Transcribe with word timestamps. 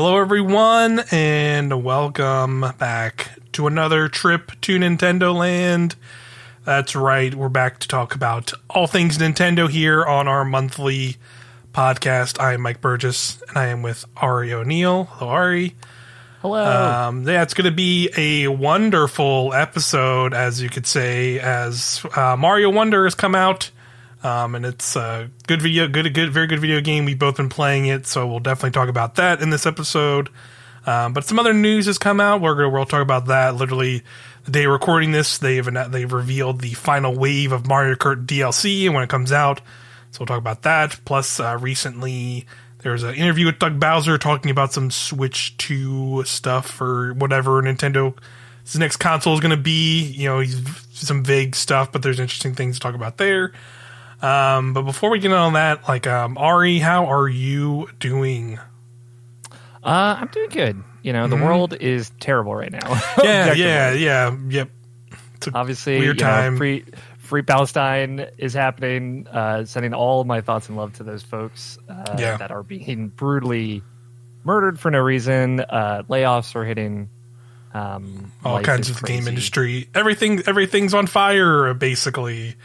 Hello, 0.00 0.16
everyone, 0.20 1.02
and 1.10 1.82
welcome 1.82 2.64
back 2.78 3.32
to 3.50 3.66
another 3.66 4.06
trip 4.06 4.52
to 4.60 4.78
Nintendo 4.78 5.34
Land. 5.34 5.96
That's 6.64 6.94
right, 6.94 7.34
we're 7.34 7.48
back 7.48 7.80
to 7.80 7.88
talk 7.88 8.14
about 8.14 8.52
all 8.70 8.86
things 8.86 9.18
Nintendo 9.18 9.68
here 9.68 10.06
on 10.06 10.28
our 10.28 10.44
monthly 10.44 11.16
podcast. 11.74 12.40
I 12.40 12.52
am 12.52 12.60
Mike 12.60 12.80
Burgess, 12.80 13.42
and 13.48 13.58
I 13.58 13.66
am 13.66 13.82
with 13.82 14.04
Auri 14.22 14.52
O'Neill. 14.52 15.06
Hello, 15.14 15.32
Auri. 15.32 15.74
Hello. 16.42 16.64
Um, 16.64 17.26
yeah, 17.26 17.42
it's 17.42 17.54
going 17.54 17.68
to 17.68 17.72
be 17.72 18.08
a 18.16 18.46
wonderful 18.46 19.52
episode, 19.52 20.32
as 20.32 20.62
you 20.62 20.68
could 20.68 20.86
say, 20.86 21.40
as 21.40 22.06
uh, 22.14 22.36
Mario 22.36 22.70
Wonder 22.70 23.02
has 23.02 23.16
come 23.16 23.34
out. 23.34 23.72
Um, 24.22 24.54
and 24.54 24.66
it's 24.66 24.96
a 24.96 25.30
good 25.46 25.62
video, 25.62 25.86
good, 25.86 26.12
good, 26.12 26.32
very 26.32 26.46
good 26.46 26.60
video 26.60 26.80
game. 26.80 27.04
We've 27.04 27.18
both 27.18 27.36
been 27.36 27.48
playing 27.48 27.86
it, 27.86 28.06
so 28.06 28.26
we'll 28.26 28.40
definitely 28.40 28.72
talk 28.72 28.88
about 28.88 29.14
that 29.16 29.40
in 29.40 29.50
this 29.50 29.66
episode. 29.66 30.28
Um, 30.86 31.12
but 31.12 31.24
some 31.24 31.38
other 31.38 31.52
news 31.52 31.86
has 31.86 31.98
come 31.98 32.20
out. 32.20 32.40
We're 32.40 32.54
gonna 32.54 32.70
we'll 32.70 32.84
talk 32.86 33.02
about 33.02 33.26
that. 33.26 33.54
Literally, 33.54 34.02
the 34.44 34.50
day 34.50 34.66
recording 34.66 35.12
this, 35.12 35.38
they've 35.38 35.68
they've 35.90 36.12
revealed 36.12 36.60
the 36.60 36.72
final 36.72 37.14
wave 37.14 37.52
of 37.52 37.66
Mario 37.66 37.94
Kart 37.94 38.26
DLC, 38.26 38.86
and 38.86 38.94
when 38.94 39.04
it 39.04 39.10
comes 39.10 39.30
out, 39.30 39.60
so 40.10 40.20
we'll 40.20 40.26
talk 40.26 40.38
about 40.38 40.62
that. 40.62 40.98
Plus, 41.04 41.38
uh, 41.40 41.58
recently 41.60 42.46
there 42.78 42.92
was 42.92 43.02
an 43.02 43.14
interview 43.14 43.46
with 43.46 43.58
Doug 43.58 43.78
Bowser 43.78 44.18
talking 44.18 44.50
about 44.50 44.72
some 44.72 44.90
Switch 44.90 45.56
Two 45.58 46.22
stuff 46.24 46.80
or 46.80 47.12
whatever 47.14 47.62
Nintendo. 47.62 48.16
Next 48.76 48.98
console 48.98 49.32
is 49.32 49.40
going 49.40 49.56
to 49.56 49.56
be, 49.56 50.02
you 50.02 50.28
know, 50.28 50.40
he's 50.40 50.62
some 50.90 51.24
vague 51.24 51.56
stuff, 51.56 51.90
but 51.90 52.02
there's 52.02 52.20
interesting 52.20 52.54
things 52.54 52.76
to 52.76 52.80
talk 52.80 52.94
about 52.94 53.16
there. 53.16 53.52
Um, 54.20 54.72
but 54.72 54.82
before 54.82 55.10
we 55.10 55.18
get 55.20 55.32
on 55.32 55.52
that, 55.52 55.88
like, 55.88 56.06
um, 56.06 56.36
Auri, 56.36 56.78
how 56.78 57.06
are 57.12 57.28
you 57.28 57.88
doing? 58.00 58.58
Uh, 59.84 60.16
I'm 60.20 60.28
doing 60.28 60.50
good. 60.50 60.82
You 61.02 61.12
know, 61.12 61.28
the 61.28 61.36
Mhm. 61.36 61.44
world 61.44 61.74
is 61.74 62.10
terrible 62.20 62.54
right 62.54 62.72
now. 62.72 63.00
Yeah, 63.22 63.52
yeah, 63.52 63.92
yeah, 63.92 64.36
yep. 64.48 64.70
Obviously, 65.54 66.00
weird 66.00 66.18
you 66.18 66.24
know, 66.26 66.30
time. 66.30 66.56
free, 66.56 66.84
free 67.18 67.42
Palestine 67.42 68.26
is 68.38 68.52
happening. 68.54 69.26
Uh, 69.30 69.64
sending 69.64 69.94
all 69.94 70.24
my 70.24 70.40
thoughts 70.40 70.68
and 70.68 70.76
love 70.76 70.94
to 70.94 71.04
those 71.04 71.22
folks 71.22 71.78
uh, 71.88 72.16
Yeah. 72.18 72.36
that 72.38 72.50
are 72.50 72.64
being 72.64 73.08
brutally 73.08 73.82
murdered 74.42 74.80
for 74.80 74.90
no 74.90 74.98
reason. 74.98 75.60
Uh, 75.60 76.02
layoffs 76.08 76.56
are 76.56 76.64
hitting. 76.64 77.08
Um, 77.72 78.32
all 78.44 78.60
kinds 78.62 78.90
of 78.90 79.00
the 79.00 79.06
game 79.06 79.28
industry. 79.28 79.88
Everything, 79.94 80.42
everything's 80.46 80.92
on 80.94 81.06
fire, 81.06 81.72
basically. 81.74 82.56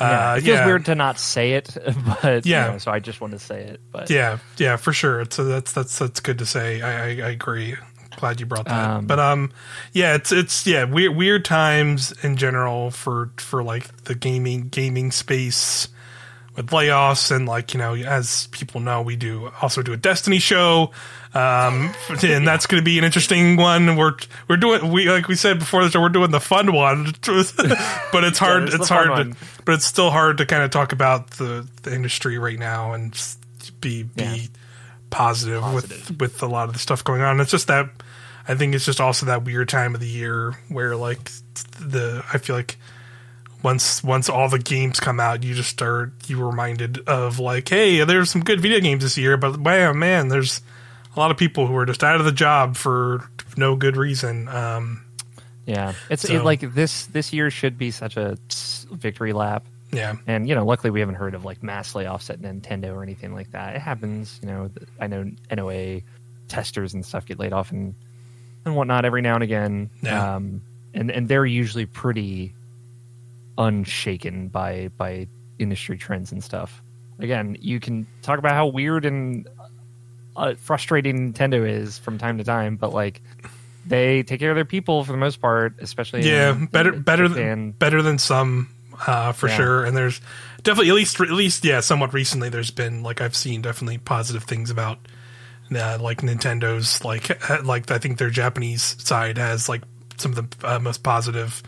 Yeah, 0.00 0.32
Uh, 0.32 0.36
it 0.36 0.40
feels 0.42 0.56
yeah. 0.58 0.66
weird 0.66 0.84
to 0.86 0.94
not 0.94 1.18
say 1.18 1.52
it, 1.52 1.76
but 2.22 2.44
Yeah. 2.46 2.66
you 2.66 2.72
know, 2.72 2.78
so 2.78 2.90
I 2.90 2.98
just 3.00 3.20
want 3.20 3.32
to 3.32 3.38
say 3.38 3.62
it. 3.62 3.80
But 3.90 4.10
Yeah, 4.10 4.38
yeah, 4.58 4.76
for 4.76 4.92
sure. 4.92 5.20
It's 5.22 5.36
that's 5.36 5.72
that's 5.72 5.98
that's 5.98 6.20
good 6.20 6.38
to 6.38 6.46
say. 6.46 6.82
I, 6.82 6.90
I, 6.90 7.06
I 7.08 7.30
agree. 7.30 7.76
Glad 8.16 8.40
you 8.40 8.46
brought 8.46 8.64
that. 8.66 8.90
Um, 8.90 9.06
but 9.06 9.18
um, 9.18 9.52
yeah, 9.92 10.14
it's 10.14 10.32
it's 10.32 10.66
yeah 10.66 10.84
weird 10.84 11.14
weird 11.16 11.44
times 11.44 12.12
in 12.22 12.36
general 12.36 12.90
for 12.90 13.30
for 13.36 13.62
like 13.62 14.04
the 14.04 14.14
gaming 14.14 14.68
gaming 14.68 15.10
space 15.10 15.88
with 16.56 16.68
layoffs 16.70 17.30
and 17.34 17.46
like 17.46 17.74
you 17.74 17.78
know 17.78 17.94
as 17.94 18.46
people 18.52 18.80
know 18.80 19.02
we 19.02 19.16
do 19.16 19.50
also 19.60 19.82
do 19.82 19.92
a 19.92 19.98
Destiny 19.98 20.38
show. 20.38 20.92
Um, 21.36 21.92
and 22.22 22.46
that's 22.48 22.66
going 22.66 22.80
to 22.80 22.84
be 22.84 22.98
an 22.98 23.04
interesting 23.04 23.56
one. 23.56 23.96
We're 23.96 24.14
we're 24.48 24.56
doing 24.56 24.90
we 24.90 25.10
like 25.10 25.28
we 25.28 25.34
said 25.34 25.58
before 25.58 25.84
the 25.84 25.90
show 25.90 26.00
we're 26.00 26.08
doing 26.08 26.30
the 26.30 26.40
fun 26.40 26.72
one, 26.72 27.04
but 27.22 28.24
it's 28.24 28.38
hard. 28.38 28.68
the 28.68 28.76
it's 28.76 28.88
hard 28.88 29.08
to, 29.32 29.36
but 29.64 29.74
it's 29.74 29.84
still 29.84 30.10
hard 30.10 30.38
to 30.38 30.46
kind 30.46 30.62
of 30.62 30.70
talk 30.70 30.92
about 30.92 31.32
the 31.32 31.68
the 31.82 31.94
industry 31.94 32.38
right 32.38 32.58
now 32.58 32.92
and 32.94 33.12
be 33.80 34.04
be 34.04 34.22
Yeah. 34.22 34.36
positive, 35.10 35.74
with 35.74 36.18
with 36.20 36.42
a 36.42 36.46
lot 36.46 36.68
of 36.68 36.72
the 36.72 36.78
stuff 36.80 37.04
going 37.04 37.20
on. 37.20 37.40
It's 37.40 37.50
just 37.50 37.66
that 37.66 37.90
I 38.48 38.54
think 38.54 38.74
it's 38.74 38.86
just 38.86 39.00
also 39.00 39.26
that 39.26 39.44
weird 39.44 39.68
time 39.68 39.94
of 39.94 40.00
the 40.00 40.06
year 40.08 40.54
where 40.68 40.96
like 40.96 41.30
the 41.80 42.24
I 42.32 42.38
feel 42.38 42.56
like 42.56 42.76
once 43.62 44.02
once 44.02 44.28
all 44.30 44.48
the 44.48 44.58
games 44.58 45.00
come 45.00 45.20
out, 45.20 45.42
you 45.42 45.54
just 45.54 45.70
start 45.70 46.12
you 46.28 46.42
reminded 46.46 47.00
of 47.08 47.38
like, 47.38 47.68
hey, 47.68 48.04
there's 48.04 48.30
some 48.30 48.42
good 48.44 48.60
video 48.60 48.80
games 48.80 49.02
this 49.02 49.18
year, 49.18 49.36
but 49.36 49.58
wow, 49.58 49.92
man, 49.92 50.28
there's 50.28 50.60
a 51.16 51.20
lot 51.20 51.30
of 51.30 51.36
people 51.36 51.66
who 51.66 51.74
are 51.76 51.86
just 51.86 52.04
out 52.04 52.16
of 52.20 52.24
the 52.26 52.32
job 52.32 52.76
for 52.76 53.28
no 53.56 53.74
good 53.76 53.96
reason. 53.96 54.48
Um, 54.48 55.02
yeah, 55.66 55.94
it's 56.10 56.22
So- 56.28 56.34
it, 56.34 56.44
like 56.44 56.60
this. 56.60 57.06
This 57.06 57.32
year 57.32 57.50
should 57.50 57.78
be 57.78 57.90
such 57.90 58.16
a 58.16 58.36
victory 58.92 59.32
lap. 59.32 59.64
yeah, 59.92 60.16
And 60.26 60.48
you 60.48 60.54
know, 60.54 60.64
luckily 60.64 60.90
we 60.90 61.00
haven't 61.00 61.14
heard 61.16 61.34
of 61.34 61.44
like 61.44 61.62
mass 61.62 61.92
layoffs 61.94 62.28
at 62.30 62.40
Nintendo 62.40 62.94
or 62.94 63.02
anything 63.02 63.34
like 63.34 63.50
that. 63.52 63.74
It 63.76 63.80
happens. 63.80 64.38
You 64.42 64.48
know, 64.48 64.70
I 65.00 65.06
know 65.06 65.30
NOA 65.50 66.02
testers 66.48 66.92
and 66.94 67.04
stuff 67.04 67.24
get 67.26 67.38
laid 67.38 67.52
off 67.52 67.70
and 67.72 67.94
and 68.64 68.74
whatnot 68.76 69.04
every 69.04 69.22
now 69.22 69.34
and 69.34 69.42
again. 69.44 69.90
Yeah. 70.02 70.34
Um, 70.36 70.62
and 70.92 71.10
and 71.10 71.28
they're 71.28 71.46
usually 71.46 71.86
pretty 71.86 72.54
unshaken 73.58 74.48
by 74.48 74.88
by 74.96 75.28
industry 75.58 75.96
trends 75.96 76.32
and 76.32 76.42
stuff. 76.42 76.82
Again, 77.18 77.56
you 77.60 77.80
can 77.80 78.06
talk 78.22 78.38
about 78.38 78.52
how 78.52 78.66
weird 78.66 79.06
and 79.06 79.48
uh, 80.36 80.54
frustrating 80.56 81.32
Nintendo 81.32 81.68
is 81.68 81.98
from 81.98 82.18
time 82.18 82.38
to 82.38 82.44
time, 82.44 82.76
but 82.76 82.92
like 82.92 83.20
they 83.86 84.22
take 84.22 84.40
care 84.40 84.50
of 84.50 84.56
their 84.56 84.64
people 84.64 85.04
for 85.04 85.12
the 85.12 85.18
most 85.18 85.40
part, 85.40 85.74
especially 85.80 86.28
yeah, 86.28 86.52
in, 86.52 86.66
better 86.66 86.94
in 86.94 87.02
better 87.02 87.28
than 87.28 87.70
better 87.72 88.02
than 88.02 88.18
some 88.18 88.68
uh, 89.06 89.32
for 89.32 89.48
Yeah. 89.48 89.56
sure. 89.56 89.84
And 89.84 89.96
there's 89.96 90.20
definitely 90.62 90.90
at 90.90 90.96
least 90.96 91.20
at 91.20 91.30
least 91.30 91.64
yeah, 91.64 91.80
somewhat 91.80 92.12
recently 92.14 92.48
there's 92.48 92.70
been 92.70 93.02
like 93.02 93.20
I've 93.20 93.36
seen 93.36 93.62
definitely 93.62 93.98
positive 93.98 94.44
things 94.44 94.70
about 94.70 94.98
uh, 95.74 95.98
like 96.00 96.20
Nintendo's 96.22 97.04
like 97.04 97.28
like 97.64 97.90
I 97.90 97.98
think 97.98 98.18
their 98.18 98.30
Japanese 98.30 98.96
side 99.02 99.38
has 99.38 99.68
like 99.68 99.82
some 100.18 100.32
of 100.32 100.50
the 100.50 100.68
uh, 100.68 100.78
most 100.78 101.02
positive 101.02 101.62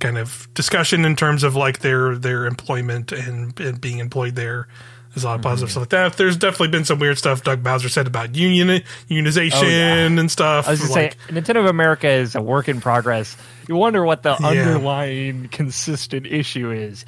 kind 0.00 0.18
of 0.18 0.48
discussion 0.54 1.04
in 1.04 1.16
terms 1.16 1.42
of 1.44 1.54
like 1.54 1.78
their 1.80 2.16
their 2.16 2.46
employment 2.46 3.12
and, 3.12 3.58
and 3.60 3.80
being 3.80 3.98
employed 3.98 4.34
there. 4.34 4.68
There's 5.14 5.24
a 5.24 5.28
lot 5.28 5.34
of 5.36 5.42
positive 5.42 5.68
Mm-hmm. 5.68 5.72
stuff 5.72 5.80
like 5.82 5.88
that. 5.90 6.16
There's 6.16 6.36
definitely 6.36 6.68
been 6.68 6.84
some 6.84 6.98
weird 6.98 7.18
stuff 7.18 7.42
Doug 7.44 7.62
Bowser 7.62 7.88
said 7.90 8.06
about 8.06 8.34
union 8.34 8.82
unionization 9.10 9.62
Oh, 9.62 9.68
yeah. 9.68 10.06
and 10.06 10.30
stuff. 10.30 10.66
I 10.66 10.70
was 10.72 10.80
gonna 10.80 10.92
like, 10.92 11.12
say 11.28 11.32
Nintendo 11.34 11.60
of 11.60 11.66
America 11.66 12.08
is 12.08 12.34
a 12.34 12.40
work 12.42 12.68
in 12.68 12.80
progress. 12.80 13.36
You 13.68 13.76
wonder 13.76 14.04
what 14.04 14.22
the 14.22 14.36
Yeah. 14.40 14.46
underlying 14.48 15.48
consistent 15.48 16.26
issue 16.26 16.70
is. 16.70 17.04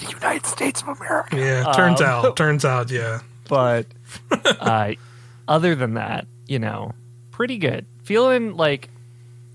The 0.00 0.06
United 0.10 0.46
States 0.46 0.82
of 0.82 0.88
America. 1.00 1.36
yeah, 1.36 1.72
turns 1.72 2.00
Um, 2.00 2.06
out, 2.06 2.36
turns 2.36 2.64
out, 2.64 2.90
yeah. 2.90 3.20
But 3.48 3.86
uh, 4.30 4.92
other 5.48 5.74
than 5.74 5.94
that, 5.94 6.26
you 6.46 6.60
know, 6.60 6.92
pretty 7.32 7.58
good. 7.58 7.86
Feeling 8.04 8.56
like 8.56 8.88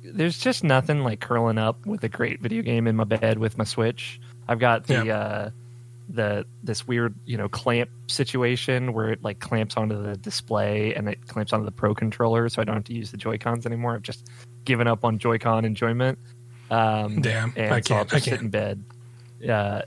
there's 0.03 0.37
just 0.37 0.63
nothing 0.65 1.03
like 1.03 1.21
curling 1.21 1.57
up 1.57 1.85
with 1.85 2.03
a 2.03 2.09
great 2.09 2.41
video 2.41 2.61
game 2.61 2.87
in 2.87 2.95
my 2.97 3.05
bed 3.05 3.39
with 3.39 3.57
my 3.57 3.63
Switch. 3.63 4.19
I've 4.47 4.59
got 4.59 4.87
the 4.87 5.05
Yeah. 5.05 5.17
uh, 5.17 5.49
the 6.09 6.45
this 6.63 6.85
weird 6.87 7.15
you 7.25 7.37
know 7.37 7.47
clamp 7.49 7.89
situation 8.07 8.93
where 8.93 9.09
it 9.11 9.23
like 9.23 9.39
clamps 9.39 9.77
onto 9.77 10.01
the 10.01 10.15
display 10.17 10.93
and 10.93 11.07
it 11.09 11.27
clamps 11.27 11.53
onto 11.53 11.65
the 11.65 11.71
Pro 11.71 11.95
controller, 11.95 12.49
so 12.49 12.61
I 12.61 12.65
don't 12.65 12.75
have 12.75 12.83
to 12.85 12.93
use 12.93 13.11
the 13.11 13.17
Joy 13.17 13.37
Cons 13.37 13.65
anymore. 13.65 13.95
I've 13.95 14.01
just 14.01 14.27
given 14.65 14.87
up 14.87 15.03
on 15.05 15.17
Joy-Con 15.19 15.65
enjoyment. 15.65 16.17
Um, 16.71 17.21
Damn, 17.21 17.53
and 17.55 17.73
I 17.73 17.81
so 17.81 17.95
I'll 17.95 18.05
can't- 18.05 18.13
I 18.13 18.19
can't. 18.19 18.23
sit 18.23 18.41
in 18.41 18.49
bed. 18.49 18.83
Uh, 19.47 19.81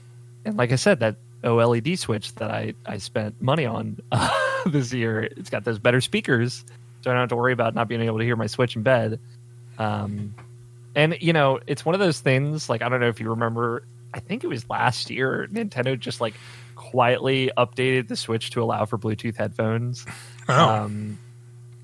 and 0.45 0.55
like 0.57 0.71
I 0.71 0.75
said, 0.75 0.99
that 0.99 1.15
OLED 1.43 1.97
switch 1.97 2.33
that 2.35 2.51
I, 2.51 2.73
I 2.85 2.97
spent 2.97 3.41
money 3.41 3.65
on 3.65 3.97
uh, 4.11 4.29
this 4.67 4.93
year, 4.93 5.21
it's 5.23 5.49
got 5.49 5.63
those 5.65 5.79
better 5.79 5.99
speakers, 6.01 6.63
so 7.01 7.09
I 7.11 7.13
don't 7.13 7.21
have 7.21 7.29
to 7.29 7.35
worry 7.35 7.53
about 7.53 7.73
not 7.75 7.87
being 7.87 8.01
able 8.01 8.17
to 8.19 8.23
hear 8.23 8.35
my 8.35 8.47
Switch 8.47 8.75
in 8.75 8.83
bed. 8.83 9.19
Um, 9.77 10.33
and 10.95 11.17
you 11.21 11.33
know, 11.33 11.59
it's 11.67 11.85
one 11.85 11.93
of 11.95 11.99
those 11.99 12.19
things. 12.19 12.69
Like 12.69 12.81
I 12.81 12.89
don't 12.89 12.99
know 12.99 13.07
if 13.07 13.19
you 13.19 13.29
remember, 13.29 13.83
I 14.13 14.19
think 14.19 14.43
it 14.43 14.47
was 14.47 14.69
last 14.69 15.09
year, 15.09 15.47
Nintendo 15.51 15.99
just 15.99 16.21
like 16.21 16.35
quietly 16.75 17.51
updated 17.57 18.07
the 18.07 18.15
Switch 18.15 18.51
to 18.51 18.61
allow 18.61 18.85
for 18.85 18.97
Bluetooth 18.97 19.35
headphones. 19.35 20.05
Oh, 20.47 20.69
Um, 20.69 21.17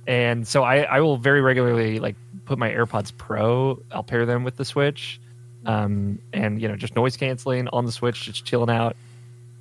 and 0.08 0.48
so 0.48 0.64
I, 0.64 0.84
I 0.84 1.00
will 1.02 1.18
very 1.18 1.42
regularly 1.42 2.00
like 2.00 2.16
put 2.46 2.58
my 2.58 2.70
AirPods 2.70 3.16
Pro. 3.16 3.82
I'll 3.92 4.04
pair 4.04 4.26
them 4.26 4.44
with 4.44 4.58
the 4.58 4.66
Switch, 4.66 5.20
um, 5.66 6.20
and 6.34 6.62
you 6.62 6.68
know 6.68 6.76
just 6.76 6.96
noise 6.96 7.18
canceling 7.18 7.68
on 7.70 7.86
the 7.86 7.92
Switch, 7.92 8.24
just 8.24 8.46
chilling 8.46 8.70
out 8.70 8.96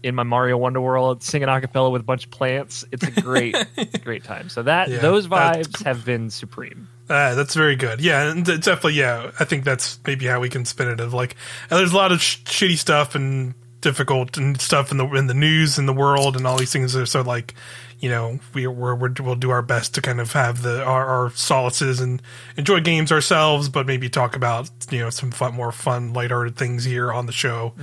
in 0.02 0.14
my 0.14 0.22
Mario 0.24 0.56
Wonder 0.56 0.80
World, 0.80 1.22
singing 1.22 1.48
a 1.48 1.60
cappella 1.60 1.90
with 1.90 2.02
a 2.02 2.04
bunch 2.04 2.24
of 2.24 2.30
plants. 2.30 2.84
It's 2.90 3.04
a 3.04 3.10
great, 3.10 3.56
great 4.04 4.24
time. 4.24 4.48
So 4.48 4.62
that 4.64 4.88
Yeah, 4.88 4.98
those 4.98 5.28
vibes 5.28 5.82
have 5.84 6.04
been 6.04 6.30
supreme. 6.30 6.88
Uh, 7.12 7.34
that's 7.34 7.54
very 7.54 7.76
good. 7.76 8.00
Yeah, 8.00 8.30
and 8.30 8.42
definitely. 8.42 8.94
Yeah, 8.94 9.32
I 9.38 9.44
think 9.44 9.64
that's 9.64 9.98
maybe 10.06 10.24
how 10.24 10.40
we 10.40 10.48
can 10.48 10.64
spin 10.64 10.88
it. 10.88 10.98
Of 10.98 11.12
like, 11.12 11.36
there's 11.68 11.92
a 11.92 11.96
lot 11.96 12.10
of 12.10 12.22
sh- 12.22 12.38
shitty 12.44 12.78
stuff 12.78 13.14
and 13.14 13.52
difficult 13.82 14.38
and 14.38 14.58
stuff 14.58 14.90
in 14.90 14.96
the 14.96 15.06
in 15.08 15.26
the 15.26 15.34
news 15.34 15.76
in 15.76 15.84
the 15.84 15.92
world 15.92 16.36
and 16.36 16.46
all 16.46 16.56
these 16.56 16.72
things. 16.72 16.96
Are, 16.96 17.04
so 17.04 17.20
like, 17.20 17.52
you 18.00 18.08
know, 18.08 18.40
we 18.54 18.66
we're, 18.66 18.94
we're, 18.94 19.12
we'll 19.20 19.34
do 19.34 19.50
our 19.50 19.60
best 19.60 19.94
to 19.96 20.00
kind 20.00 20.22
of 20.22 20.32
have 20.32 20.62
the 20.62 20.82
our, 20.82 21.04
our 21.04 21.28
solaces 21.30 22.00
and 22.00 22.22
enjoy 22.56 22.80
games 22.80 23.12
ourselves, 23.12 23.68
but 23.68 23.86
maybe 23.86 24.08
talk 24.08 24.34
about 24.34 24.70
you 24.90 25.00
know 25.00 25.10
some 25.10 25.32
fun, 25.32 25.52
more 25.52 25.70
fun, 25.70 26.14
lighthearted 26.14 26.56
things 26.56 26.82
here 26.82 27.12
on 27.12 27.26
the 27.26 27.32
show 27.32 27.74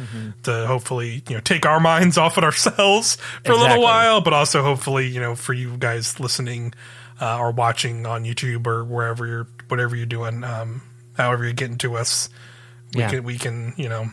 to 0.42 0.66
hopefully 0.66 1.22
you 1.30 1.36
know 1.36 1.42
take 1.42 1.68
our 1.68 1.80
minds 1.80 2.18
off 2.24 2.36
of 2.38 2.44
ourselves 2.44 3.18
for 3.46 3.52
a 3.52 3.56
little 3.58 3.84
while, 3.84 4.22
but 4.22 4.34
also 4.34 4.64
hopefully 4.64 5.08
you 5.08 5.20
know 5.20 5.36
for 5.36 5.54
you 5.54 5.78
guys 5.78 6.20
listening 6.20 6.74
uh, 7.22 7.38
or 7.40 7.52
watching 7.52 8.06
on 8.06 8.24
YouTube 8.24 8.66
or 8.68 8.84
wherever 8.84 9.26
you're 9.26 9.48
whatever 9.68 9.96
you're 9.96 10.06
doing. 10.06 10.44
Um, 10.44 10.82
however 11.16 11.44
you're 11.44 11.54
getting 11.54 11.78
to 11.80 11.96
us, 11.98 12.30
we 12.94 13.02
Yeah. 13.02 13.10
can 13.10 13.24
we 13.24 13.38
can 13.38 13.74
you 13.78 13.90
know 13.90 14.10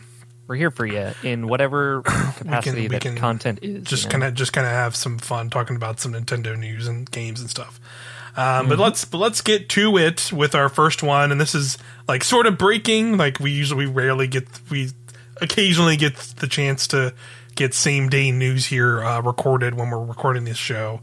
We're 0.47 0.55
here 0.55 0.71
for 0.71 0.85
you 0.85 1.11
in 1.23 1.47
whatever 1.47 2.01
capacity 2.05 2.81
we 2.83 2.87
that 2.89 3.01
can 3.01 3.15
content 3.17 3.59
is. 3.61 3.83
just 3.83 4.03
you 4.03 4.07
know? 4.09 4.11
kind 4.11 4.23
of 4.25 4.33
just 4.33 4.53
kind 4.53 4.67
of 4.67 4.73
have 4.73 4.95
some 4.95 5.17
fun 5.19 5.49
talking 5.49 5.75
about 5.75 5.99
some 5.99 6.13
Nintendo 6.13 6.57
news 6.57 6.87
and 6.87 7.09
games 7.09 7.41
and 7.41 7.49
stuff. 7.49 7.79
Um, 8.35 8.43
Mm-hmm. 8.43 8.69
But 8.69 8.79
let's 8.79 9.03
but 9.05 9.17
let's 9.17 9.41
get 9.41 9.67
to 9.69 9.97
it 9.97 10.31
with 10.31 10.53
our 10.53 10.69
first 10.69 11.01
one, 11.01 11.31
and 11.31 11.41
this 11.41 11.55
is 11.55 11.77
like 12.07 12.23
sort 12.23 12.45
of 12.45 12.55
breaking. 12.57 13.17
Like 13.17 13.39
we 13.39 13.49
usually 13.51 13.87
we 13.87 13.91
rarely 13.91 14.27
get 14.27 14.45
we 14.69 14.91
occasionally 15.41 15.97
get 15.97 16.15
the 16.15 16.45
chance 16.47 16.87
to 16.89 17.13
get 17.55 17.73
same 17.73 18.09
day 18.09 18.31
news 18.31 18.67
here 18.67 19.03
uh, 19.03 19.21
recorded 19.21 19.73
when 19.73 19.89
we're 19.89 20.03
recording 20.05 20.43
this 20.43 20.57
show. 20.57 21.01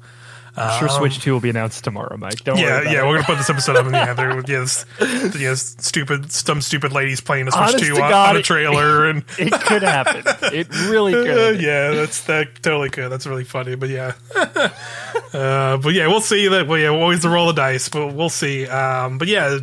I'm 0.56 0.78
sure 0.78 0.88
Switch 0.88 1.20
Two 1.20 1.32
will 1.32 1.40
be 1.40 1.50
announced 1.50 1.82
tomorrow, 1.84 2.16
Mike. 2.16 2.44
Don't 2.44 2.56
um, 2.58 2.62
Yeah, 2.64 2.78
worry. 2.78 2.92
Yeah, 2.92 3.02
it. 3.04 3.06
we're 3.08 3.14
gonna 3.14 3.24
put 3.26 3.38
this 3.38 3.50
episode 3.50 3.76
up, 3.76 3.86
and 3.86 3.94
yeah, 3.94 4.14
there, 4.14 4.40
yes, 4.46 4.86
yes, 5.00 5.74
stupid, 5.80 6.30
some 6.30 6.60
stupid 6.60 6.92
ladies 6.92 7.20
playing 7.20 7.48
a 7.48 7.50
Switch 7.50 7.60
Honest 7.62 7.78
two 7.84 7.94
on, 7.94 7.98
God, 8.10 8.28
on 8.30 8.36
a 8.36 8.38
it- 8.38 8.44
trailer, 8.44 9.06
and 9.10 9.24
It 9.38 9.52
could 9.52 9.82
happen. 9.82 10.22
It 10.52 10.68
really 10.88 11.14
Uh, 11.14 11.22
could. 11.24 11.60
yeah, 11.60 11.90
that's 11.90 12.22
that 12.24 12.62
totally 12.62 12.90
could. 12.90 13.10
That's 13.10 13.26
really 13.26 13.44
funny, 13.44 13.74
but 13.74 13.88
yeah, 13.88 14.12
uh, 15.32 15.76
but 15.78 15.92
yeah, 15.94 16.06
we'll 16.06 16.20
see 16.20 16.48
that. 16.48 16.66
Well, 16.66 16.78
yeah, 16.78 16.88
always 16.88 17.22
the 17.22 17.28
roll 17.28 17.50
of 17.50 17.56
dice, 17.56 17.88
but 17.88 18.14
we'll 18.14 18.28
see. 18.28 18.66
Um, 18.66 19.18
but 19.18 19.28
yeah, 19.28 19.58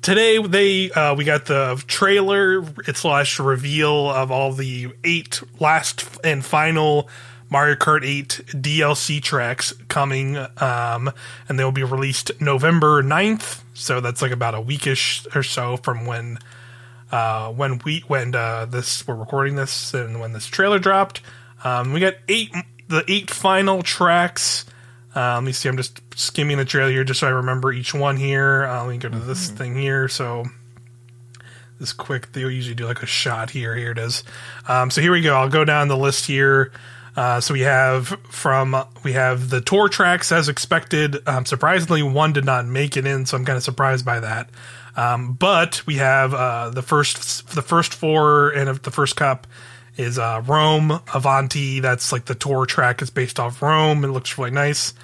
today 0.00 0.38
they 0.42 0.90
uh, 0.90 1.14
we 1.14 1.24
got 1.24 1.44
the 1.46 1.82
trailer 1.86 2.64
slash 2.94 3.38
reveal 3.38 4.10
of 4.10 4.30
all 4.30 4.52
the 4.52 4.88
eight 5.04 5.42
last 5.60 6.04
and 6.24 6.44
final 6.44 7.08
Mario 7.52 7.76
Kart 7.76 8.02
8 8.02 8.46
DLC 8.48 9.22
tracks 9.22 9.74
coming, 9.88 10.38
um, 10.56 11.12
and 11.48 11.58
they 11.58 11.64
will 11.64 11.70
be 11.70 11.84
released 11.84 12.32
November 12.40 13.02
9th. 13.02 13.60
So 13.74 14.00
that's 14.00 14.22
like 14.22 14.32
about 14.32 14.54
a 14.54 14.62
weekish 14.62 15.36
or 15.36 15.42
so 15.42 15.76
from 15.76 16.06
when 16.06 16.38
uh, 17.10 17.52
when 17.52 17.78
we 17.84 18.00
when 18.08 18.34
uh, 18.34 18.64
this 18.64 19.06
we're 19.06 19.14
recording 19.14 19.54
this 19.54 19.92
and 19.92 20.18
when 20.18 20.32
this 20.32 20.46
trailer 20.46 20.78
dropped. 20.78 21.20
Um, 21.62 21.92
we 21.92 22.00
got 22.00 22.14
eight 22.26 22.54
the 22.88 23.04
eight 23.06 23.30
final 23.30 23.82
tracks. 23.82 24.64
Uh, 25.14 25.34
let 25.34 25.44
me 25.44 25.52
see. 25.52 25.68
I'm 25.68 25.76
just 25.76 26.00
skimming 26.18 26.56
the 26.56 26.64
trailer 26.64 26.90
here 26.90 27.04
just 27.04 27.20
so 27.20 27.26
I 27.26 27.30
remember 27.30 27.70
each 27.70 27.92
one 27.92 28.16
here. 28.16 28.64
Uh, 28.64 28.84
let 28.84 28.92
me 28.92 28.96
go 28.98 29.10
to 29.10 29.18
this 29.18 29.50
thing 29.50 29.76
here. 29.76 30.08
So 30.08 30.46
this 31.78 31.92
quick, 31.92 32.32
they 32.32 32.40
usually 32.40 32.74
do 32.74 32.86
like 32.86 33.02
a 33.02 33.06
shot 33.06 33.50
here. 33.50 33.76
Here 33.76 33.90
it 33.90 33.98
is. 33.98 34.24
Um, 34.66 34.90
so 34.90 35.02
here 35.02 35.12
we 35.12 35.20
go. 35.20 35.34
I'll 35.34 35.50
go 35.50 35.66
down 35.66 35.88
the 35.88 35.98
list 35.98 36.24
here. 36.24 36.72
Uh, 37.14 37.40
so 37.40 37.52
we 37.52 37.60
have 37.60 38.08
from 38.30 38.74
we 39.04 39.12
have 39.12 39.50
the 39.50 39.60
tour 39.60 39.88
tracks 39.88 40.32
as 40.32 40.48
expected. 40.48 41.16
Um, 41.28 41.44
surprisingly, 41.44 42.02
one 42.02 42.32
did 42.32 42.44
not 42.44 42.66
make 42.66 42.96
it 42.96 43.06
in, 43.06 43.26
so 43.26 43.36
I'm 43.36 43.44
kind 43.44 43.56
of 43.56 43.62
surprised 43.62 44.04
by 44.04 44.20
that. 44.20 44.48
Um, 44.96 45.32
but 45.34 45.86
we 45.86 45.96
have 45.96 46.34
uh, 46.34 46.70
the 46.70 46.82
first 46.82 47.54
the 47.54 47.62
first 47.62 47.94
four 47.94 48.50
and 48.50 48.68
the 48.78 48.90
first 48.90 49.16
cup 49.16 49.46
is 49.96 50.18
uh, 50.18 50.42
Rome 50.46 51.00
Avanti. 51.14 51.80
That's 51.80 52.12
like 52.12 52.24
the 52.24 52.34
tour 52.34 52.66
track 52.66 53.02
It's 53.02 53.10
based 53.10 53.38
off 53.38 53.60
Rome. 53.60 54.04
It 54.04 54.08
looks 54.08 54.38
really 54.38 54.50
nice. 54.50 54.94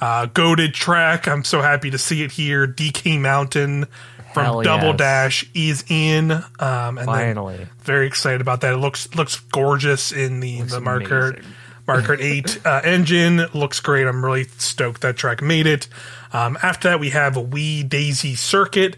Uh, 0.00 0.26
goaded 0.26 0.74
track. 0.74 1.28
I'm 1.28 1.44
so 1.44 1.62
happy 1.62 1.90
to 1.90 1.98
see 1.98 2.22
it 2.22 2.32
here. 2.32 2.66
DK 2.66 3.18
Mountain 3.20 3.86
from 4.34 4.44
Hell 4.44 4.62
Double 4.62 4.88
yes. 4.88 4.96
Dash 4.96 5.50
is 5.54 5.84
in. 5.88 6.30
Um, 6.32 6.98
and 6.98 7.06
Finally. 7.06 7.66
very 7.82 8.06
excited 8.06 8.40
about 8.40 8.60
that. 8.62 8.74
It 8.74 8.78
looks 8.78 9.14
looks 9.14 9.40
gorgeous 9.40 10.12
in 10.12 10.40
the 10.40 10.62
the 10.62 10.80
Kart 10.80 11.36
amazing. 11.36 11.44
Mario 11.86 12.06
Kart 12.06 12.20
Eight 12.20 12.66
uh, 12.66 12.80
engine. 12.84 13.46
Looks 13.54 13.80
great. 13.80 14.06
I'm 14.06 14.24
really 14.24 14.44
stoked 14.44 15.02
that 15.02 15.16
track 15.16 15.42
made 15.42 15.66
it. 15.66 15.88
Um, 16.32 16.58
after 16.62 16.88
that, 16.88 17.00
we 17.00 17.10
have 17.10 17.36
a 17.36 17.44
Wii 17.44 17.88
Daisy 17.88 18.34
Circuit, 18.34 18.96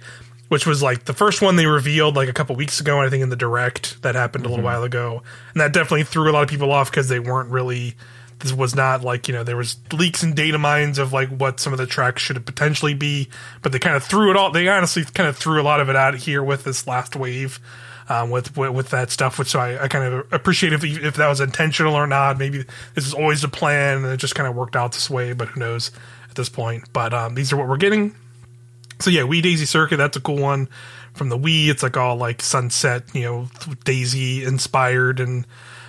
which 0.48 0.66
was 0.66 0.82
like 0.82 1.04
the 1.04 1.12
first 1.12 1.42
one 1.42 1.56
they 1.56 1.66
revealed 1.66 2.16
like 2.16 2.28
a 2.28 2.32
couple 2.32 2.56
weeks 2.56 2.80
ago. 2.80 3.00
I 3.00 3.08
think 3.08 3.22
in 3.22 3.28
the 3.28 3.36
direct 3.36 4.00
that 4.02 4.14
happened 4.14 4.46
a 4.46 4.48
little 4.48 4.64
while 4.64 4.84
ago, 4.84 5.22
and 5.52 5.60
that 5.60 5.72
definitely 5.72 6.04
threw 6.04 6.30
a 6.30 6.32
lot 6.32 6.42
of 6.42 6.48
people 6.48 6.72
off 6.72 6.90
because 6.90 7.08
they 7.08 7.20
weren't 7.20 7.50
really. 7.50 7.94
This 8.40 8.52
was 8.52 8.74
not 8.74 9.02
like 9.02 9.28
you 9.28 9.34
know 9.34 9.44
there 9.44 9.56
was 9.56 9.78
leaks 9.92 10.22
and 10.22 10.34
data 10.34 10.58
mines 10.58 10.98
of 10.98 11.12
like 11.12 11.30
what 11.30 11.58
some 11.58 11.72
of 11.72 11.78
the 11.78 11.86
tracks 11.86 12.22
should 12.22 12.44
potentially 12.44 12.94
be, 12.94 13.28
but 13.62 13.72
they 13.72 13.78
kind 13.78 13.96
of 13.96 14.04
threw 14.04 14.30
it 14.30 14.36
all. 14.36 14.50
They 14.50 14.68
honestly 14.68 15.04
kind 15.04 15.28
of 15.28 15.36
threw 15.36 15.60
a 15.60 15.64
lot 15.64 15.80
of 15.80 15.88
it 15.88 15.96
out 15.96 16.14
here 16.14 16.42
with 16.42 16.64
this 16.64 16.86
last 16.86 17.16
wave 17.16 17.60
um, 18.08 18.30
with, 18.30 18.56
with 18.56 18.72
with 18.72 18.90
that 18.90 19.10
stuff, 19.10 19.38
which 19.38 19.54
I, 19.54 19.84
I 19.84 19.88
kind 19.88 20.12
of 20.12 20.32
appreciate 20.32 20.72
if 20.72 20.84
if 20.84 21.16
that 21.16 21.28
was 21.28 21.40
intentional 21.40 21.94
or 21.94 22.06
not. 22.06 22.38
Maybe 22.38 22.64
this 22.94 23.06
is 23.06 23.14
always 23.14 23.42
a 23.44 23.48
plan, 23.48 24.04
and 24.04 24.12
it 24.12 24.18
just 24.18 24.34
kind 24.34 24.48
of 24.48 24.54
worked 24.54 24.76
out 24.76 24.92
this 24.92 25.10
way. 25.10 25.32
But 25.32 25.48
who 25.48 25.60
knows 25.60 25.90
at 26.28 26.36
this 26.36 26.48
point? 26.48 26.84
But 26.92 27.12
um, 27.12 27.34
these 27.34 27.52
are 27.52 27.56
what 27.56 27.68
we're 27.68 27.76
getting. 27.76 28.14
So 29.00 29.10
yeah, 29.10 29.22
Wii 29.22 29.42
Daisy 29.42 29.66
Circuit, 29.66 29.96
that's 29.96 30.16
a 30.16 30.20
cool 30.20 30.38
one 30.38 30.68
from 31.14 31.28
the 31.28 31.38
Wii. 31.38 31.68
It's 31.68 31.82
like 31.82 31.96
all 31.96 32.16
like 32.16 32.40
sunset, 32.42 33.02
you 33.14 33.22
know, 33.22 33.48
Daisy 33.84 34.44
inspired 34.44 35.20
and 35.20 35.46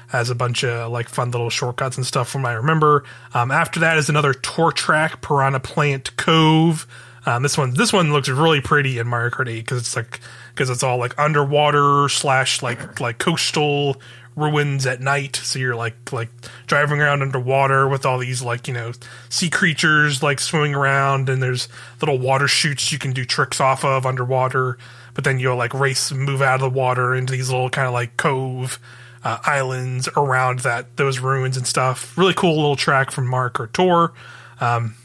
has 0.07 0.29
a 0.29 0.35
bunch 0.35 0.63
of 0.63 0.91
like 0.91 1.09
fun 1.09 1.31
little 1.31 1.49
shortcuts 1.49 1.97
and 1.97 2.05
stuff 2.05 2.29
from 2.29 2.45
I 2.45 2.53
remember. 2.53 3.03
Um, 3.33 3.51
after 3.51 3.81
that 3.81 3.97
is 3.97 4.09
another 4.09 4.33
tour 4.33 4.71
track, 4.71 5.21
Piranha 5.21 5.59
Plant 5.59 6.15
Cove. 6.17 6.87
Um, 7.25 7.43
this 7.43 7.57
one, 7.57 7.73
this 7.73 7.91
one 7.91 8.13
looks 8.13 8.29
really 8.29 8.61
pretty 8.61 8.99
in 8.99 9.07
Mario 9.07 9.29
Kart 9.29 9.49
8 9.49 9.57
because 9.57 9.79
it's 9.79 9.95
like 9.95 10.21
because 10.53 10.69
it's 10.69 10.81
all 10.81 10.97
like 10.97 11.17
underwater 11.19 12.07
slash 12.09 12.63
like 12.63 12.99
like 13.01 13.17
coastal 13.17 14.01
ruins 14.37 14.85
at 14.85 15.01
night. 15.01 15.35
So 15.35 15.59
you're 15.59 15.75
like 15.75 16.13
like 16.13 16.29
driving 16.67 17.01
around 17.01 17.21
underwater 17.21 17.87
with 17.89 18.05
all 18.05 18.17
these 18.17 18.41
like 18.41 18.69
you 18.69 18.73
know 18.73 18.93
sea 19.27 19.49
creatures 19.49 20.23
like 20.23 20.39
swimming 20.39 20.73
around, 20.73 21.27
and 21.27 21.43
there's 21.43 21.67
little 21.99 22.17
water 22.17 22.47
chutes 22.47 22.93
you 22.93 22.99
can 22.99 23.11
do 23.11 23.25
tricks 23.25 23.59
off 23.59 23.83
of 23.83 24.05
underwater. 24.05 24.77
But 25.13 25.25
then 25.25 25.39
you'll 25.39 25.57
like 25.57 25.73
race 25.73 26.13
move 26.13 26.41
out 26.41 26.55
of 26.55 26.61
the 26.61 26.69
water 26.69 27.13
into 27.13 27.33
these 27.33 27.49
little 27.49 27.69
kind 27.69 27.87
of 27.87 27.93
like 27.93 28.15
cove 28.15 28.79
uh, 29.27 29.39
islands 29.43 30.07
around 30.15 30.59
that 30.59 30.95
those 30.95 31.19
ruins 31.19 31.57
and 31.57 31.67
stuff. 31.67 32.17
Really 32.17 32.33
cool 32.33 32.55
little 32.55 32.77
track 32.77 33.11
from 33.11 33.27
Mario 33.27 33.51
Kart 33.51 33.73
Tour. 33.73 34.13
Um, 34.61 34.95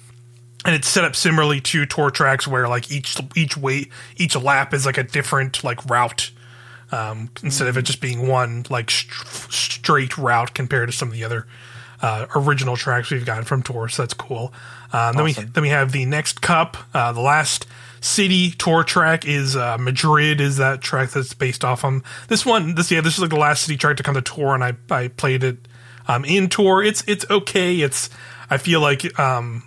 and 0.64 0.76
it's 0.76 0.86
set 0.86 1.02
up 1.02 1.16
similarly 1.16 1.60
to 1.60 1.86
tour 1.86 2.12
tracks 2.12 2.46
where 2.46 2.68
like 2.68 2.92
each 2.92 3.18
each 3.34 3.56
way 3.56 3.88
each 4.16 4.36
lap 4.36 4.72
is 4.72 4.86
like 4.86 4.96
a 4.96 5.02
different 5.02 5.64
like 5.64 5.84
route 5.86 6.30
um, 6.92 7.30
instead 7.42 7.66
of 7.66 7.76
it 7.76 7.82
just 7.82 8.00
being 8.00 8.28
one 8.28 8.64
like 8.70 8.92
st- 8.92 9.52
straight 9.52 10.16
route 10.16 10.54
compared 10.54 10.88
to 10.88 10.96
some 10.96 11.08
of 11.08 11.14
the 11.14 11.24
other 11.24 11.48
uh, 12.00 12.26
original 12.36 12.76
tracks 12.76 13.10
we've 13.10 13.26
gotten 13.26 13.42
from 13.44 13.60
tour. 13.62 13.88
So 13.88 14.02
that's 14.02 14.14
cool. 14.14 14.52
Um, 14.92 15.16
Then 15.16 15.24
we 15.24 15.32
then 15.32 15.62
we 15.62 15.70
have 15.70 15.90
the 15.90 16.04
next 16.04 16.42
cup. 16.42 16.76
Uh, 16.94 17.10
the 17.10 17.20
last 17.20 17.66
city 18.02 18.50
tour 18.50 18.84
track 18.84 19.26
is 19.26 19.56
uh, 19.56 19.78
Madrid. 19.78 20.40
Is 20.40 20.58
that 20.58 20.82
track 20.82 21.10
that's 21.10 21.32
based 21.32 21.64
off 21.64 21.84
on 21.84 22.02
this 22.28 22.44
one? 22.44 22.74
This 22.74 22.90
yeah, 22.90 23.00
this 23.00 23.14
is 23.14 23.20
like 23.20 23.30
the 23.30 23.36
last 23.36 23.62
city 23.62 23.78
track 23.78 23.96
to 23.96 24.02
come 24.02 24.14
to 24.14 24.22
tour, 24.22 24.54
and 24.54 24.62
I 24.62 24.74
I 24.90 25.08
played 25.08 25.42
it 25.42 25.56
um, 26.08 26.24
in 26.24 26.48
tour. 26.48 26.82
It's 26.82 27.02
it's 27.06 27.24
okay. 27.30 27.80
It's 27.80 28.10
I 28.50 28.58
feel 28.58 28.80
like 28.80 29.18
um, 29.18 29.62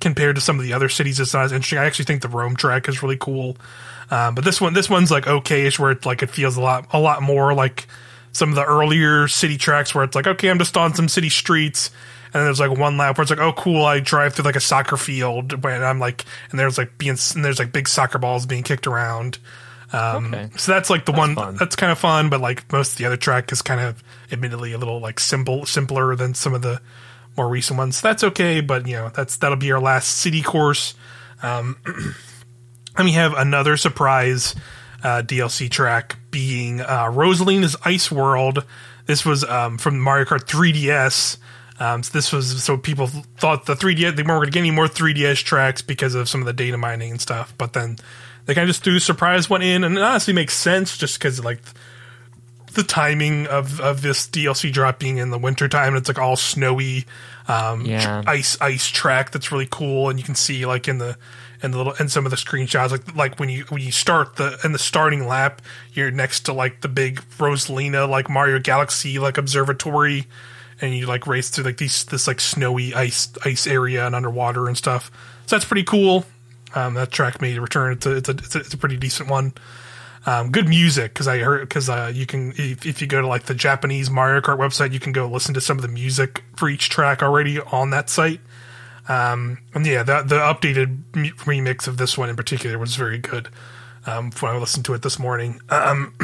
compared 0.00 0.36
to 0.36 0.40
some 0.40 0.58
of 0.58 0.64
the 0.64 0.72
other 0.72 0.88
cities, 0.88 1.20
it's 1.20 1.34
not 1.34 1.44
as 1.44 1.52
interesting. 1.52 1.78
I 1.78 1.84
actually 1.84 2.06
think 2.06 2.22
the 2.22 2.28
Rome 2.28 2.56
track 2.56 2.88
is 2.88 3.02
really 3.02 3.18
cool. 3.18 3.56
Um, 4.10 4.34
but 4.34 4.44
this 4.44 4.60
one, 4.60 4.72
this 4.72 4.88
one's 4.88 5.10
like 5.10 5.24
okayish, 5.24 5.78
where 5.78 5.90
it 5.90 6.06
like 6.06 6.22
it 6.22 6.30
feels 6.30 6.56
a 6.56 6.60
lot, 6.60 6.86
a 6.92 6.98
lot 6.98 7.22
more 7.22 7.54
like 7.54 7.86
some 8.32 8.50
of 8.50 8.54
the 8.54 8.64
earlier 8.64 9.28
city 9.28 9.56
tracks, 9.56 9.94
where 9.94 10.04
it's 10.04 10.14
like, 10.14 10.26
okay, 10.26 10.48
I'm 10.48 10.58
just 10.58 10.76
on 10.76 10.94
some 10.94 11.08
city 11.08 11.28
streets, 11.28 11.90
and 12.36 12.46
there's 12.46 12.60
like 12.60 12.76
one 12.76 12.96
lap 12.96 13.16
where 13.16 13.22
it's 13.22 13.30
like, 13.30 13.40
oh, 13.40 13.52
cool, 13.52 13.84
I 13.84 14.00
drive 14.00 14.34
through 14.34 14.44
like 14.44 14.56
a 14.56 14.60
soccer 14.60 14.96
field, 14.96 15.52
and 15.52 15.64
I'm 15.84 15.98
like, 15.98 16.24
and 16.50 16.60
there's 16.60 16.78
like 16.78 16.98
being, 16.98 17.16
and 17.34 17.44
there's 17.44 17.58
like 17.58 17.72
big 17.72 17.88
soccer 17.88 18.18
balls 18.18 18.46
being 18.46 18.62
kicked 18.62 18.86
around. 18.86 19.38
Um, 19.92 20.34
Okay. 20.34 20.50
So 20.56 20.72
that's 20.72 20.90
like 20.90 21.04
the 21.06 21.12
one 21.12 21.34
fun. 21.34 21.56
that's 21.56 21.76
kind 21.76 21.92
of 21.92 21.98
fun, 21.98 22.28
but 22.28 22.40
like 22.40 22.70
most 22.72 22.92
of 22.92 22.98
the 22.98 23.06
other 23.06 23.16
track 23.16 23.50
is 23.52 23.62
kind 23.62 23.80
of 23.80 24.02
admittedly 24.30 24.72
a 24.72 24.78
little 24.78 25.00
like 25.00 25.18
simple, 25.20 25.64
simpler 25.64 26.14
than 26.16 26.34
some 26.34 26.54
of 26.54 26.62
the 26.62 26.80
more 27.36 27.48
recent 27.48 27.78
ones. 27.78 28.00
That's 28.00 28.24
okay, 28.24 28.60
but 28.60 28.86
you 28.86 28.94
know 28.94 29.10
that's 29.10 29.36
that'll 29.36 29.56
be 29.56 29.72
our 29.72 29.80
last 29.80 30.08
city 30.08 30.42
course. 30.42 30.94
Um, 31.42 31.76
and 32.96 33.04
we 33.04 33.12
have 33.12 33.34
another 33.34 33.76
surprise 33.76 34.54
uh, 35.02 35.22
DLC 35.22 35.70
track 35.70 36.16
being 36.30 36.80
uh, 36.80 37.04
Rosalina's 37.04 37.76
Ice 37.84 38.10
World. 38.10 38.64
This 39.06 39.24
was 39.24 39.44
um, 39.44 39.78
from 39.78 40.00
Mario 40.00 40.24
Kart 40.24 40.44
3DS. 40.44 41.36
Um, 41.78 42.02
so 42.02 42.10
this 42.12 42.32
was 42.32 42.62
so 42.64 42.76
people 42.78 43.06
thought 43.38 43.66
the 43.66 43.74
3DS 43.74 44.16
they 44.16 44.22
weren't 44.22 44.26
going 44.26 44.46
to 44.46 44.50
get 44.50 44.60
any 44.60 44.70
more 44.70 44.86
3DS 44.86 45.42
tracks 45.44 45.82
because 45.82 46.14
of 46.14 46.28
some 46.28 46.40
of 46.40 46.46
the 46.46 46.52
data 46.54 46.78
mining 46.78 47.10
and 47.10 47.20
stuff. 47.20 47.52
But 47.58 47.74
then 47.74 47.98
they 48.46 48.54
kind 48.54 48.64
of 48.64 48.68
just 48.68 48.82
threw 48.84 48.96
a 48.96 49.00
surprise 49.00 49.50
one 49.50 49.60
in, 49.62 49.84
and 49.84 49.96
it 49.98 50.02
honestly 50.02 50.32
makes 50.32 50.54
sense 50.54 50.96
just 50.96 51.18
because 51.18 51.44
like 51.44 51.60
the 52.72 52.82
timing 52.82 53.46
of 53.46 53.80
of 53.80 54.02
this 54.02 54.26
DLC 54.28 54.72
drop 54.72 54.98
being 54.98 55.18
in 55.18 55.30
the 55.30 55.38
winter 55.38 55.68
time. 55.68 55.88
and 55.88 55.96
It's 55.98 56.08
like 56.08 56.18
all 56.18 56.36
snowy, 56.36 57.06
um, 57.48 57.84
Yeah. 57.86 58.22
tr- 58.22 58.28
ice 58.30 58.56
ice 58.60 58.88
track 58.88 59.30
that's 59.30 59.50
really 59.52 59.68
cool, 59.70 60.08
and 60.08 60.18
you 60.18 60.24
can 60.24 60.34
see 60.34 60.64
like 60.66 60.88
in 60.88 60.98
the 60.98 61.16
in 61.62 61.70
the 61.70 61.78
little 61.78 61.94
in 61.94 62.08
some 62.08 62.24
of 62.26 62.30
the 62.30 62.36
screenshots, 62.36 62.90
like 62.90 63.14
like 63.14 63.38
when 63.40 63.48
you 63.48 63.64
when 63.68 63.82
you 63.82 63.90
start 63.92 64.36
the 64.36 64.58
in 64.64 64.72
the 64.72 64.78
starting 64.78 65.26
lap, 65.26 65.60
you're 65.92 66.10
next 66.10 66.40
to 66.46 66.52
like 66.52 66.80
the 66.82 66.88
big 66.88 67.22
Rosalina 67.38 68.08
like 68.08 68.28
Mario 68.30 68.58
Galaxy 68.58 69.18
like 69.18 69.36
observatory. 69.38 70.26
And 70.80 70.94
you 70.94 71.06
like 71.06 71.26
race 71.26 71.50
through 71.50 71.64
like 71.64 71.78
these 71.78 72.04
this 72.04 72.26
like 72.26 72.40
snowy 72.40 72.94
ice 72.94 73.28
ice 73.44 73.66
area 73.66 74.06
and 74.06 74.14
underwater 74.14 74.66
and 74.66 74.76
stuff. 74.76 75.10
So 75.46 75.56
that's 75.56 75.64
pretty 75.64 75.84
cool. 75.84 76.24
Um, 76.74 76.94
that 76.94 77.10
track 77.10 77.40
made 77.40 77.56
a 77.56 77.60
return. 77.60 77.92
It's 77.92 78.06
a, 78.06 78.16
it's 78.16 78.28
a, 78.28 78.32
it's 78.32 78.54
a, 78.54 78.58
it's 78.58 78.74
a 78.74 78.78
pretty 78.78 78.96
decent 78.96 79.30
one. 79.30 79.54
Um, 80.26 80.50
good 80.50 80.68
music 80.68 81.14
because 81.14 81.28
I 81.28 81.38
heard 81.38 81.68
because 81.68 81.88
uh, 81.88 82.10
you 82.12 82.26
can 82.26 82.52
if, 82.56 82.84
if 82.84 83.00
you 83.00 83.06
go 83.06 83.20
to 83.20 83.26
like 83.28 83.44
the 83.44 83.54
Japanese 83.54 84.10
Mario 84.10 84.40
Kart 84.40 84.58
website, 84.58 84.92
you 84.92 85.00
can 85.00 85.12
go 85.12 85.26
listen 85.26 85.54
to 85.54 85.60
some 85.60 85.78
of 85.78 85.82
the 85.82 85.88
music 85.88 86.42
for 86.56 86.68
each 86.68 86.88
track 86.88 87.22
already 87.22 87.60
on 87.60 87.90
that 87.90 88.10
site. 88.10 88.40
Um, 89.08 89.58
and 89.72 89.86
yeah, 89.86 90.02
the, 90.02 90.22
the 90.22 90.36
updated 90.36 91.02
remix 91.12 91.86
of 91.86 91.96
this 91.96 92.18
one 92.18 92.28
in 92.28 92.34
particular 92.34 92.78
was 92.78 92.96
very 92.96 93.18
good. 93.18 93.48
Um, 94.04 94.30
when 94.40 94.54
I 94.54 94.58
listened 94.58 94.84
to 94.86 94.94
it 94.94 95.02
this 95.02 95.18
morning. 95.18 95.60
Um, 95.68 96.14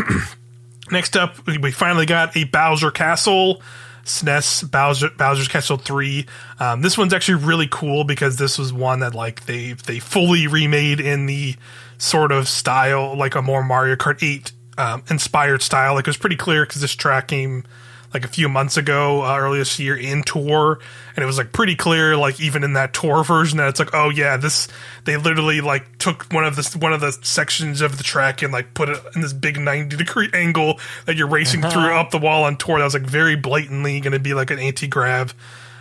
next 0.90 1.16
up, 1.16 1.44
we 1.46 1.70
finally 1.72 2.06
got 2.06 2.36
a 2.36 2.44
Bowser 2.44 2.90
Castle. 2.90 3.60
SNES 4.04 4.70
Bowser 4.70 5.10
Bowser's 5.10 5.48
Castle 5.48 5.76
3. 5.76 6.26
Um, 6.60 6.82
this 6.82 6.98
one's 6.98 7.12
actually 7.12 7.44
really 7.44 7.68
cool 7.70 8.04
because 8.04 8.36
this 8.36 8.58
was 8.58 8.72
one 8.72 9.00
that 9.00 9.14
like 9.14 9.46
they 9.46 9.72
they 9.72 9.98
fully 9.98 10.46
remade 10.46 11.00
in 11.00 11.26
the 11.26 11.56
sort 11.98 12.32
of 12.32 12.48
style 12.48 13.16
like 13.16 13.34
a 13.34 13.42
more 13.42 13.62
Mario 13.62 13.96
Kart 13.96 14.22
8 14.22 14.52
um, 14.78 15.04
inspired 15.10 15.62
style. 15.62 15.94
Like 15.94 16.06
it 16.06 16.10
was 16.10 16.16
pretty 16.16 16.36
clear 16.36 16.64
because 16.64 16.80
this 16.80 16.94
track 16.94 17.28
came 17.28 17.64
like 18.12 18.24
a 18.24 18.28
few 18.28 18.48
months 18.48 18.76
ago, 18.76 19.22
uh, 19.24 19.36
earlier 19.36 19.60
this 19.60 19.78
year 19.78 19.96
in 19.96 20.22
tour, 20.22 20.78
and 21.16 21.22
it 21.22 21.26
was 21.26 21.38
like 21.38 21.52
pretty 21.52 21.74
clear, 21.74 22.16
like 22.16 22.40
even 22.40 22.64
in 22.64 22.74
that 22.74 22.92
tour 22.92 23.24
version, 23.24 23.58
that 23.58 23.68
it's 23.68 23.78
like, 23.78 23.94
oh 23.94 24.10
yeah, 24.10 24.36
this 24.36 24.68
they 25.04 25.16
literally 25.16 25.60
like 25.60 25.98
took 25.98 26.24
one 26.32 26.44
of 26.44 26.56
the 26.56 26.78
one 26.78 26.92
of 26.92 27.00
the 27.00 27.12
sections 27.22 27.80
of 27.80 27.96
the 27.98 28.04
track 28.04 28.42
and 28.42 28.52
like 28.52 28.74
put 28.74 28.88
it 28.88 28.98
in 29.14 29.20
this 29.20 29.32
big 29.32 29.58
ninety 29.58 29.96
degree 29.96 30.30
angle 30.34 30.78
that 31.06 31.16
you're 31.16 31.28
racing 31.28 31.64
uh-huh. 31.64 31.72
through 31.72 31.94
up 31.94 32.10
the 32.10 32.18
wall 32.18 32.44
on 32.44 32.56
tour. 32.56 32.78
That 32.78 32.84
was 32.84 32.94
like 32.94 33.02
very 33.02 33.36
blatantly 33.36 34.00
going 34.00 34.12
to 34.12 34.18
be 34.18 34.34
like 34.34 34.50
an 34.50 34.58
anti 34.58 34.86
grav 34.86 35.34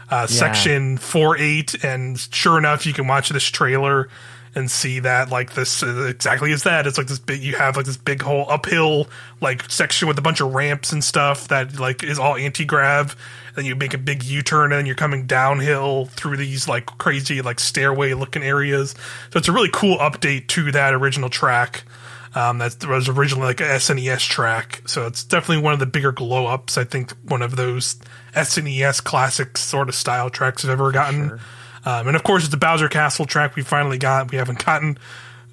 uh, 0.09 0.21
yeah. 0.21 0.25
section 0.25 0.97
four 0.97 1.37
eight, 1.37 1.83
and 1.83 2.19
sure 2.19 2.57
enough, 2.57 2.85
you 2.85 2.93
can 2.93 3.07
watch 3.07 3.29
this 3.29 3.45
trailer 3.45 4.09
and 4.53 4.69
see 4.69 4.99
that 4.99 5.29
like 5.29 5.53
this 5.53 5.81
uh, 5.81 6.05
exactly 6.09 6.51
as 6.51 6.63
that. 6.63 6.85
It's 6.87 6.97
like 6.97 7.07
this 7.07 7.19
big. 7.19 7.41
You 7.41 7.55
have 7.55 7.77
like 7.77 7.85
this 7.85 7.97
big 7.97 8.21
whole 8.21 8.45
uphill 8.49 9.07
like 9.39 9.69
section 9.69 10.07
with 10.07 10.17
a 10.17 10.21
bunch 10.21 10.41
of 10.41 10.53
ramps 10.53 10.91
and 10.91 11.03
stuff 11.03 11.47
that 11.47 11.79
like 11.79 12.03
is 12.03 12.19
all 12.19 12.35
anti 12.35 12.65
grav. 12.65 13.15
Then 13.55 13.65
you 13.65 13.75
make 13.75 13.93
a 13.93 13.97
big 13.97 14.23
U 14.23 14.41
turn 14.41 14.71
and 14.73 14.87
you're 14.87 14.95
coming 14.95 15.25
downhill 15.25 16.05
through 16.05 16.37
these 16.37 16.67
like 16.67 16.85
crazy 16.85 17.41
like 17.41 17.59
stairway 17.59 18.13
looking 18.13 18.43
areas. 18.43 18.95
So 19.31 19.39
it's 19.39 19.47
a 19.47 19.51
really 19.53 19.69
cool 19.71 19.97
update 19.97 20.47
to 20.47 20.71
that 20.71 20.93
original 20.93 21.29
track. 21.29 21.83
Um, 22.33 22.59
that 22.59 22.85
was 22.85 23.09
originally 23.09 23.47
like 23.47 23.59
a 23.59 23.65
SNES 23.65 24.25
track, 24.29 24.83
so 24.85 25.05
it's 25.05 25.25
definitely 25.25 25.63
one 25.63 25.73
of 25.73 25.79
the 25.79 25.85
bigger 25.85 26.13
glow 26.13 26.47
ups. 26.47 26.77
I 26.77 26.85
think 26.85 27.11
one 27.25 27.41
of 27.41 27.57
those 27.57 27.97
SNES 28.33 29.03
classic 29.03 29.57
sort 29.57 29.89
of 29.89 29.95
style 29.95 30.29
tracks 30.29 30.63
I've 30.63 30.71
ever 30.71 30.93
gotten. 30.93 31.27
Sure. 31.27 31.39
Um, 31.85 32.07
and 32.07 32.15
of 32.15 32.23
course, 32.23 32.43
it's 32.43 32.51
the 32.51 32.57
Bowser 32.57 32.89
Castle 32.89 33.25
track 33.25 33.55
we 33.55 33.63
finally 33.63 33.97
got. 33.97 34.31
We 34.31 34.37
haven't 34.37 34.63
gotten 34.63 34.97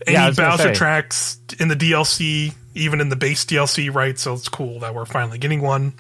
any 0.06 0.14
yeah, 0.14 0.30
Bowser 0.30 0.75
tracks 0.75 1.38
in 1.58 1.68
the 1.68 1.76
DLC, 1.76 2.54
even 2.75 3.00
in 3.00 3.08
the 3.08 3.16
base 3.16 3.44
DLC, 3.44 3.92
right? 3.92 4.18
So 4.18 4.35
it's 4.35 4.49
cool 4.49 4.80
that 4.80 4.94
we're 4.94 5.06
finally 5.06 5.38
getting 5.38 5.62
one. 5.62 5.94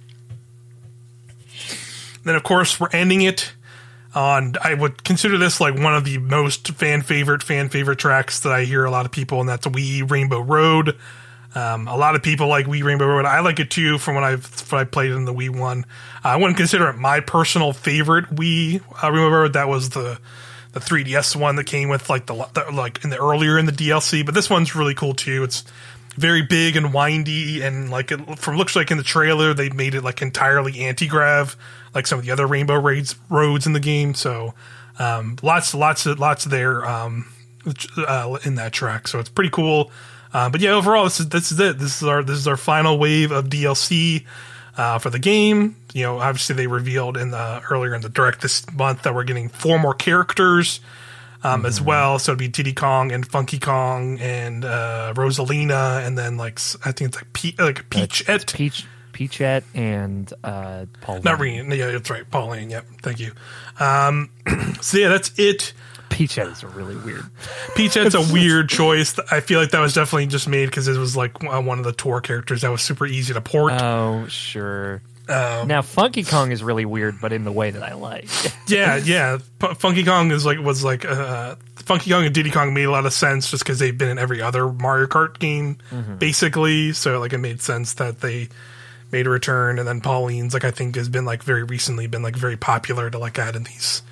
Then, 2.24 2.34
of 2.34 2.42
course, 2.42 2.78
we're 2.78 2.90
ending 2.90 3.22
it 3.22 3.52
on. 4.14 4.54
I 4.62 4.74
would 4.74 5.02
consider 5.02 5.38
this 5.38 5.60
like 5.60 5.74
one 5.74 5.94
of 5.94 6.04
the 6.04 6.18
most 6.18 6.68
fan 6.72 7.02
favorite, 7.02 7.42
fan 7.42 7.68
favorite 7.68 7.98
tracks 7.98 8.40
that 8.40 8.52
I 8.52 8.64
hear 8.64 8.84
a 8.84 8.90
lot 8.90 9.06
of 9.06 9.12
people, 9.12 9.40
and 9.40 9.48
that's 9.48 9.66
Wii 9.66 10.08
Rainbow 10.10 10.40
Road. 10.40 10.96
Um, 11.58 11.88
a 11.88 11.96
lot 11.96 12.14
of 12.14 12.22
people 12.22 12.46
like 12.46 12.66
Wii 12.66 12.84
Rainbow 12.84 13.06
Road. 13.06 13.24
I 13.24 13.40
like 13.40 13.58
it 13.58 13.70
too 13.70 13.98
from 13.98 14.14
when 14.14 14.22
I've 14.22 14.70
when 14.70 14.80
I 14.80 14.84
played 14.84 15.10
in 15.10 15.24
the 15.24 15.34
Wii 15.34 15.58
one. 15.58 15.84
Uh, 16.24 16.28
I 16.28 16.36
wouldn't 16.36 16.56
consider 16.56 16.88
it 16.88 16.96
my 16.96 17.20
personal 17.20 17.72
favorite 17.72 18.26
Wii 18.26 18.80
uh, 19.02 19.10
Rainbow 19.10 19.28
Road. 19.28 19.54
That 19.54 19.68
was 19.68 19.90
the 19.90 20.20
the 20.72 20.80
3DS 20.80 21.34
one 21.34 21.56
that 21.56 21.64
came 21.64 21.88
with 21.88 22.08
like 22.08 22.26
the, 22.26 22.34
the, 22.54 22.70
like 22.72 23.02
in 23.02 23.10
the 23.10 23.16
earlier 23.16 23.58
in 23.58 23.66
the 23.66 23.72
DLC. 23.72 24.24
But 24.24 24.34
this 24.34 24.48
one's 24.48 24.76
really 24.76 24.94
cool 24.94 25.14
too. 25.14 25.42
It's 25.42 25.64
very 26.16 26.42
big 26.42 26.76
and 26.76 26.92
windy 26.92 27.62
and 27.62 27.90
like 27.90 28.12
it 28.12 28.38
from 28.38 28.56
looks 28.56 28.76
like 28.76 28.90
in 28.90 28.98
the 28.98 29.04
trailer 29.04 29.54
they 29.54 29.70
made 29.70 29.94
it 29.94 30.02
like 30.02 30.20
entirely 30.20 30.80
anti 30.80 31.06
grav 31.06 31.56
like 31.94 32.06
some 32.06 32.18
of 32.18 32.24
the 32.24 32.30
other 32.30 32.46
Rainbow 32.46 32.74
Raids 32.74 33.16
roads 33.30 33.66
in 33.66 33.72
the 33.72 33.80
game. 33.80 34.14
So 34.14 34.54
um, 34.98 35.38
lots 35.42 35.74
lots 35.74 36.06
lots 36.06 36.44
there 36.44 36.86
um, 36.86 37.26
uh, 37.96 38.38
in 38.44 38.54
that 38.56 38.72
track. 38.72 39.08
So 39.08 39.18
it's 39.18 39.30
pretty 39.30 39.50
cool. 39.50 39.90
Uh, 40.32 40.50
but 40.50 40.60
yeah, 40.60 40.70
overall, 40.70 41.04
this 41.04 41.20
is 41.20 41.28
this 41.28 41.52
is 41.52 41.60
it. 41.60 41.78
This 41.78 42.02
is 42.02 42.08
our 42.08 42.22
this 42.22 42.36
is 42.36 42.46
our 42.46 42.56
final 42.56 42.98
wave 42.98 43.30
of 43.30 43.46
DLC 43.46 44.24
uh, 44.76 44.98
for 44.98 45.10
the 45.10 45.18
game. 45.18 45.76
You 45.94 46.02
know, 46.02 46.18
obviously 46.18 46.54
they 46.54 46.66
revealed 46.66 47.16
in 47.16 47.30
the 47.30 47.62
earlier 47.70 47.94
in 47.94 48.02
the 48.02 48.08
direct 48.08 48.42
this 48.42 48.70
month 48.72 49.02
that 49.02 49.14
we're 49.14 49.24
getting 49.24 49.48
four 49.48 49.78
more 49.78 49.94
characters 49.94 50.80
um, 51.42 51.60
mm-hmm. 51.60 51.66
as 51.66 51.80
well. 51.80 52.18
So 52.18 52.32
it'd 52.32 52.38
be 52.38 52.48
Diddy 52.48 52.74
Kong 52.74 53.10
and 53.12 53.26
Funky 53.26 53.58
Kong 53.58 54.18
and 54.20 54.64
uh, 54.64 55.14
Rosalina, 55.16 56.06
and 56.06 56.18
then 56.18 56.36
like 56.36 56.60
I 56.84 56.92
think 56.92 57.08
it's 57.08 57.16
like 57.16 57.32
Pe- 57.32 57.62
like 57.62 57.90
Peachette. 57.90 58.52
Peach. 58.54 58.86
Peachette 59.12 59.64
and 59.74 60.32
uh, 60.44 60.86
Pauline. 61.00 61.22
Not 61.24 61.40
Reen. 61.40 61.70
Yeah, 61.72 61.90
that's 61.90 62.08
right. 62.08 62.30
Pauline. 62.30 62.70
Yep. 62.70 62.86
Thank 63.02 63.18
you. 63.18 63.32
Um, 63.80 64.30
so 64.80 64.98
yeah, 64.98 65.08
that's 65.08 65.36
it 65.36 65.72
Peachette 66.10 66.48
is 66.48 66.62
a 66.62 66.68
really 66.68 66.96
weird. 66.96 67.24
Peachette's 67.74 68.14
a 68.14 68.32
weird 68.32 68.68
choice. 68.68 69.18
I 69.30 69.40
feel 69.40 69.60
like 69.60 69.70
that 69.70 69.80
was 69.80 69.94
definitely 69.94 70.26
just 70.26 70.48
made 70.48 70.66
because 70.66 70.88
it 70.88 70.98
was 70.98 71.16
like 71.16 71.42
one 71.42 71.78
of 71.78 71.84
the 71.84 71.92
tour 71.92 72.20
characters 72.20 72.62
that 72.62 72.70
was 72.70 72.82
super 72.82 73.06
easy 73.06 73.34
to 73.34 73.40
port. 73.40 73.72
Oh, 73.74 74.26
sure. 74.28 75.02
Um, 75.28 75.68
now 75.68 75.82
Funky 75.82 76.24
Kong 76.24 76.52
is 76.52 76.62
really 76.62 76.86
weird, 76.86 77.20
but 77.20 77.32
in 77.32 77.44
the 77.44 77.52
way 77.52 77.70
that 77.70 77.82
I 77.82 77.94
like. 77.94 78.28
yeah, 78.66 78.96
yeah. 78.96 79.38
P- 79.58 79.74
Funky 79.74 80.04
Kong 80.04 80.30
is 80.30 80.46
like 80.46 80.58
was 80.58 80.82
like 80.82 81.04
uh, 81.04 81.56
Funky 81.76 82.10
Kong 82.10 82.24
and 82.24 82.34
Diddy 82.34 82.50
Kong 82.50 82.72
made 82.72 82.84
a 82.84 82.90
lot 82.90 83.04
of 83.04 83.12
sense 83.12 83.50
just 83.50 83.62
because 83.62 83.78
they've 83.78 83.96
been 83.96 84.08
in 84.08 84.18
every 84.18 84.40
other 84.40 84.72
Mario 84.72 85.06
Kart 85.06 85.38
game, 85.38 85.76
mm-hmm. 85.90 86.16
basically. 86.16 86.92
So 86.94 87.20
like 87.20 87.34
it 87.34 87.38
made 87.38 87.60
sense 87.60 87.94
that 87.94 88.20
they 88.20 88.48
made 89.12 89.26
a 89.26 89.30
return, 89.30 89.78
and 89.78 89.86
then 89.86 90.00
Pauline's 90.00 90.54
like 90.54 90.64
I 90.64 90.70
think 90.70 90.96
has 90.96 91.10
been 91.10 91.26
like 91.26 91.42
very 91.42 91.62
recently 91.62 92.06
been 92.06 92.22
like 92.22 92.36
very 92.36 92.56
popular 92.56 93.10
to 93.10 93.18
like 93.18 93.38
add 93.38 93.54
in 93.54 93.64
these 93.64 94.02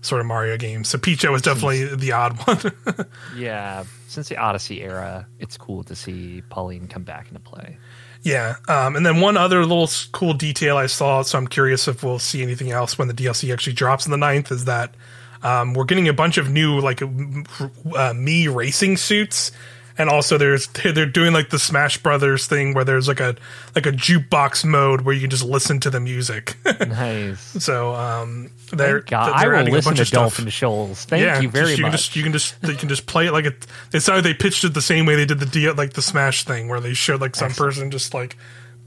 sort 0.00 0.20
of 0.20 0.26
Mario 0.26 0.56
games. 0.56 0.88
So 0.88 0.98
Peach 0.98 1.24
was 1.24 1.42
definitely 1.42 1.94
the 1.94 2.12
odd 2.12 2.38
one. 2.46 3.06
yeah, 3.36 3.84
since 4.06 4.28
the 4.28 4.36
Odyssey 4.36 4.82
era, 4.82 5.26
it's 5.38 5.56
cool 5.56 5.84
to 5.84 5.96
see 5.96 6.42
Pauline 6.48 6.88
come 6.88 7.02
back 7.02 7.28
into 7.28 7.40
play. 7.40 7.78
Yeah, 8.22 8.56
um, 8.68 8.96
and 8.96 9.06
then 9.06 9.20
one 9.20 9.36
other 9.36 9.60
little 9.64 9.88
cool 10.12 10.34
detail 10.34 10.76
I 10.76 10.86
saw, 10.86 11.22
so 11.22 11.38
I'm 11.38 11.46
curious 11.46 11.86
if 11.86 12.02
we'll 12.02 12.18
see 12.18 12.42
anything 12.42 12.72
else 12.72 12.98
when 12.98 13.08
the 13.08 13.14
DLC 13.14 13.52
actually 13.52 13.74
drops 13.74 14.06
in 14.06 14.10
the 14.10 14.18
9th, 14.18 14.50
is 14.50 14.64
that 14.64 14.94
um, 15.42 15.72
we're 15.74 15.84
getting 15.84 16.08
a 16.08 16.12
bunch 16.12 16.36
of 16.36 16.50
new 16.50 16.80
like 16.80 17.00
uh, 17.00 17.06
Mii 17.06 18.52
racing 18.52 18.96
suits 18.96 19.52
and 19.98 20.08
also 20.08 20.38
there's 20.38 20.68
they're 20.68 21.04
doing 21.04 21.32
like 21.32 21.50
the 21.50 21.58
Smash 21.58 21.98
Brothers 21.98 22.46
thing 22.46 22.72
where 22.72 22.84
there's 22.84 23.08
like 23.08 23.20
a 23.20 23.36
like 23.74 23.84
a 23.84 23.92
jukebox 23.92 24.64
mode 24.64 25.02
where 25.02 25.14
you 25.14 25.20
can 25.20 25.30
just 25.30 25.44
listen 25.44 25.80
to 25.80 25.90
the 25.90 26.00
music. 26.00 26.56
nice. 26.64 27.40
So 27.40 27.94
um, 27.94 28.50
they're, 28.72 29.00
God, 29.00 29.26
they're 29.42 29.56
I 29.56 29.62
will 29.62 29.70
listen 29.70 29.96
to 29.96 30.04
Dolphin 30.04 30.48
Shoals. 30.48 31.04
Thank 31.04 31.22
yeah, 31.22 31.40
you 31.40 31.50
very 31.50 31.74
you 31.74 31.82
much. 31.82 31.90
Can 31.90 31.92
just, 31.92 32.16
you 32.16 32.22
can 32.22 32.32
just 32.32 32.54
you 32.62 32.74
can 32.74 32.88
just 32.88 33.06
play 33.06 33.26
it 33.26 33.32
like 33.32 33.44
it. 33.44 33.66
It's 33.92 34.08
either 34.08 34.22
they 34.22 34.34
pitched 34.34 34.64
it 34.64 34.74
the 34.74 34.82
same 34.82 35.04
way 35.04 35.16
they 35.16 35.26
did 35.26 35.40
the 35.40 35.72
like 35.72 35.94
the 35.94 36.02
Smash 36.02 36.44
thing 36.44 36.68
where 36.68 36.80
they 36.80 36.94
showed 36.94 37.20
like 37.20 37.34
some 37.34 37.46
Excellent. 37.46 37.70
person 37.70 37.90
just 37.90 38.14
like 38.14 38.36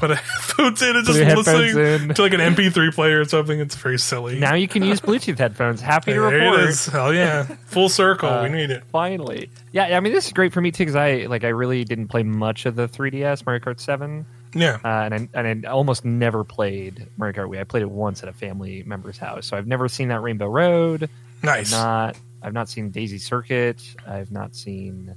put 0.02 0.12
a 0.12 0.16
headphones 0.18 0.82
in 0.82 0.96
and 0.96 1.06
just 1.06 1.20
listening 1.20 2.10
in. 2.10 2.16
to 2.16 2.22
like 2.22 2.34
an 2.34 2.40
MP3 2.40 2.94
player 2.94 3.22
or 3.22 3.26
something. 3.26 3.60
It's 3.60 3.76
very 3.76 4.00
silly. 4.00 4.40
Now 4.40 4.56
you 4.56 4.68
can 4.68 4.84
use 4.84 5.00
Bluetooth 5.02 5.38
headphones. 5.38 5.80
Happy 5.80 6.14
to 6.14 6.20
report. 6.20 6.60
It 6.60 6.70
is. 6.70 6.88
Hell 6.88 7.14
yeah, 7.14 7.44
full 7.66 7.88
circle. 7.88 8.30
Uh, 8.30 8.44
we 8.44 8.50
need 8.50 8.72
it 8.72 8.84
finally. 8.92 9.50
Yeah, 9.72 9.96
I 9.96 10.00
mean 10.00 10.12
this 10.12 10.26
is 10.26 10.34
great 10.34 10.52
for 10.52 10.60
me 10.60 10.72
too 10.72 10.84
because 10.84 10.96
I 10.96 11.28
like 11.28 11.44
I 11.44 11.50
really 11.50 11.84
didn't 11.86 12.08
play 12.08 12.24
much 12.24 12.66
of 12.66 12.76
the 12.76 12.90
3DS 12.90 13.46
Mario 13.46 13.64
Kart 13.64 13.80
7. 13.80 14.26
Yeah, 14.54 14.80
uh, 14.84 14.88
and 14.88 15.14
I, 15.14 15.30
and 15.40 15.66
I 15.66 15.70
almost 15.70 16.04
never 16.04 16.44
played 16.44 17.08
Mario 17.16 17.46
Kart 17.46 17.50
Wii. 17.50 17.60
I 17.62 17.64
played 17.64 17.84
it 17.84 17.92
once 17.92 18.24
at 18.24 18.28
a 18.28 18.34
family 18.34 18.84
member's 18.86 19.18
house, 19.18 19.46
so 19.46 19.56
I've 19.56 19.68
never 19.68 19.88
seen 19.88 20.10
that 20.10 20.22
Rainbow 20.22 20.48
Road. 20.48 21.10
Nice. 21.44 21.72
I've 21.72 21.80
not 21.80 22.18
I've 22.42 22.54
not 22.54 22.70
seen 22.70 22.90
Daisy 22.90 23.20
Circuit. 23.20 23.82
I've 24.06 24.32
not 24.32 24.56
seen. 24.56 25.16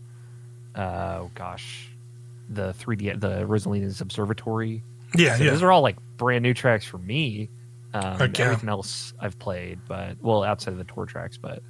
Uh, 0.74 1.18
oh 1.20 1.30
gosh, 1.34 1.88
the 2.48 2.74
3D, 2.74 3.20
the 3.20 3.44
Rosalina's 3.46 4.00
Observatory. 4.00 4.82
Yeah, 5.16 5.36
so 5.36 5.44
yeah. 5.44 5.50
Those 5.50 5.62
are 5.62 5.72
all 5.72 5.82
like 5.82 5.96
brand 6.16 6.42
new 6.42 6.54
tracks 6.54 6.84
for 6.84 6.98
me. 6.98 7.48
Um, 7.92 8.20
Everything 8.20 8.68
else 8.68 9.12
I've 9.20 9.38
played, 9.38 9.78
but 9.86 10.16
well, 10.20 10.42
outside 10.42 10.72
of 10.72 10.78
the 10.78 10.84
tour 10.84 11.06
tracks, 11.06 11.36
but 11.36 11.62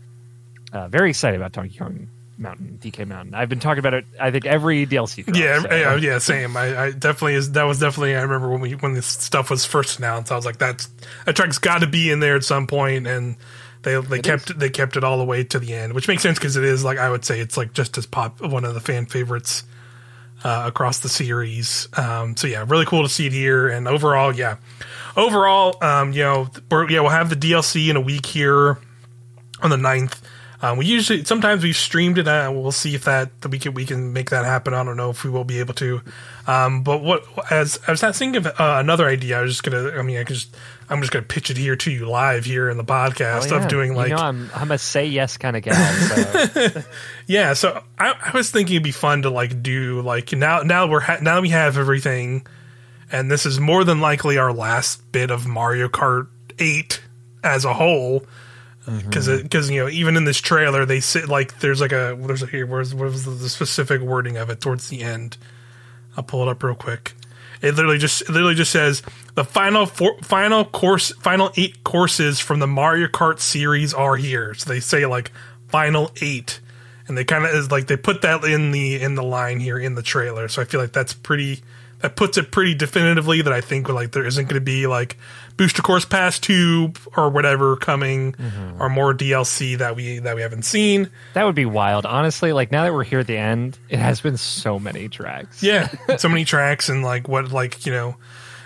uh, 0.73 0.88
very 0.88 1.11
excited 1.11 1.38
about 1.38 1.52
Donkey 1.52 1.76
Kong 1.76 2.09
Mountain, 2.38 2.78
DK 2.83 3.07
Mountain. 3.07 3.35
I've 3.35 3.50
been 3.50 3.61
talking 3.61 3.78
about 3.78 3.95
it. 3.95 4.07
I 4.19 4.31
think 4.31 4.47
every 4.47 4.87
DLC. 4.87 5.25
Drop, 5.25 5.37
yeah, 5.37 5.61
so. 5.61 5.69
yeah, 5.71 5.97
yeah, 5.97 6.19
same. 6.19 6.57
I, 6.57 6.85
I, 6.85 6.90
definitely 6.93 7.35
is. 7.35 7.52
That 7.52 7.64
was 7.64 7.78
definitely. 7.78 8.16
I 8.16 8.23
remember 8.23 8.49
when 8.49 8.61
we 8.61 8.73
when 8.73 8.95
this 8.95 9.07
stuff 9.07 9.50
was 9.50 9.66
first 9.66 9.99
announced. 9.99 10.33
I 10.33 10.37
was 10.37 10.47
like, 10.47 10.57
that's 10.57 10.88
that 11.26 11.37
track's 11.37 11.59
got 11.59 11.83
to 11.83 11.87
be 11.87 12.11
in 12.11 12.21
there 12.21 12.37
at 12.37 12.45
some 12.45 12.66
point, 12.66 13.07
and 13.07 13.37
they 13.83 14.00
they 14.00 14.19
it 14.19 14.25
kept 14.25 14.50
is. 14.50 14.57
they 14.57 14.71
kept 14.71 14.97
it 14.97 15.04
all 15.04 15.19
the 15.19 15.25
way 15.25 15.45
to 15.45 15.59
the 15.59 15.75
end, 15.75 15.93
which 15.93 16.09
makes 16.09 16.23
sense 16.23 16.38
because 16.38 16.57
it 16.57 16.64
is 16.64 16.83
like 16.85 16.99
I 16.99 17.11
would 17.11 17.25
say 17.25 17.38
it's 17.38 17.57
like 17.57 17.75
just 17.75 17.99
as 17.99 18.07
pop 18.07 18.40
one 18.40 18.64
of 18.64 18.75
the 18.75 18.81
fan 18.81 19.07
favorites 19.07 19.62
uh, 20.45 20.65
across 20.67 21.01
the 21.01 21.09
series. 21.09 21.89
Um, 21.95 22.37
so 22.37 22.47
yeah, 22.47 22.65
really 22.69 22.85
cool 22.85 23.03
to 23.03 23.09
see 23.09 23.27
it 23.27 23.33
here. 23.33 23.69
And 23.69 23.89
overall, 23.89 24.33
yeah, 24.35 24.57
overall, 25.17 25.83
um, 25.83 26.13
you 26.13 26.23
know, 26.23 26.49
yeah, 26.71 27.01
we'll 27.01 27.09
have 27.09 27.31
the 27.31 27.37
DLC 27.37 27.89
in 27.89 27.97
a 27.97 28.01
week 28.01 28.27
here 28.27 28.79
on 29.63 29.71
the 29.71 29.77
9th. 29.77 30.21
Um, 30.64 30.78
we 30.78 30.87
usually 30.87 31.25
sometimes 31.25 31.62
we've 31.62 31.76
streamed 31.76 32.16
it. 32.16 32.26
Uh, 32.26 32.50
we'll 32.54 32.73
see 32.73 32.94
if 32.94 33.04
that, 33.04 33.38
that 33.42 33.50
we 33.50 33.59
can 33.59 33.75
we 33.75 33.85
can 33.85 34.14
make 34.14 34.30
that 34.30 34.44
happen. 34.47 34.73
I 34.73 34.83
don't 34.83 34.97
know 34.97 35.11
if 35.11 35.23
we 35.23 35.28
will 35.28 35.44
be 35.44 35.59
able 35.61 35.75
to. 35.75 36.00
Um, 36.47 36.83
but 36.83 37.02
what 37.02 37.25
as 37.50 37.78
I 37.87 37.90
was 37.90 38.00
thinking 38.00 38.37
of 38.37 38.47
uh, 38.47 38.52
another 38.59 39.06
idea, 39.06 39.38
I 39.38 39.42
was 39.42 39.50
just 39.52 39.62
gonna. 39.62 39.90
I 39.99 40.00
mean, 40.02 40.16
I 40.16 40.25
just 40.25 40.56
I'm 40.88 41.00
just 41.00 41.12
gonna 41.12 41.26
pitch 41.26 41.50
it 41.50 41.59
here 41.59 41.76
to 41.76 41.90
you 41.90 42.09
live 42.09 42.47
here 42.47 42.71
in 42.71 42.78
the 42.78 42.85
podcast 42.85 43.52
Oh, 43.52 43.56
yeah. 43.56 43.62
of 43.62 43.68
doing 43.68 43.94
like 43.94 44.09
you 44.09 44.16
know, 44.16 44.23
I'm 44.23 44.50
I'm 44.54 44.71
a 44.73 44.78
say 44.78 45.06
yes 45.06 45.37
kind 45.37 45.54
of 45.56 45.62
guy. 45.64 45.75
So 46.47 46.83
yeah. 47.26 47.52
So 47.52 47.83
I, 47.99 48.14
I 48.33 48.37
was 48.37 48.50
thinking 48.50 48.76
it'd 48.76 48.85
be 48.85 48.90
fun 48.90 49.23
to 49.23 49.30
like 49.30 49.62
do 49.62 50.00
like 50.00 50.33
now 50.33 50.61
now 50.62 50.87
we're 50.87 51.00
ha- 51.00 51.18
now 51.21 51.42
we 51.42 51.50
have 51.50 51.76
everything, 51.76 52.47
and 53.12 53.30
this 53.30 53.44
is 53.44 53.61
more 53.61 53.85
than 53.85 54.00
likely 54.00 54.38
our 54.38 54.52
last 54.52 55.12
bit 55.12 55.30
of 55.30 55.47
Mario 55.47 55.88
Kart 55.88 56.28
Eight 56.59 57.02
as 57.42 57.64
a 57.66 57.75
whole. 57.75 58.25
Because 58.87 59.29
because 59.43 59.71
you 59.71 59.83
know 59.83 59.88
even 59.88 60.17
in 60.17 60.25
this 60.25 60.41
trailer 60.41 60.85
they 60.85 61.00
sit 61.00 61.29
like 61.29 61.59
there's 61.61 61.81
like 61.81 61.93
a 61.93 62.19
there's 62.21 62.43
a 62.43 62.47
here 62.47 62.67
where's 62.67 62.95
what 62.95 63.05
was 63.05 63.25
the, 63.25 63.31
the 63.31 63.49
specific 63.49 64.03
wording 64.03 64.37
of 64.37 64.50
it 64.50 64.61
towards 64.61 64.88
the 64.88 65.03
end. 65.03 65.38
I'll 66.17 66.25
pull 66.25 66.43
it 66.43 66.49
up 66.49 66.62
real 66.62 66.75
quick. 66.75 67.14
It 67.62 67.76
literally 67.76 67.99
just 67.99 68.23
it 68.23 68.31
literally 68.31 68.55
just 68.55 68.71
says 68.71 69.03
the 69.35 69.45
final 69.45 69.87
four, 69.87 70.19
final 70.23 70.67
course 70.67 71.12
final 71.12 71.50
eight 71.57 71.83
courses 71.83 72.41
from 72.41 72.59
the 72.59 72.67
Mario 72.67 73.07
Kart 73.07 73.41
series 73.41 73.95
are 73.95 74.17
here. 74.17 74.53
So 74.53 74.69
they 74.69 74.81
say 74.81 75.07
like 75.07 75.33
final 75.69 76.11
eight, 76.21 76.61
and 77.09 77.17
they 77.17 77.25
kind 77.25 77.47
of 77.47 77.55
is 77.55 77.71
like 77.71 77.87
they 77.87 77.97
put 77.97 78.21
that 78.21 78.45
in 78.45 78.71
the 78.71 79.00
in 79.00 79.14
the 79.14 79.23
line 79.23 79.61
here 79.61 79.79
in 79.79 79.95
the 79.95 80.03
trailer. 80.03 80.49
So 80.49 80.61
I 80.61 80.67
feel 80.67 80.81
like 80.81 80.93
that's 80.93 81.14
pretty 81.14 81.62
that 82.00 82.17
puts 82.17 82.37
it 82.37 82.50
pretty 82.50 82.75
definitively 82.75 83.41
that 83.41 83.53
I 83.53 83.62
think 83.62 83.88
like 83.88 84.12
there 84.12 84.26
isn't 84.26 84.45
going 84.45 84.57
to 84.57 84.61
be 84.61 84.87
like 84.87 85.17
Booster 85.57 85.83
Course 85.83 86.05
Pass 86.05 86.39
two 86.39 86.93
or 87.17 87.31
whatever 87.31 87.77
coming 87.77 88.35
or 88.79 88.89
more 88.89 89.15
DLC 89.15 89.79
that 89.79 89.97
we 89.97 90.19
that 90.19 90.37
we 90.37 90.43
haven't 90.43 90.65
seen. 90.65 91.11
that 91.35 91.45
would 91.45 91.55
be 91.55 91.67
wild. 91.67 92.07
Honestly, 92.07 92.53
like 92.53 92.73
now 92.73 92.85
that 92.85 92.93
we're 92.93 93.05
here 93.05 93.21
at 93.21 93.27
the 93.27 93.37
end, 93.37 93.79
it 93.89 93.99
has 93.99 94.21
been 94.21 94.37
so 94.37 94.79
many 94.79 95.09
tracks. 95.09 95.63
Yeah, 95.63 95.89
so 96.19 96.29
many 96.29 96.45
tracks 96.45 96.89
and 96.89 97.03
like 97.03 97.29
what 97.29 97.53
like 97.53 97.87
you 97.87 97.93
know 97.93 98.17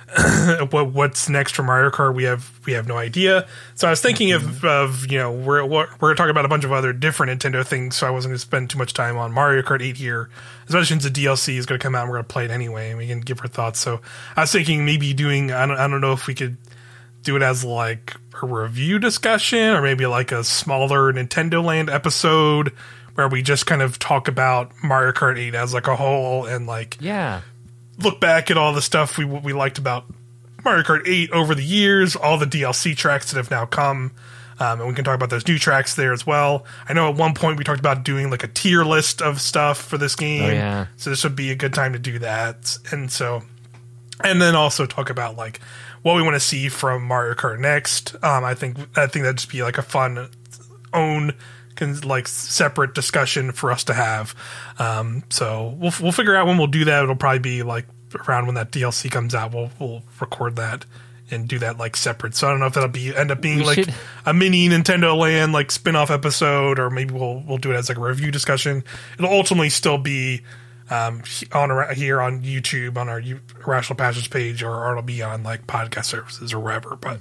what 0.70 0.92
what's 0.92 1.28
next 1.28 1.54
for 1.54 1.62
Mario 1.62 1.90
Kart 1.90 2.14
we 2.14 2.24
have 2.24 2.58
we 2.64 2.72
have 2.72 2.88
no 2.88 2.96
idea. 2.96 3.46
So 3.74 3.86
I 3.86 3.90
was 3.90 4.00
thinking 4.00 4.32
of 4.32 4.42
mm-hmm. 4.42 4.66
of 4.66 5.10
you 5.10 5.18
know 5.18 5.32
we're 5.32 5.64
we're, 5.66 5.88
we're 6.00 6.14
talking 6.14 6.30
about 6.30 6.46
a 6.46 6.48
bunch 6.48 6.64
of 6.64 6.72
other 6.72 6.94
different 6.94 7.38
Nintendo 7.38 7.66
things, 7.66 7.96
so 7.96 8.06
I 8.06 8.10
wasn't 8.10 8.30
going 8.30 8.36
to 8.36 8.40
spend 8.40 8.70
too 8.70 8.78
much 8.78 8.94
time 8.94 9.18
on 9.18 9.32
Mario 9.32 9.60
Kart 9.62 9.82
8 9.82 9.96
here, 9.96 10.30
especially 10.66 10.86
since 10.86 11.04
the 11.04 11.10
DLC 11.10 11.58
is 11.58 11.66
going 11.66 11.78
to 11.78 11.82
come 11.82 11.94
out 11.94 12.02
and 12.02 12.10
we're 12.10 12.16
going 12.16 12.24
to 12.24 12.32
play 12.32 12.44
it 12.46 12.50
anyway 12.50 12.88
and 12.88 12.98
we 12.98 13.06
can 13.06 13.20
give 13.20 13.40
our 13.42 13.48
thoughts. 13.48 13.80
So 13.80 14.00
I 14.34 14.42
was 14.42 14.52
thinking 14.52 14.86
maybe 14.86 15.12
doing 15.12 15.52
I 15.52 15.66
don't 15.66 15.76
I 15.76 15.86
don't 15.86 16.00
know 16.00 16.12
if 16.12 16.26
we 16.26 16.34
could 16.34 16.56
do 17.22 17.36
it 17.36 17.42
as 17.42 17.64
like 17.64 18.14
a 18.42 18.46
review 18.46 18.98
discussion 18.98 19.58
or 19.74 19.82
maybe 19.82 20.06
like 20.06 20.32
a 20.32 20.44
smaller 20.44 21.12
Nintendo 21.12 21.62
Land 21.62 21.90
episode 21.90 22.72
where 23.14 23.28
we 23.28 23.42
just 23.42 23.66
kind 23.66 23.82
of 23.82 23.98
talk 23.98 24.28
about 24.28 24.70
Mario 24.82 25.12
Kart 25.12 25.38
8 25.38 25.54
as 25.54 25.74
like 25.74 25.88
a 25.88 25.96
whole 25.96 26.46
and 26.46 26.66
like 26.66 26.96
Yeah. 27.00 27.40
look 27.98 28.20
back 28.20 28.50
at 28.50 28.56
all 28.56 28.72
the 28.72 28.82
stuff 28.82 29.18
we 29.18 29.24
we 29.24 29.52
liked 29.52 29.78
about 29.78 30.04
Mario 30.64 30.82
Kart 30.84 31.06
8 31.06 31.30
over 31.32 31.54
the 31.54 31.64
years, 31.64 32.14
all 32.16 32.38
the 32.38 32.46
DLC 32.46 32.96
tracks 32.96 33.30
that 33.32 33.36
have 33.36 33.50
now 33.50 33.66
come. 33.66 34.12
Um, 34.60 34.80
and 34.80 34.88
we 34.88 34.94
can 34.94 35.04
talk 35.04 35.14
about 35.14 35.30
those 35.30 35.46
new 35.46 35.56
tracks 35.56 35.94
there 35.94 36.12
as 36.12 36.26
well. 36.26 36.64
I 36.88 36.92
know 36.92 37.08
at 37.08 37.14
one 37.14 37.32
point 37.32 37.58
we 37.58 37.64
talked 37.64 37.78
about 37.78 38.02
doing 38.04 38.28
like 38.28 38.42
a 38.42 38.48
tier 38.48 38.82
list 38.84 39.22
of 39.22 39.40
stuff 39.40 39.80
for 39.80 39.98
this 39.98 40.16
game. 40.16 40.44
Oh, 40.44 40.52
yeah. 40.52 40.86
So 40.96 41.10
this 41.10 41.22
would 41.22 41.36
be 41.36 41.50
a 41.52 41.54
good 41.54 41.72
time 41.72 41.92
to 41.92 41.98
do 42.00 42.18
that. 42.18 42.76
And 42.90 43.10
so, 43.10 43.42
and 44.24 44.42
then 44.42 44.56
also 44.56 44.84
talk 44.84 45.10
about 45.10 45.36
like 45.36 45.60
what 46.02 46.16
we 46.16 46.22
want 46.22 46.34
to 46.34 46.40
see 46.40 46.68
from 46.68 47.02
Mario 47.04 47.34
Kart 47.34 47.58
next. 47.58 48.14
Um, 48.22 48.44
I 48.44 48.54
think 48.54 48.78
I 48.96 49.06
think 49.06 49.24
that'd 49.24 49.36
just 49.38 49.50
be 49.50 49.62
like 49.62 49.78
a 49.78 49.82
fun 49.82 50.28
own 50.92 51.34
like 52.04 52.26
separate 52.26 52.92
discussion 52.94 53.52
for 53.52 53.70
us 53.70 53.84
to 53.84 53.94
have. 53.94 54.34
Um, 54.78 55.22
so 55.30 55.76
we'll 55.78 55.92
we'll 56.00 56.12
figure 56.12 56.34
out 56.34 56.46
when 56.46 56.58
we'll 56.58 56.66
do 56.66 56.84
that. 56.86 57.04
It'll 57.04 57.14
probably 57.16 57.38
be 57.38 57.62
like 57.62 57.86
around 58.28 58.46
when 58.46 58.56
that 58.56 58.72
DLC 58.72 59.10
comes 59.10 59.34
out. 59.34 59.54
We'll 59.54 59.70
we'll 59.78 60.02
record 60.20 60.56
that 60.56 60.84
and 61.30 61.46
do 61.46 61.58
that 61.60 61.78
like 61.78 61.94
separate. 61.94 62.34
So 62.34 62.48
I 62.48 62.50
don't 62.50 62.58
know 62.58 62.66
if 62.66 62.74
that'll 62.74 62.88
be 62.88 63.14
end 63.14 63.30
up 63.30 63.40
being 63.40 63.58
We 63.58 63.64
like 63.64 63.74
should- 63.76 63.94
a 64.26 64.34
mini 64.34 64.68
Nintendo 64.68 65.16
Land 65.16 65.52
like 65.52 65.70
spin 65.70 65.94
off 65.94 66.10
episode, 66.10 66.78
or 66.80 66.90
maybe 66.90 67.14
we'll 67.14 67.44
we'll 67.46 67.58
do 67.58 67.70
it 67.70 67.76
as 67.76 67.88
like 67.88 67.98
a 67.98 68.00
review 68.00 68.32
discussion. 68.32 68.82
It'll 69.18 69.30
ultimately 69.30 69.70
still 69.70 69.98
be 69.98 70.40
um, 70.90 71.22
on 71.52 71.94
here 71.94 72.20
on 72.20 72.42
YouTube 72.42 72.96
on 72.96 73.08
our 73.08 73.20
Irrational 73.66 73.96
Passions 73.96 74.28
page, 74.28 74.62
or, 74.62 74.90
it'll 74.90 75.02
be 75.02 75.22
on 75.22 75.42
like 75.42 75.66
podcast 75.66 76.06
services 76.06 76.52
or 76.52 76.60
wherever. 76.60 76.96
But 76.96 77.20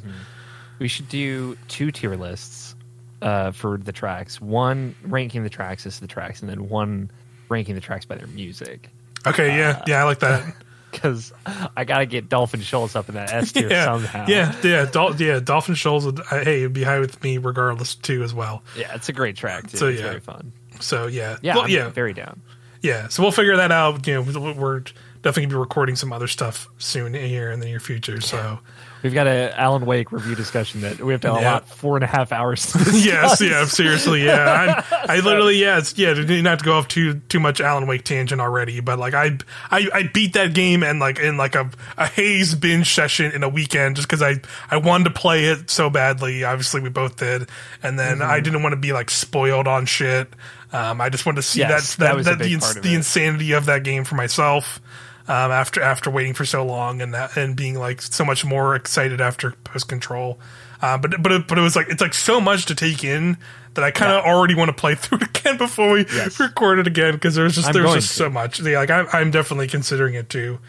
We 0.80 0.88
should 0.88 1.10
do 1.10 1.58
two 1.68 1.92
tier 1.92 2.16
lists 2.16 2.76
uh, 3.22 3.52
for 3.52 3.78
the 3.78 3.92
tracks. 3.92 4.40
One 4.40 4.96
ranking 5.04 5.44
the 5.44 5.50
tracks 5.50 5.86
as 5.86 6.00
the 6.00 6.08
tracks, 6.08 6.42
and 6.42 6.50
then 6.50 6.70
one 6.70 7.10
ranking 7.50 7.76
the 7.76 7.82
tracks 7.82 8.06
by 8.06 8.16
their 8.16 8.28
music. 8.28 8.90
okay, 9.26 9.50
Uh, 9.52 9.56
yeah, 9.58 9.84
yeah, 9.88 10.02
I 10.02 10.04
like 10.04 10.20
that. 10.20 10.56
Because 10.90 11.34
I 11.76 11.84
got 11.84 12.00
to 12.00 12.06
get 12.06 12.30
Dolphin 12.30 12.62
Shoals 12.62 12.96
up 12.96 13.10
in 13.10 13.16
that 13.16 13.32
S 13.32 13.52
tier 13.52 13.70
yeah, 13.70 13.86
somehow. 13.86 14.26
yeah, 14.28 14.56
yeah, 14.64 14.86
Dol- 14.86 15.16
yeah. 15.18 15.40
Dolphin 15.40 15.76
Shoals 15.76 16.06
would 16.06 16.22
uh, 16.22 16.44
hey, 16.44 16.60
it'd 16.60 16.74
be 16.74 16.82
high 16.82 17.00
with 17.00 17.22
me 17.22 17.38
regardless 17.38 17.94
too 17.94 18.24
as 18.24 18.34
well. 18.34 18.64
yeah, 18.76 18.96
it's 18.96 19.10
a 19.10 19.14
great 19.14 19.36
track. 19.36 19.70
Too. 19.70 19.78
So, 19.78 19.88
it's 19.90 20.00
yeah. 20.00 20.08
very 20.08 20.22
fun. 20.22 20.54
So 20.80 21.06
yeah, 21.08 21.38
Yeah, 21.42 21.58
Well, 21.58 21.70
yeah, 21.70 21.90
very 21.90 22.14
down. 22.14 22.42
Yeah. 22.88 23.08
So 23.10 23.22
we'll 23.22 23.32
figure 23.32 23.58
that 23.58 23.72
out. 23.72 24.08
You 24.08 24.16
know, 24.16 24.54
we're 24.54 24.80
definitely 25.22 25.44
gonna 25.44 25.56
be 25.56 25.60
recording 25.60 25.96
some 25.96 26.14
other 26.14 26.28
stuff 26.28 26.68
soon 26.78 27.14
here 27.14 27.52
in 27.52 27.60
the 27.60 27.66
near 27.66 27.80
future. 27.80 28.22
So 28.22 28.60
We've 29.04 29.14
got 29.14 29.28
a 29.28 29.58
Alan 29.60 29.86
Wake 29.86 30.12
review 30.12 30.36
discussion 30.36 30.82
that 30.82 31.00
we 31.00 31.12
have 31.14 31.22
to 31.22 31.28
Yeah. 31.28 31.40
allot 31.40 31.70
four 31.70 31.96
and 31.98 32.04
a 32.04 32.08
half 32.08 32.32
hours. 32.32 32.72
To 32.72 32.80
yes, 32.94 33.40
yeah, 33.42 33.66
seriously, 33.66 34.26
yeah. 34.26 34.84
I, 34.92 35.18
I 35.18 35.20
literally, 35.20 35.58
yeah, 35.62 35.82
yeah. 35.96 36.14
Didn't 36.14 36.44
to 36.58 36.66
go 36.66 36.74
off 36.74 36.88
too 36.88 37.16
too 37.30 37.40
much 37.40 37.62
Alan 37.62 37.88
Wake 37.88 38.04
tangent 38.04 38.42
already, 38.42 38.80
but 38.80 38.98
like 39.00 39.14
I, 39.14 39.38
I, 39.70 39.88
I 39.94 40.04
beat 40.14 40.34
that 40.34 40.54
game 40.54 40.84
and 40.84 41.00
like 41.00 41.20
in 41.20 41.38
like 41.38 41.56
a, 41.56 41.70
a 41.98 42.08
haze 42.08 42.56
binge 42.56 42.94
session 42.94 43.32
in 43.32 43.44
a 43.44 43.50
weekend 43.50 43.96
just 43.98 44.08
because 44.08 44.22
I 44.24 44.42
I 44.72 44.78
wanted 44.78 45.06
to 45.06 45.12
play 45.12 45.46
it 45.46 45.70
so 45.70 45.90
badly. 45.90 46.44
Obviously, 46.44 46.82
we 46.82 46.90
both 46.90 47.18
did, 47.18 47.50
and 47.84 47.98
then 48.00 48.18
Mm-hmm. 48.18 48.32
I 48.32 48.40
didn't 48.40 48.64
want 48.64 48.74
to 48.74 48.78
be 48.78 48.94
like 48.94 49.10
spoiled 49.12 49.68
on 49.68 49.86
shit. 49.86 50.28
Um, 50.74 51.00
I 51.02 51.10
just 51.10 51.26
wanted 51.26 51.38
to 51.38 51.42
see 51.44 51.60
Yes, 51.60 51.96
that 51.96 52.16
that 52.16 52.24
that, 52.24 52.38
that, 52.40 52.44
the, 52.44 52.54
ins- 52.54 52.64
part 52.66 52.78
of 52.78 52.84
the 52.84 52.94
insanity 52.96 53.52
of 53.54 53.66
that 53.68 53.84
game 53.84 54.04
for 54.06 54.16
myself. 54.16 54.82
Um, 55.30 55.52
after 55.52 55.82
after 55.82 56.10
waiting 56.10 56.34
for 56.34 56.46
so 56.46 56.66
long 56.66 57.02
and 57.02 57.14
that 57.14 57.36
and 57.36 57.54
being 57.54 57.78
like 57.78 58.02
so 58.02 58.24
much 58.24 58.46
more 58.46 58.76
excited 58.76 59.20
after 59.20 59.52
post 59.66 59.90
control, 59.90 60.40
uh, 60.82 60.98
but 60.98 61.22
but 61.22 61.32
it, 61.34 61.48
but 61.50 61.58
it 61.58 61.62
was 61.62 61.76
like 61.76 61.90
it's 61.90 62.02
like 62.02 62.14
so 62.14 62.40
much 62.40 62.66
to 62.68 62.76
take 62.76 63.04
in 63.04 63.38
that 63.74 63.84
I 63.84 63.92
kind 63.92 64.14
of 64.14 64.24
already 64.24 64.56
want 64.56 64.70
to 64.70 64.74
play 64.74 64.96
through 65.00 65.18
it 65.18 65.38
again 65.38 65.58
before 65.58 65.92
we 65.92 66.06
Yes. 66.14 66.40
record 66.40 66.80
it 66.80 66.88
again 66.88 67.14
because 67.14 67.36
there's 67.36 67.56
just 67.56 67.68
I'm 67.68 67.74
there's 67.74 67.94
just 67.94 68.08
to. 68.10 68.14
so 68.16 68.30
much. 68.30 68.62
Yeah, 68.62 68.80
like 68.80 68.90
I'm 68.90 69.08
I'm 69.12 69.30
definitely 69.32 69.68
considering 69.68 70.14
it 70.16 70.30
too 70.30 70.60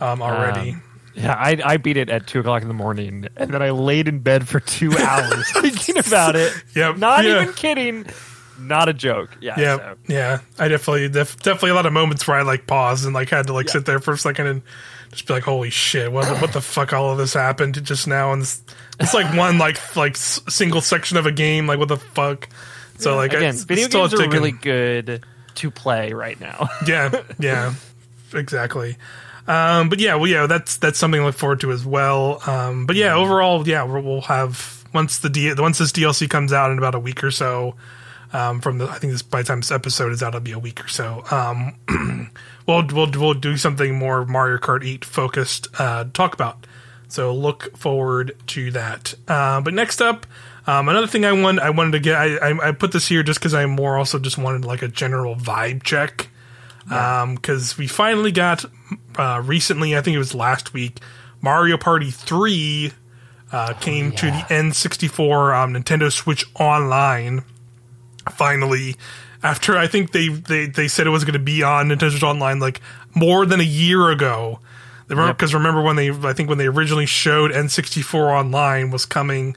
um, 0.00 0.22
already. 0.22 0.70
Um, 0.70 0.82
yeah, 1.16 1.34
I, 1.34 1.60
I 1.64 1.76
beat 1.76 1.96
it 1.96 2.08
at 2.08 2.26
two 2.28 2.38
o'clock 2.40 2.62
in 2.62 2.68
the 2.68 2.74
morning, 2.74 3.26
and 3.36 3.50
then 3.50 3.62
I 3.62 3.70
laid 3.70 4.06
in 4.08 4.20
bed 4.20 4.46
for 4.48 4.60
two 4.60 4.92
hours 4.98 5.50
thinking 5.52 5.98
about 5.98 6.36
it. 6.36 6.52
Yep, 6.76 6.98
not 6.98 7.24
yeah. 7.24 7.42
even 7.42 7.54
kidding. 7.54 8.06
Not 8.58 8.88
a 8.88 8.92
joke. 8.92 9.36
Yeah, 9.40 9.54
yeah, 9.58 9.76
so- 9.76 9.94
yeah. 10.08 10.38
I 10.58 10.68
definitely 10.68 11.08
def- 11.08 11.36
definitely 11.42 11.70
a 11.70 11.74
lot 11.74 11.86
of 11.86 11.92
moments 11.92 12.26
where 12.26 12.36
I 12.36 12.42
like 12.42 12.66
paused 12.66 13.04
and 13.04 13.14
like 13.14 13.30
had 13.30 13.46
to 13.48 13.52
like 13.52 13.66
Yeah. 13.66 13.72
sit 13.72 13.86
there 13.86 13.98
for 14.00 14.12
a 14.14 14.18
second 14.18 14.46
and 14.46 14.62
just 15.10 15.26
be 15.26 15.34
like, 15.34 15.42
"Holy 15.44 15.70
shit! 15.70 16.10
What 16.12 16.26
the, 16.28 16.36
what 16.36 16.52
the 16.52 16.60
fuck? 16.60 16.92
All 16.92 17.10
of 17.12 17.18
this 17.18 17.34
happened 17.34 17.82
just 17.84 18.06
now?" 18.06 18.32
And 18.32 18.42
this, 18.42 18.62
it's 19.00 19.14
like 19.14 19.34
one 19.36 19.58
like 19.58 19.96
like 19.96 20.12
s- 20.16 20.40
single 20.48 20.80
section 20.80 21.16
of 21.16 21.26
a 21.26 21.32
game. 21.32 21.66
Like 21.66 21.78
what 21.78 21.88
the 21.88 21.96
fuck? 21.96 22.48
So 22.98 23.16
like 23.16 23.32
again, 23.32 23.54
it's, 23.54 23.64
video 23.64 23.86
still 23.88 24.08
games 24.08 24.20
are 24.20 24.28
really 24.30 24.52
good 24.52 25.24
to 25.56 25.70
play 25.70 26.12
right 26.12 26.38
now. 26.40 26.68
yeah, 26.86 27.22
yeah, 27.38 27.74
exactly. 28.32 28.96
Um, 29.46 29.88
but 29.88 30.00
yeah, 30.00 30.14
well, 30.14 30.26
yeah, 30.26 30.46
that's 30.46 30.78
that's 30.78 30.98
something 30.98 31.20
to 31.20 31.26
look 31.26 31.34
forward 31.36 31.60
to 31.60 31.70
as 31.72 31.84
well. 31.84 32.40
Um, 32.46 32.86
but 32.86 32.96
yeah, 32.96 33.14
overall, 33.14 33.66
yeah, 33.68 33.82
we'll, 33.82 34.02
we'll 34.02 34.20
have 34.22 34.84
once 34.94 35.18
the 35.18 35.28
D, 35.28 35.52
once 35.54 35.78
this 35.78 35.92
DLC 35.92 36.28
comes 36.30 36.52
out 36.52 36.70
in 36.70 36.78
about 36.78 36.94
a 36.94 36.98
week 37.00 37.22
or 37.22 37.30
so. 37.30 37.74
Um, 38.34 38.60
from 38.60 38.78
the, 38.78 38.88
I 38.88 38.98
think 38.98 39.12
this 39.12 39.22
by 39.22 39.42
the 39.42 39.46
time 39.46 39.60
this 39.60 39.70
episode 39.70 40.10
is 40.10 40.20
out, 40.20 40.30
it'll 40.30 40.40
be 40.40 40.50
a 40.50 40.58
week 40.58 40.84
or 40.84 40.88
so. 40.88 41.22
Um, 41.30 42.30
we'll 42.66 42.84
we'll 42.88 43.10
we'll 43.12 43.34
do 43.34 43.56
something 43.56 43.94
more 43.94 44.26
Mario 44.26 44.58
Kart 44.58 44.84
8 44.84 45.04
focused 45.04 45.68
uh, 45.78 46.06
talk 46.12 46.34
about. 46.34 46.66
So 47.06 47.32
look 47.32 47.76
forward 47.76 48.36
to 48.48 48.72
that. 48.72 49.14
Uh, 49.28 49.60
but 49.60 49.72
next 49.72 50.02
up, 50.02 50.26
um, 50.66 50.88
another 50.88 51.06
thing 51.06 51.24
I 51.24 51.30
want 51.30 51.60
I 51.60 51.70
wanted 51.70 51.92
to 51.92 52.00
get 52.00 52.16
I 52.16 52.36
I, 52.38 52.68
I 52.68 52.72
put 52.72 52.90
this 52.90 53.06
here 53.06 53.22
just 53.22 53.38
because 53.38 53.54
I 53.54 53.66
more 53.66 53.96
also 53.96 54.18
just 54.18 54.36
wanted 54.36 54.64
like 54.64 54.82
a 54.82 54.88
general 54.88 55.36
vibe 55.36 55.84
check 55.84 56.28
because 56.88 57.78
we 57.78 57.86
finally 57.86 58.32
got 58.32 58.64
uh, 59.16 59.40
recently 59.44 59.96
I 59.96 60.00
think 60.00 60.16
it 60.16 60.18
was 60.18 60.34
last 60.34 60.74
week 60.74 60.98
Mario 61.40 61.78
Party 61.78 62.10
three 62.10 62.90
uh, 63.52 63.74
came 63.74 64.10
to 64.10 64.26
the 64.26 64.44
N64 64.48 65.62
um, 65.62 65.74
Nintendo 65.74 66.10
Switch 66.10 66.44
Online 66.56 67.44
finally 68.30 68.96
after 69.42 69.76
I 69.76 69.86
think 69.86 70.12
they 70.12 70.28
they, 70.28 70.66
they 70.66 70.88
said 70.88 71.06
it 71.06 71.10
was 71.10 71.24
going 71.24 71.34
to 71.34 71.38
be 71.38 71.62
on 71.62 71.88
Nintendo 71.88 72.10
Switch 72.10 72.22
Online 72.22 72.58
like 72.60 72.80
more 73.14 73.44
than 73.46 73.60
a 73.60 73.64
year 73.64 74.10
ago. 74.10 74.60
Because 75.06 75.52
Yep. 75.52 75.58
remember 75.58 75.82
when 75.82 75.96
they, 75.96 76.08
I 76.10 76.32
think 76.32 76.48
when 76.48 76.56
they 76.56 76.66
originally 76.66 77.04
showed 77.04 77.50
N64 77.52 78.14
Online 78.32 78.90
was 78.90 79.04
coming, 79.04 79.54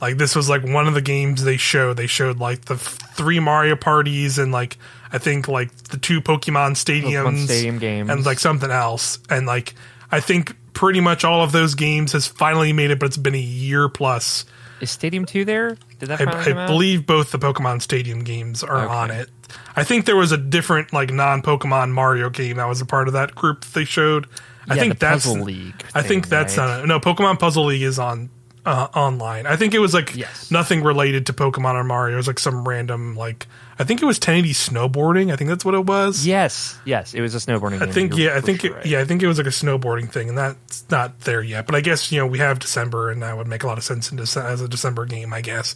like 0.00 0.16
this 0.16 0.34
was 0.34 0.48
like 0.48 0.64
one 0.64 0.88
of 0.88 0.94
the 0.94 1.02
games 1.02 1.44
they 1.44 1.58
showed. 1.58 1.98
They 1.98 2.06
showed 2.06 2.38
like 2.38 2.64
the 2.64 2.74
f- 2.74 2.98
three 3.14 3.38
Mario 3.38 3.76
parties 3.76 4.38
and 4.38 4.52
like 4.52 4.78
I 5.12 5.18
think 5.18 5.48
like 5.48 5.70
the 5.84 5.98
two 5.98 6.22
Pokemon 6.22 6.72
stadiums, 6.72 7.12
Pokemon 7.26 7.44
Stadium 7.44 7.78
games. 7.78 8.08
and 8.08 8.24
like 8.24 8.38
something 8.38 8.70
else. 8.70 9.18
And 9.28 9.46
like 9.46 9.74
I 10.10 10.20
think 10.20 10.56
pretty 10.72 11.00
much 11.00 11.24
all 11.24 11.42
of 11.42 11.52
those 11.52 11.74
games 11.74 12.12
has 12.12 12.26
finally 12.26 12.72
made 12.72 12.90
it, 12.90 12.98
but 12.98 13.06
it's 13.06 13.16
been 13.18 13.34
a 13.34 13.38
year 13.38 13.90
plus. 13.90 14.46
Is 14.80 14.90
Stadium 14.90 15.26
Two 15.26 15.44
there? 15.44 15.76
Did 15.98 16.10
that 16.10 16.20
I, 16.20 16.64
I 16.64 16.66
believe 16.66 17.06
both 17.06 17.30
the 17.32 17.38
Pokemon 17.38 17.80
Stadium 17.82 18.22
games 18.24 18.62
are 18.62 18.84
Okay. 18.84 18.94
on 18.94 19.10
it. 19.10 19.30
I 19.74 19.84
think 19.84 20.04
there 20.04 20.16
was 20.16 20.32
a 20.32 20.36
different 20.36 20.92
like 20.92 21.10
non 21.12 21.40
Pokemon 21.42 21.92
Mario 21.92 22.28
game 22.30 22.56
that 22.58 22.68
was 22.68 22.80
a 22.80 22.86
part 22.86 23.08
of 23.08 23.14
that 23.14 23.34
group 23.34 23.64
they 23.66 23.84
showed. 23.84 24.26
I 24.68 24.74
Yeah, 24.74 24.80
think 24.82 24.94
the 24.94 25.06
that's 25.06 25.24
Puzzle 25.26 25.42
League 25.44 25.84
I 25.94 26.02
think 26.02 26.28
that's 26.28 26.58
right? 26.58 26.78
not 26.80 26.86
no 26.86 26.98
Pokemon 27.00 27.38
Puzzle 27.38 27.66
League 27.66 27.82
is 27.82 27.98
on 27.98 28.28
uh, 28.66 28.88
online. 28.94 29.46
I 29.46 29.54
think 29.56 29.74
it 29.74 29.78
was 29.78 29.94
like 29.94 30.16
Yes. 30.16 30.50
nothing 30.50 30.82
related 30.82 31.26
to 31.26 31.32
Pokemon 31.32 31.74
or 31.74 31.84
Mario. 31.84 32.14
It 32.14 32.16
was 32.18 32.26
like 32.26 32.40
some 32.40 32.66
random 32.66 33.14
like 33.16 33.46
I 33.78 33.84
think 33.84 34.00
it 34.00 34.06
was 34.06 34.16
1080 34.16 34.54
snowboarding. 34.54 35.32
I 35.32 35.36
think 35.36 35.50
that's 35.50 35.64
what 35.64 35.74
it 35.74 35.84
was. 35.84 36.26
Yes, 36.26 36.78
yes, 36.84 37.12
it 37.12 37.20
was 37.20 37.34
a 37.34 37.38
snowboarding. 37.38 37.82
I 37.82 37.90
think 37.90 38.16
yeah, 38.16 38.34
I 38.34 38.40
think 38.40 38.62
sure 38.62 38.70
it, 38.70 38.74
right. 38.74 38.86
yeah, 38.86 39.00
I 39.00 39.04
think 39.04 39.22
it 39.22 39.26
was 39.26 39.36
like 39.36 39.46
a 39.46 39.50
snowboarding 39.50 40.08
thing, 40.10 40.30
and 40.30 40.38
that's 40.38 40.88
not 40.90 41.20
there 41.20 41.42
yet. 41.42 41.66
But 41.66 41.74
I 41.74 41.82
guess 41.82 42.10
you 42.10 42.18
know 42.18 42.26
we 42.26 42.38
have 42.38 42.58
December, 42.58 43.10
and 43.10 43.22
that 43.22 43.36
would 43.36 43.46
make 43.46 43.64
a 43.64 43.66
lot 43.66 43.76
of 43.76 43.84
sense 43.84 44.10
in 44.10 44.18
Dece- 44.18 44.42
as 44.42 44.62
a 44.62 44.68
December 44.68 45.04
game, 45.04 45.32
I 45.32 45.42
guess. 45.42 45.74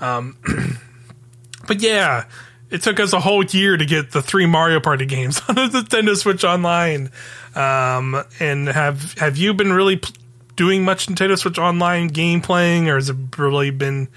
Um, 0.00 0.36
but 1.68 1.80
yeah, 1.80 2.24
it 2.70 2.82
took 2.82 2.98
us 2.98 3.12
a 3.12 3.20
whole 3.20 3.44
year 3.44 3.76
to 3.76 3.84
get 3.86 4.10
the 4.10 4.22
three 4.22 4.46
Mario 4.46 4.80
Party 4.80 5.06
games 5.06 5.40
on 5.48 5.54
the 5.54 5.68
Nintendo 5.68 6.16
Switch 6.16 6.42
Online. 6.42 7.10
Um, 7.54 8.22
and 8.40 8.66
have 8.68 9.14
have 9.18 9.36
you 9.36 9.54
been 9.54 9.72
really 9.72 9.96
p- 9.96 10.12
doing 10.56 10.84
much 10.84 11.06
Nintendo 11.06 11.38
Switch 11.38 11.58
Online 11.58 12.08
game 12.08 12.40
playing, 12.40 12.88
or 12.88 12.96
has 12.96 13.08
it 13.08 13.16
really 13.38 13.70
been? 13.70 14.08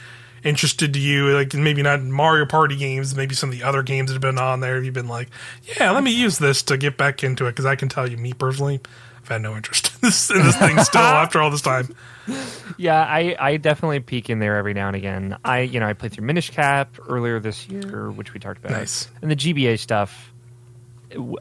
Interested 0.43 0.93
to 0.93 0.99
you, 0.99 1.29
like 1.35 1.53
maybe 1.53 1.81
not 1.81 2.01
Mario 2.01 2.45
Party 2.45 2.75
games, 2.75 3.15
maybe 3.15 3.35
some 3.35 3.49
of 3.49 3.57
the 3.57 3.63
other 3.63 3.83
games 3.83 4.09
that 4.09 4.13
have 4.13 4.21
been 4.21 4.37
on 4.37 4.59
there. 4.59 4.75
Have 4.75 4.85
you 4.85 4.91
been 4.91 5.07
like, 5.07 5.29
yeah, 5.77 5.91
let 5.91 6.03
me 6.03 6.11
use 6.11 6.37
this 6.37 6.63
to 6.63 6.77
get 6.77 6.97
back 6.97 7.23
into 7.23 7.45
it? 7.47 7.51
Because 7.51 7.65
I 7.65 7.75
can 7.75 7.89
tell 7.89 8.09
you, 8.09 8.17
me 8.17 8.33
personally, 8.33 8.79
I've 9.21 9.27
had 9.27 9.41
no 9.41 9.55
interest 9.55 9.91
in 10.01 10.07
this, 10.07 10.29
in 10.29 10.37
this 10.37 10.55
thing 10.57 10.79
still 10.83 11.01
after 11.01 11.41
all 11.41 11.49
this 11.51 11.61
time. 11.61 11.93
Yeah, 12.77 13.03
I, 13.03 13.35
I 13.39 13.57
definitely 13.57 13.99
peek 14.01 14.29
in 14.29 14.39
there 14.39 14.55
every 14.57 14.73
now 14.73 14.87
and 14.87 14.95
again. 14.95 15.37
I 15.43 15.61
you 15.61 15.79
know 15.79 15.87
I 15.87 15.93
played 15.93 16.13
through 16.13 16.25
Minish 16.25 16.51
Cap 16.51 16.95
earlier 17.07 17.39
this 17.39 17.67
year, 17.67 18.11
which 18.11 18.33
we 18.33 18.39
talked 18.39 18.59
about, 18.59 18.71
Nice. 18.71 19.09
and 19.21 19.29
the 19.31 19.35
GBA 19.35 19.79
stuff. 19.79 20.31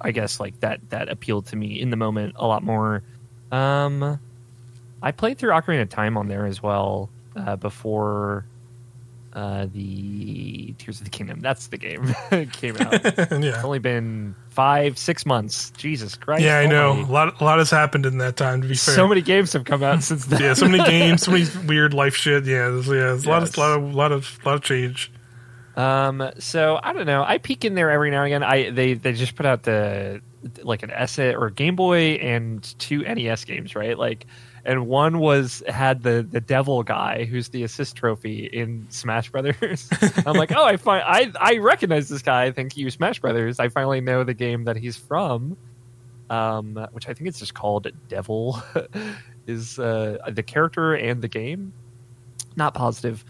I 0.01 0.13
guess 0.13 0.41
like 0.41 0.59
that 0.61 0.81
that 0.91 1.11
appealed 1.11 1.47
to 1.49 1.57
me 1.57 1.79
in 1.81 1.91
the 1.91 1.97
moment 1.97 2.37
a 2.37 2.47
lot 2.47 2.63
more. 2.63 3.03
Um, 3.53 4.19
I 5.03 5.13
played 5.13 5.39
through 5.39 5.51
Ocarina 5.51 5.83
of 5.83 5.91
Time 5.91 6.17
on 6.17 6.29
there 6.29 6.47
as 6.47 6.63
well 6.63 7.11
uh, 7.37 7.57
before 7.57 8.47
uh, 9.33 9.67
the 9.73 10.75
Tears 10.79 10.99
of 11.01 11.05
the 11.05 11.11
Kingdom. 11.11 11.41
That's 11.41 11.67
the 11.69 11.77
game 11.79 12.15
came 12.53 12.77
out. 12.77 12.93
yeah. 13.05 13.21
It's 13.31 13.65
only 13.65 13.79
been 13.79 14.35
five 14.51 14.99
six 14.99 15.25
months. 15.27 15.71
Jesus 15.77 16.15
Christ! 16.17 16.43
yeah, 16.43 16.59
I 16.59 16.67
know. 16.67 16.89
almighty. 16.91 17.09
A 17.09 17.13
lot, 17.13 17.41
a 17.41 17.45
lot 17.45 17.59
has 17.59 17.71
happened 17.71 18.07
in 18.07 18.19
that 18.19 18.37
time. 18.37 18.63
To 18.63 18.69
be 18.69 18.75
fair, 18.75 18.95
So 18.95 19.07
many 19.07 19.21
games 19.23 19.53
have 19.53 19.65
come 19.65 19.83
out 19.83 20.03
since 20.03 20.25
then. 20.27 20.41
yeah, 20.41 20.55
so 20.55 20.67
many 20.69 20.83
games, 20.91 21.23
so 21.23 21.31
many 21.33 21.47
weird 21.67 21.95
life 21.95 22.15
shit. 22.17 22.45
Yeah, 22.45 22.69
there's, 22.71 22.87
yeah, 22.89 22.93
there's 22.95 23.27
a 23.27 23.29
lot 23.31 23.41
Yes. 23.43 23.51
of, 23.51 23.59
lot 23.59 23.79
of, 23.79 23.95
lot 23.95 24.13
of, 24.13 24.39
lot 24.47 24.55
of 24.55 24.63
change. 24.63 25.13
Um, 25.77 26.31
so 26.39 26.81
I 26.83 26.93
don't 26.93 27.07
know. 27.07 27.23
I 27.25 27.39
peek 27.39 27.65
in 27.65 27.75
there 27.75 27.91
every 27.91 28.11
now 28.11 28.25
and 28.25 28.27
again. 28.27 28.43
I 28.43 28.71
they 28.71 28.95
they 28.95 29.13
just 29.13 29.37
put 29.37 29.47
out 29.47 29.63
the 29.63 30.21
like 30.63 30.83
an 30.83 30.91
essay 30.91 31.35
or 31.35 31.51
Game 31.51 31.77
Boy 31.77 32.15
and 32.15 32.63
two 32.81 33.03
NES 33.03 33.45
games, 33.45 33.77
right? 33.77 33.97
Like, 33.97 34.27
and 34.69 34.87
one 34.87 35.19
was 35.19 35.63
had 35.67 36.03
the 36.03 36.25
the 36.31 36.43
devil 36.43 36.83
guy 36.83 37.25
who's 37.25 37.49
the 37.49 37.63
assist 37.63 37.97
trophy 37.97 38.45
in 38.45 38.87
Smash 38.91 39.31
Brothers. 39.31 39.89
I'm 40.27 40.37
like, 40.37 40.53
oh, 40.53 40.63
I 40.63 40.77
find 40.77 41.03
I 41.07 41.33
I 41.41 41.57
recognize 41.57 42.11
this 42.11 42.21
guy. 42.21 42.45
I 42.45 42.53
think 42.53 42.77
you 42.77 42.91
Smash 42.91 43.19
Brothers. 43.19 43.59
I 43.59 43.71
finally 43.71 44.03
know 44.03 44.25
the 44.25 44.35
game 44.35 44.65
that 44.65 44.77
he's 44.77 44.97
from. 44.97 45.57
Um, 46.29 46.87
which 46.93 47.09
I 47.09 47.15
think 47.15 47.29
it's 47.29 47.39
just 47.39 47.55
called 47.55 47.87
Devil, 48.09 48.63
is 49.47 49.79
uh, 49.79 50.19
the 50.31 50.43
character 50.43 50.93
and 50.93 51.23
the 51.23 51.29
game. 51.29 51.73
Not 52.55 52.75
positive. 52.75 53.25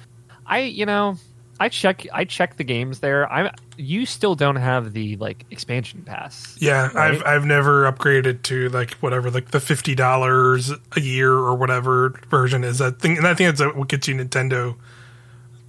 I 0.45 0.63
you 0.63 0.87
know 0.87 1.17
I 1.61 1.69
check 1.69 2.07
I 2.13 2.25
check 2.25 2.57
the 2.57 2.65
games 2.65 3.01
there. 3.01 3.31
I'm 3.33 3.51
you 3.77 4.07
still 4.07 4.35
don't 4.35 4.57
have 4.57 4.93
the 4.93 5.17
like 5.17 5.45
expansion 5.51 6.03
pass. 6.03 6.57
Yeah, 6.61 6.91
Right? 6.93 7.15
I've 7.15 7.23
I've 7.27 7.45
never 7.47 7.91
upgraded 7.91 8.43
to 8.45 8.69
like 8.69 8.93
whatever 8.95 9.31
like 9.31 9.51
the 9.51 9.61
fifty 9.61 9.95
dollars 9.95 10.71
a 10.97 11.01
year 11.01 11.33
or 11.33 11.55
whatever 11.57 12.11
version 12.29 12.63
is 12.65 12.79
that 12.79 13.01
thing, 13.01 13.17
and 13.19 13.27
I 13.27 13.35
think 13.35 13.57
that's 13.57 13.77
what 13.77 13.89
gets 13.89 14.07
you 14.07 14.15
Nintendo, 14.15 14.77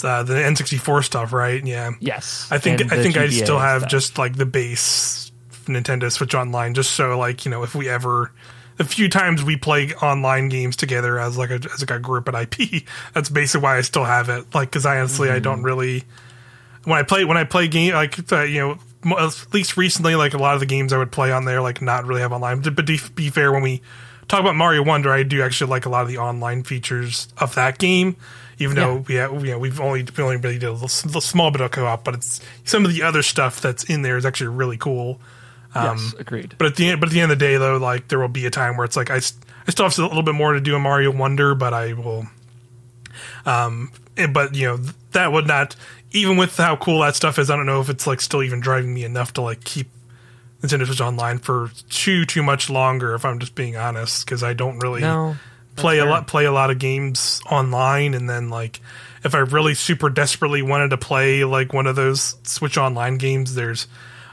uh, 0.04 0.24
the 0.24 0.46
N 0.46 0.56
sixty 0.56 0.78
four 0.78 1.02
stuff, 1.02 1.34
right? 1.34 1.66
Yeah, 1.66 1.92
Yes, 2.00 2.48
I 2.52 2.60
think 2.60 2.92
I 2.94 3.02
think 3.02 3.18
I 3.18 3.30
still 3.30 3.60
have 3.60 3.82
stuff. 3.82 3.92
just 3.92 4.18
like 4.18 4.36
the 4.36 4.46
base 4.46 5.32
Nintendo 5.66 6.12
Switch 6.12 6.36
Online, 6.36 6.74
just 6.74 6.92
so 6.92 7.18
like 7.18 7.46
you 7.46 7.52
know 7.52 7.64
if 7.64 7.74
we 7.76 7.90
ever. 7.90 8.32
A 8.80 8.86
few 8.86 9.10
times 9.10 9.44
we 9.44 9.58
play 9.58 9.94
online 9.96 10.48
games 10.50 10.76
together 10.78 11.20
as 11.20 11.38
like 11.38 11.50
a 11.50 11.56
as 11.74 11.82
like 11.82 11.92
a 11.92 12.00
group 12.00 12.28
at 12.30 12.36
IP. 12.60 12.84
That's 13.14 13.30
basically 13.30 13.64
why 13.64 13.78
I 13.78 13.82
still 13.82 14.06
have 14.06 14.30
it. 14.30 14.54
Like 14.56 14.70
because 14.72 14.86
I 14.86 15.00
honestly 15.00 15.30
I 15.30 15.34
Mm-hmm. 15.34 15.44
don't 15.44 15.64
really 15.64 16.04
when 16.86 16.98
I 16.98 17.04
play 17.04 17.26
when 17.26 17.38
I 17.38 17.44
play 17.44 17.68
game 17.68 17.94
like 17.94 18.32
uh, 18.32 18.44
you 18.44 18.60
know 19.04 19.18
at 19.18 19.54
least 19.54 19.78
recently 19.78 20.16
like 20.16 20.34
a 20.34 20.38
lot 20.38 20.54
of 20.56 20.60
the 20.62 20.66
games 20.66 20.94
I 20.94 20.98
would 20.98 21.12
play 21.12 21.32
on 21.32 21.46
there 21.46 21.62
like 21.62 21.82
not 21.82 22.06
really 22.06 22.22
have 22.22 22.32
online. 22.32 22.62
But 22.62 22.88
to 22.88 23.10
be 23.12 23.30
fair, 23.30 23.52
when 23.52 23.62
we 23.64 23.82
talk 24.28 24.40
about 24.40 24.56
Mario 24.56 24.84
Wonder, 24.84 25.12
I 25.12 25.24
do 25.24 25.42
actually 25.42 25.70
like 25.72 25.86
a 25.86 25.90
lot 25.90 26.04
of 26.04 26.08
the 26.08 26.18
online 26.18 26.64
features 26.64 27.28
of 27.38 27.56
that 27.56 27.78
game. 27.80 28.16
Even 28.62 28.76
though 28.76 29.06
we 29.08 29.16
have, 29.16 29.32
you 29.46 29.52
know, 29.52 29.60
we've 29.60 29.80
only 29.80 30.04
we 30.18 30.24
only 30.24 30.36
really 30.36 30.58
did 30.60 30.68
a 30.68 30.74
little, 30.74 30.90
little 31.08 31.22
small 31.22 31.50
bit 31.50 31.62
of 31.62 31.72
co-op, 31.72 32.04
but 32.04 32.14
it's 32.16 32.42
some 32.66 32.84
of 32.84 32.94
the 32.94 33.04
other 33.04 33.22
stuff 33.24 33.62
that's 33.62 33.86
in 33.86 34.02
there 34.02 34.18
is 34.18 34.26
actually 34.26 34.48
really 34.50 34.76
cool. 34.78 35.18
Yes, 35.76 36.14
agreed. 36.18 36.56
But 36.58 36.68
at 36.68 36.76
the 36.76 36.90
end, 36.90 37.00
but 37.00 37.10
at 37.10 37.14
the 37.14 37.22
end 37.22 37.32
of 37.32 37.40
the 37.40 37.46
day, 37.46 37.58
though, 37.58 37.78
like 37.78 38.08
there 38.08 38.20
will 38.20 38.28
be 38.28 38.46
a 38.46 38.50
time 38.50 38.78
where 38.78 38.86
it's 38.86 38.96
like 38.96 39.10
I, 39.10 39.16
I 39.18 39.72
still 39.72 39.86
have 39.86 39.98
a 39.98 40.02
little 40.04 40.24
bit 40.24 40.36
more 40.36 40.54
to 40.54 40.62
do 40.62 40.76
in 40.76 40.82
Mario 40.82 41.12
Wonder, 41.12 41.56
but 41.56 41.74
I 41.74 41.94
will. 41.94 42.26
Um, 43.46 43.92
but 44.34 44.56
you 44.56 44.68
know 44.68 44.78
that 45.12 45.32
would 45.32 45.48
not 45.48 45.76
even 46.12 46.38
with 46.38 46.58
how 46.58 46.76
cool 46.76 47.02
that 47.02 47.16
stuff 47.16 47.40
is. 47.40 47.50
I 47.50 47.56
don't 47.56 47.66
know 47.66 47.82
if 47.82 47.90
it's 47.90 48.08
like 48.08 48.22
still 48.22 48.44
even 48.44 48.60
driving 48.60 48.94
me 48.94 49.04
enough 49.04 49.34
to 49.34 49.42
like 49.42 49.64
keep 49.64 49.90
Nintendo 50.62 50.86
Switch 50.86 51.02
Online 51.02 51.38
for 51.38 51.72
too 51.90 52.26
too 52.26 52.44
much 52.44 52.70
longer. 52.70 53.14
If 53.14 53.26
I'm 53.26 53.40
just 53.40 53.56
being 53.56 53.76
honest, 53.76 54.26
because 54.26 54.44
I 54.44 54.54
don't 54.54 54.80
really 54.80 55.02
No, 55.02 55.36
play 55.76 56.00
a 56.00 56.06
lot 56.06 56.28
play 56.28 56.46
a 56.46 56.52
lot 56.52 56.72
of 56.72 56.80
games 56.80 57.42
online, 57.50 58.14
and 58.14 58.30
then 58.30 58.50
like 58.50 58.82
if 59.24 59.36
I 59.36 59.40
really 59.40 59.74
super 59.74 60.10
desperately 60.10 60.62
wanted 60.62 60.90
to 60.90 60.98
play 60.98 61.44
like 61.44 61.74
one 61.74 61.88
of 61.88 61.96
those 61.96 62.36
Switch 62.44 62.78
Online 62.78 63.18
games, 63.18 63.56
there's 63.56 63.88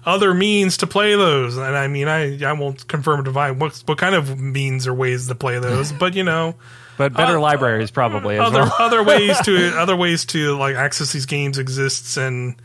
other 0.06 0.32
means 0.32 0.78
to 0.78 0.86
play 0.86 1.16
those. 1.16 1.56
And 1.56 1.76
I 1.76 1.88
mean, 1.88 2.08
I 2.08 2.42
I 2.44 2.52
won't 2.52 2.86
confirm 2.86 3.20
or 3.20 3.22
deny 3.24 3.50
what 3.50 3.82
what 3.86 3.98
kind 3.98 4.14
of 4.14 4.40
means 4.40 4.86
or 4.86 4.94
ways 4.94 5.26
to 5.26 5.34
play 5.34 5.58
those, 5.58 5.92
but 5.92 6.14
you 6.14 6.22
know, 6.22 6.54
but 6.96 7.12
better 7.12 7.38
uh, 7.38 7.40
libraries 7.40 7.90
probably 7.90 8.36
as 8.36 8.42
other 8.42 8.60
well. 8.60 8.74
other 8.78 9.02
ways 9.02 9.38
to 9.42 9.56
other 9.78 9.96
ways 9.96 10.24
to 10.26 10.56
like 10.56 10.76
access 10.76 11.12
these 11.12 11.26
games 11.26 11.58
exists, 11.58 12.16
and 12.16 12.56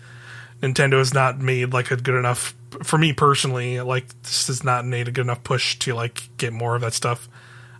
Nintendo 0.61 0.99
has 0.99 1.13
not 1.13 1.39
made 1.39 1.73
like 1.73 1.89
a 1.89 1.97
good 1.97 2.15
enough 2.15 2.53
for 2.83 2.97
me 2.97 3.11
personally. 3.11 3.81
Like 3.81 4.07
this 4.21 4.47
has 4.47 4.63
not 4.63 4.85
made 4.85 5.07
a 5.07 5.11
good 5.11 5.25
enough 5.25 5.43
push 5.43 5.77
to 5.79 5.95
like 5.95 6.29
get 6.37 6.53
more 6.53 6.75
of 6.75 6.81
that 6.81 6.93
stuff 6.93 7.27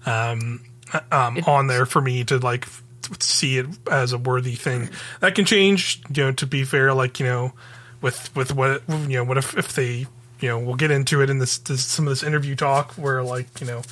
um, 0.07 0.65
um, 1.11 1.37
on 1.45 1.67
there 1.67 1.85
for 1.85 2.01
me 2.01 2.23
to 2.25 2.39
like 2.39 2.65
f- 2.65 2.83
see 3.19 3.59
it 3.59 3.67
as 3.89 4.11
a 4.11 4.17
worthy 4.17 4.55
thing. 4.55 4.89
That 5.19 5.35
can 5.35 5.45
change, 5.45 6.01
you 6.13 6.23
know. 6.23 6.31
To 6.31 6.47
be 6.47 6.63
fair, 6.63 6.93
like 6.93 7.19
you 7.19 7.27
know, 7.27 7.53
with 8.01 8.35
with 8.35 8.53
what 8.53 8.83
you 8.89 9.17
know, 9.17 9.23
what 9.23 9.37
if 9.37 9.57
if 9.57 9.73
they 9.73 10.07
you 10.41 10.49
know, 10.49 10.59
we'll 10.59 10.75
get 10.75 10.91
into 10.91 11.21
it 11.21 11.29
in 11.29 11.37
this, 11.37 11.59
this 11.59 11.85
some 11.85 12.07
of 12.07 12.11
this 12.11 12.23
interview 12.23 12.55
talk 12.55 12.93
where 12.93 13.23
like 13.23 13.61
you 13.61 13.67
know, 13.67 13.83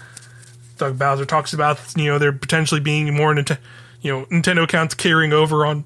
Doug 0.77 0.97
Bowser 0.97 1.25
talks 1.25 1.53
about 1.53 1.79
you 1.95 2.05
know 2.05 2.17
there 2.17 2.31
potentially 2.31 2.81
being 2.81 3.15
more 3.15 3.33
Nintendo, 3.33 3.59
you 4.01 4.11
know, 4.11 4.25
Nintendo 4.25 4.63
accounts 4.63 4.95
carrying 4.95 5.31
over 5.31 5.65
on 5.65 5.85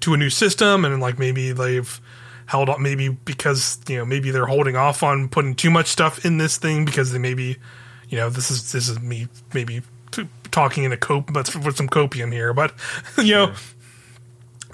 to 0.00 0.14
a 0.14 0.16
new 0.16 0.30
system, 0.30 0.84
and 0.84 1.00
like 1.00 1.18
maybe 1.18 1.52
they've 1.52 2.00
held 2.46 2.68
up 2.68 2.78
maybe 2.78 3.08
because 3.08 3.80
you 3.88 3.96
know 3.96 4.04
maybe 4.04 4.30
they're 4.30 4.46
holding 4.46 4.76
off 4.76 5.02
on 5.02 5.28
putting 5.28 5.54
too 5.54 5.70
much 5.70 5.86
stuff 5.86 6.24
in 6.24 6.36
this 6.36 6.58
thing 6.58 6.84
because 6.84 7.10
they 7.12 7.18
maybe 7.18 7.56
you 8.08 8.18
know 8.18 8.28
this 8.28 8.50
is 8.50 8.72
this 8.72 8.88
is 8.88 9.00
me 9.00 9.28
maybe 9.54 9.80
talking 10.50 10.84
in 10.84 10.92
a 10.92 10.96
cope 10.96 11.32
but 11.32 11.54
with 11.64 11.76
some 11.76 11.88
copium 11.88 12.32
here 12.32 12.52
but 12.52 12.72
you 13.18 13.32
know 13.32 13.52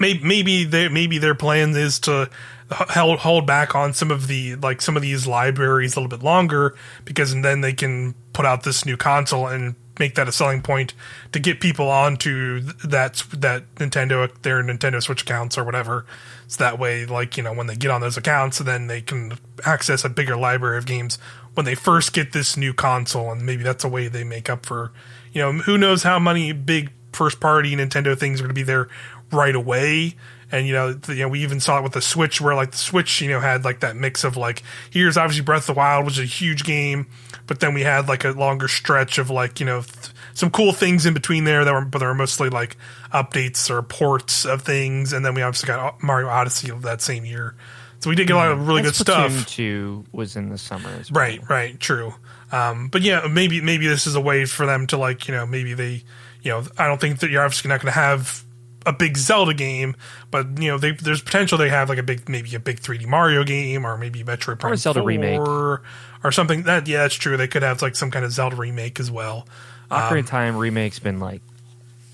maybe 0.00 0.20
maybe 0.24 0.64
they 0.64 0.88
maybe 0.88 1.18
their 1.18 1.34
plan 1.34 1.76
is 1.76 2.00
to 2.00 2.28
hold 2.70 3.20
hold 3.20 3.46
back 3.46 3.74
on 3.74 3.92
some 3.92 4.10
of 4.10 4.26
the 4.26 4.56
like 4.56 4.80
some 4.80 4.96
of 4.96 5.02
these 5.02 5.26
libraries 5.26 5.94
a 5.94 6.00
little 6.00 6.08
bit 6.08 6.24
longer 6.24 6.74
because 7.04 7.34
then 7.40 7.60
they 7.60 7.72
can 7.72 8.14
put 8.32 8.46
out 8.46 8.62
this 8.62 8.84
new 8.84 8.96
console 8.96 9.46
and 9.46 9.74
make 9.98 10.14
that 10.14 10.26
a 10.26 10.32
selling 10.32 10.62
point 10.62 10.94
to 11.30 11.38
get 11.38 11.60
people 11.60 11.88
onto 11.88 12.60
th- 12.62 12.76
that 12.78 13.24
that 13.32 13.72
Nintendo 13.76 14.30
their 14.42 14.62
Nintendo 14.62 15.02
Switch 15.02 15.22
accounts 15.22 15.58
or 15.58 15.64
whatever. 15.64 16.06
So 16.48 16.64
that 16.64 16.78
way, 16.78 17.06
like 17.06 17.36
you 17.36 17.42
know, 17.42 17.52
when 17.52 17.66
they 17.66 17.76
get 17.76 17.90
on 17.90 18.00
those 18.00 18.16
accounts, 18.16 18.58
then 18.58 18.86
they 18.86 19.02
can 19.02 19.38
access 19.64 20.04
a 20.04 20.08
bigger 20.08 20.36
library 20.36 20.78
of 20.78 20.86
games 20.86 21.18
when 21.54 21.66
they 21.66 21.74
first 21.74 22.12
get 22.12 22.32
this 22.32 22.56
new 22.56 22.72
console, 22.72 23.30
and 23.30 23.44
maybe 23.44 23.62
that's 23.62 23.84
a 23.84 23.88
way 23.88 24.08
they 24.08 24.24
make 24.24 24.48
up 24.48 24.64
for, 24.64 24.92
you 25.32 25.42
know, 25.42 25.52
who 25.52 25.76
knows 25.76 26.02
how 26.02 26.18
many 26.18 26.52
big 26.52 26.90
first 27.12 27.40
party 27.40 27.74
Nintendo 27.74 28.16
things 28.16 28.40
are 28.40 28.44
going 28.44 28.54
to 28.54 28.54
be 28.54 28.62
there 28.62 28.88
right 29.32 29.54
away. 29.54 30.14
And 30.52 30.66
you 30.66 30.72
know, 30.72 30.92
the, 30.92 31.14
you 31.14 31.22
know, 31.22 31.28
we 31.28 31.42
even 31.42 31.60
saw 31.60 31.78
it 31.78 31.82
with 31.82 31.92
the 31.92 32.02
Switch, 32.02 32.40
where 32.40 32.54
like 32.54 32.72
the 32.72 32.76
Switch, 32.76 33.20
you 33.20 33.28
know, 33.28 33.40
had 33.40 33.64
like 33.64 33.80
that 33.80 33.96
mix 33.96 34.24
of 34.24 34.36
like 34.36 34.62
here's 34.90 35.16
obviously 35.16 35.44
Breath 35.44 35.68
of 35.68 35.74
the 35.74 35.78
Wild, 35.78 36.04
which 36.04 36.18
is 36.18 36.24
a 36.24 36.26
huge 36.26 36.64
game, 36.64 37.06
but 37.46 37.60
then 37.60 37.72
we 37.72 37.82
had 37.82 38.08
like 38.08 38.24
a 38.24 38.30
longer 38.30 38.66
stretch 38.66 39.18
of 39.18 39.30
like 39.30 39.60
you 39.60 39.66
know 39.66 39.82
th- 39.82 40.08
some 40.34 40.50
cool 40.50 40.72
things 40.72 41.06
in 41.06 41.14
between 41.14 41.44
there 41.44 41.64
that 41.64 41.72
were, 41.72 41.84
but 41.84 41.98
they 41.98 42.06
were 42.06 42.14
mostly 42.14 42.48
like 42.48 42.76
updates 43.12 43.70
or 43.70 43.80
ports 43.82 44.44
of 44.44 44.62
things, 44.62 45.12
and 45.12 45.24
then 45.24 45.34
we 45.34 45.42
obviously 45.42 45.68
got 45.68 46.02
Mario 46.02 46.28
Odyssey 46.28 46.70
that 46.70 47.00
same 47.00 47.24
year. 47.24 47.54
So 48.00 48.08
we 48.08 48.16
did 48.16 48.26
get 48.26 48.34
a 48.34 48.36
lot 48.36 48.50
of 48.50 48.66
really 48.66 48.80
And 48.80 48.86
good 48.86 48.94
stuff. 48.94 49.46
Two 49.46 50.04
was 50.10 50.34
in 50.34 50.48
the 50.48 50.58
summer. 50.58 50.88
As 50.88 51.12
well. 51.12 51.20
Right, 51.22 51.48
right, 51.48 51.78
true. 51.78 52.14
Um, 52.50 52.88
but 52.88 53.02
yeah, 53.02 53.28
maybe 53.30 53.60
maybe 53.60 53.86
this 53.86 54.06
is 54.06 54.14
a 54.16 54.20
way 54.20 54.46
for 54.46 54.66
them 54.66 54.86
to 54.88 54.96
like 54.96 55.28
you 55.28 55.34
know 55.34 55.46
maybe 55.46 55.74
they 55.74 56.02
you 56.42 56.50
know 56.50 56.64
I 56.78 56.88
don't 56.88 57.00
think 57.00 57.20
that 57.20 57.30
you're 57.30 57.42
obviously 57.42 57.68
not 57.68 57.80
going 57.80 57.92
to 57.92 57.98
have 57.98 58.42
a 58.86 58.92
big 58.92 59.16
Zelda 59.16 59.54
game, 59.54 59.94
but 60.30 60.58
you 60.58 60.70
know 60.70 60.78
they, 60.78 60.92
there's 60.92 61.20
potential 61.22 61.58
they 61.58 61.68
have 61.68 61.88
like 61.88 61.98
a 61.98 62.02
big 62.02 62.28
maybe 62.28 62.54
a 62.54 62.60
big 62.60 62.80
3D 62.80 63.06
Mario 63.06 63.44
game 63.44 63.84
or 63.84 63.96
maybe 63.98 64.24
Metroid 64.24 64.58
Prime 64.58 64.76
Zelda 64.76 65.00
4 65.00 65.06
remake. 65.06 65.40
or 65.40 66.32
something. 66.32 66.62
That 66.64 66.88
yeah, 66.88 67.02
that's 67.02 67.14
true. 67.14 67.36
They 67.36 67.48
could 67.48 67.62
have 67.62 67.82
like 67.82 67.96
some 67.96 68.10
kind 68.10 68.24
of 68.24 68.32
Zelda 68.32 68.56
remake 68.56 68.98
as 69.00 69.10
well. 69.10 69.46
Ocarina 69.90 70.20
of 70.20 70.26
Time 70.26 70.56
remake's 70.56 70.98
been 70.98 71.18
like, 71.18 71.42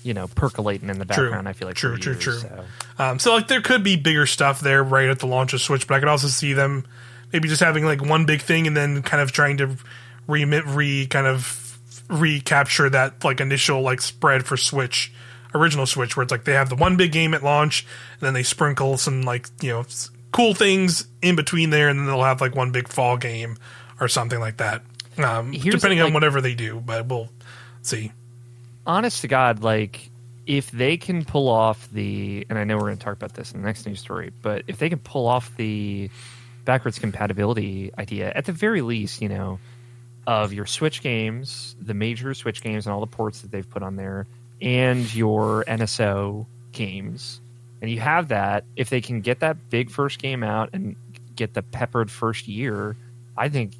you 0.03 0.13
know, 0.13 0.27
percolating 0.27 0.89
in 0.89 0.97
the 0.99 1.05
True. 1.05 1.25
background. 1.25 1.47
I 1.47 1.53
feel 1.53 1.67
like 1.67 1.77
True, 1.77 1.97
true, 1.97 2.13
years, 2.13 2.23
true. 2.23 2.39
So. 2.39 2.65
Um, 2.97 3.19
so 3.19 3.33
like 3.35 3.47
there 3.47 3.61
could 3.61 3.83
be 3.83 3.95
bigger 3.95 4.25
stuff 4.25 4.59
there 4.59 4.83
right 4.83 5.09
at 5.09 5.19
the 5.19 5.27
launch 5.27 5.53
of 5.53 5.61
Switch, 5.61 5.87
but 5.87 5.95
I 5.95 5.99
could 5.99 6.09
also 6.09 6.27
see 6.27 6.53
them 6.53 6.85
maybe 7.31 7.47
just 7.47 7.61
having 7.61 7.85
like 7.85 8.01
one 8.03 8.25
big 8.25 8.41
thing 8.41 8.67
and 8.67 8.75
then 8.75 9.03
kind 9.03 9.21
of 9.21 9.31
trying 9.31 9.57
to 9.57 9.77
remit 10.27 10.65
re 10.65 11.05
kind 11.07 11.27
of 11.27 11.77
recapture 12.09 12.89
that 12.89 13.23
like 13.23 13.39
initial 13.41 13.81
like 13.81 14.01
spread 14.01 14.45
for 14.45 14.57
Switch, 14.57 15.11
original 15.57 15.85
Switch, 15.85 16.15
where 16.15 16.23
it's 16.23 16.31
like 16.31 16.43
they 16.45 16.53
have 16.53 16.69
the 16.69 16.75
one 16.75 16.95
big 16.97 17.11
game 17.11 17.33
at 17.33 17.43
launch 17.43 17.85
and 18.13 18.21
then 18.21 18.33
they 18.33 18.43
sprinkle 18.43 18.97
some 18.97 19.23
like 19.23 19.47
you 19.61 19.71
know 19.71 19.85
cool 20.31 20.53
things 20.53 21.07
in 21.21 21.35
between 21.35 21.69
there, 21.69 21.89
and 21.89 21.99
then 21.99 22.05
they'll 22.05 22.23
have 22.23 22.41
like 22.41 22.55
one 22.55 22.71
big 22.71 22.87
fall 22.87 23.17
game 23.17 23.57
or 23.99 24.07
something 24.07 24.39
like 24.39 24.57
that. 24.57 24.81
Um, 25.17 25.51
depending 25.51 25.99
on 25.99 26.05
like- 26.05 26.13
whatever 26.13 26.41
they 26.41 26.53
do, 26.53 26.79
but 26.79 27.07
we'll 27.07 27.29
see. 27.81 28.11
honest 28.85 29.21
to 29.21 29.27
God, 29.27 29.63
like 29.63 30.11
if 30.45 30.71
they 30.71 30.95
can 30.95 31.25
pull 31.25 31.49
off 31.49 31.89
the, 31.91 32.45
and 32.49 32.57
I 32.57 32.63
know 32.63 32.77
we're 32.77 32.83
going 32.83 32.97
to 32.97 33.03
talk 33.03 33.15
about 33.15 33.33
this 33.33 33.51
in 33.51 33.61
the 33.61 33.65
next 33.65 33.85
news 33.85 33.99
story, 33.99 34.31
but 34.41 34.63
if 34.67 34.77
they 34.77 34.89
can 34.89 34.99
pull 34.99 35.27
off 35.27 35.53
the 35.57 36.09
backwards 36.65 36.99
compatibility 36.99 37.91
idea, 37.97 38.31
at 38.33 38.45
the 38.45 38.53
very 38.53 38.81
least, 38.81 39.21
you 39.21 39.27
know, 39.27 39.59
of 40.25 40.53
your 40.53 40.65
Switch 40.65 41.01
games, 41.01 41.75
the 41.81 41.93
major 41.93 42.33
Switch 42.33 42.61
games, 42.61 42.85
and 42.85 42.93
all 42.93 42.99
the 43.01 43.07
ports 43.07 43.41
that 43.41 43.51
they've 43.51 43.69
put 43.69 43.81
on 43.83 43.95
there, 43.97 44.27
and 44.61 45.13
your 45.13 45.63
NSO 45.67 46.45
games, 46.71 47.41
and 47.81 47.91
you 47.91 47.99
have 47.99 48.29
that, 48.29 48.63
if 48.75 48.89
they 48.89 49.01
can 49.01 49.21
get 49.21 49.39
that 49.41 49.69
big 49.69 49.89
first 49.89 50.19
game 50.19 50.43
out 50.43 50.69
and 50.73 50.95
get 51.35 51.53
the 51.53 51.61
peppered 51.61 52.09
first 52.09 52.47
year, 52.47 52.95
I 53.37 53.49
think 53.49 53.73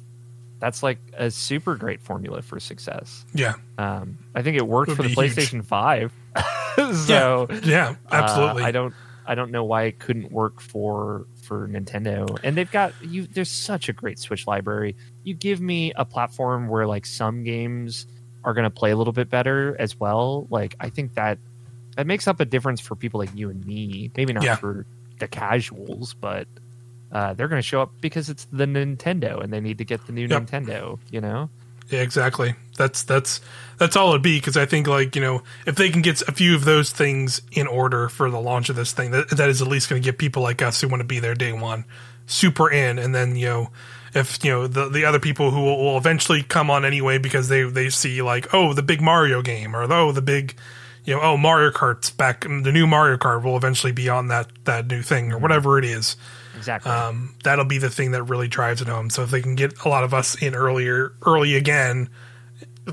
that's 0.60 0.82
like 0.82 0.98
a 1.16 1.30
super 1.30 1.76
great 1.76 2.00
formula 2.02 2.42
for 2.42 2.58
success. 2.60 3.24
Yeah, 3.34 3.54
Um, 3.76 4.18
I 4.34 4.42
think 4.42 4.56
it 4.56 4.66
worked 4.66 4.92
for 4.92 5.02
the 5.02 5.08
be 5.08 5.14
huge. 5.14 5.34
PlayStation 5.34 5.64
Five. 5.64 6.12
so 7.06 7.46
yeah, 7.64 7.94
uh, 8.10 8.14
absolutely. 8.14 8.62
I 8.64 8.70
don't 8.70 8.94
I 9.26 9.34
don't 9.34 9.50
know 9.50 9.64
why 9.64 9.84
it 9.84 9.98
couldn't 9.98 10.32
work 10.32 10.60
for 10.60 11.26
for 11.42 11.68
Nintendo. 11.68 12.38
And 12.42 12.56
they've 12.56 12.70
got 12.70 12.92
you. 13.02 13.26
There's 13.26 13.50
such 13.50 13.88
a 13.88 13.92
great 13.92 14.18
Switch 14.18 14.46
library. 14.46 14.96
You 15.24 15.34
give 15.34 15.60
me 15.60 15.92
a 15.96 16.04
platform 16.04 16.68
where 16.68 16.86
like 16.86 17.06
some 17.06 17.42
games 17.44 18.06
are 18.48 18.54
going 18.54 18.64
to 18.64 18.70
play 18.70 18.90
a 18.90 18.96
little 18.96 19.12
bit 19.12 19.28
better 19.30 19.76
as 19.78 19.98
well. 20.00 20.46
Like 20.50 20.74
I 20.80 20.88
think 20.90 21.14
that 21.14 21.38
that 21.96 22.06
makes 22.06 22.26
up 22.26 22.40
a 22.40 22.44
difference 22.44 22.80
for 22.80 22.96
people 22.96 23.20
like 23.20 23.30
you 23.34 23.50
and 23.50 23.64
me. 23.66 24.10
Maybe 24.16 24.32
not 24.32 24.42
Yeah. 24.42 24.56
for 24.56 24.86
the 25.18 25.28
casuals, 25.28 26.14
but. 26.14 26.48
Uh, 27.10 27.32
they're 27.32 27.48
going 27.48 27.58
to 27.58 27.66
show 27.66 27.80
up 27.80 27.90
because 28.02 28.28
it's 28.28 28.44
the 28.52 28.66
Nintendo, 28.66 29.42
and 29.42 29.50
they 29.50 29.60
need 29.60 29.78
to 29.78 29.84
get 29.86 30.06
the 30.06 30.12
new 30.12 30.26
Yep. 30.26 30.42
Nintendo. 30.42 30.98
You 31.10 31.22
know, 31.22 31.48
Yeah, 31.88 32.02
exactly. 32.02 32.54
That's 32.76 33.02
that's 33.02 33.40
that's 33.78 33.96
all 33.96 34.10
it'd 34.10 34.20
be 34.20 34.36
because 34.36 34.58
I 34.58 34.66
think 34.66 34.86
like 34.86 35.16
you 35.16 35.22
know 35.22 35.42
if 35.66 35.76
they 35.76 35.88
can 35.88 36.02
get 36.02 36.20
a 36.28 36.32
few 36.32 36.54
of 36.54 36.66
those 36.66 36.90
things 36.92 37.40
in 37.52 37.66
order 37.66 38.10
for 38.10 38.30
the 38.30 38.38
launch 38.38 38.68
of 38.68 38.76
this 38.76 38.92
thing, 38.92 39.10
that 39.12 39.30
that 39.30 39.48
is 39.48 39.62
at 39.62 39.68
least 39.68 39.88
going 39.88 40.02
to 40.02 40.06
get 40.06 40.18
people 40.18 40.42
like 40.42 40.60
us 40.60 40.82
who 40.82 40.88
want 40.88 41.00
to 41.00 41.06
be 41.06 41.18
there 41.18 41.34
day 41.34 41.50
one 41.54 41.86
super 42.26 42.70
in, 42.70 42.98
and 42.98 43.14
then 43.14 43.36
you 43.36 43.46
know 43.46 43.70
if 44.18 44.44
you 44.44 44.50
know 44.50 44.66
the 44.66 44.88
the 44.88 45.04
other 45.04 45.18
people 45.18 45.50
who 45.50 45.60
will, 45.62 45.78
will 45.78 45.96
eventually 45.98 46.42
come 46.42 46.70
on 46.70 46.84
anyway 46.84 47.18
because 47.18 47.48
they 47.48 47.62
they 47.62 47.88
see 47.90 48.20
like 48.22 48.52
oh 48.54 48.72
the 48.72 48.82
big 48.82 49.00
Mario 49.00 49.42
game 49.42 49.74
or 49.74 49.90
oh 49.92 50.12
the 50.12 50.22
big 50.22 50.54
you 51.04 51.14
know 51.14 51.20
oh 51.22 51.36
Mario 51.36 51.70
Kart's 51.70 52.10
back 52.10 52.42
the 52.42 52.72
new 52.72 52.86
Mario 52.86 53.16
Kart 53.16 53.42
will 53.42 53.56
eventually 53.56 53.92
be 53.92 54.08
on 54.08 54.28
that 54.28 54.48
that 54.64 54.86
new 54.86 55.02
thing 55.02 55.32
or 55.32 55.38
whatever 55.38 55.78
it 55.78 55.84
is 55.84 56.16
exactly. 56.56 56.90
um, 56.90 57.34
that'll 57.44 57.64
be 57.64 57.78
the 57.78 57.90
thing 57.90 58.10
that 58.12 58.22
really 58.24 58.48
drives 58.48 58.82
it 58.82 58.88
home. 58.88 59.08
So 59.10 59.22
if 59.22 59.30
they 59.30 59.40
can 59.40 59.54
get 59.54 59.84
a 59.84 59.88
lot 59.88 60.04
of 60.04 60.12
us 60.12 60.40
in 60.42 60.54
earlier, 60.54 61.12
early 61.24 61.54
again, 61.54 62.08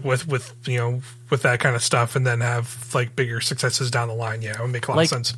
with 0.04 0.28
with 0.28 0.54
you 0.68 0.78
know 0.78 1.02
with 1.30 1.42
that 1.44 1.60
kind 1.60 1.76
of 1.76 1.84
stuff, 1.84 2.16
and 2.16 2.26
then 2.28 2.42
have 2.42 2.94
like 2.94 3.16
bigger 3.16 3.42
successes 3.42 3.90
down 3.92 4.08
the 4.08 4.14
line, 4.14 4.42
yeah, 4.42 4.52
it 4.52 4.60
would 4.60 4.72
make 4.72 4.88
a 4.88 4.92
lot 4.92 4.98
Like- 4.98 5.06
of 5.06 5.10
sense. 5.10 5.34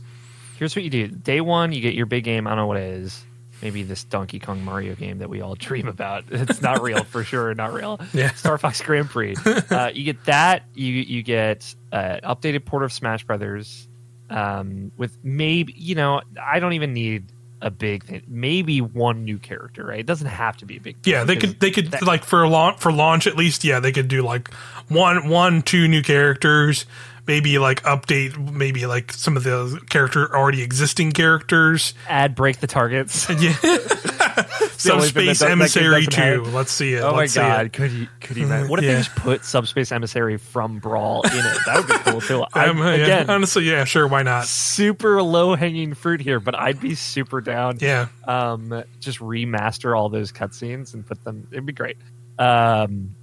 Here's 0.57 0.75
what 0.75 0.83
you 0.83 0.89
do. 0.89 1.07
Day 1.07 1.39
one, 1.39 1.71
you 1.71 1.81
get 1.81 1.93
your 1.93 2.07
big 2.07 2.23
game. 2.23 2.47
I 2.47 2.49
don't 2.49 2.57
know 2.57 2.65
what 2.65 2.77
it 2.77 2.89
is. 3.03 3.23
Maybe 3.61 3.83
this 3.83 4.03
Donkey 4.03 4.39
Kong 4.39 4.63
Mario 4.63 4.95
game 4.95 5.17
that 5.19 5.29
we 5.29 5.41
all 5.41 5.55
dream 5.59 5.87
about. 5.87 6.25
It's 6.31 6.61
not 6.61 6.81
real 6.81 7.03
for 7.03 7.23
sure. 7.23 7.53
Not 7.53 7.73
real. 7.73 7.99
Yeah. 8.13 8.31
Star 8.33 8.57
Fox 8.57 8.81
Grand 8.81 9.09
Prix. 9.09 9.35
Uh, 9.45 9.91
you 9.93 10.03
get 10.03 10.23
that. 10.25 10.63
You 10.75 10.93
you 10.93 11.23
get 11.23 11.73
uh, 11.91 12.19
updated 12.23 12.65
port 12.65 12.83
of 12.83 12.91
Smash 12.93 13.23
Brothers. 13.23 13.87
Um, 14.29 14.91
with 14.97 15.17
maybe 15.23 15.73
you 15.77 15.95
know 15.95 16.21
I 16.41 16.59
don't 16.59 16.73
even 16.73 16.93
need 16.93 17.25
a 17.61 17.71
big 17.71 18.03
thing. 18.05 18.21
Maybe 18.27 18.81
one 18.81 19.23
new 19.25 19.37
character. 19.39 19.85
Right? 19.85 19.99
It 19.99 20.05
doesn't 20.05 20.27
have 20.27 20.57
to 20.57 20.65
be 20.65 20.77
a 20.77 20.79
big. 20.81 20.97
Yeah, 21.05 21.23
they 21.23 21.35
could 21.37 21.59
they 21.59 21.71
could 21.71 21.91
that- 21.91 22.03
like 22.03 22.23
for 22.25 22.47
launch 22.47 22.79
for 22.79 22.91
launch 22.91 23.25
at 23.27 23.35
least. 23.37 23.63
Yeah, 23.63 23.79
they 23.79 23.91
could 23.91 24.07
do 24.07 24.21
like 24.21 24.53
one 24.89 25.29
one 25.29 25.61
two 25.63 25.87
new 25.87 26.03
characters. 26.03 26.85
Maybe 27.27 27.59
like 27.59 27.83
update 27.83 28.37
maybe 28.53 28.85
like 28.85 29.11
some 29.11 29.35
of 29.35 29.43
the 29.43 29.81
character 29.89 30.33
already 30.33 30.61
existing 30.61 31.11
characters. 31.11 31.93
add 32.07 32.35
break 32.35 32.59
the 32.59 32.67
targets. 32.67 33.27
Yeah, 33.39 33.53
Subspace 34.77 35.39
that 35.39 35.51
Emissary 35.51 36.05
doesn't 36.05 36.43
two. 36.45 36.51
Let's 36.51 36.71
see 36.71 36.93
it. 36.93 37.01
Oh 37.01 37.11
my 37.11 37.17
Let's 37.21 37.35
it. 37.35 37.39
god! 37.39 37.73
Could 37.73 37.91
you 37.91 38.07
could 38.21 38.37
you 38.37 38.45
imagine? 38.45 38.67
What 38.69 38.79
if 38.79 38.85
Yeah. 38.85 38.91
they 38.93 38.97
just 38.99 39.15
put 39.15 39.43
Subspace 39.43 39.91
Emissary 39.91 40.37
from 40.37 40.79
Brawl 40.79 41.23
in 41.23 41.31
it? 41.37 41.57
That 41.65 41.77
would 41.77 41.87
be 41.87 42.11
cool 42.11 42.21
too. 42.21 42.45
I, 42.53 42.67
Um, 42.67 42.77
yeah, 42.79 42.93
again, 42.93 43.29
honestly, 43.29 43.63
yeah, 43.69 43.83
sure, 43.85 44.07
why 44.07 44.23
not? 44.23 44.45
super 44.45 45.21
low 45.23 45.55
hanging 45.55 45.93
fruit 45.95 46.21
here, 46.21 46.39
but 46.39 46.55
I'd 46.55 46.79
be 46.79 46.95
super 46.95 47.41
down. 47.41 47.77
Yeah, 47.81 48.07
Um, 48.25 48.83
just 48.99 49.19
remaster 49.19 49.97
all 49.97 50.09
those 50.09 50.31
cutscenes 50.31 50.93
and 50.93 51.05
put 51.05 51.23
them. 51.23 51.47
It'd 51.51 51.65
be 51.65 51.73
great. 51.73 51.97
Um, 52.37 53.15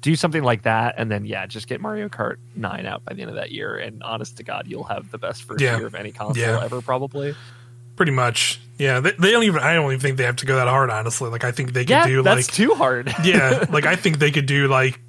do 0.00 0.16
something 0.16 0.42
like 0.42 0.62
that, 0.62 0.94
and 0.98 1.10
then 1.10 1.24
yeah, 1.24 1.46
just 1.46 1.66
get 1.68 1.80
Mario 1.80 2.08
Kart 2.08 2.36
Nine 2.54 2.86
out 2.86 3.04
by 3.04 3.14
the 3.14 3.22
end 3.22 3.30
of 3.30 3.36
that 3.36 3.52
year. 3.52 3.76
And 3.76 4.02
honest 4.02 4.36
to 4.38 4.42
God, 4.44 4.64
you'll 4.66 4.84
have 4.84 5.10
the 5.10 5.18
best 5.18 5.44
first 5.44 5.60
Yeah. 5.62 5.76
year 5.76 5.86
of 5.86 5.94
any 5.94 6.12
console 6.12 6.42
Yeah. 6.42 6.62
ever, 6.64 6.80
probably. 6.82 7.34
pretty 7.96 8.12
much. 8.12 8.60
Yeah, 8.78 9.00
they, 9.00 9.12
they 9.12 9.30
don't 9.30 9.44
even. 9.44 9.60
I 9.62 9.72
don't 9.72 9.86
even 9.86 10.00
think 10.00 10.18
they 10.18 10.24
have 10.24 10.36
to 10.36 10.46
go 10.46 10.56
that 10.56 10.68
hard. 10.68 10.90
Honestly, 10.90 11.30
like 11.30 11.44
I 11.44 11.50
think 11.52 11.72
they 11.72 11.82
could 11.84 11.90
Yeah, 11.90 12.06
do 12.06 12.22
that's 12.22 12.46
like 12.48 12.54
too 12.54 12.74
hard. 12.74 13.10
yeah, 13.24 13.64
like 13.70 13.86
I 13.86 13.96
think 13.96 14.18
they 14.18 14.30
could 14.30 14.44
do 14.46 14.68
like 14.68 15.00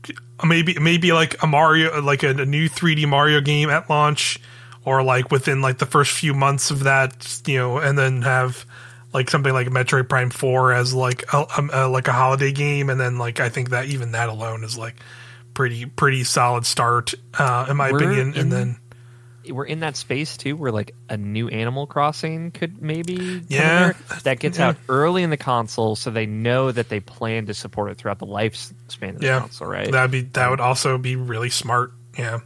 maybe 0.45 0.77
maybe 0.79 1.11
like 1.11 1.41
a 1.43 1.47
Mario 1.47 2.01
like 2.01 2.23
a, 2.23 2.29
a 2.29 2.45
new 2.45 2.69
3D 2.69 3.05
Mario 3.07 3.41
game 3.41 3.69
at 3.69 3.89
launch, 3.89 4.39
or 4.85 5.03
like 5.03 5.31
within 5.31 5.61
like 5.61 5.79
the 5.79 5.85
first 5.85 6.11
few 6.11 6.33
months 6.33 6.71
of 6.71 6.83
that, 6.85 7.41
you 7.45 7.57
know, 7.57 7.77
and 7.77 7.97
then 7.97 8.21
have 8.21 8.65
like 9.13 9.29
something 9.29 9.53
like 9.53 9.67
Metroid 9.67 10.09
Prime 10.09 10.29
Four 10.29 10.73
as 10.73 10.93
like 10.93 11.23
a, 11.33 11.45
a, 11.73 11.87
like 11.87 12.07
a 12.07 12.13
holiday 12.13 12.51
game, 12.51 12.89
and 12.89 12.99
then 12.99 13.17
like 13.17 13.39
I 13.39 13.49
think 13.49 13.69
that 13.69 13.85
even 13.85 14.11
that 14.11 14.29
alone 14.29 14.63
is 14.63 14.77
like 14.77 14.95
pretty 15.53 15.85
pretty 15.85 16.23
solid 16.23 16.65
start 16.65 17.13
uh, 17.37 17.65
in 17.69 17.77
my 17.77 17.91
We're 17.91 17.97
opinion, 17.97 18.33
in- 18.33 18.39
and 18.39 18.51
then. 18.51 18.77
we're 19.49 19.65
in 19.65 19.79
that 19.79 19.95
space 19.95 20.35
too 20.37 20.55
where 20.57 20.71
like 20.73 20.93
a 21.09 21.15
new 21.15 21.47
animal 21.47 21.87
crossing 21.87 22.51
could 22.51 22.81
maybe 22.81 23.41
Yeah. 23.47 23.93
that 24.23 24.39
gets 24.39 24.59
Yeah. 24.59 24.67
out 24.69 24.75
early 24.89 25.23
in 25.23 25.29
the 25.29 25.37
console 25.37 25.95
so 25.95 26.11
they 26.11 26.25
know 26.25 26.69
that 26.71 26.89
they 26.89 26.99
plan 26.99 27.45
to 27.45 27.53
support 27.53 27.89
it 27.91 27.97
throughout 27.97 28.19
the 28.19 28.25
lifespan 28.27 29.11
of 29.15 29.19
the 29.19 29.25
Yeah. 29.27 29.39
console 29.39 29.69
right 29.69 29.89
That'd 29.89 30.11
be 30.11 30.21
that 30.33 30.49
would 30.49 30.59
also 30.59 30.97
be 30.97 31.15
really 31.15 31.49
smart, 31.49 31.93
yeah. 32.19 32.39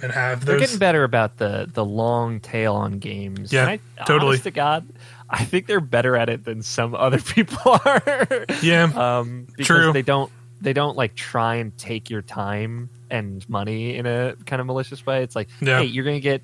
And 0.00 0.12
have 0.12 0.38
Mm-hmm. 0.38 0.46
they're 0.46 0.58
getting 0.60 0.78
better 0.78 1.02
about 1.04 1.38
the 1.38 1.68
the 1.72 1.84
long 1.84 2.38
tail 2.40 2.74
on 2.76 2.98
games 3.00 3.52
Yeah, 3.52 3.66
I, 3.66 3.80
totally. 4.06 4.28
honest 4.30 4.44
to 4.44 4.50
god 4.52 4.86
i 5.32 5.44
think 5.44 5.66
they're 5.66 5.80
better 5.80 6.16
at 6.16 6.28
it 6.28 6.44
than 6.44 6.62
some 6.62 6.94
other 6.94 7.18
people 7.34 7.80
are. 7.84 8.44
Yeah, 8.62 8.84
um 8.94 9.46
because 9.56 9.66
True. 9.66 9.92
they 9.92 10.02
don't 10.02 10.30
they 10.60 10.72
don't 10.72 10.96
like 10.96 11.14
try 11.16 11.56
and 11.56 11.76
take 11.76 12.08
your 12.10 12.22
time 12.22 12.88
and 13.10 13.48
money 13.48 13.96
in 13.96 14.06
a 14.06 14.36
kind 14.46 14.60
of 14.60 14.66
malicious 14.66 15.04
way. 15.04 15.22
It's 15.22 15.34
like 15.34 15.48
Yeah. 15.60 15.80
hey 15.80 15.86
you're 15.86 16.04
gonna 16.04 16.20
get 16.20 16.42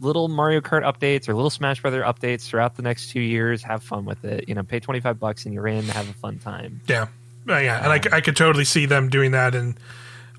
little 0.00 0.28
mario 0.28 0.60
kart 0.60 0.82
updates 0.82 1.28
or 1.28 1.34
little 1.34 1.50
smash 1.50 1.80
brother 1.82 2.02
updates 2.02 2.46
throughout 2.48 2.74
the 2.76 2.82
next 2.82 3.10
two 3.10 3.20
years. 3.20 3.62
Have 3.62 3.82
fun 3.82 4.04
with 4.06 4.24
it. 4.24 4.48
You 4.48 4.54
know 4.54 4.62
pay 4.62 4.80
25 4.80 5.20
bucks 5.20 5.44
and 5.44 5.54
you're 5.54 5.68
in. 5.68 5.84
Have 5.84 6.08
a 6.08 6.14
fun 6.14 6.38
time. 6.38 6.80
Yeah, 6.88 7.08
Uh, 7.48 7.58
yeah, 7.58 7.82
and 7.84 7.92
I, 7.92 8.16
I 8.16 8.20
could 8.22 8.36
totally 8.36 8.64
see 8.64 8.86
them 8.86 9.08
doing 9.10 9.32
that 9.32 9.54
and 9.54 9.78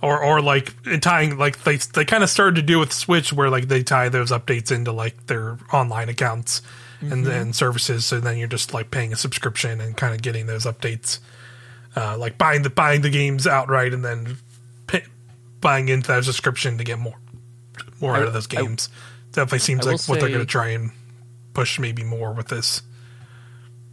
or 0.02 0.22
or 0.24 0.42
like 0.42 0.74
tying 1.02 1.38
like 1.38 1.64
they 1.64 1.78
they 1.78 2.06
kind 2.06 2.24
of 2.24 2.30
started 2.30 2.56
to 2.56 2.64
do 2.64 2.80
with 2.80 2.92
Switch 2.92 3.32
where 3.32 3.50
like 3.52 3.68
they 3.68 3.84
tie 3.84 4.10
those 4.10 4.32
updates 4.32 4.72
into 4.72 4.92
like 4.92 5.28
their 5.28 5.58
online 5.72 6.10
accounts 6.10 6.62
and 7.02 7.26
then 7.26 7.52
services, 7.54 8.06
so 8.06 8.20
then 8.20 8.38
you're 8.38 8.48
just 8.48 8.74
like 8.74 8.92
paying 8.92 9.12
a 9.12 9.16
subscription 9.16 9.82
and 9.82 9.98
kind 9.98 10.14
of 10.14 10.22
getting 10.22 10.46
those 10.46 10.66
updates, 10.66 11.20
uh, 11.96 12.18
like 12.18 12.38
buying 12.38 12.62
the 12.62 12.70
buying 12.70 13.02
the 13.02 13.10
games 13.10 13.48
outright 13.48 13.94
and 13.94 14.06
then 14.06 14.38
pay, 14.88 15.04
buying 15.60 15.90
into 15.90 16.08
that 16.10 16.24
subscription 16.26 16.78
to 16.78 16.84
get 16.84 17.00
more 17.00 17.16
more 18.00 18.16
out 18.16 18.24
of 18.24 18.34
those 18.34 18.48
I- 18.56 18.62
games. 18.62 18.90
Definitely 19.32 19.60
seems 19.60 19.88
I 19.88 19.92
like 19.92 20.02
what 20.08 20.20
they're 20.20 20.28
going 20.30 20.42
to 20.42 20.46
try 20.46 20.70
and 20.70 20.92
push 21.54 21.80
maybe 21.80 22.04
more 22.04 22.34
with 22.34 22.48
this. 22.50 22.82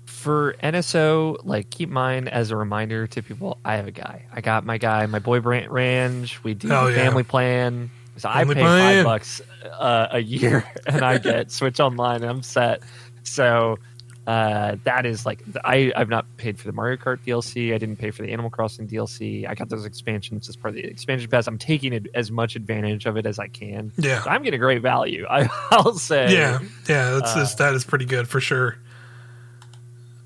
for 0.06 0.54
NSO, 0.62 1.38
like 1.44 1.70
keep 1.70 1.88
mine 1.88 2.26
as 2.26 2.50
a 2.50 2.56
reminder 2.56 3.06
to 3.06 3.22
people. 3.22 3.58
I 3.64 3.76
have 3.76 3.86
a 3.86 3.92
guy. 3.92 4.24
I 4.32 4.40
got 4.40 4.66
my 4.66 4.78
guy, 4.78 5.06
my 5.06 5.20
boy 5.20 5.38
Brant 5.40 5.70
Ranch. 5.70 6.42
We 6.42 6.54
do 6.54 6.72
Oh, 6.72 6.86
the 6.86 6.90
yeah. 6.92 7.04
family 7.04 7.22
plan. 7.22 7.90
So 8.18 8.28
I 8.28 8.44
pay 8.44 8.54
five 8.60 9.04
bucks 9.04 9.40
uh, 9.64 10.08
a 10.12 10.18
year, 10.20 10.64
and 10.86 11.02
I 11.04 11.18
get 11.18 11.50
Switch 11.50 11.80
Online, 11.80 12.22
and 12.22 12.30
I'm 12.30 12.42
set. 12.42 12.82
So 13.22 13.78
uh, 14.26 14.76
that 14.84 15.06
is 15.06 15.24
like 15.24 15.42
I 15.64 15.92
I've 15.96 16.08
not 16.10 16.26
paid 16.36 16.58
for 16.58 16.66
the 16.66 16.72
Mario 16.72 16.96
Kart 16.98 17.18
DLC. 17.26 17.74
I 17.74 17.78
didn't 17.78 17.96
pay 17.96 18.10
for 18.10 18.22
the 18.22 18.30
Animal 18.32 18.50
Crossing 18.50 18.86
DLC. 18.86 19.48
I 19.48 19.54
got 19.54 19.68
those 19.70 19.84
expansions 19.86 20.48
as 20.48 20.56
part 20.56 20.74
of 20.76 20.82
the 20.82 20.84
expansion 20.88 21.30
pass. 21.30 21.46
I'm 21.46 21.56
taking 21.58 21.92
it 21.94 22.08
as 22.14 22.30
much 22.30 22.54
advantage 22.56 23.06
of 23.06 23.16
it 23.16 23.24
as 23.24 23.38
I 23.38 23.48
can. 23.48 23.92
Yeah. 23.96 24.22
So 24.22 24.30
I'm 24.30 24.42
getting 24.42 24.60
great 24.60 24.82
value. 24.82 25.24
I, 25.28 25.48
I'll 25.70 25.94
say. 25.94 26.32
Yeah, 26.34 26.58
yeah, 26.88 27.10
that's 27.12 27.30
Uh, 27.32 27.34
that's- 27.34 27.54
that 27.54 27.74
is 27.74 27.84
pretty 27.84 28.04
good 28.04 28.28
for 28.28 28.40
sure. 28.40 28.76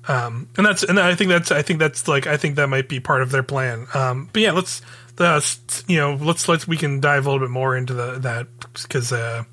Um, 0.05 0.49
and 0.57 0.65
that's 0.65 0.83
and 0.83 0.99
I 0.99 1.15
think 1.15 1.29
that's 1.29 1.49
I 1.49 1.61
think 1.61 1.79
that's 1.79 2.09
like 2.09 2.27
I 2.27 2.35
think 2.35 2.57
that 2.57 2.67
might 2.67 2.89
be 2.89 2.99
part 2.99 3.21
of 3.21 3.31
their 3.31 3.43
plan. 3.43 3.87
Um, 3.93 4.29
but 4.33 4.41
yeah, 4.41 4.51
let's 4.51 4.81
the 5.15 5.83
you 5.87 5.97
know 5.97 6.15
let's 6.15 6.47
let's 6.47 6.67
we 6.67 6.77
can 6.77 6.99
dive 6.99 7.25
a 7.25 7.31
little 7.31 7.45
bit 7.45 7.51
more 7.51 7.75
into 7.75 7.93
the 7.93 8.19
that 8.19 8.47
because 8.81 9.11
uh, 9.11 9.43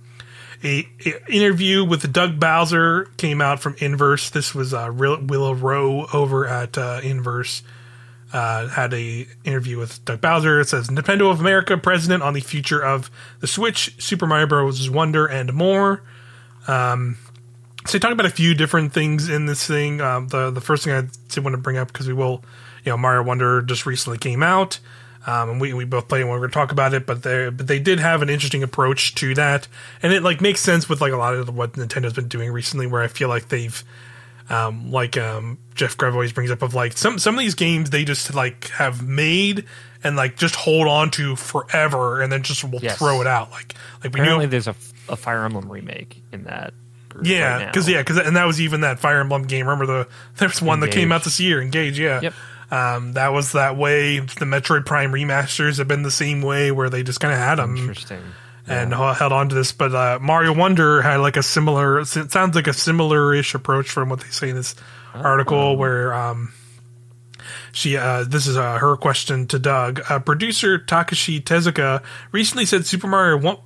a, 0.63 0.89
a 1.05 1.33
interview 1.33 1.85
with 1.85 2.13
Doug 2.13 2.39
Bowser 2.39 3.07
came 3.17 3.41
out 3.41 3.61
from 3.61 3.77
Inverse. 3.79 4.31
This 4.31 4.55
was 4.55 4.75
uh, 4.75 4.91
Real- 4.91 5.21
Willa 5.23 5.55
Rowe 5.55 6.07
over 6.13 6.47
at 6.47 6.77
uh, 6.77 7.01
Inverse. 7.03 7.63
Uh, 8.33 8.69
had 8.69 8.95
a 8.95 9.27
interview 9.43 9.77
with 9.77 10.05
Doug 10.05 10.21
Bowser. 10.21 10.61
It 10.61 10.69
says 10.69 10.89
Nintendo 10.89 11.31
of 11.31 11.41
America 11.41 11.77
president 11.77 12.23
on 12.23 12.33
the 12.33 12.41
future 12.41 12.81
of 12.81 13.11
the 13.41 13.49
Switch, 13.49 14.01
Super 14.01 14.27
Mario 14.27 14.47
Bros. 14.47 14.89
Wonder, 14.89 15.27
and 15.27 15.53
more. 15.53 16.03
Um, 16.69 17.19
so 17.87 17.99
talk 17.99 18.13
about 18.13 18.27
a 18.27 18.31
few 18.31 18.55
different 18.55 18.93
things 18.93 19.29
in 19.29 19.47
this 19.47 19.67
thing. 19.67 20.01
Um, 20.01 20.29
the 20.29 20.51
the 20.51 20.61
first 20.61 20.85
thing 20.85 20.93
I 20.93 21.09
did 21.29 21.43
want 21.43 21.55
to 21.55 21.61
bring 21.61 21.77
up 21.77 21.89
because 21.89 22.07
we 22.07 22.13
will, 22.13 22.45
you 22.85 22.93
know, 22.93 22.97
Mario 22.97 23.23
Wonder 23.25 23.63
just 23.63 23.87
recently 23.87 24.19
came 24.19 24.43
out, 24.43 24.79
um, 25.27 25.51
and 25.51 25.61
we, 25.61 25.73
we 25.75 25.85
both 25.85 26.09
played 26.09 26.23
and 26.23 26.31
we're 26.31 26.39
going 26.39 26.51
to 26.51 26.55
talk 26.55 26.73
about 26.73 26.95
it. 26.95 27.07
But 27.07 27.23
they 27.23 27.51
but 27.51 27.67
they 27.67 27.79
did 27.79 28.01
have 28.01 28.23
an 28.23 28.31
interesting 28.31 28.63
approach 28.63 29.15
to 29.17 29.35
that, 29.35 29.69
and 30.03 30.13
it 30.13 30.23
like 30.23 30.41
makes 30.41 30.61
sense 30.61 30.89
with 30.89 31.01
like 31.01 31.13
a 31.13 31.17
lot 31.17 31.35
of 31.35 31.55
what 31.55 31.73
Nintendo's 31.75 32.13
been 32.15 32.29
doing 32.29 32.51
recently, 32.53 32.87
where 32.87 33.03
I 33.03 33.09
feel 33.09 33.29
like 33.29 33.49
they've 33.49 33.83
um, 34.49 34.91
like 34.91 35.17
um, 35.17 35.59
Jeff 35.75 35.97
Grubb 35.97 36.15
always 36.15 36.33
brings 36.33 36.51
up 36.51 36.63
of 36.63 36.75
like 36.75 36.97
some 36.97 37.19
some 37.19 37.35
of 37.35 37.41
these 37.41 37.55
games 37.55 37.91
they 37.91 38.05
just 38.05 38.35
like 38.35 38.69
have 38.71 39.07
made 39.07 39.65
and 40.03 40.17
like 40.17 40.37
just 40.37 40.55
hold 40.57 40.89
on 40.89 41.11
to 41.13 41.37
forever 41.37 42.21
and 42.23 42.33
then 42.33 42.43
just 42.43 42.65
will 42.65 42.81
Yes. 42.83 42.99
throw 42.99 43.21
it 43.21 43.27
out 43.27 43.51
like 43.51 43.75
like 44.03 44.13
we 44.15 44.21
Apparently, 44.21 44.47
knew 44.47 44.51
there's 44.51 44.67
a, 44.69 44.75
a 45.09 45.17
Fire 45.17 45.45
Emblem 45.45 45.71
remake 45.71 46.23
in 46.33 46.45
that. 46.45 46.73
yeah 47.23 47.67
because 47.67 47.87
now. 47.87 47.95
yeah 47.95 48.01
because 48.01 48.17
and 48.19 48.35
that 48.37 48.47
was 48.47 48.61
even 48.61 48.81
that 48.81 48.99
Fire 48.99 49.21
Emblem 49.21 49.43
game 49.45 49.69
remember 49.69 49.87
the 49.87 50.09
there's 50.39 50.61
one 50.63 50.81
that 50.81 50.91
came 50.91 51.13
out 51.13 51.23
this 51.25 51.39
year 51.39 51.61
Engage 51.63 51.99
yeah 52.01 52.21
Yep. 52.23 52.35
Um, 52.71 53.15
that 53.15 53.33
was 53.33 53.53
that 53.53 53.77
way 53.77 54.21
the 54.21 54.45
Metroid 54.45 54.87
Prime 54.87 55.13
remasters 55.13 55.79
have 55.79 55.89
been 55.89 56.03
the 56.03 56.11
same 56.11 56.43
way 56.43 56.71
where 56.71 56.89
they 56.89 57.03
just 57.03 57.21
kind 57.21 57.33
of 57.33 57.41
had 57.41 57.57
them 57.57 57.77
Interesting. 57.77 58.23
and 58.67 58.93
held 58.93 59.33
on 59.33 59.49
to 59.49 59.55
this. 59.55 59.73
But 59.73 59.95
uh, 59.95 60.19
Mario 60.21 60.55
Wonder 60.55 61.03
had 61.03 61.17
like 61.17 61.37
a 61.37 61.43
similar, 61.43 62.01
it 62.01 62.07
sounds 62.07 62.55
like 62.55 62.67
a 62.67 62.73
similar 62.73 63.35
ish 63.35 63.55
approach 63.55 63.91
from 63.91 64.09
what 64.09 64.21
they 64.21 64.29
say 64.29 64.51
in 64.51 64.57
this 64.57 64.75
article, 65.15 65.77
where 65.77 66.15
um, 66.15 66.53
she, 67.73 67.97
uh, 67.97 68.25
this 68.25 68.47
is 68.47 68.57
uh, 68.57 68.79
her 68.79 68.97
question 68.97 69.47
to 69.49 69.59
Doug. 69.59 70.01
Uh, 70.09 70.19
producer 70.19 70.79
Takashi 70.79 71.41
Tezuka 71.43 72.03
recently 72.33 72.65
said 72.65 72.87
Super 72.87 73.07
Mario 73.07 73.61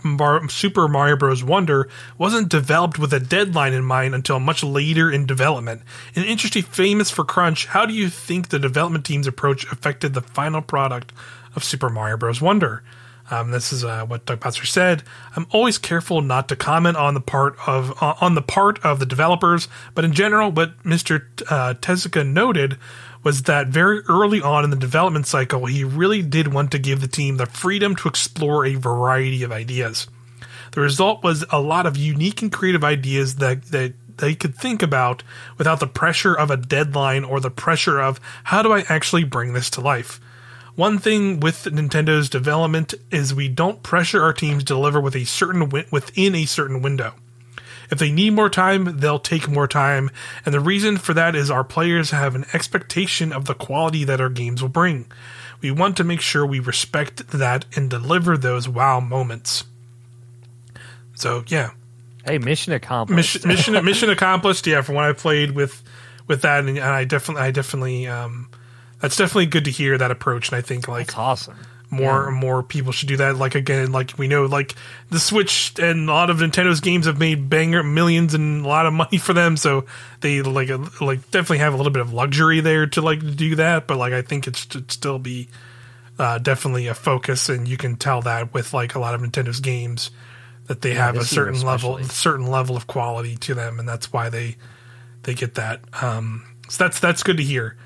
Super 0.49 0.88
Mario 0.88 1.17
Bros. 1.17 1.43
Wonder 1.43 1.88
wasn't 2.19 2.49
developed 2.49 2.99
with 2.99 3.12
a 3.12 3.21
deadline 3.21 3.73
in 3.73 3.85
mind 3.85 4.14
until 4.14 4.38
much 4.40 4.62
later 4.62 5.11
in 5.11 5.27
development. 5.27 5.83
An 6.14 6.25
industry 6.25 6.62
famous 6.62 7.11
for 7.11 7.25
crunch, 7.25 7.67
how 7.67 7.87
do 7.87 7.95
you 7.95 8.09
think 8.09 8.49
the 8.49 8.59
development 8.59 9.05
team's 9.05 9.27
approach 9.27 9.71
affected 9.73 10.14
the 10.14 10.21
final 10.21 10.62
product 10.62 11.12
of 11.57 11.64
Super 11.64 11.88
Mario 11.88 12.17
Bros. 12.17 12.40
Wonder? 12.40 12.83
Um, 13.31 13.53
this 13.53 13.73
is 13.73 13.85
uh, 13.85 14.05
what 14.05 14.27
Doug 14.27 14.40
Bowser 14.40 14.67
said. 14.67 15.03
I'm 15.35 15.47
always 15.51 15.79
careful 15.79 16.21
not 16.21 16.47
to 16.51 16.57
comment 16.57 16.99
on 16.99 17.14
the 17.14 17.23
part 17.23 17.57
of 17.67 17.90
uh, 18.03 18.14
on 18.21 18.35
the 18.35 18.43
part 18.43 18.79
of 18.85 18.99
the 18.99 19.07
developers, 19.07 19.67
but 19.95 20.05
in 20.05 20.12
general, 20.12 20.51
what 20.53 20.77
Mr. 20.83 21.23
T- 21.37 21.45
Uh, 21.49 21.73
Tezuka 21.75 22.27
noted 22.27 22.77
was 23.24 23.42
that 23.42 23.68
very 23.68 24.00
early 24.08 24.40
on 24.40 24.64
in 24.64 24.70
the 24.70 24.76
development 24.76 25.26
cycle, 25.26 25.66
he 25.66 25.82
really 25.82 26.22
did 26.22 26.52
want 26.52 26.70
to 26.72 26.78
give 26.78 27.00
the 27.00 27.08
team 27.08 27.37
the 27.37 27.46
freedom 27.46 27.96
to 27.96 28.08
explore 28.08 28.64
a 28.64 28.74
variety 28.74 29.42
of 29.42 29.50
ideas. 29.50 30.06
The 30.72 30.80
result 30.80 31.24
was 31.24 31.44
a 31.50 31.60
lot 31.60 31.87
of 31.87 31.96
unique 31.96 32.42
and 32.42 32.52
creative 32.52 32.84
ideas 32.84 33.37
that 33.37 33.66
that 33.66 33.94
they 34.16 34.34
could 34.34 34.54
think 34.54 34.82
about 34.82 35.22
without 35.58 35.80
the 35.80 35.87
pressure 35.87 36.34
of 36.34 36.50
a 36.50 36.56
deadline 36.56 37.24
or 37.24 37.40
the 37.40 37.50
pressure 37.50 38.00
of 38.00 38.20
how 38.44 38.62
do 38.62 38.72
I 38.72 38.84
actually 38.88 39.24
bring 39.24 39.52
this 39.52 39.70
to 39.70 39.80
life. 39.80 40.20
One 40.76 40.98
thing 40.98 41.40
with 41.40 41.64
Nintendo's 41.64 42.28
development 42.28 42.94
is 43.10 43.34
we 43.34 43.48
don't 43.48 43.82
pressure 43.82 44.22
our 44.22 44.32
teams 44.32 44.64
to 44.64 44.74
deliver 44.74 45.00
with 45.00 45.14
a 45.14 45.24
certain 45.24 45.68
within 45.68 46.34
a 46.34 46.46
certain 46.46 46.82
window. 46.82 47.14
If 47.90 47.99
they 47.99 48.11
need 48.11 48.31
more 48.35 48.51
time, 48.51 48.99
they'll 48.99 49.18
take 49.18 49.49
more 49.49 49.68
time, 49.68 50.11
and 50.44 50.55
the 50.55 50.61
reason 50.61 50.97
for 50.97 51.14
that 51.14 51.35
is 51.35 51.51
our 51.51 51.64
players 51.64 52.11
have 52.11 52.35
an 52.35 52.44
expectation 52.53 53.33
of 53.33 53.44
the 53.44 53.55
quality 53.55 54.05
that 54.05 54.20
our 54.20 54.29
games 54.31 54.62
will 54.62 54.68
bring. 54.68 55.07
We 55.61 55.70
want 55.70 55.97
to 55.99 56.05
make 56.05 56.20
sure 56.20 56.44
we 56.44 56.61
respect 56.61 57.29
that 57.29 57.64
and 57.77 57.88
deliver 57.88 58.37
those 58.37 58.68
wow 58.68 59.01
moments. 59.01 59.64
So 61.14 61.44
yeah, 61.47 61.70
Hey, 62.27 62.38
mission 62.38 62.73
accomplished. 62.73 63.44
mission 63.44 63.49
mission 63.75 63.85
mission 63.85 64.11
accomplished. 64.11 64.66
Yeah, 64.66 64.81
from 64.83 64.94
what 64.94 65.05
I 65.05 65.12
played 65.12 65.53
with 65.53 65.83
with 66.27 66.42
that, 66.42 66.64
and 66.64 66.79
I 66.79 67.05
definitely 67.05 67.42
I 67.42 67.51
definitely 67.51 68.07
um, 68.07 68.49
that's 69.01 69.16
definitely 69.16 69.47
good 69.47 69.64
to 69.66 69.70
hear 69.70 69.99
that 69.99 70.11
approach, 70.11 70.49
and 70.49 70.57
I 70.57 70.62
think 70.62 70.88
like 70.88 71.09
That's 71.09 71.18
awesome. 71.18 71.59
More 71.94 72.28
and 72.28 72.37
more 72.37 72.62
people 72.62 72.92
should 72.92 73.09
do 73.09 73.16
that. 73.18 73.37
Like 73.37 73.54
again, 73.54 73.92
like 73.92 74.18
we 74.18 74.28
know, 74.28 74.46
like 74.46 74.74
the 75.11 75.20
Switch 75.20 75.72
and 75.78 76.09
a 76.09 76.12
lot 76.12 76.30
of 76.30 76.38
Nintendo's 76.38 76.80
games 76.80 77.07
have 77.07 77.18
made 77.18 77.48
banger 77.48 77.83
millions 77.83 78.35
and 78.35 78.64
a 78.64 78.68
lot 78.68 78.87
of 78.87 78.92
money 78.92 79.18
for 79.18 79.33
them, 79.33 79.57
so 79.57 79.87
they 80.20 80.42
like 80.42 80.70
uh, 80.70 80.78
like 81.00 81.30
definitely 81.30 81.59
have 81.59 81.74
a 81.74 81.76
little 81.76 81.92
bit 81.92 82.02
of 82.02 82.12
luxury 82.12 82.61
there 82.61 82.87
to 82.88 83.00
like 83.00 83.20
do 83.37 83.54
that. 83.57 83.87
But 83.87 83.98
like 83.98 84.12
I 84.12 84.22
think 84.22 84.46
it 84.46 84.57
should 84.57 84.90
still 84.90 85.18
be 85.18 85.48
uh, 86.18 86.38
definitely 86.38 86.87
a 86.87 86.94
focus, 86.94 87.48
and 87.48 87.66
you 87.66 87.76
can 87.76 87.96
tell 87.96 88.22
that 88.22 88.52
with 88.52 88.74
like 88.74 88.94
a 88.94 88.98
lot 88.98 89.14
of 89.14 89.20
Nintendo's 89.20 89.61
games 89.61 90.11
that 90.66 90.80
they 90.80 90.94
have 90.94 91.16
a 91.16 91.24
certain 91.24 91.61
level 91.61 92.02
certain 92.04 92.46
level 92.46 92.76
of 92.76 92.87
quality 92.87 93.37
to 93.37 93.54
them, 93.54 93.78
and 93.78 93.88
that's 93.88 94.12
why 94.12 94.28
they 94.28 94.57
they 95.24 95.35
get 95.35 95.54
that. 95.54 95.80
Um, 96.02 96.44
so 96.68 96.85
that's 96.85 97.00
that's 97.00 97.22
good 97.22 97.37
to 97.37 97.42
hear. 97.42 97.76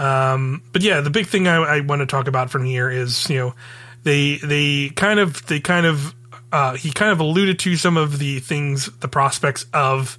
Um, 0.00 0.62
but 0.72 0.80
yeah, 0.80 1.02
the 1.02 1.10
big 1.10 1.26
thing 1.26 1.46
I, 1.46 1.56
I 1.56 1.80
want 1.80 2.00
to 2.00 2.06
talk 2.06 2.26
about 2.26 2.50
from 2.50 2.64
here 2.64 2.88
is 2.88 3.28
you 3.28 3.36
know 3.36 3.54
they 4.02 4.38
they 4.38 4.88
kind 4.90 5.20
of 5.20 5.46
they 5.46 5.60
kind 5.60 5.84
of 5.84 6.14
uh, 6.50 6.74
he 6.74 6.90
kind 6.90 7.12
of 7.12 7.20
alluded 7.20 7.58
to 7.60 7.76
some 7.76 7.98
of 7.98 8.18
the 8.18 8.40
things 8.40 8.86
the 9.00 9.08
prospects 9.08 9.66
of 9.74 10.18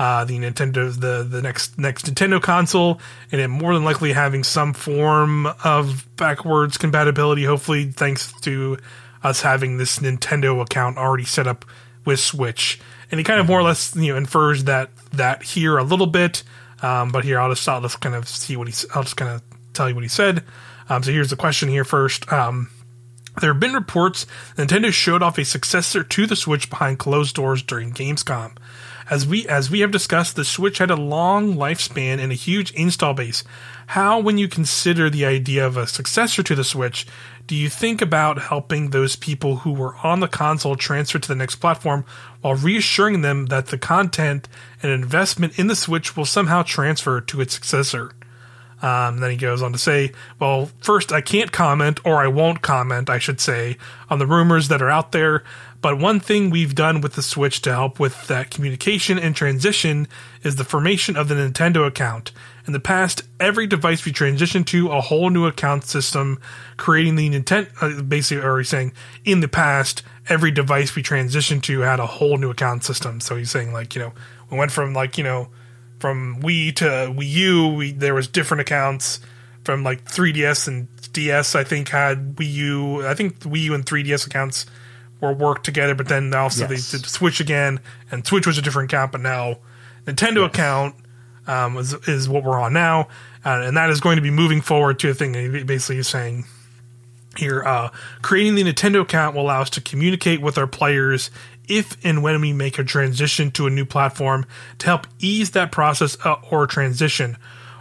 uh, 0.00 0.24
the 0.24 0.36
Nintendo 0.36 0.92
the 0.98 1.22
the 1.22 1.40
next 1.40 1.78
next 1.78 2.12
Nintendo 2.12 2.42
console 2.42 3.00
and 3.30 3.40
it 3.40 3.46
more 3.46 3.72
than 3.72 3.84
likely 3.84 4.12
having 4.12 4.42
some 4.42 4.72
form 4.72 5.46
of 5.62 6.08
backwards 6.16 6.76
compatibility. 6.76 7.44
Hopefully, 7.44 7.92
thanks 7.92 8.32
to 8.40 8.78
us 9.22 9.42
having 9.42 9.76
this 9.76 10.00
Nintendo 10.00 10.60
account 10.60 10.98
already 10.98 11.24
set 11.24 11.46
up 11.46 11.64
with 12.04 12.18
Switch, 12.18 12.80
and 13.12 13.20
he 13.20 13.24
kind 13.24 13.38
of 13.38 13.46
more 13.46 13.60
or 13.60 13.62
less 13.62 13.94
you 13.94 14.10
know 14.10 14.16
infers 14.16 14.64
that 14.64 14.90
that 15.12 15.44
here 15.44 15.78
a 15.78 15.84
little 15.84 16.08
bit. 16.08 16.42
Um, 16.82 17.10
but 17.10 17.24
here 17.24 17.40
I'll 17.40 17.50
just 17.50 17.68
I'll 17.68 17.80
just 17.80 18.00
kind 18.00 18.14
of 18.14 18.28
see 18.28 18.56
what 18.56 18.68
he's 18.68 18.86
I'll 18.94 19.02
just 19.02 19.16
kind 19.16 19.30
of 19.30 19.42
tell 19.72 19.88
you 19.88 19.94
what 19.94 20.04
he 20.04 20.08
said. 20.08 20.44
Um, 20.88 21.02
so 21.02 21.12
here's 21.12 21.30
the 21.30 21.36
question 21.36 21.68
here 21.68 21.84
first. 21.84 22.30
Um, 22.32 22.70
there 23.40 23.52
have 23.52 23.60
been 23.60 23.74
reports 23.74 24.26
Nintendo 24.56 24.92
showed 24.92 25.22
off 25.22 25.38
a 25.38 25.44
successor 25.44 26.02
to 26.02 26.26
the 26.26 26.36
Switch 26.36 26.68
behind 26.68 26.98
closed 26.98 27.36
doors 27.36 27.62
during 27.62 27.92
Gamescom. 27.92 28.56
As 29.08 29.26
we 29.26 29.46
as 29.48 29.70
we 29.70 29.80
have 29.80 29.90
discussed, 29.90 30.36
the 30.36 30.44
Switch 30.44 30.78
had 30.78 30.90
a 30.90 30.96
long 30.96 31.54
lifespan 31.54 32.18
and 32.18 32.30
a 32.30 32.36
huge 32.36 32.70
install 32.72 33.14
base. 33.14 33.42
How, 33.88 34.20
when 34.20 34.38
you 34.38 34.46
consider 34.46 35.10
the 35.10 35.24
idea 35.24 35.66
of 35.66 35.76
a 35.76 35.86
successor 35.86 36.44
to 36.44 36.54
the 36.54 36.62
Switch, 36.62 37.06
do 37.50 37.56
you 37.56 37.68
think 37.68 38.00
about 38.00 38.38
helping 38.42 38.90
those 38.90 39.16
people 39.16 39.56
who 39.56 39.72
were 39.72 39.96
on 40.04 40.20
the 40.20 40.28
console 40.28 40.76
transfer 40.76 41.18
to 41.18 41.26
the 41.26 41.34
next 41.34 41.56
platform 41.56 42.04
while 42.42 42.54
reassuring 42.54 43.22
them 43.22 43.46
that 43.46 43.66
the 43.66 43.76
content 43.76 44.48
and 44.80 44.92
investment 44.92 45.58
in 45.58 45.66
the 45.66 45.74
Switch 45.74 46.16
will 46.16 46.24
somehow 46.24 46.62
transfer 46.62 47.20
to 47.20 47.40
its 47.40 47.52
successor? 47.52 48.12
Um, 48.82 49.18
then 49.18 49.32
he 49.32 49.36
goes 49.36 49.62
on 49.62 49.72
to 49.72 49.78
say, 49.78 50.12
well, 50.38 50.70
first, 50.78 51.10
I 51.10 51.22
can't 51.22 51.50
comment, 51.50 51.98
or 52.04 52.18
I 52.18 52.28
won't 52.28 52.62
comment, 52.62 53.10
I 53.10 53.18
should 53.18 53.40
say, 53.40 53.78
on 54.08 54.20
the 54.20 54.28
rumors 54.28 54.68
that 54.68 54.80
are 54.80 54.88
out 54.88 55.10
there. 55.10 55.42
But 55.82 55.98
one 55.98 56.20
thing 56.20 56.50
we've 56.50 56.76
done 56.76 57.00
with 57.00 57.14
the 57.14 57.22
Switch 57.22 57.60
to 57.62 57.72
help 57.72 57.98
with 57.98 58.28
that 58.28 58.52
communication 58.52 59.18
and 59.18 59.34
transition 59.34 60.06
is 60.44 60.54
the 60.54 60.62
formation 60.62 61.16
of 61.16 61.26
the 61.26 61.34
Nintendo 61.34 61.84
account. 61.84 62.30
In 62.70 62.72
the 62.72 62.78
past, 62.78 63.24
every 63.40 63.66
device 63.66 64.04
we 64.04 64.12
transitioned 64.12 64.64
to 64.66 64.92
a 64.92 65.00
whole 65.00 65.28
new 65.28 65.44
account 65.44 65.82
system, 65.82 66.38
creating 66.76 67.16
the 67.16 67.28
Nintendo. 67.28 67.68
Uh, 67.80 68.00
basically, 68.00 68.44
or 68.46 68.58
he's 68.58 68.68
saying 68.68 68.92
in 69.24 69.40
the 69.40 69.48
past, 69.48 70.04
every 70.28 70.52
device 70.52 70.94
we 70.94 71.02
transitioned 71.02 71.62
to 71.64 71.80
had 71.80 71.98
a 71.98 72.06
whole 72.06 72.36
new 72.38 72.48
account 72.48 72.84
system. 72.84 73.18
So 73.18 73.34
he's 73.34 73.50
saying 73.50 73.72
like 73.72 73.96
you 73.96 74.00
know 74.02 74.12
we 74.52 74.56
went 74.56 74.70
from 74.70 74.94
like 74.94 75.18
you 75.18 75.24
know 75.24 75.48
from 75.98 76.40
Wii 76.42 76.72
to 76.76 76.84
Wii 76.84 77.28
U, 77.28 77.68
we, 77.74 77.90
there 77.90 78.14
was 78.14 78.28
different 78.28 78.60
accounts 78.60 79.18
from 79.64 79.82
like 79.82 80.04
3DS 80.04 80.68
and 80.68 80.86
DS. 81.12 81.56
I 81.56 81.64
think 81.64 81.88
had 81.88 82.36
Wii 82.36 82.52
U. 82.52 83.04
I 83.04 83.14
think 83.14 83.40
Wii 83.40 83.62
U 83.62 83.74
and 83.74 83.84
3DS 83.84 84.28
accounts 84.28 84.64
were 85.20 85.32
worked 85.32 85.64
together, 85.64 85.96
but 85.96 86.06
then 86.06 86.32
also 86.34 86.68
Yes. 86.68 86.92
they 86.92 86.98
did 86.98 87.06
Switch 87.08 87.40
again, 87.40 87.80
and 88.12 88.24
Switch 88.24 88.46
was 88.46 88.58
a 88.58 88.62
different 88.62 88.92
account. 88.92 89.10
But 89.10 89.22
now 89.22 89.56
Nintendo 90.04 90.44
account 90.46 90.94
um, 91.46 91.76
is, 91.76 91.94
is 92.08 92.28
what 92.28 92.44
we're 92.44 92.60
on 92.60 92.72
now, 92.72 93.08
uh, 93.44 93.62
and 93.64 93.76
that 93.76 93.90
is 93.90 94.00
going 94.00 94.16
to 94.16 94.22
be 94.22 94.30
moving 94.30 94.60
forward 94.60 94.98
to 95.00 95.10
a 95.10 95.14
thing. 95.14 95.32
Basically, 95.66 95.98
is 95.98 96.08
saying 96.08 96.44
here, 97.36 97.62
uh, 97.64 97.90
creating 98.22 98.54
the 98.54 98.64
Nintendo 98.64 99.02
account 99.02 99.34
will 99.34 99.42
allow 99.42 99.62
us 99.62 99.70
to 99.70 99.80
communicate 99.80 100.40
with 100.40 100.58
our 100.58 100.66
players 100.66 101.30
if 101.68 101.96
and 102.04 102.22
when 102.22 102.40
we 102.40 102.52
make 102.52 102.78
a 102.78 102.84
transition 102.84 103.50
to 103.52 103.66
a 103.66 103.70
new 103.70 103.84
platform 103.84 104.44
to 104.78 104.86
help 104.86 105.06
ease 105.20 105.52
that 105.52 105.70
process 105.70 106.18
uh, 106.24 106.36
or 106.50 106.66
transition. 106.66 107.36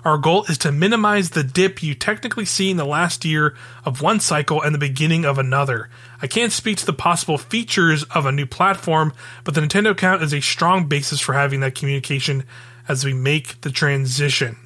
Our 0.05 0.18
goal 0.18 0.45
is 0.45 0.57
to 0.60 0.72
minimize 0.72 1.32
the 1.32 1.43
dip 1.43 1.84
you 1.84 1.93
technically 1.93 2.45
see 2.45 2.72
in 2.72 2.78
the 2.78 2.86
last 2.86 3.26
year 3.26 3.55
of 3.84 4.01
one 4.01 4.20
cycle 4.20 4.62
and 4.62 4.74
the 4.74 4.80
beginning 4.80 5.26
of 5.26 5.38
another. 5.38 5.89
I 6.22 6.28
can't 6.28 6.53
speak 6.53 6.78
to 6.78 6.86
the 6.86 6.93
possible 6.93 7.38
features 7.38 8.03
of 8.03 8.26
a 8.26 8.32
new 8.32 8.45
platform, 8.45 9.14
but 9.43 9.55
the 9.55 9.62
Nintendo 9.62 9.91
account 9.91 10.24
is 10.24 10.34
a 10.34 10.39
strong 10.39 10.88
basis 10.88 11.20
for 11.20 11.34
having 11.34 11.60
that 11.62 11.76
communication 11.76 12.45
as 12.89 13.05
we 13.05 13.13
make 13.13 13.61
the 13.61 13.69
transition. 13.69 14.57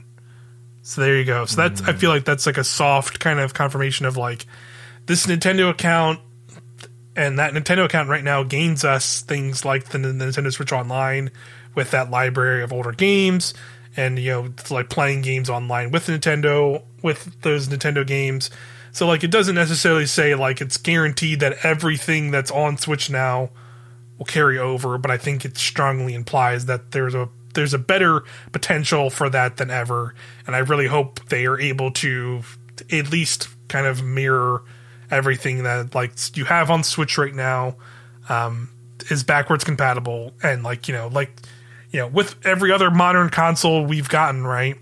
So 0.82 1.02
there 1.02 1.18
you 1.18 1.26
go. 1.26 1.46
So 1.46 1.58
that's 1.58 1.82
I 1.84 1.94
feel 1.94 2.10
like 2.10 2.26
that's 2.26 2.46
like 2.46 2.58
a 2.58 2.64
soft 2.64 3.20
kind 3.20 3.40
of 3.40 3.54
confirmation 3.54 4.06
of 4.06 4.18
like 4.18 4.46
this 5.06 5.28
Nintendo 5.28 5.70
account 5.70 6.20
and 7.16 7.38
that 7.38 7.54
Nintendo 7.54 7.86
account 7.86 8.10
right 8.10 8.24
now 8.24 8.42
gains 8.44 8.84
us 8.84 9.22
things 9.22 9.64
like 9.64 9.90
the, 9.90 10.00
N- 10.00 10.20
Nintendo 10.20 10.52
Switch 10.52 10.72
Online 10.72 11.30
with 11.76 11.92
that 11.92 12.10
library 12.10 12.64
of 12.64 12.74
older 12.74 12.92
games 12.92 13.54
and 13.96 14.18
you 14.18 14.32
know 14.32 14.54
like 14.72 14.90
playing 14.90 15.22
games 15.22 15.50
online 15.50 15.92
with 15.92 16.08
Nintendo 16.08 16.82
with 17.02 17.42
those 17.42 17.68
Nintendo 17.68 18.08
games. 18.08 18.50
So 18.92 19.06
like 19.06 19.24
it 19.24 19.32
doesn't 19.32 19.56
necessarily 19.56 20.06
say 20.06 20.34
like 20.34 20.62
it's 20.62 20.78
guaranteed 20.78 21.42
that 21.42 21.58
everything 21.64 22.32
that's 22.32 22.52
on 22.52 22.78
Switch 22.78 23.10
now 23.10 23.50
will 24.18 24.26
carry 24.26 24.58
over, 24.58 24.98
but 24.98 25.12
I 25.12 25.18
think 25.18 25.44
it 25.44 25.58
strongly 25.58 26.14
implies 26.14 26.68
that 26.68 26.92
there's 26.92 27.16
a 27.16 27.30
there's 27.54 27.74
a 27.74 27.80
better 27.80 28.24
potential 28.52 29.10
for 29.10 29.30
that 29.30 29.58
than 29.58 29.70
ever, 29.70 30.16
and 30.46 30.56
I 30.56 30.60
really 30.60 30.88
hope 30.88 31.24
they 31.30 31.46
are 31.46 31.60
able 31.60 31.92
to 31.92 32.44
at 32.92 33.12
least 33.12 33.50
kind 33.68 33.86
of 33.86 34.04
mirror 34.04 34.64
everything 35.12 35.64
that 35.64 35.94
like 35.94 36.14
you 36.36 36.46
have 36.46 36.70
on 36.72 36.84
Switch 36.84 37.18
right 37.18 37.34
now 37.34 37.76
um, 38.30 38.70
is 39.10 39.24
backwards 39.24 39.64
compatible, 39.64 40.34
and 40.42 40.64
like 40.64 40.88
you 40.88 40.94
know 40.94 41.08
like 41.08 41.32
you 41.92 42.00
know 42.00 42.08
with 42.08 42.36
every 42.46 42.72
other 42.72 42.90
modern 42.92 43.30
console 43.30 43.86
we've 43.86 44.10
gotten 44.10 44.46
right 44.46 44.78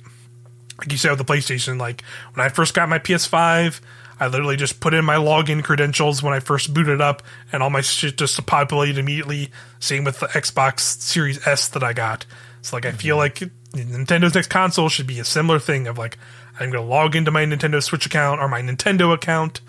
like 0.82 0.92
you 0.92 0.98
said 0.98 1.12
with 1.12 1.20
the 1.20 1.32
PlayStation, 1.32 1.80
like 1.80 2.04
when 2.34 2.44
I 2.44 2.50
first 2.50 2.74
got 2.74 2.90
my 2.90 2.98
PS5, 2.98 3.82
I 4.20 4.28
literally 4.28 4.56
just 4.56 4.80
put 4.80 4.96
in 4.96 5.06
my 5.06 5.16
login 5.16 5.64
credentials 5.64 6.24
when 6.24 6.34
I 6.34 6.40
first 6.40 6.74
booted 6.74 7.00
up, 7.02 7.22
and 7.52 7.62
all 7.62 7.70
my 7.70 7.82
shit 7.82 8.18
just 8.18 8.44
populated 8.48 8.98
immediately. 8.98 9.52
Same 9.80 10.04
with 10.04 10.20
the 10.20 10.28
Xbox 10.28 10.80
Series 10.80 11.46
S 11.48 11.68
that 11.70 11.84
I 11.84 11.94
got. 11.94 12.26
So 12.62 12.76
like 12.76 12.86
I 12.86 12.92
feel 12.92 13.18
like 13.18 13.36
Nintendo's 13.74 14.36
next 14.36 14.50
console 14.50 14.90
should 14.90 15.08
be 15.08 15.20
a 15.20 15.26
similar 15.26 15.60
thing 15.60 15.88
of 15.88 15.98
like 15.98 16.18
I'm 16.60 16.70
going 16.70 16.84
to 16.84 16.90
log 16.90 17.16
into 17.16 17.32
my 17.32 17.46
Nintendo 17.46 17.82
Switch 17.82 18.06
account 18.06 18.40
or 18.40 18.48
my 18.48 18.62
Nintendo 18.62 19.14
account, 19.14 19.62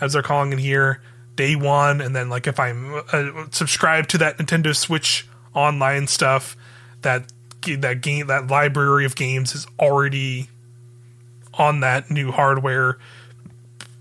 as 0.00 0.12
they're 0.12 0.22
calling 0.22 0.52
it 0.52 0.58
here, 0.58 1.02
day 1.36 1.56
one, 1.56 2.00
and 2.00 2.14
then 2.14 2.28
like 2.28 2.46
if 2.46 2.58
I'm 2.58 3.02
uh, 3.12 3.46
subscribed 3.50 4.10
to 4.10 4.18
that 4.18 4.38
Nintendo 4.38 4.74
Switch 4.74 5.28
online 5.54 6.06
stuff, 6.06 6.56
that 7.02 7.30
that 7.78 8.00
game 8.00 8.28
that 8.28 8.46
library 8.46 9.04
of 9.04 9.14
games 9.14 9.54
is 9.54 9.66
already 9.78 10.48
on 11.54 11.80
that 11.80 12.10
new 12.10 12.30
hardware 12.30 12.98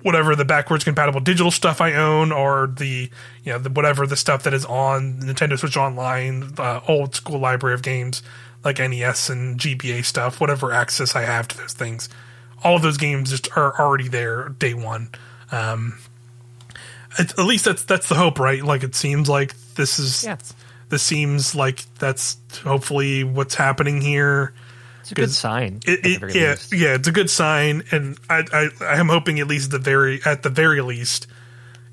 whatever 0.01 0.35
the 0.35 0.45
backwards 0.45 0.83
compatible 0.83 1.19
digital 1.19 1.51
stuff 1.51 1.81
I 1.81 1.93
own 1.93 2.31
or 2.31 2.67
the 2.67 3.09
you 3.43 3.51
know 3.51 3.59
the, 3.59 3.69
whatever 3.69 4.07
the 4.07 4.15
stuff 4.15 4.43
that 4.43 4.53
is 4.53 4.65
on 4.65 5.19
Nintendo 5.21 5.57
Switch 5.59 5.75
Online 5.77 6.53
uh, 6.57 6.79
old 6.87 7.15
school 7.15 7.39
library 7.39 7.73
of 7.73 7.81
games 7.81 8.23
like 8.63 8.79
NES 8.79 9.29
and 9.29 9.59
GBA 9.59 10.05
stuff 10.05 10.39
whatever 10.39 10.71
access 10.71 11.15
I 11.15 11.21
have 11.23 11.47
to 11.49 11.57
those 11.57 11.73
things. 11.73 12.07
All 12.63 12.75
of 12.75 12.81
those 12.81 12.97
games 12.97 13.29
just 13.29 13.55
are 13.57 13.77
already 13.79 14.07
there 14.07 14.49
day 14.49 14.73
one. 14.73 15.09
Um 15.51 15.97
at, 17.17 17.31
at 17.37 17.45
least 17.45 17.65
that's 17.65 17.83
that's 17.83 18.07
the 18.07 18.15
hope 18.15 18.39
right? 18.39 18.63
Like 18.63 18.83
it 18.83 18.95
seems 18.95 19.27
like 19.29 19.53
this 19.75 19.99
is 19.99 20.23
Yeah. 20.23 20.37
this 20.89 21.03
seems 21.03 21.55
like 21.55 21.83
that's 21.95 22.37
hopefully 22.63 23.23
what's 23.23 23.55
happening 23.55 23.99
here 24.01 24.53
It's 25.11 25.19
a 25.19 25.21
good 25.21 25.31
sign. 25.31 25.79
it, 25.85 26.05
it, 26.05 26.35
yeah, 26.35 26.51
least. 26.51 26.73
yeah, 26.73 26.95
it's 26.95 27.07
a 27.07 27.11
good 27.11 27.29
sign, 27.29 27.83
and 27.91 28.17
I, 28.29 28.43
I, 28.51 28.69
I 28.81 28.99
am 28.99 29.09
hoping 29.09 29.39
at 29.39 29.47
least 29.47 29.71
the 29.71 29.79
very, 29.79 30.21
at 30.25 30.43
the 30.43 30.49
very 30.49 30.81
least, 30.81 31.27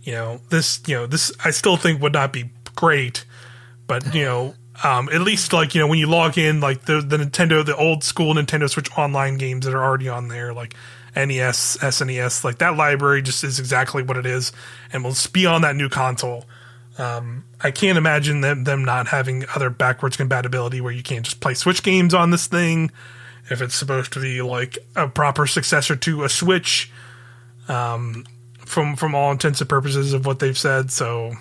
you 0.03 0.12
know, 0.12 0.41
this, 0.51 0.81
you 0.87 0.95
know, 0.95 1.07
this, 1.07 1.33
I 1.45 1.51
still 1.51 1.77
think 1.77 2.01
would 2.03 2.12
not 2.12 2.33
be 2.33 2.51
great, 2.75 3.25
but 3.87 4.14
you 4.14 4.25
know, 4.25 4.55
um, 4.85 5.09
at 5.11 5.23
least 5.23 5.53
like 5.53 5.75
you 5.75 5.81
know 5.81 5.87
when 5.87 5.99
you 5.99 6.07
log 6.07 6.39
in, 6.39 6.61
like 6.61 6.85
the 6.85 7.01
the 7.01 7.17
Nintendo, 7.17 7.64
the 7.64 7.77
old 7.77 8.05
school 8.05 8.35
Nintendo 8.35 8.69
Switch 8.69 8.91
online 8.97 9.39
games 9.39 9.64
that 9.64 9.75
are 9.75 9.83
already 9.83 10.09
on 10.09 10.29
there, 10.29 10.53
like 10.53 10.75
NES, 11.17 11.79
SNES, 11.79 12.45
like 12.45 12.59
that 12.59 12.77
library 12.77 13.23
just 13.23 13.43
is 13.43 13.59
exactly 13.59 14.03
what 14.03 14.17
it 14.17 14.27
is, 14.27 14.53
and 14.93 15.03
will 15.03 15.17
be 15.33 15.47
on 15.47 15.62
that 15.62 15.77
new 15.77 15.89
console. 15.89 16.45
Um, 16.99 17.45
I 17.61 17.71
can't 17.71 17.97
imagine 17.97 18.43
them 18.43 18.65
them 18.65 18.85
not 18.85 19.09
having 19.09 19.45
other 19.55 19.71
backwards 19.71 20.17
compatibility 20.17 20.81
where 20.81 20.93
you 20.93 21.03
can't 21.03 21.25
just 21.25 21.41
play 21.41 21.55
Switch 21.55 21.83
games 21.83 22.15
on 22.15 22.31
this 22.31 22.47
thing 22.47 22.91
if 23.51 23.63
it's 23.63 23.75
supposed 23.75 24.13
to 24.13 24.21
be 24.21 24.43
like 24.43 24.79
a 24.95 25.09
proper 25.09 25.47
successor 25.47 25.97
to 25.97 26.25
a 26.25 26.29
Switch. 26.29 26.91
Um, 27.69 28.25
from 28.59 28.97
from 28.97 29.15
all 29.15 29.33
intents 29.33 29.61
and 29.61 29.71
purposes 29.71 30.13
of 30.13 30.27
what 30.27 30.39
they've 30.41 30.59
said, 30.59 30.91
so 30.91 31.33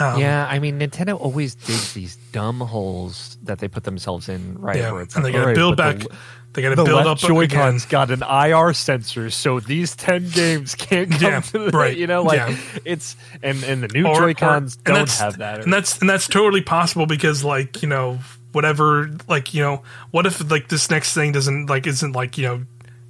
um, 0.00 0.20
yeah, 0.20 0.46
I 0.50 0.58
mean, 0.58 0.80
Nintendo 0.80 1.18
always 1.20 1.54
digs 1.54 1.92
these 1.92 2.16
dumb 2.32 2.60
holes 2.60 3.38
that 3.44 3.60
they 3.60 3.68
put 3.68 3.84
themselves 3.84 4.28
in, 4.28 4.58
right? 4.58 4.76
yeah, 4.76 5.04
and 5.14 5.24
they 5.24 5.30
got 5.30 5.46
to 5.46 5.54
build 5.54 5.76
back. 5.76 5.98
The, 5.98 6.08
they 6.54 6.62
got 6.62 6.70
to 6.70 6.76
the 6.76 6.84
build 6.84 7.06
up 7.06 7.18
again. 7.18 7.28
Joy-Con's 7.30 7.86
got 7.86 8.10
an 8.10 8.22
IR 8.22 8.72
sensor, 8.72 9.28
so 9.30 9.60
these 9.60 9.94
ten 9.94 10.28
games 10.30 10.74
can't 10.74 11.10
come 11.10 11.20
Yeah, 11.20 11.40
to 11.40 11.58
the, 11.58 11.70
right, 11.70 11.96
You 11.96 12.06
know, 12.06 12.22
like 12.22 12.38
yeah. 12.38 12.56
it's 12.84 13.16
and 13.42 13.62
and 13.64 13.82
the 13.82 13.88
new 13.88 14.06
Or- 14.06 14.12
or- 14.12 14.20
Joy-Cons 14.20 14.76
and 14.86 14.94
don't 14.94 15.10
have 15.10 15.38
that. 15.38 15.62
and 15.64 15.72
that's 15.72 15.98
and 16.00 16.08
that's 16.08 16.26
totally 16.28 16.62
possible 16.62 17.06
because 17.06 17.44
like 17.44 17.82
you 17.82 17.88
know 17.88 18.18
whatever 18.52 19.10
like 19.28 19.52
you 19.52 19.60
know 19.62 19.82
what 20.12 20.26
if 20.26 20.48
like 20.50 20.68
this 20.68 20.88
next 20.88 21.12
thing 21.12 21.32
doesn't 21.32 21.66
like 21.66 21.86
isn't 21.86 22.12
like 22.12 22.38
you 22.38 22.44
know 22.46 22.62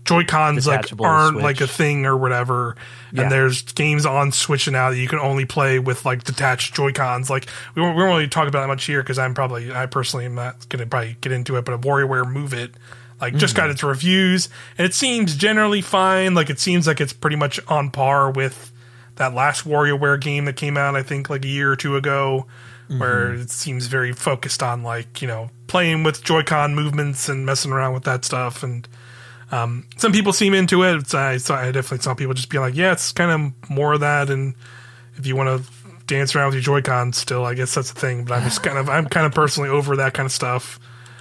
Joy 0.07 0.25
Cons 0.25 0.67
like 0.67 0.91
aren't 1.01 1.33
Switch. 1.37 1.43
like 1.43 1.61
a 1.63 1.67
thing 1.67 2.05
or 2.05 2.15
whatever, 2.15 2.77
Yeah. 3.11 3.23
and 3.23 3.33
there's 3.33 3.63
games 3.63 4.05
on 4.05 4.33
Switch 4.33 4.69
now 4.71 4.91
that 4.91 4.99
you 4.99 5.09
can 5.09 5.19
only 5.19 5.47
play 5.47 5.79
with 5.79 6.05
like 6.05 6.25
detached 6.25 6.75
Joy 6.75 6.93
Cons. 6.93 7.31
Like 7.31 7.47
we 7.75 7.81
won't, 7.81 7.97
we 7.97 8.03
won't 8.03 8.13
really 8.17 8.29
talk 8.29 8.47
about 8.47 8.61
that 8.61 8.67
much 8.69 8.85
here 8.85 9.03
because 9.03 9.19
I'm 9.19 9.33
probably 9.33 9.73
I 9.73 9.87
personally 9.87 10.27
am 10.27 10.35
not 10.35 10.69
going 10.69 10.81
to 10.81 10.87
probably 10.87 11.17
get 11.23 11.33
into 11.33 11.57
it, 11.57 11.65
but 11.65 11.73
a 11.73 11.79
WarioWare 11.79 12.31
Move 12.31 12.53
It 12.53 12.75
like 13.25 13.37
just 13.37 13.55
Mm-hmm. 13.55 13.63
got 13.65 13.71
its 13.71 13.83
reviews 13.83 14.49
and 14.79 14.85
it 14.87 14.95
seems 14.95 15.37
generally 15.37 15.81
fine. 15.83 16.35
Like 16.35 16.51
it 16.51 16.59
seems 16.61 16.87
like 16.87 17.01
it's 17.01 17.13
pretty 17.13 17.37
much 17.37 17.59
on 17.69 17.91
par 17.91 18.31
with 18.31 18.71
that 19.17 19.35
last 19.35 19.65
WarioWare 19.65 20.21
game 20.21 20.45
that 20.47 20.57
came 20.57 20.77
out 20.77 20.97
I 20.97 21.03
think 21.03 21.31
like 21.31 21.45
a 21.45 21.49
year 21.49 21.71
or 21.73 21.77
two 21.77 21.97
ago, 21.97 22.47
where 22.89 23.31
Mm-hmm. 23.31 23.43
it 23.43 23.51
seems 23.51 23.87
very 23.87 24.13
focused 24.13 24.63
on 24.63 24.83
like 24.83 25.23
you 25.23 25.29
know 25.29 25.51
playing 25.67 26.03
with 26.05 26.23
Joy-Con 26.23 26.75
movements 26.75 27.29
and 27.29 27.47
messing 27.47 27.73
around 27.73 27.95
with 27.95 28.05
that 28.05 28.25
stuff 28.25 28.63
and. 28.63 28.87
Um, 29.53 29.87
some 29.99 30.11
people 30.11 30.33
seem 30.33 30.53
into 30.53 30.83
it. 30.83 31.15
I, 31.15 31.37
so 31.37 31.55
I 31.55 31.67
definitely 31.67 31.99
saw 32.03 32.15
people 32.15 32.35
just 32.35 32.49
be 32.49 32.59
like, 32.59 32.75
"Yeah, 32.75 32.91
it's 32.93 33.13
kind 33.13 33.31
of 33.31 33.71
more 33.71 33.93
of 33.93 34.01
that." 34.01 34.29
And 34.31 34.55
if 35.17 35.27
you 35.27 35.37
want 35.37 35.63
to 35.65 35.71
dance 36.07 36.35
around 36.35 36.47
with 36.47 36.55
your 36.55 36.63
Joy-Con, 36.63 37.13
still, 37.13 37.45
I 37.45 37.55
guess 37.55 37.73
that's 37.75 37.93
the 37.93 38.01
thing. 38.01 38.25
But 38.25 38.35
I'm 38.39 38.43
just 38.45 38.63
kind 38.65 38.79
of, 38.79 38.89
I'm 38.89 39.07
kind 39.07 39.27
of 39.27 39.33
personally 39.33 39.69
over 39.69 39.97
that 39.97 40.13
kind 40.13 40.25
of 40.27 40.33
stuff. 40.33 40.81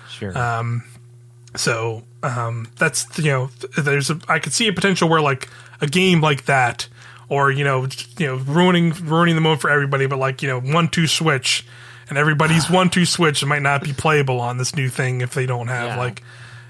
sure. 0.10 0.36
Um, 0.36 0.84
so 1.56 2.04
um, 2.24 2.68
that's 2.78 3.06
you 3.18 3.26
know, 3.32 3.49
there's 3.78 4.10
a, 4.10 4.20
I 4.28 4.39
could 4.39 4.54
see 4.54 4.68
a 4.68 4.74
potential 4.74 5.10
where 5.10 5.22
like 5.22 5.49
a 5.82 5.88
game 5.88 6.22
like 6.22 6.45
that, 6.45 6.88
or 7.30 7.51
you 7.51 7.64
know, 7.64 7.88
you 8.18 8.28
know, 8.28 8.36
ruining 8.38 8.91
ruining 8.91 9.36
the 9.36 9.41
mode 9.41 9.62
for 9.62 9.70
everybody, 9.70 10.06
but 10.08 10.20
like 10.20 10.41
you 10.41 10.47
know, 10.49 10.60
one 10.60 10.88
two 10.89 11.08
switch, 11.08 11.66
and 12.10 12.18
everybody's 12.18 12.70
one 12.70 12.89
two 12.89 13.06
switch 13.06 13.43
It 13.43 13.47
might 13.47 13.62
not 13.62 13.84
be 13.84 13.93
playable 13.93 14.39
on 14.39 14.58
this 14.58 14.76
new 14.76 14.89
thing 14.89 15.22
if 15.22 15.34
they 15.34 15.45
don't 15.45 15.68
have 15.68 15.89
Yeah. 15.89 15.97
like. 15.97 16.22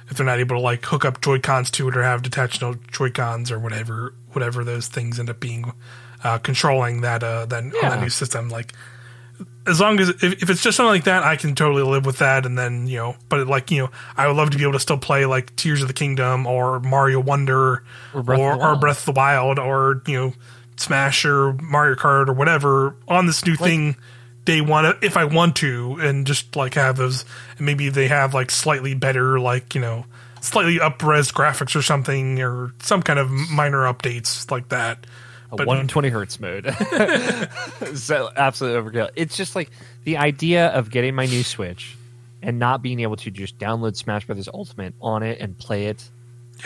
If 0.10 0.18
they're 0.18 0.26
not 0.26 0.40
able 0.40 0.58
to 0.58 0.62
like 0.62 0.86
hook 0.86 1.06
up 1.06 1.22
Joy 1.22 1.40
Cons 1.40 1.72
to 1.72 1.88
it 1.88 1.96
or 1.96 2.04
have 2.04 2.22
detachable 2.22 2.76
Joy 2.92 3.10
Cons 3.10 3.50
or 3.50 3.58
whatever 3.58 4.14
whatever 4.34 4.64
those 4.66 4.88
things 4.88 5.18
end 5.18 5.30
up 5.30 5.40
being 5.40 5.72
uh, 6.26 6.38
controlling 6.40 7.02
that 7.02 7.24
uh, 7.24 7.46
that 7.46 7.64
on 7.64 7.72
Yeah. 7.82 7.90
that 7.90 8.02
new 8.02 8.10
system. 8.10 8.50
Like 8.50 8.74
as 9.66 9.80
long 9.80 10.00
as 10.00 10.10
if, 10.10 10.24
if 10.24 10.50
it's 10.50 10.62
just 10.62 10.78
something 10.78 10.92
like 10.92 11.06
that, 11.06 11.24
I 11.24 11.36
can 11.36 11.56
totally 11.56 11.84
live 11.84 12.06
with 12.06 12.20
that. 12.20 12.46
And 12.46 12.58
then 12.58 12.88
you 12.88 12.98
know, 12.98 13.16
but 13.30 13.48
like 13.48 13.72
you 13.72 13.84
know, 13.84 13.92
I 14.18 14.28
would 14.28 14.36
love 14.36 14.52
to 14.52 14.58
be 14.58 14.64
able 14.64 14.74
to 14.74 14.80
still 14.80 14.98
play 14.98 15.26
like 15.26 15.56
Tears 15.56 15.82
of 15.82 15.88
the 15.88 15.94
Kingdom 15.94 16.46
or 16.46 16.80
Mario 16.80 17.20
Wonder 17.20 17.84
Or 18.14 18.24
Breath 18.24 18.40
of 18.40 18.46
or, 18.46 18.52
the 18.54 18.58
or 18.58 18.60
Wild. 18.60 18.82
Breath 18.82 19.00
of 19.00 19.06
the 19.06 19.20
Wild 19.20 19.60
or 19.60 20.02
you 20.08 20.20
know 20.20 20.34
Smash 20.78 21.26
or 21.26 21.54
Mario 21.54 21.96
Kart 21.96 22.28
or 22.28 22.34
whatever 22.34 22.96
on 23.08 23.26
this 23.26 23.46
new 23.46 23.56
thing 23.56 23.96
day 24.46 24.60
one 24.60 24.98
if 25.02 25.16
I 25.16 25.26
want 25.26 25.56
to 25.58 25.98
and 26.02 26.28
just 26.28 26.56
like 26.56 26.74
have 26.74 26.98
those 26.98 27.24
and 27.58 27.66
maybe 27.66 27.90
they 27.90 28.08
have 28.10 28.34
like 28.34 28.52
slightly 28.52 28.94
better 28.94 29.40
like 29.40 29.74
you 29.76 29.82
know 29.82 30.06
slightly 30.42 30.80
up 30.80 31.02
res 31.02 31.32
graphics 31.32 31.76
or 31.76 31.82
something 31.82 32.42
or 32.42 32.74
some 32.80 33.02
kind 33.02 33.20
of 33.20 33.30
minor 33.30 33.84
updates 33.84 34.50
like 34.52 34.70
that. 34.70 35.06
A 35.54 35.56
But 35.58 35.68
120 35.68 36.10
hertz 36.10 36.39
mode. 36.39 36.66
so 37.95 38.30
absolute 38.36 38.84
overkill. 38.84 39.10
It's 39.16 39.38
just 39.38 39.56
like 39.56 39.70
the 40.04 40.18
idea 40.18 40.68
of 40.70 40.89
getting 40.89 41.16
my 41.16 41.26
new 41.26 41.43
Switch 41.43 41.95
and 42.41 42.60
not 42.60 42.82
being 42.82 42.99
able 42.99 43.16
to 43.18 43.32
just 43.32 43.58
download 43.58 43.95
Smash 43.95 44.26
Brothers 44.26 44.49
Ultimate 44.54 44.93
on 45.01 45.24
it 45.24 45.39
and 45.39 45.58
play 45.58 45.86
it. 45.88 46.04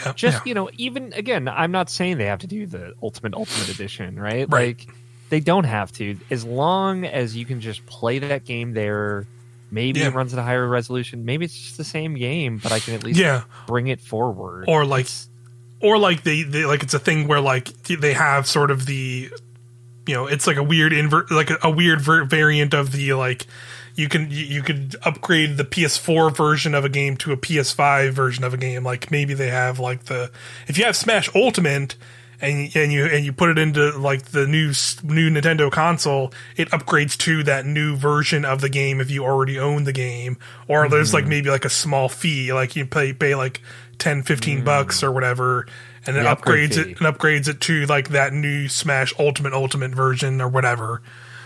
yeah, 0.06 0.14
Just 0.14 0.38
yeah. 0.38 0.42
you 0.50 0.54
know, 0.54 0.70
even 0.78 1.14
again, 1.14 1.48
I'm 1.48 1.72
not 1.72 1.90
saying 1.90 2.18
they 2.18 2.26
have 2.26 2.40
to 2.40 2.48
do 2.48 2.66
the 2.66 2.94
Ultimate 3.04 3.34
Ultimate 3.36 3.70
Edition, 3.70 4.20
right? 4.20 4.48
Right. 4.50 4.78
Like 4.80 4.88
they 5.30 5.40
don't 5.40 5.66
have 5.66 5.92
to, 5.94 6.18
as 6.32 6.44
long 6.46 7.06
as 7.06 7.36
you 7.36 7.46
can 7.46 7.62
just 7.62 7.86
play 7.86 8.20
that 8.20 8.46
game 8.46 8.74
there. 8.74 9.28
Maybe 9.70 10.00
Yeah. 10.00 10.08
it 10.08 10.14
runs 10.14 10.32
at 10.32 10.40
a 10.40 10.44
higher 10.44 10.66
resolution. 10.66 11.26
Maybe 11.26 11.44
it's 11.44 11.54
just 11.54 11.76
the 11.76 11.84
same 11.84 12.16
game, 12.16 12.58
but 12.64 12.72
I 12.72 12.80
can 12.80 12.94
at 12.94 13.04
least 13.04 13.20
yeah. 13.20 13.44
bring 13.68 13.88
it 13.88 14.00
forward. 14.00 14.64
or 14.70 14.86
like 14.86 15.08
or 15.82 15.98
like 15.98 16.24
they, 16.24 16.44
they 16.44 16.66
like 16.66 16.84
it's 16.84 16.94
a 16.94 17.00
thing 17.00 17.28
where 17.28 17.42
like 17.42 17.68
they 17.84 18.14
have 18.14 18.48
sort 18.48 18.72
of 18.72 18.86
the 18.86 19.30
you 20.06 20.14
know 20.14 20.28
it's 20.28 20.48
like 20.48 20.58
a 20.58 20.64
weird 20.64 20.94
invert 20.94 21.30
like 21.32 21.50
a, 21.50 21.58
a 21.64 21.70
weird 21.70 22.02
ver- 22.02 22.26
variant 22.26 22.74
of 22.74 22.92
the 22.92 23.14
like 23.14 23.46
you 23.96 24.08
can 24.08 24.30
you, 24.30 24.46
you 24.46 24.64
could 24.64 24.96
upgrade 25.04 25.58
the 25.58 25.66
PS4 25.66 26.36
version 26.36 26.74
of 26.74 26.86
a 26.86 26.90
game 26.90 27.18
to 27.18 27.32
a 27.32 27.38
PS5 27.38 28.12
version 28.12 28.44
of 28.44 28.54
a 28.54 28.58
game 28.58 28.84
like 28.84 29.12
maybe 29.12 29.34
they 29.34 29.50
have 29.50 29.80
like 29.80 30.06
the 30.06 30.32
if 30.68 30.78
you 30.78 30.86
have 30.86 30.96
Smash 30.96 31.30
Ultimate 31.36 31.96
and 32.40 32.76
and 32.76 32.92
you 32.92 33.06
and 33.06 33.26
you 33.26 33.34
put 33.34 33.50
it 33.50 33.58
into 33.58 33.98
like 33.98 34.26
the 34.26 34.46
new 34.46 34.68
new 35.04 35.30
Nintendo 35.30 35.72
console, 35.72 36.32
it 36.56 36.70
upgrades 36.70 37.18
to 37.18 37.44
that 37.44 37.66
new 37.66 37.96
version 37.96 38.46
of 38.46 38.62
the 38.62 38.70
game 38.70 39.02
if 39.02 39.10
you 39.10 39.26
already 39.26 39.58
own 39.58 39.86
the 39.86 39.94
game. 39.94 40.38
Or 40.68 40.88
there's 40.88 41.14
like 41.14 41.24
mm-hmm. 41.24 41.30
maybe 41.30 41.50
like 41.50 41.66
a 41.66 41.70
small 41.70 42.10
fee, 42.10 42.54
like 42.54 42.76
you 42.76 42.86
pay 42.86 43.14
pay 43.14 43.36
like 43.36 43.62
10, 44.00 44.24
15 44.24 44.64
bucks 44.64 45.04
or 45.04 45.12
whatever, 45.12 45.66
and 46.06 46.16
it 46.18 46.22
The 46.24 46.30
upgrade 46.30 46.72
upgrades 46.72 46.78
it 46.78 46.88
and 46.88 46.98
upgrades 47.18 47.48
it 47.48 47.62
to 47.62 47.86
like 47.88 48.10
that 48.10 48.34
new 48.34 48.68
Smash 48.68 49.14
Ultimate 49.20 49.54
Ultimate 49.54 49.92
version 49.96 50.42
or 50.42 50.48
whatever. 50.48 51.02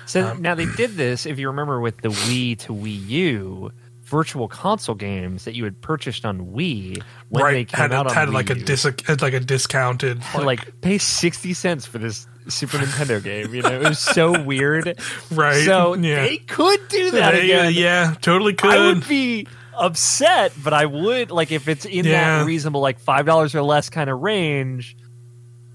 So 0.05 0.27
Um, 0.27 0.41
now 0.41 0.55
they 0.55 0.65
did 0.65 0.95
this, 0.97 1.25
if 1.25 1.39
you 1.39 1.47
remember, 1.47 1.79
with 1.79 1.97
the 2.01 2.09
Wii 2.09 2.57
to 2.59 2.73
Wii 2.73 3.07
U 3.09 3.71
virtual 4.03 4.49
console 4.49 4.93
games 4.95 5.45
that 5.45 5.55
you 5.55 5.63
had 5.63 5.79
purchased 5.79 6.25
on 6.25 6.47
Wii 6.47 7.01
when 7.29 7.53
they 7.53 7.63
came 7.63 7.79
Had 7.79 7.93
out 7.93 8.07
on 8.07 8.13
had 8.13 8.27
Wii 8.27 8.33
like 8.33 8.49
a 8.49 8.57
U. 8.59 8.65
dis 8.65 8.83
had 8.83 9.21
like 9.21 9.33
a 9.33 9.39
discounted 9.39 10.21
To, 10.33 10.41
like 10.41 10.81
pay 10.81 10.97
sixty 10.97 11.53
cents 11.53 11.85
for 11.85 11.97
this 11.97 12.27
Super 12.49 12.79
Nintendo 12.79 13.23
game. 13.23 13.53
You 13.53 13.61
know, 13.61 13.69
it 13.71 13.87
was 13.87 13.99
so 13.99 14.41
weird. 14.43 14.99
right? 15.31 15.63
So 15.63 15.93
yeah, 15.93 16.23
they 16.25 16.37
could 16.39 16.85
do 16.89 17.11
that 17.11 17.31
They- 17.31 17.43
again. 17.51 17.71
yeah, 17.73 18.13
totally 18.19 18.53
could. 18.53 18.71
I 18.71 18.87
would 18.87 19.07
be 19.07 19.47
upset, 19.81 20.53
but 20.63 20.73
I 20.73 20.85
would 20.85 21.31
like 21.31 21.51
if 21.51 21.67
it's 21.67 21.85
in 21.85 22.05
Yeah. 22.05 22.39
that 22.39 22.45
reasonable, 22.45 22.79
like 22.81 22.99
five 22.99 23.25
dollars 23.25 23.55
or 23.55 23.61
less 23.61 23.89
kind 23.89 24.09
of 24.09 24.19
range. 24.21 24.95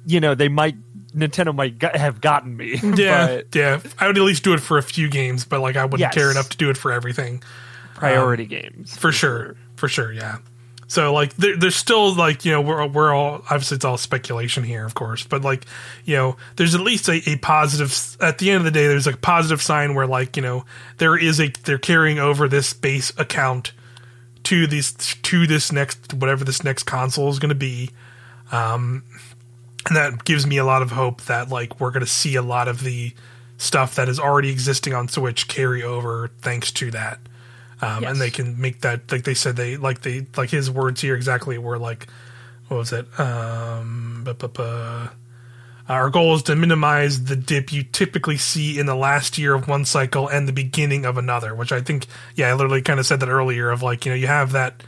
You 0.07 0.21
know, 0.21 0.35
they 0.35 0.49
might 0.49 0.77
Nintendo 1.15 1.55
might 1.55 1.83
have 1.83 2.21
gotten 2.21 2.57
me. 2.57 2.79
Yeah, 2.83 3.27
but 3.39 3.55
yeah. 3.55 3.81
I 3.99 4.07
would 4.07 4.17
at 4.17 4.23
least 4.23 4.45
do 4.45 4.53
it 4.55 4.61
for 4.61 4.79
a 4.79 4.83
few 4.83 5.09
games, 5.09 5.45
but 5.45 5.61
like 5.61 5.77
I 5.77 5.85
wouldn't 5.85 6.01
Yes. 6.01 6.15
care 6.15 6.31
enough 6.31 6.49
to 6.51 6.57
do 6.57 6.71
it 6.71 6.77
for 6.77 6.93
everything. 6.93 7.43
priority 7.95 8.45
um, 8.45 8.49
games 8.49 8.97
For 8.97 9.11
sure, 9.13 9.57
for 9.77 9.89
sure, 9.89 10.13
yeah. 10.13 10.39
So 10.89 11.13
like, 11.13 11.35
there, 11.35 11.57
there's 11.57 11.75
still 11.75 12.15
like 12.15 12.45
you 12.45 12.53
know 12.53 12.61
we're 12.61 12.87
we're 12.87 13.13
all 13.13 13.43
obviously 13.51 13.75
it's 13.77 13.85
all 13.85 13.97
speculation 13.97 14.63
here, 14.63 14.85
of 14.87 14.95
course, 14.95 15.25
but 15.27 15.43
like 15.43 15.65
you 16.05 16.15
know 16.15 16.37
there's 16.55 16.77
at 16.77 16.81
least 16.81 17.09
a, 17.09 17.21
a 17.29 17.37
positive 17.39 18.17
at 18.21 18.39
the 18.39 18.51
end 18.51 18.59
of 18.59 18.65
the 18.65 18.71
day. 18.71 18.87
There's 18.87 19.09
a 19.09 19.17
positive 19.17 19.61
sign 19.61 19.95
where 19.97 20.07
like 20.07 20.37
you 20.37 20.43
know 20.43 20.65
there 20.99 21.17
is 21.17 21.41
a 21.41 21.49
they're 21.65 21.79
carrying 21.79 22.21
over 22.21 22.47
this 22.49 22.73
base 22.73 23.13
account 23.19 23.73
to 24.47 24.67
these 24.67 24.93
to 24.93 25.47
this 25.47 25.71
next 25.73 26.15
whatever 26.15 26.45
this 26.45 26.63
next 26.65 26.85
console 26.85 27.29
is 27.31 27.39
going 27.39 27.49
to 27.51 27.55
be. 27.55 27.91
Um, 28.53 29.03
and 29.87 29.97
that 29.97 30.25
gives 30.25 30.47
me 30.47 30.57
a 30.59 30.65
lot 30.65 30.83
of 30.83 30.91
hope 30.93 31.23
that 31.23 31.49
like 31.49 31.81
we're 31.81 31.91
going 31.91 32.05
to 32.05 32.11
see 32.11 32.35
a 32.37 32.43
lot 32.43 32.69
of 32.69 32.83
the 32.83 33.13
stuff 33.59 33.95
that 33.97 34.09
is 34.09 34.19
already 34.21 34.51
existing 34.51 34.95
on 34.95 35.09
Switch 35.09 35.49
carry 35.49 35.83
over 35.83 36.31
thanks 36.41 36.71
to 36.73 36.91
that. 36.93 37.19
Um, 37.83 38.03
Yes. 38.03 38.13
and 38.13 38.21
they 38.21 38.31
can 38.31 38.61
make 38.61 38.81
that 38.81 39.11
like 39.13 39.25
they 39.25 39.35
said 39.35 39.57
they 39.57 39.77
like 39.77 40.03
they 40.03 40.27
like 40.37 40.51
his 40.51 40.71
words 40.71 41.01
here 41.03 41.15
exactly 41.15 41.59
were 41.59 41.79
like 41.79 42.07
what 42.69 42.79
was 42.79 42.93
it 42.93 43.07
um 43.21 44.23
bu- 44.25 44.33
bu- 44.35 44.49
bu- 44.49 45.09
Uh, 45.89 45.93
our 45.93 46.11
goal 46.11 46.34
is 46.34 46.43
to 46.43 46.57
minimize 46.57 47.24
the 47.24 47.37
dip 47.37 47.72
you 47.72 47.82
typically 47.82 48.37
see 48.37 48.78
in 48.78 48.87
the 48.87 48.95
last 48.95 49.39
year 49.39 49.55
of 49.55 49.68
one 49.68 49.84
cycle 49.84 50.28
and 50.28 50.49
the 50.49 50.53
beginning 50.53 51.05
of 51.05 51.16
another 51.16 51.55
which 51.55 51.72
i 51.72 51.80
think 51.80 52.07
yeah 52.34 52.49
i 52.49 52.53
literally 52.55 52.82
kind 52.82 52.99
of 52.99 53.07
said 53.07 53.20
that 53.20 53.28
earlier 53.28 53.70
of 53.70 53.82
like 53.82 54.05
you 54.05 54.12
know 54.12 54.16
you 54.16 54.26
have 54.26 54.53
that 54.53 54.82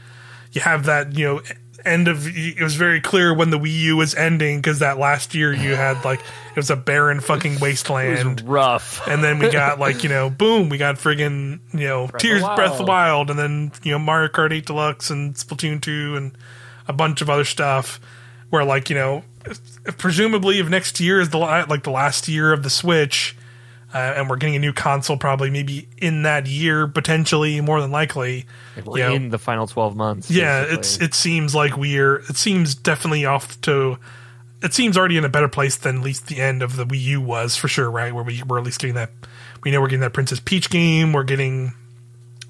you 0.51 0.61
have 0.61 0.85
that 0.85 1.17
you 1.17 1.25
know 1.25 1.41
end 1.85 2.09
of 2.09 2.27
it 2.27 2.61
was 2.61 2.75
very 2.75 2.99
clear 2.99 3.33
when 3.33 3.51
the 3.51 3.57
wii 3.57 3.71
u 3.71 3.95
was 3.95 4.13
ending 4.15 4.57
because 4.57 4.79
that 4.79 4.97
last 4.99 5.33
year 5.33 5.53
you 5.53 5.75
had 5.75 6.03
like 6.03 6.19
it 6.19 6.55
was 6.57 6.69
a 6.69 6.75
barren 6.75 7.21
fucking 7.21 7.53
it 7.55 7.61
wasteland 7.61 8.41
was 8.41 8.43
rough. 8.43 9.07
and 9.07 9.23
then 9.23 9.39
we 9.39 9.49
got 9.51 9.79
like 9.79 10.03
you 10.03 10.09
know, 10.09 10.29
boom, 10.29 10.69
we 10.69 10.77
got 10.77 10.95
friggin' 10.95 11.59
you 11.73 11.87
know, 11.87 12.03
of 12.03 12.11
the 12.11 12.17
Tears 12.17 12.41
Breath 12.41 12.73
of 12.73 12.77
the 12.79 12.83
Wild. 12.83 13.29
And 13.29 13.39
then 13.39 13.71
you 13.83 13.93
know 13.93 13.99
Mario 13.99 14.27
Kart 14.29 14.51
8 14.51 14.65
Deluxe 14.65 15.09
and 15.09 15.35
Splatoon 15.35 15.81
2 15.81 16.17
and 16.17 16.37
a 16.87 16.93
bunch 16.93 17.21
of 17.21 17.29
other 17.29 17.45
stuff. 17.45 17.99
Where 18.49 18.65
like 18.65 18.89
you 18.89 18.95
know, 18.95 19.23
presumably 19.97 20.59
if 20.59 20.69
next 20.69 20.99
year 20.99 21.19
is 21.19 21.29
the 21.29 21.37
like 21.37 21.83
the 21.83 21.91
last 21.91 22.27
year 22.27 22.53
of 22.53 22.63
the 22.63 22.69
Switch, 22.69 23.35
uh, 23.93 23.97
and 23.97 24.29
we're 24.29 24.37
getting 24.37 24.55
a 24.55 24.59
new 24.59 24.73
console 24.73 25.17
probably 25.17 25.49
maybe 25.49 25.87
in 25.97 26.23
that 26.23 26.47
year 26.47 26.87
potentially 26.87 27.59
more 27.61 27.81
than 27.81 27.91
likely. 27.91 28.45
You 28.77 28.83
know, 28.97 29.13
in 29.13 29.29
the 29.29 29.39
final 29.39 29.67
twelve 29.67 29.95
months. 29.95 30.29
yeah, 30.29 30.61
basically. 30.61 30.77
it's 30.77 30.97
it 31.01 31.13
seems 31.13 31.55
like 31.55 31.77
we're 31.77 32.17
it 32.17 32.37
seems 32.37 32.75
definitely 32.75 33.25
off 33.25 33.59
to 33.61 33.97
it 34.61 34.73
seems 34.73 34.97
already 34.97 35.17
in 35.17 35.25
a 35.25 35.29
better 35.29 35.47
place 35.47 35.75
than 35.77 35.97
at 35.97 36.03
least 36.03 36.27
the 36.27 36.39
end 36.39 36.61
of 36.61 36.75
the 36.75 36.85
Wii 36.85 37.01
U 37.01 37.21
was 37.21 37.55
for 37.55 37.67
sure, 37.67 37.89
right? 37.89 38.13
Where 38.13 38.23
we 38.23 38.43
we're 38.43 38.59
at 38.59 38.65
least 38.65 38.79
getting 38.79 38.95
that 38.95 39.11
we 39.63 39.71
know 39.71 39.81
we're 39.81 39.87
getting 39.87 40.01
that 40.01 40.13
Princess 40.13 40.39
Peach 40.39 40.69
game, 40.69 41.13
we're 41.13 41.23
getting 41.23 41.73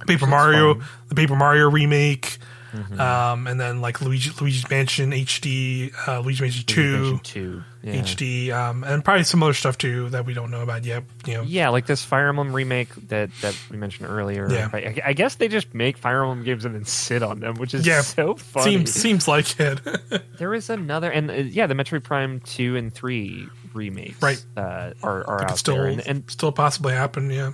Paper 0.08 0.28
Mario, 0.28 0.76
fun. 0.76 0.84
the 1.10 1.16
Paper 1.16 1.36
Mario 1.36 1.70
remake, 1.70 2.38
Mm-hmm. 2.72 3.00
um, 3.02 3.48
and 3.48 3.60
then 3.60 3.82
like 3.82 4.02
Luigi 4.02 4.32
Luigi's 4.40 4.70
Mansion 4.70 5.12
HD, 5.12 5.92
uh, 6.08 6.20
Luigi's 6.20 6.42
Mansion 6.42 6.66
Two 6.66 6.92
Dimension 6.92 7.20
two. 7.24 7.64
Yeah. 7.82 7.94
HD, 8.02 8.52
um, 8.52 8.84
and 8.84 9.04
probably 9.06 9.24
some 9.24 9.42
other 9.42 9.54
stuff 9.54 9.78
too 9.78 10.10
that 10.10 10.26
we 10.26 10.34
don't 10.34 10.52
know 10.52 10.62
about 10.62 10.84
yet. 10.84 11.04
You 11.26 11.36
know, 11.36 11.42
Yeah, 11.44 11.70
like 11.70 11.86
this 11.86 12.04
Fire 12.04 12.28
Emblem 12.28 12.52
remake 12.54 12.94
that 13.08 13.30
that 13.42 13.58
we 13.72 13.78
mentioned 13.78 14.10
earlier. 14.10 14.52
Yeah. 14.52 14.70
I, 14.74 14.98
I 15.06 15.14
guess 15.14 15.36
they 15.36 15.48
just 15.48 15.74
make 15.74 15.98
Fire 15.98 16.22
Emblem 16.24 16.44
games 16.44 16.66
and 16.66 16.76
then 16.76 16.84
sit 16.86 17.24
on 17.24 17.40
them, 17.40 17.56
which 17.56 17.74
is 17.74 17.88
Yeah, 17.88 18.02
so 18.02 18.36
funny. 18.36 18.72
seems 18.72 18.94
seems 18.94 19.28
like 19.28 19.60
it. 19.60 19.80
There 20.40 20.54
is 20.54 20.70
another, 20.70 21.10
and 21.12 21.30
uh, 21.30 21.34
yeah, 21.34 21.68
the 21.68 21.74
Metroid 21.74 22.04
Prime 22.04 22.40
two 22.42 22.76
and 22.78 22.94
three 22.94 23.48
remakes, 23.74 24.22
Right. 24.22 24.44
Uh, 24.58 24.92
are 25.04 25.26
are 25.28 25.44
out 25.44 25.58
still 25.58 25.76
there, 25.76 25.86
and, 25.88 26.06
and 26.08 26.24
still 26.30 26.52
possibly 26.52 26.94
happen. 26.94 27.30
Yeah. 27.30 27.52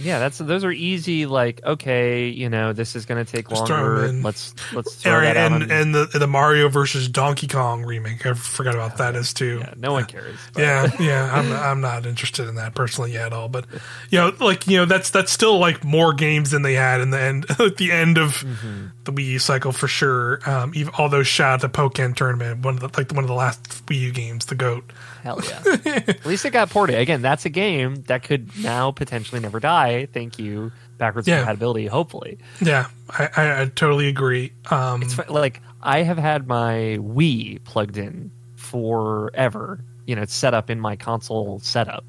Yeah, 0.00 0.18
that's 0.18 0.38
those 0.38 0.64
are 0.64 0.72
easy. 0.72 1.26
Like, 1.26 1.60
okay, 1.64 2.28
you 2.28 2.48
know, 2.48 2.72
this 2.72 2.96
is 2.96 3.06
going 3.06 3.24
to 3.24 3.30
take 3.30 3.48
Just 3.48 3.68
longer. 3.68 4.10
Let's 4.12 4.54
let's 4.72 4.94
throw 4.96 5.18
and 5.18 5.24
that 5.26 5.36
out. 5.36 5.52
and, 5.52 5.62
on- 5.64 5.70
and 5.70 5.94
the 5.94 6.06
the 6.18 6.26
Mario 6.26 6.68
versus 6.68 7.08
Donkey 7.08 7.46
Kong 7.46 7.84
remake. 7.84 8.24
I 8.26 8.34
forgot 8.34 8.74
about 8.74 8.96
that 8.98 9.14
as 9.16 9.32
too. 9.34 9.58
yeah, 9.60 9.74
no 9.76 9.92
one 9.92 10.04
cares. 10.06 10.38
but- 10.52 10.60
Yeah, 10.62 10.90
yeah, 11.00 11.30
I'm 11.34 11.52
I'm 11.52 11.80
not 11.80 12.06
interested 12.06 12.48
in 12.48 12.56
that 12.56 12.74
personally 12.74 13.16
at 13.16 13.32
all. 13.32 13.48
But 13.48 13.66
you 14.10 14.18
know, 14.18 14.32
like 14.40 14.66
you 14.66 14.76
know, 14.78 14.84
that's 14.84 15.10
that's 15.10 15.30
still 15.32 15.58
like 15.58 15.84
more 15.84 16.12
games 16.12 16.50
than 16.50 16.62
they 16.62 16.74
had 16.74 17.00
in 17.00 17.10
the 17.10 17.20
end 17.20 17.46
at 17.58 17.76
the 17.76 17.92
end 17.92 18.18
of 18.18 18.30
Mm-hmm. 18.40 18.86
the 19.04 19.12
Wii 19.12 19.24
U 19.26 19.38
cycle 19.38 19.72
for 19.72 19.86
sure. 19.88 20.40
Um, 20.48 20.72
even 20.74 20.92
although 20.98 21.22
shout 21.22 21.54
out 21.54 21.60
to 21.62 21.68
Pokken 21.68 22.14
Tournament, 22.16 22.64
one 22.64 22.74
of 22.74 22.80
the 22.80 22.88
like 22.96 23.12
one 23.12 23.24
of 23.24 23.28
the 23.28 23.34
last 23.34 23.62
Wii 23.86 23.98
U 24.00 24.12
games, 24.12 24.46
the 24.46 24.54
goat. 24.54 24.90
Hell 25.22 25.40
yeah. 25.48 25.62
At 26.06 26.24
least 26.26 26.44
it 26.44 26.50
got 26.50 26.70
ported. 26.70 26.98
Again, 26.98 27.22
that's 27.22 27.44
a 27.44 27.50
game 27.50 27.96
that 28.08 28.22
could 28.22 28.50
now 28.62 28.90
potentially 28.90 29.40
never 29.40 29.60
die. 29.60 30.06
Thank 30.06 30.38
you, 30.38 30.72
backwards 30.98 31.26
Yeah. 31.28 31.38
compatibility. 31.38 31.86
Hopefully, 31.86 32.38
Yeah, 32.60 32.86
I, 33.10 33.28
I, 33.36 33.60
I 33.62 33.64
totally 33.66 34.08
agree. 34.08 34.52
Um, 34.70 35.02
it's 35.02 35.18
like 35.28 35.60
I 35.82 36.02
have 36.02 36.18
had 36.18 36.46
my 36.46 36.98
Wii 37.00 37.62
plugged 37.64 37.96
in 37.96 38.30
forever. 38.56 39.84
You 40.06 40.16
know, 40.16 40.22
it's 40.22 40.34
set 40.34 40.54
up 40.54 40.70
in 40.70 40.80
my 40.80 40.96
console 40.96 41.60
setup. 41.60 42.04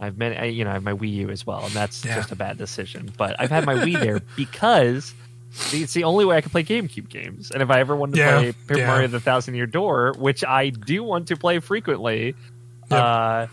I've 0.00 0.18
been, 0.18 0.36
I, 0.36 0.44
you 0.46 0.64
know, 0.64 0.70
I 0.70 0.74
have 0.74 0.82
my 0.82 0.92
Wii 0.92 1.12
U 1.14 1.30
as 1.30 1.46
well, 1.46 1.64
and 1.64 1.72
that's 1.72 2.04
Yeah. 2.04 2.16
just 2.16 2.30
a 2.32 2.36
bad 2.36 2.58
decision. 2.58 3.10
But 3.16 3.36
I've 3.38 3.50
had 3.50 3.64
my 3.64 3.74
Wii 3.74 3.98
there 3.98 4.20
because 4.36 5.14
it's 5.72 5.94
the 5.94 6.04
only 6.04 6.24
way 6.26 6.36
I 6.36 6.40
can 6.42 6.50
play 6.50 6.64
GameCube 6.64 7.08
games. 7.08 7.50
And 7.50 7.62
if 7.62 7.70
I 7.70 7.80
ever 7.80 7.96
wanted 7.96 8.16
to 8.16 8.18
Yeah, 8.18 8.38
play 8.40 8.52
Paper 8.52 8.78
yeah. 8.80 8.86
Mario: 8.88 9.08
The 9.08 9.20
Thousand 9.20 9.54
Year 9.54 9.66
Door, 9.66 10.14
which 10.18 10.44
I 10.44 10.68
do 10.68 11.02
want 11.02 11.28
to 11.28 11.36
play 11.36 11.60
frequently, 11.60 12.34
Yep. 12.90 13.00
uh, 13.02 13.46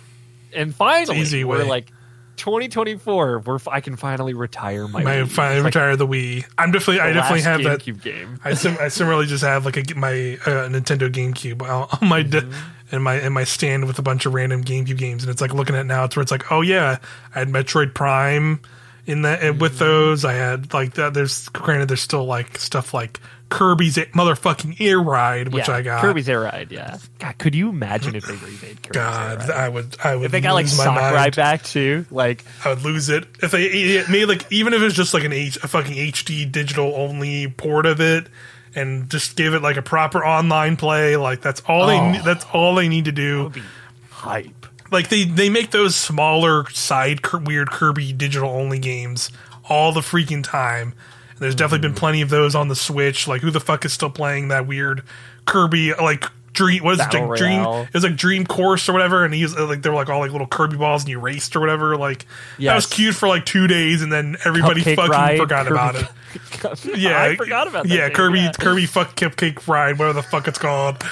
and 0.54 0.76
finally, 0.76 1.20
easy 1.20 1.44
we're 1.44 1.60
way. 1.60 1.68
like 1.70 1.92
2024, 2.38 3.40
where 3.40 3.60
I 3.72 3.82
can 3.82 3.96
finally 3.96 4.34
retire 4.34 4.88
my. 4.88 5.02
I 5.02 5.04
Wii. 5.24 5.28
finally 5.30 5.62
like 5.62 5.74
retire 5.76 5.96
the 5.96 6.08
Wii. 6.08 6.46
I'm 6.58 6.72
definitely, 6.72 7.00
I 7.00 7.14
definitely 7.14 7.42
have 7.42 7.64
that. 7.64 7.80
GameCube 7.80 8.02
game. 8.02 8.40
I, 8.44 8.54
sim- 8.54 8.78
I 8.80 8.88
similarly 8.90 9.26
just 9.28 9.44
have 9.44 9.66
like 9.66 9.78
a, 9.78 9.96
my 9.96 10.10
uh, 10.46 10.68
Nintendo 10.70 11.12
GameCube 11.12 11.62
on 11.62 12.08
my 12.08 12.22
de- 12.24 12.42
Mm-hmm. 12.42 12.96
in 12.96 13.02
my 13.02 13.20
in 13.22 13.34
my 13.34 13.44
stand 13.44 13.86
with 13.88 13.98
a 14.00 14.02
bunch 14.04 14.26
of 14.26 14.34
random 14.34 14.64
GameCube 14.64 14.98
games, 14.98 15.24
and 15.24 15.32
it's 15.32 15.42
like 15.42 15.54
looking 15.54 15.76
at 15.76 15.82
it 15.82 15.86
now. 15.86 16.04
It's 16.04 16.16
where 16.16 16.22
it's 16.22 16.32
like, 16.32 16.52
oh 16.52 16.62
yeah, 16.62 16.98
I 17.34 17.40
had 17.40 17.48
Metroid 17.50 17.94
Prime 17.94 18.60
in 19.06 19.24
that 19.24 19.40
Mm-hmm. 19.42 19.60
with 19.60 19.80
those. 19.80 20.24
I 20.26 20.34
had 20.34 20.74
like 20.74 20.94
that. 20.96 21.14
There's 21.14 21.50
granted, 21.50 21.88
there's 21.90 22.02
still 22.02 22.26
like 22.26 22.58
stuff 22.58 22.94
like 22.94 23.20
Kirby's 23.54 23.96
motherfucking 23.98 24.82
Air 24.82 25.00
Ride, 25.00 25.50
which 25.54 25.68
yeah, 25.68 25.76
I 25.76 25.82
got. 25.84 26.02
Kirby's 26.02 26.28
Air 26.28 26.42
Ride. 26.42 26.72
Yeah, 26.72 26.98
God, 27.20 27.38
could 27.38 27.54
you 27.54 27.70
imagine 27.70 28.16
if 28.16 28.26
they 28.26 28.34
remade 28.34 28.82
Kirby's 28.82 28.92
God, 28.94 29.42
Air 29.42 29.48
Ride? 29.48 29.50
I 29.52 29.70
would, 29.70 29.96
I 30.04 30.16
would. 30.16 30.26
If 30.26 30.32
they 30.32 30.42
got 30.42 30.54
like 30.54 30.68
Sock 30.68 30.96
mind. 30.96 31.14
Ride 31.16 31.36
back 31.36 31.64
too, 31.64 32.06
like 32.10 32.44
I 32.66 32.70
would 32.70 32.82
lose 32.82 33.10
it 33.10 33.26
if 33.44 33.52
they 33.52 33.64
it 33.66 34.10
made 34.10 34.26
like 34.26 34.52
even 34.52 34.74
if 34.74 34.82
it's 34.82 34.96
just 34.96 35.14
like 35.14 35.24
an 35.24 35.34
H, 35.34 35.58
a 35.58 35.68
fucking 35.68 35.94
HD 35.94 36.52
digital 36.52 36.94
only 36.96 37.48
port 37.48 37.86
of 37.86 38.02
it, 38.02 38.28
and 38.76 39.08
just 39.10 39.36
give 39.36 39.54
it 39.54 39.62
like 39.62 39.78
a 39.78 39.84
proper 39.84 40.26
online 40.26 40.76
play. 40.76 41.16
Like 41.16 41.42
that's 41.42 41.62
all 41.68 41.86
they 41.88 41.98
Oh. 42.00 42.12
ne- 42.12 42.22
that's 42.22 42.46
all 42.54 42.74
they 42.76 42.88
need 42.88 43.06
to 43.06 43.12
do. 43.12 43.44
would 43.44 43.54
be 43.54 43.62
hype. 44.10 44.66
Like 44.92 45.10
they 45.10 45.26
they 45.26 45.50
make 45.50 45.70
those 45.72 45.96
smaller 45.96 46.68
side 46.72 47.22
weird 47.34 47.70
Kirby 47.70 48.14
digital 48.14 48.50
only 48.50 48.80
games 48.80 49.30
all 49.70 49.92
the 49.92 50.02
freaking 50.02 50.44
time. 50.44 50.94
And 51.34 51.40
there's 51.40 51.56
definitely 51.56 51.88
been 51.88 51.96
plenty 51.96 52.22
of 52.22 52.30
those 52.30 52.56
on 52.56 52.68
the 52.68 52.76
Switch. 52.76 53.28
Like 53.28 53.42
who 53.42 53.52
the 53.52 53.60
fuck 53.60 53.86
is 53.86 53.94
still 53.94 54.10
playing 54.10 54.50
that 54.50 54.68
weird 54.68 55.04
Kirby 55.46 55.94
like 55.94 56.26
Dream 56.54 56.84
what 56.84 56.94
is 56.94 57.00
it 57.00 57.12
like 57.12 57.38
Dream 57.40 57.62
it 57.62 57.94
was 57.96 58.04
like 58.04 58.16
Dream 58.16 58.46
Course 58.46 58.88
or 58.88 58.94
whatever 58.94 59.26
and 59.26 59.34
he's 59.34 59.58
uh, 59.58 59.66
like 59.66 59.82
they 59.82 59.90
were 59.90 59.96
like 59.96 60.10
all 60.10 60.20
like 60.20 60.32
little 60.32 60.46
Kirby 60.46 60.78
balls 60.78 61.02
and 61.02 61.10
you 61.10 61.20
raced 61.20 61.56
or 61.56 61.60
whatever 61.60 61.98
like 61.98 62.26
that 62.60 62.76
was 62.76 62.86
Yes. 62.86 62.94
cute 62.94 63.16
for 63.16 63.28
like 63.28 63.44
2 63.46 63.66
days 63.66 64.04
and 64.04 64.14
then 64.14 64.38
everybody 64.46 64.82
Cupcake 64.82 64.96
fucking 64.98 65.12
Ride, 65.12 65.40
forgot 65.40 65.66
Kirby- 65.66 65.74
about 65.76 65.96
it. 65.96 66.98
Yeah, 67.00 67.24
I 67.24 67.36
forgot 67.36 67.68
about 67.68 67.88
that. 67.88 67.92
Yeah, 67.94 68.10
Kirby 68.10 68.40
yeah. 68.40 68.52
Kirby 68.52 68.86
fuck 68.86 69.16
Cupcake 69.16 69.68
Ride, 69.68 69.98
whatever 69.98 70.14
the 70.14 70.22
fuck 70.22 70.48
it's 70.48 70.60
called. 70.60 71.04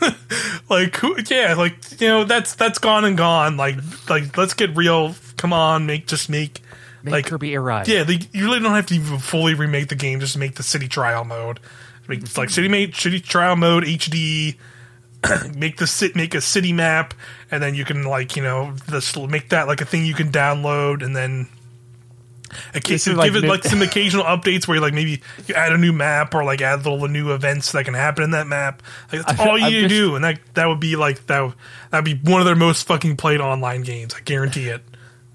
like 0.70 0.96
who 0.96 1.16
yeah, 1.28 1.54
like 1.54 1.74
you 2.00 2.08
know, 2.08 2.24
that's 2.24 2.54
that's 2.54 2.78
gone 2.78 3.04
and 3.04 3.16
gone. 3.16 3.56
Like 3.56 3.76
like 4.08 4.36
let's 4.36 4.54
get 4.54 4.74
real. 4.76 5.14
Come 5.36 5.52
on, 5.52 5.86
make 5.86 6.06
just 6.06 6.28
make 6.28 6.60
Make 7.02 7.12
like 7.12 7.26
Kirby 7.26 7.52
Air 7.52 7.62
Ride. 7.62 7.88
yeah, 7.88 8.02
they, 8.04 8.20
you 8.32 8.44
really 8.44 8.60
don't 8.60 8.74
have 8.74 8.86
to 8.86 8.94
even 8.94 9.18
fully 9.18 9.54
remake 9.54 9.88
the 9.88 9.94
game. 9.94 10.20
Just 10.20 10.36
make 10.38 10.54
the 10.54 10.62
city 10.62 10.88
trial 10.88 11.24
mode. 11.24 11.60
Make 12.08 12.20
it's 12.22 12.38
like 12.38 12.50
city 12.50 12.68
made 12.68 12.94
city 12.94 13.20
trial 13.20 13.56
mode 13.56 13.84
HD. 13.84 14.56
make 15.56 15.76
the 15.76 15.86
sit 15.86 16.16
make 16.16 16.34
a 16.34 16.40
city 16.40 16.72
map, 16.72 17.14
and 17.50 17.62
then 17.62 17.74
you 17.74 17.84
can 17.84 18.04
like 18.04 18.36
you 18.36 18.42
know 18.42 18.74
this 18.88 19.16
make 19.16 19.50
that 19.50 19.68
like 19.68 19.80
a 19.80 19.84
thing 19.84 20.04
you 20.04 20.14
can 20.14 20.30
download, 20.32 21.02
and 21.04 21.14
then. 21.14 21.48
This 22.74 23.06
give 23.06 23.16
like 23.16 23.32
it 23.32 23.44
like 23.44 23.64
some 23.64 23.80
occasional 23.80 24.24
updates 24.24 24.68
where 24.68 24.74
you 24.74 24.82
like 24.82 24.92
maybe 24.92 25.22
you 25.46 25.54
add 25.54 25.72
a 25.72 25.78
new 25.78 25.90
map 25.92 26.34
or 26.34 26.44
like 26.44 26.60
add 26.60 26.84
little 26.84 27.08
new 27.08 27.32
events 27.32 27.72
that 27.72 27.86
can 27.86 27.94
happen 27.94 28.24
in 28.24 28.32
that 28.32 28.46
map. 28.46 28.82
Like 29.10 29.24
that's 29.24 29.40
I- 29.40 29.48
all 29.48 29.58
you 29.58 29.70
need 29.70 29.80
to 29.82 29.88
do, 29.88 30.16
and 30.16 30.24
that 30.24 30.38
that 30.52 30.66
would 30.66 30.80
be 30.80 30.96
like 30.96 31.26
that. 31.28 31.54
That'd 31.90 32.04
be 32.04 32.30
one 32.30 32.42
of 32.42 32.46
their 32.46 32.54
most 32.56 32.86
fucking 32.86 33.16
played 33.16 33.40
online 33.40 33.82
games. 33.82 34.12
I 34.14 34.20
guarantee 34.20 34.68
it. 34.68 34.82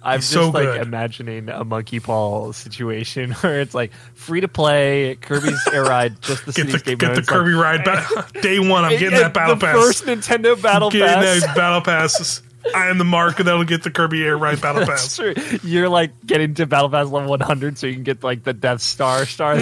I'm 0.08 0.20
He's 0.20 0.30
just 0.30 0.34
so 0.34 0.50
like 0.50 0.64
good. 0.66 0.82
imagining 0.82 1.50
a 1.50 1.64
monkey 1.64 2.00
paw 2.00 2.52
situation 2.54 3.32
where 3.42 3.62
it's 3.62 3.74
like 3.76 3.92
free 4.16 4.42
to 4.42 4.48
play 4.48 5.18
Kirby's 5.22 5.60
Air 5.74 5.84
Ride, 5.84 6.22
just 6.22 6.46
the 6.46 6.52
Get 6.54 6.68
the 6.72 6.96
get 6.96 7.02
mode. 7.08 7.16
the 7.18 7.20
It's 7.20 7.30
like- 7.30 7.38
Kirby 7.40 7.54
ride 7.54 7.84
ba- 7.84 8.28
day 8.42 8.60
one. 8.60 8.86
I'm 8.86 8.92
getting 8.92 9.12
that 9.12 9.34
battle 9.34 9.56
the 9.56 9.66
pass. 9.66 9.76
First 9.76 10.06
Nintendo 10.06 10.60
Battle 10.62 10.90
getting 10.90 11.08
Pass. 11.08 11.42
that 11.46 11.56
battle 11.56 11.82
passes. 11.82 12.42
I 12.76 12.88
am 12.88 12.98
the 12.98 13.06
mark 13.06 13.38
that'll 13.38 13.64
get 13.64 13.84
the 13.84 13.92
Kirby 13.92 14.24
Air 14.26 14.38
Ride 14.38 14.60
battle 14.62 14.86
pass. 14.88 15.16
true. 15.16 15.34
You're 15.64 15.88
like 15.90 16.12
getting 16.26 16.54
to 16.56 16.66
Battle 16.66 16.90
Pass 16.90 17.08
level 17.08 17.30
100, 17.30 17.78
so 17.78 17.88
you 17.88 17.94
can 17.94 18.04
get 18.04 18.24
like 18.24 18.44
the 18.44 18.52
Death 18.54 18.82
Star 18.82 19.26
star. 19.26 19.58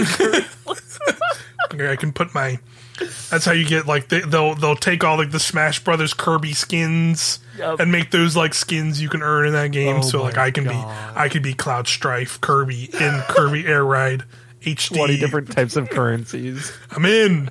I 1.71 1.95
can 1.97 2.13
put 2.13 2.33
my. 2.33 2.57
That's 3.29 3.43
how 3.45 3.51
you 3.51 3.65
get 3.65 3.85
like 3.87 4.07
they, 4.07 4.21
they'll 4.21 4.55
they'll 4.55 4.75
take 4.75 5.03
all 5.03 5.17
like 5.17 5.31
the 5.31 5.39
Smash 5.39 5.83
Brothers 5.83 6.13
Kirby 6.13 6.53
skins 6.53 7.39
Yep. 7.57 7.79
and 7.79 7.91
make 7.91 8.11
those 8.11 8.35
like 8.35 8.53
skins 8.53 9.01
you 9.01 9.09
can 9.09 9.21
earn 9.21 9.47
in 9.47 9.53
that 9.53 9.71
game. 9.71 9.97
Oh 9.97 10.01
so 10.01 10.21
like 10.23 10.37
I 10.37 10.51
can 10.51 10.63
God. 10.65 10.71
be 10.71 11.19
I 11.19 11.29
could 11.29 11.43
be 11.43 11.53
Cloud 11.53 11.87
Strife 11.87 12.39
Kirby 12.41 12.89
in 12.99 13.21
Kirby 13.29 13.65
Air 13.65 13.83
Ride 13.83 14.23
HD. 14.61 14.95
20 14.95 15.17
different 15.17 15.51
types 15.51 15.75
of 15.75 15.89
currencies. 15.89 16.71
I'm 16.91 17.05
in. 17.05 17.49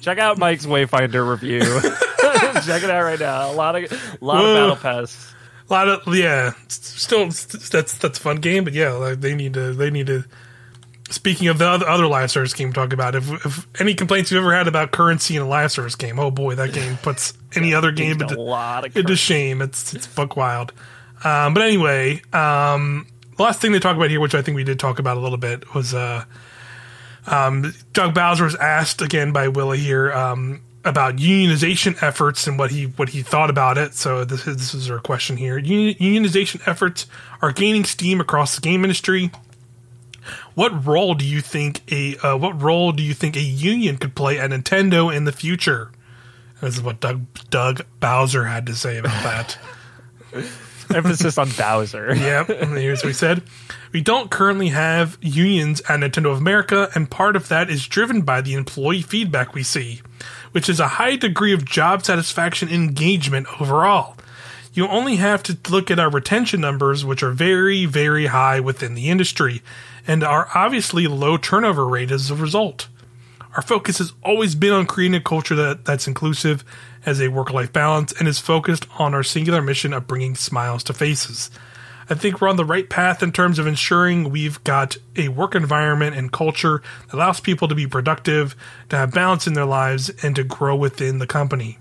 Check 0.00 0.18
out 0.18 0.38
Mike's 0.38 0.64
Wayfinder 0.66 1.28
review. 1.28 1.60
Check 2.64 2.82
it 2.82 2.90
out 2.90 3.02
right 3.02 3.20
now. 3.20 3.50
A 3.50 3.54
lot 3.54 3.76
of 3.76 3.90
a 3.92 4.24
lot 4.24 4.38
Whoa. 4.42 4.50
of 4.50 4.56
Battle 4.56 4.76
Pass. 4.76 5.34
A 5.68 5.72
lot 5.72 5.88
of 5.88 6.14
yeah, 6.14 6.52
s- 6.66 6.80
still 6.82 7.24
that's 7.26 7.68
that's 8.00 8.18
a 8.18 8.22
fun 8.22 8.36
game, 8.36 8.64
but 8.64 8.72
yeah, 8.72 8.92
like, 8.92 9.20
they 9.20 9.34
need 9.34 9.54
to 9.54 9.74
they 9.74 9.90
need 9.90 10.06
to. 10.06 10.24
Speaking 11.10 11.48
of 11.48 11.58
the 11.58 11.66
other, 11.66 11.88
other 11.88 12.06
live 12.06 12.30
service 12.30 12.52
game, 12.52 12.68
we 12.68 12.74
talk 12.74 12.92
about 12.92 13.14
if, 13.14 13.30
if 13.46 13.80
any 13.80 13.94
complaints 13.94 14.30
you've 14.30 14.42
ever 14.42 14.54
had 14.54 14.68
about 14.68 14.90
currency 14.90 15.36
in 15.36 15.42
a 15.42 15.48
live 15.48 15.72
service 15.72 15.94
game, 15.94 16.18
oh 16.18 16.30
boy, 16.30 16.54
that 16.56 16.72
game 16.72 16.98
puts 16.98 17.32
any 17.54 17.72
other 17.72 17.92
game 17.92 18.20
a 18.20 18.24
into, 18.24 18.40
lot 18.40 18.86
of 18.86 18.96
into 18.96 19.16
shame. 19.16 19.62
It's 19.62 19.94
it's 19.94 20.06
fuck 20.06 20.36
wild. 20.36 20.72
Um, 21.24 21.54
but 21.54 21.62
anyway, 21.62 22.22
um, 22.32 23.06
the 23.36 23.42
last 23.42 23.60
thing 23.60 23.72
they 23.72 23.78
talk 23.78 23.96
about 23.96 24.10
here, 24.10 24.20
which 24.20 24.34
I 24.34 24.42
think 24.42 24.56
we 24.56 24.64
did 24.64 24.78
talk 24.78 24.98
about 24.98 25.16
a 25.16 25.20
little 25.20 25.38
bit, 25.38 25.74
was 25.74 25.94
uh, 25.94 26.24
um, 27.26 27.72
Doug 27.92 28.14
Bowser 28.14 28.44
was 28.44 28.54
asked 28.56 29.02
again 29.02 29.32
by 29.32 29.48
Willa 29.48 29.76
here 29.76 30.12
um, 30.12 30.60
about 30.84 31.16
unionization 31.16 32.02
efforts 32.02 32.46
and 32.46 32.58
what 32.58 32.70
he 32.70 32.84
what 32.84 33.10
he 33.10 33.22
thought 33.22 33.50
about 33.50 33.78
it. 33.78 33.94
So 33.94 34.24
this 34.24 34.46
is, 34.46 34.56
this 34.56 34.74
is 34.74 34.90
our 34.90 34.98
question 34.98 35.36
here. 35.36 35.60
Unionization 35.60 36.66
efforts 36.66 37.06
are 37.42 37.52
gaining 37.52 37.84
steam 37.84 38.20
across 38.20 38.54
the 38.54 38.60
game 38.60 38.84
industry. 38.84 39.30
What 40.54 40.86
role 40.86 41.14
do 41.14 41.24
you 41.24 41.40
think 41.40 41.82
a 41.92 42.16
uh, 42.18 42.36
what 42.36 42.60
role 42.60 42.92
do 42.92 43.02
you 43.02 43.14
think 43.14 43.36
a 43.36 43.40
union 43.40 43.96
could 43.96 44.14
play 44.14 44.38
at 44.38 44.50
Nintendo 44.50 45.14
in 45.14 45.24
the 45.24 45.32
future? 45.32 45.90
This 46.60 46.76
is 46.76 46.82
what 46.82 47.00
Doug 47.00 47.26
Doug 47.50 47.84
Bowser 48.00 48.44
had 48.44 48.66
to 48.66 48.74
say 48.74 48.98
about 48.98 49.22
that. 49.22 49.58
Emphasis 50.94 51.38
on 51.38 51.50
Bowser. 51.50 52.14
Yep. 52.18 52.48
Here's 52.48 53.00
what 53.00 53.08
we 53.08 53.12
said. 53.12 53.42
We 53.92 54.00
don't 54.00 54.30
currently 54.30 54.68
have 54.68 55.18
unions 55.20 55.80
at 55.82 56.00
Nintendo 56.00 56.32
of 56.32 56.38
America, 56.38 56.90
and 56.94 57.10
part 57.10 57.36
of 57.36 57.48
that 57.48 57.70
is 57.70 57.86
driven 57.86 58.22
by 58.22 58.40
the 58.40 58.54
employee 58.54 59.02
feedback 59.02 59.54
we 59.54 59.62
see, 59.62 60.00
which 60.52 60.68
is 60.68 60.80
a 60.80 60.88
high 60.88 61.16
degree 61.16 61.52
of 61.52 61.64
job 61.64 62.04
satisfaction 62.04 62.68
engagement 62.68 63.46
overall. 63.60 64.16
You 64.74 64.88
only 64.88 65.16
have 65.16 65.42
to 65.44 65.58
look 65.70 65.90
at 65.90 65.98
our 65.98 66.10
retention 66.10 66.60
numbers, 66.60 67.04
which 67.04 67.22
are 67.22 67.32
very, 67.32 67.86
very 67.86 68.26
high 68.26 68.60
within 68.60 68.94
the 68.94 69.10
industry, 69.10 69.62
and 70.08 70.24
our 70.24 70.48
obviously 70.54 71.06
low 71.06 71.36
turnover 71.36 71.86
rate 71.86 72.10
as 72.10 72.30
a 72.30 72.34
result. 72.34 72.88
Our 73.54 73.62
focus 73.62 73.98
has 73.98 74.12
always 74.24 74.54
been 74.54 74.72
on 74.72 74.86
creating 74.86 75.14
a 75.14 75.20
culture 75.20 75.54
that, 75.54 75.84
that's 75.84 76.08
inclusive 76.08 76.64
as 77.04 77.20
a 77.20 77.28
work 77.28 77.52
life 77.52 77.72
balance 77.72 78.12
and 78.18 78.26
is 78.26 78.38
focused 78.38 78.86
on 78.98 79.14
our 79.14 79.22
singular 79.22 79.62
mission 79.62 79.92
of 79.92 80.06
bringing 80.06 80.34
smiles 80.34 80.82
to 80.84 80.94
faces. 80.94 81.50
I 82.10 82.14
think 82.14 82.40
we're 82.40 82.48
on 82.48 82.56
the 82.56 82.64
right 82.64 82.88
path 82.88 83.22
in 83.22 83.32
terms 83.32 83.58
of 83.58 83.66
ensuring 83.66 84.30
we've 84.30 84.62
got 84.64 84.96
a 85.14 85.28
work 85.28 85.54
environment 85.54 86.16
and 86.16 86.32
culture 86.32 86.82
that 87.06 87.14
allows 87.14 87.38
people 87.40 87.68
to 87.68 87.74
be 87.74 87.86
productive, 87.86 88.56
to 88.88 88.96
have 88.96 89.12
balance 89.12 89.46
in 89.46 89.52
their 89.52 89.66
lives, 89.66 90.10
and 90.22 90.34
to 90.36 90.44
grow 90.44 90.74
within 90.74 91.18
the 91.18 91.26
company. 91.26 91.78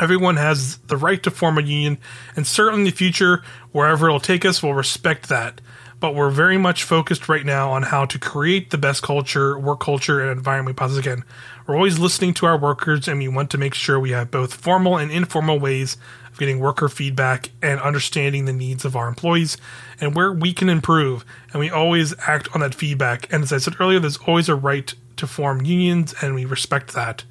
Everyone 0.00 0.36
has 0.36 0.78
the 0.86 0.96
right 0.96 1.22
to 1.24 1.30
form 1.30 1.58
a 1.58 1.62
union, 1.62 1.98
and 2.36 2.46
certainly 2.46 2.80
in 2.80 2.84
the 2.86 2.90
future, 2.90 3.42
wherever 3.72 4.06
it'll 4.06 4.20
take 4.20 4.46
us, 4.46 4.62
we'll 4.62 4.72
respect 4.72 5.28
that. 5.28 5.60
But 6.00 6.14
we're 6.14 6.30
very 6.30 6.58
much 6.58 6.84
focused 6.84 7.28
right 7.28 7.44
now 7.44 7.72
on 7.72 7.82
how 7.82 8.04
to 8.04 8.18
create 8.20 8.70
the 8.70 8.78
best 8.78 9.02
culture, 9.02 9.58
work 9.58 9.80
culture, 9.80 10.20
and 10.20 10.30
environment 10.30 10.76
we 10.76 10.78
possibly 10.78 11.02
can. 11.02 11.24
We're 11.66 11.74
always 11.74 11.98
listening 11.98 12.34
to 12.34 12.46
our 12.46 12.56
workers, 12.56 13.08
and 13.08 13.18
we 13.18 13.26
want 13.26 13.50
to 13.50 13.58
make 13.58 13.74
sure 13.74 13.98
we 13.98 14.10
have 14.12 14.30
both 14.30 14.54
formal 14.54 14.96
and 14.96 15.10
informal 15.10 15.58
ways 15.58 15.96
of 16.30 16.38
getting 16.38 16.60
worker 16.60 16.88
feedback 16.88 17.50
and 17.60 17.80
understanding 17.80 18.44
the 18.44 18.52
needs 18.52 18.84
of 18.84 18.94
our 18.94 19.08
employees 19.08 19.56
and 20.00 20.14
where 20.14 20.32
we 20.32 20.52
can 20.52 20.68
improve. 20.68 21.24
And 21.52 21.58
we 21.58 21.68
always 21.68 22.14
act 22.28 22.48
on 22.54 22.60
that 22.60 22.76
feedback. 22.76 23.30
And 23.32 23.42
as 23.42 23.52
I 23.52 23.58
said 23.58 23.74
earlier, 23.80 23.98
there's 23.98 24.18
always 24.18 24.48
a 24.48 24.54
right 24.54 24.94
to 25.16 25.26
form 25.26 25.62
unions, 25.64 26.14
and 26.22 26.32
we 26.36 26.44
respect 26.44 26.94
that. 26.94 27.24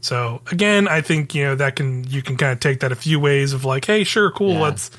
So 0.00 0.40
again, 0.50 0.86
I 0.88 1.00
think 1.00 1.34
you 1.34 1.42
know 1.44 1.54
that 1.56 1.74
can 1.76 2.04
you 2.04 2.22
can 2.22 2.36
kind 2.36 2.52
of 2.52 2.60
take 2.60 2.80
that 2.80 2.92
a 2.92 2.96
few 2.96 3.18
ways 3.18 3.52
of 3.52 3.64
like, 3.64 3.84
hey, 3.84 4.04
sure, 4.04 4.30
cool, 4.30 4.52
Yeah. 4.54 4.60
let's 4.60 4.90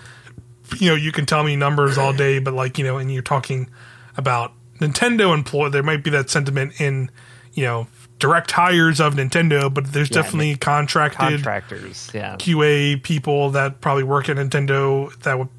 you 0.79 0.89
know 0.89 0.95
you 0.95 1.11
can 1.11 1.25
tell 1.25 1.43
me 1.43 1.55
numbers 1.55 1.97
all 1.97 2.13
day, 2.13 2.39
but 2.39 2.53
like 2.53 2.77
you 2.77 2.83
know, 2.83 2.97
and 2.97 3.11
you're 3.11 3.21
talking 3.21 3.69
about 4.17 4.53
Nintendo 4.79 5.33
employ, 5.33 5.69
there 5.69 5.83
might 5.83 6.03
be 6.03 6.09
that 6.11 6.29
sentiment 6.29 6.79
in 6.79 7.09
you 7.53 7.63
know 7.63 7.87
direct 8.19 8.51
hires 8.51 9.01
of 9.01 9.15
Nintendo, 9.15 9.73
but 9.73 9.91
there's 9.91 10.09
Yeah, 10.09 10.21
definitely 10.21 10.55
contracted 10.55 11.19
Contractors. 11.19 12.09
Yeah. 12.13 12.35
QA 12.35 13.01
people 13.01 13.49
that 13.51 13.81
probably 13.81 14.03
work 14.03 14.29
at 14.29 14.37
Nintendo 14.37 15.11
that 15.23 15.39
would 15.39 15.49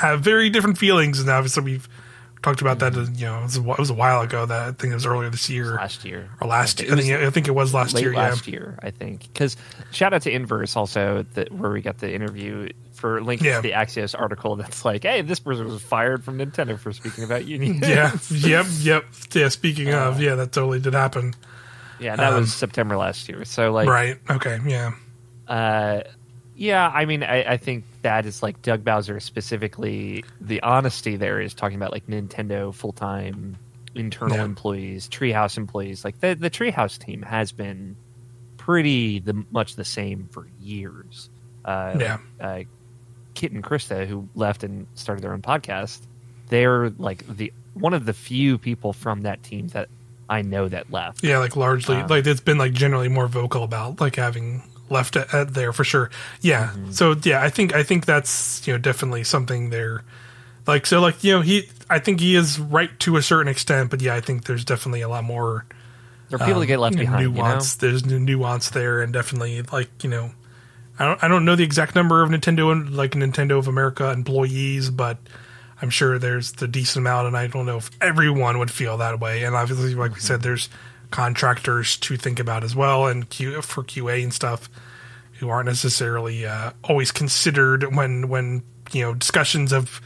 have 0.00 0.20
very 0.20 0.48
different 0.48 0.78
feelings, 0.78 1.20
and 1.20 1.28
obviously 1.28 1.64
we've 1.64 1.88
talked 2.42 2.60
about 2.60 2.78
that. 2.78 2.92
Mm-hmm. 2.92 3.14
You 3.14 3.26
know, 3.26 3.38
it 3.40 3.42
was, 3.42 3.56
a, 3.56 3.70
it 3.70 3.78
was 3.78 3.90
a 3.90 3.94
while 3.94 4.20
ago. 4.20 4.46
That 4.46 4.68
I 4.68 4.72
think 4.72 4.92
it 4.92 4.94
was 4.94 5.06
earlier 5.06 5.30
this 5.30 5.50
year 5.50 5.74
last 5.74 6.04
year 6.04 6.30
or 6.40 6.46
last 6.46 6.80
year. 6.80 6.92
I 6.92 6.96
think 6.96 7.12
I 7.12 7.30
think 7.30 7.48
it 7.48 7.54
was 7.54 7.74
last 7.74 7.98
year. 7.98 8.14
last 8.14 8.46
yeah, 8.46 8.52
year, 8.52 8.78
I 8.82 8.90
think. 8.90 9.22
Because 9.32 9.56
shout 9.90 10.14
out 10.14 10.22
to 10.22 10.30
Inverse 10.30 10.76
also, 10.76 11.24
that 11.34 11.52
where 11.52 11.70
we 11.70 11.82
got 11.82 11.98
the 11.98 12.14
interview 12.14 12.68
for 13.04 13.20
linking 13.20 13.48
Yeah. 13.48 13.56
to 13.56 13.60
the 13.62 13.72
Axios 13.72 14.18
article. 14.18 14.56
That's 14.56 14.82
like, 14.82 15.02
hey, 15.02 15.20
this 15.20 15.38
person 15.38 15.66
was 15.66 15.82
fired 15.82 16.24
from 16.24 16.38
Nintendo 16.38 16.78
for 16.78 16.90
speaking 16.94 17.22
about 17.22 17.44
unions. 17.44 17.80
yeah, 17.86 18.16
yep, 18.30 18.64
yep. 18.80 19.04
Yeah. 19.34 19.48
Speaking 19.48 19.92
Uh, 19.92 20.04
of, 20.08 20.22
yeah, 20.22 20.36
that 20.36 20.52
totally 20.52 20.80
did 20.80 20.94
happen. 20.94 21.34
yeah, 22.00 22.16
that 22.16 22.32
Um, 22.32 22.40
was 22.40 22.54
September 22.54 22.96
last 22.96 23.28
year. 23.28 23.44
So 23.44 23.72
like, 23.72 23.86
right. 23.90 24.16
Okay. 24.30 24.58
Yeah. 24.66 24.92
uh, 25.46 26.00
yeah, 26.56 26.88
I 26.94 27.04
mean, 27.04 27.22
I, 27.22 27.42
I 27.52 27.56
think 27.58 27.84
that 28.00 28.24
is 28.24 28.42
like 28.42 28.62
Doug 28.62 28.82
Bowser 28.84 29.20
specifically. 29.20 30.24
The 30.40 30.62
honesty 30.62 31.16
there 31.16 31.42
is 31.42 31.52
talking 31.52 31.76
about 31.76 31.92
like 31.92 32.06
Nintendo 32.06 32.72
full 32.74 32.92
time 32.92 33.58
internal 33.94 34.38
Yeah. 34.38 34.44
employees, 34.44 35.10
Treehouse 35.10 35.58
employees. 35.58 36.06
Like 36.06 36.20
the 36.20 36.34
the 36.34 36.48
Treehouse 36.48 36.96
team 36.98 37.20
has 37.20 37.52
been 37.52 37.96
pretty 38.56 39.18
the 39.18 39.44
much 39.50 39.76
the 39.76 39.84
same 39.84 40.26
for 40.32 40.46
years. 40.58 41.28
Uh, 41.66 41.96
Yeah. 42.00 42.18
uh, 42.40 42.60
Kit 43.34 43.52
and 43.52 43.62
Krista, 43.62 44.06
who 44.06 44.28
left 44.34 44.64
and 44.64 44.86
started 44.94 45.22
their 45.22 45.32
own 45.32 45.42
podcast, 45.42 46.00
they're 46.48 46.90
like 46.90 47.26
the 47.26 47.52
one 47.74 47.94
of 47.94 48.06
the 48.06 48.12
few 48.12 48.58
people 48.58 48.92
from 48.92 49.22
that 49.22 49.42
team 49.42 49.68
that 49.68 49.88
I 50.28 50.42
know 50.42 50.68
that 50.68 50.90
left. 50.90 51.22
Yeah. 51.22 51.38
Like 51.38 51.56
largely, 51.56 51.96
Um, 51.96 52.08
like 52.08 52.26
it's 52.26 52.40
been 52.40 52.58
like 52.58 52.72
generally 52.72 53.08
more 53.08 53.26
vocal 53.26 53.62
about 53.62 54.00
like 54.00 54.16
having 54.16 54.62
left 54.90 55.16
it 55.16 55.32
at 55.32 55.54
there 55.54 55.72
for 55.72 55.84
sure. 55.84 56.10
Yeah. 56.40 56.68
Mm-hmm. 56.68 56.92
So 56.92 57.14
yeah, 57.22 57.42
I 57.42 57.50
think 57.50 57.74
I 57.74 57.82
think 57.82 58.06
that's 58.06 58.66
you 58.66 58.74
know 58.74 58.78
definitely 58.78 59.24
something 59.24 59.70
there. 59.70 60.02
Like 60.66 60.86
so, 60.86 61.00
like 61.00 61.22
you 61.22 61.32
know 61.32 61.40
he. 61.42 61.68
I 61.90 61.98
think 61.98 62.20
he 62.20 62.36
is 62.36 62.58
right 62.58 62.88
to 63.00 63.16
a 63.18 63.22
certain 63.22 63.48
extent, 63.48 63.90
but 63.90 64.00
yeah, 64.00 64.14
I 64.14 64.20
think 64.20 64.44
there's 64.44 64.64
definitely 64.64 65.02
a 65.02 65.08
lot 65.08 65.22
more 65.24 65.66
There 66.30 66.40
are 66.40 66.46
people 66.46 66.60
that 66.60 66.66
get 66.66 66.80
left 66.80 66.94
um, 66.94 67.00
behind. 67.00 67.22
You 67.22 67.30
know? 67.42 67.60
There's 67.78 68.06
nu- 68.06 68.18
nuance 68.18 68.70
there, 68.70 69.02
and 69.02 69.12
definitely 69.12 69.60
like 69.60 70.02
you 70.02 70.08
know, 70.08 70.30
I 70.98 71.06
don't 71.06 71.24
I 71.24 71.28
don't 71.28 71.44
know 71.44 71.56
the 71.56 71.64
exact 71.64 71.94
number 71.94 72.22
of 72.22 72.30
Nintendo 72.30 72.70
and 72.72 72.94
like 72.94 73.12
Nintendo 73.12 73.58
of 73.58 73.68
America 73.68 74.10
employees, 74.10 74.90
but 74.90 75.18
I'm 75.82 75.90
sure 75.90 76.18
there's 76.18 76.52
the 76.52 76.68
decent 76.68 77.02
amount, 77.02 77.26
and 77.26 77.36
I 77.36 77.46
don't 77.46 77.66
know 77.66 77.78
if 77.78 77.90
everyone 78.00 78.58
would 78.58 78.70
feel 78.70 78.96
that 78.98 79.20
way. 79.20 79.44
And 79.44 79.56
obviously, 79.56 79.94
like 79.94 80.14
we 80.14 80.20
said, 80.20 80.42
there's 80.42 80.68
contractors 81.10 81.96
to 81.98 82.16
think 82.16 82.38
about 82.38 82.64
as 82.64 82.76
well, 82.76 83.06
and 83.06 83.28
Q 83.28 83.60
for 83.62 83.82
QA 83.82 84.22
and 84.22 84.32
stuff 84.32 84.70
who 85.40 85.48
aren't 85.48 85.66
necessarily 85.66 86.46
uh, 86.46 86.72
always 86.84 87.10
considered 87.10 87.94
when 87.94 88.28
when 88.28 88.62
you 88.92 89.02
know 89.02 89.14
discussions 89.14 89.72
of 89.72 90.00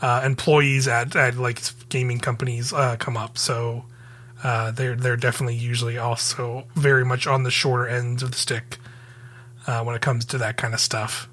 uh, 0.00 0.22
employees 0.24 0.88
at, 0.88 1.14
at 1.14 1.36
like 1.36 1.60
gaming 1.88 2.18
companies 2.18 2.72
uh, 2.72 2.96
come 2.96 3.16
up. 3.16 3.38
So 3.38 3.84
uh, 4.42 4.72
they're 4.72 4.96
they're 4.96 5.16
definitely 5.16 5.54
usually 5.54 5.98
also 5.98 6.64
very 6.74 7.04
much 7.04 7.28
on 7.28 7.44
the 7.44 7.50
shorter 7.50 7.86
ends 7.86 8.24
of 8.24 8.32
the 8.32 8.38
stick 8.38 8.78
uh, 9.66 9.82
when 9.84 9.94
it 9.96 10.02
comes 10.02 10.24
to 10.26 10.38
that 10.38 10.56
kind 10.56 10.74
of 10.74 10.80
stuff. 10.80 11.28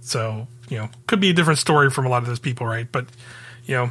So 0.00 0.46
you 0.68 0.78
know, 0.78 0.88
could 1.06 1.20
be 1.20 1.30
a 1.30 1.34
different 1.34 1.58
story 1.58 1.90
from 1.90 2.06
a 2.06 2.08
lot 2.08 2.22
of 2.22 2.28
those 2.28 2.38
people, 2.38 2.66
right? 2.66 2.90
But 2.90 3.06
you 3.64 3.74
know, 3.74 3.90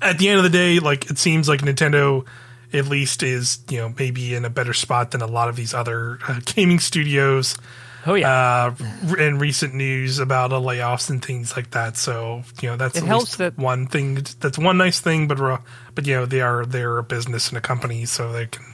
at 0.00 0.18
the 0.18 0.28
end 0.28 0.38
of 0.38 0.44
the 0.44 0.50
day, 0.50 0.78
like 0.78 1.10
it 1.10 1.18
seems 1.18 1.48
like 1.48 1.60
Nintendo 1.60 2.26
at 2.72 2.86
least 2.86 3.22
is 3.22 3.58
you 3.68 3.78
know 3.78 3.94
maybe 3.98 4.34
in 4.34 4.44
a 4.44 4.50
better 4.50 4.72
spot 4.72 5.10
than 5.10 5.20
a 5.20 5.26
lot 5.26 5.48
of 5.48 5.56
these 5.56 5.74
other 5.74 6.18
uh, 6.26 6.40
gaming 6.44 6.78
studios 6.80 7.56
Oh 8.04 8.14
yeah, 8.14 8.74
uh, 9.08 9.14
in 9.16 9.38
recent 9.38 9.74
news 9.74 10.18
about 10.18 10.50
layoffs 10.50 11.08
and 11.08 11.24
things 11.24 11.56
like 11.56 11.70
that. 11.70 11.96
So 11.96 12.42
you 12.60 12.68
know 12.68 12.76
that's 12.76 12.98
It 12.98 13.04
helps 13.04 13.36
that- 13.36 13.56
one 13.56 13.86
thing. 13.86 14.14
That's 14.40 14.58
one 14.58 14.76
nice 14.76 14.98
thing, 14.98 15.28
but 15.28 15.40
uh, 15.40 15.58
but 15.94 16.04
you 16.06 16.14
know 16.16 16.26
they 16.26 16.40
are 16.40 16.66
they're 16.66 16.98
a 16.98 17.04
business 17.04 17.48
and 17.50 17.58
a 17.58 17.60
company, 17.60 18.04
so 18.06 18.32
they 18.32 18.46
can 18.46 18.64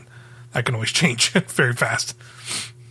that 0.52 0.64
can 0.64 0.74
always 0.74 0.92
change 0.92 1.32
very 1.32 1.74
fast. 1.74 2.16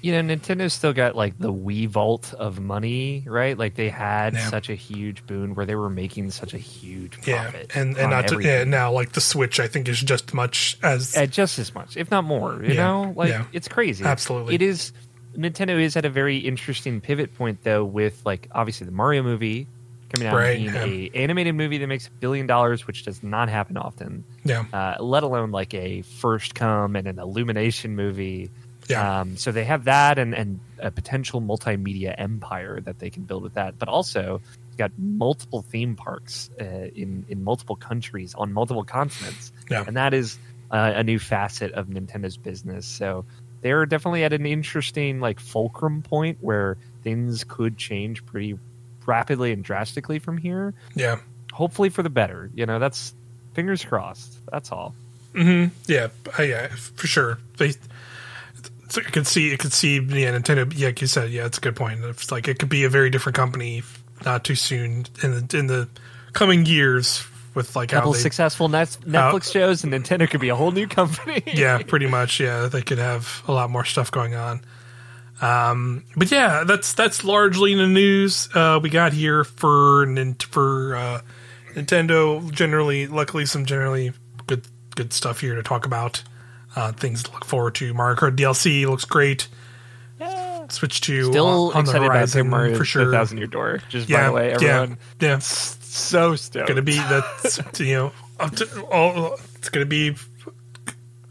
You 0.07 0.13
know, 0.23 0.35
Nintendo's 0.35 0.73
still 0.73 0.93
got 0.93 1.17
like 1.17 1.37
the 1.37 1.51
Wii 1.51 1.89
vault 1.89 2.33
of 2.33 2.61
money, 2.61 3.25
right? 3.27 3.57
Like 3.57 3.75
they 3.75 3.89
had 3.89 4.33
Yeah. 4.35 4.49
such 4.49 4.69
a 4.69 4.75
huge 4.75 5.25
boon 5.27 5.53
where 5.53 5.65
they 5.65 5.75
were 5.75 5.89
making 5.89 6.31
such 6.31 6.53
a 6.53 6.57
huge 6.57 7.17
Yeah, 7.27 7.43
profit. 7.43 7.71
and 7.75 7.97
and 7.97 8.11
not 8.11 8.29
to, 8.29 8.39
yeah, 8.39 8.63
now 8.63 8.91
like 8.93 9.11
the 9.11 9.19
Switch, 9.21 9.59
I 9.59 9.67
think 9.67 9.89
is 9.89 9.99
just 10.01 10.29
as 10.29 10.33
much 10.33 10.77
as 10.81 11.13
at 11.17 11.31
just 11.31 11.59
as 11.59 11.75
much, 11.75 11.97
if 11.97 12.09
not 12.09 12.23
more. 12.23 12.63
You 12.63 12.69
Yeah, 12.75 12.83
know, 12.85 13.13
like 13.17 13.29
yeah. 13.31 13.43
it's 13.51 13.67
crazy. 13.67 14.05
Absolutely. 14.05 14.55
it 14.55 14.61
is. 14.61 14.93
Nintendo 15.35 15.79
is 15.79 15.97
at 15.97 16.05
a 16.05 16.09
very 16.09 16.37
interesting 16.37 17.01
pivot 17.01 17.35
point, 17.35 17.59
though, 17.63 17.83
with 17.83 18.21
like 18.25 18.47
obviously 18.53 18.85
the 18.85 18.91
Mario 18.93 19.23
movie 19.23 19.67
coming 20.15 20.27
out 20.29 20.35
Right, 20.37 20.57
being 20.57 20.73
yeah. 20.73 20.85
a 20.85 21.11
animated 21.15 21.53
movie 21.53 21.77
that 21.79 21.87
makes 21.87 22.07
a 22.07 22.11
billion 22.11 22.47
dollars, 22.47 22.87
which 22.87 23.03
does 23.03 23.21
not 23.21 23.49
happen 23.49 23.75
often. 23.75 24.23
yeah 24.45 24.63
Uh, 24.71 24.95
let 25.03 25.23
alone 25.23 25.51
like 25.51 25.73
a 25.73 26.01
first 26.03 26.55
come 26.55 26.95
and 26.95 27.07
an 27.07 27.19
illumination 27.19 27.93
movie. 27.95 28.49
Yeah 28.87 29.19
Um, 29.21 29.37
so 29.37 29.51
they 29.51 29.65
have 29.65 29.85
that 29.85 30.17
and, 30.17 30.33
and 30.33 30.59
a 30.79 30.91
potential 30.91 31.41
multimedia 31.41 32.13
empire 32.17 32.79
that 32.81 32.99
they 32.99 33.09
can 33.09 33.23
build 33.23 33.43
with 33.43 33.53
that. 33.55 33.77
But 33.79 33.89
also, 33.89 34.41
you've 34.69 34.77
got 34.77 34.91
multiple 34.97 35.61
theme 35.61 35.95
parks 35.95 36.49
uh, 36.59 36.63
in 36.95 37.25
in 37.29 37.43
multiple 37.43 37.75
countries 37.75 38.33
on 38.35 38.53
multiple 38.53 38.83
continents, 38.83 39.51
Yeah. 39.69 39.83
and 39.87 39.97
that 39.97 40.13
is 40.13 40.37
uh, 40.71 40.93
a 40.95 41.03
new 41.03 41.19
facet 41.19 41.71
of 41.73 41.87
Nintendo's 41.87 42.37
business. 42.37 42.85
So 42.85 43.25
they're 43.61 43.85
definitely 43.85 44.23
at 44.23 44.33
an 44.33 44.45
interesting 44.45 45.19
like 45.19 45.39
fulcrum 45.39 46.01
point 46.01 46.37
where 46.41 46.77
things 47.03 47.43
could 47.43 47.77
change 47.77 48.25
pretty 48.25 48.57
rapidly 49.05 49.51
and 49.53 49.63
drastically 49.63 50.19
from 50.19 50.37
here. 50.37 50.73
yeah 50.95 51.19
Hopefully 51.53 51.89
for 51.89 52.03
the 52.03 52.09
better. 52.09 52.51
You 52.53 52.65
know, 52.67 52.77
that's 52.77 53.15
fingers 53.53 53.83
crossed. 53.83 54.37
That's 54.51 54.71
all. 54.71 54.93
Mm-hmm. 55.33 55.73
yeah 55.87 56.07
uh, 56.37 56.43
yeah 56.43 56.67
for 56.67 57.07
sure. 57.07 57.39
They 57.57 57.73
so 58.89 59.01
I 59.05 59.09
could 59.09 59.27
see 59.27 59.51
it 59.51 59.59
could 59.59 59.73
see 59.73 59.95
yeah 59.95 60.31
Nintendo 60.37 60.71
yeah 60.75 60.87
like 60.87 61.01
you 61.01 61.07
said 61.07 61.31
yeah 61.31 61.45
it's 61.45 61.57
a 61.57 61.61
good 61.61 61.75
point. 61.75 62.03
It's 62.03 62.31
like 62.31 62.47
it 62.47 62.59
could 62.59 62.69
be 62.69 62.83
a 62.83 62.89
very 62.89 63.09
different 63.09 63.35
company 63.35 63.83
not 64.25 64.43
too 64.43 64.55
soon 64.55 65.05
in 65.23 65.47
the 65.47 65.57
in 65.57 65.67
the 65.67 65.87
coming 66.33 66.65
years 66.65 67.25
with 67.57 67.75
like 67.75 67.89
couple 67.89 68.13
they 68.13 68.19
successful 68.19 68.69
Net- 68.69 68.97
Netflix 69.01 69.51
shows, 69.51 69.83
and 69.83 69.91
Nintendo 69.91 70.29
could 70.29 70.39
be 70.39 70.49
a 70.49 70.55
whole 70.55 70.71
new 70.71 70.87
company. 70.87 71.41
yeah, 71.53 71.81
pretty 71.81 72.07
much. 72.07 72.39
Yeah, 72.39 72.67
they 72.67 72.81
could 72.81 72.99
have 72.99 73.43
a 73.47 73.51
lot 73.51 73.69
more 73.69 73.83
stuff 73.83 74.11
going 74.11 74.35
on. 74.35 74.61
Um, 75.41 76.05
but 76.15 76.31
yeah, 76.31 76.63
that's 76.63 76.93
that's 76.93 77.23
largely 77.23 77.75
the 77.75 77.87
news 77.87 78.47
uh, 78.53 78.79
we 78.81 78.89
got 78.89 79.11
here 79.11 79.43
for 79.43 80.05
for 80.49 80.95
uh, 80.95 81.21
Nintendo. 81.73 82.49
Generally, 82.51 83.07
luckily, 83.07 83.45
some 83.45 83.65
generally 83.65 84.13
good 84.45 84.65
good 84.95 85.11
stuff 85.11 85.41
here 85.41 85.55
to 85.55 85.63
talk 85.63 85.85
about. 85.85 86.23
Uh, 86.75 86.91
things 86.91 87.23
to 87.23 87.31
look 87.31 87.45
forward 87.45 87.73
to. 87.75 87.93
Mario 87.93 88.15
Kart 88.15 88.35
DLC 88.35 88.85
looks 88.85 89.05
great. 89.05 89.47
Switch 90.69 91.01
to 91.01 91.23
Still 91.31 91.47
on, 91.47 91.77
on 91.77 91.85
the 91.85 91.91
excited 91.91 92.35
about 92.35 92.45
Mario 92.49 92.75
for 92.75 92.85
sure. 92.85 93.11
Thousand 93.11 93.37
Year 93.37 93.47
Door. 93.47 93.79
Just 93.89 94.09
yeah, 94.09 94.17
by 94.17 94.25
the 94.27 94.31
way, 94.33 94.51
everyone, 94.53 94.97
yeah, 95.19 95.29
yeah. 95.29 95.39
so 95.39 96.35
stoked. 96.35 96.67
gonna 96.67 96.81
be 96.81 96.97
that's 96.97 97.59
you 97.79 97.93
know 97.93 98.11
up 98.39 98.55
to 98.55 98.81
all 98.85 99.35
it's 99.55 99.69
gonna 99.69 99.85
be 99.85 100.15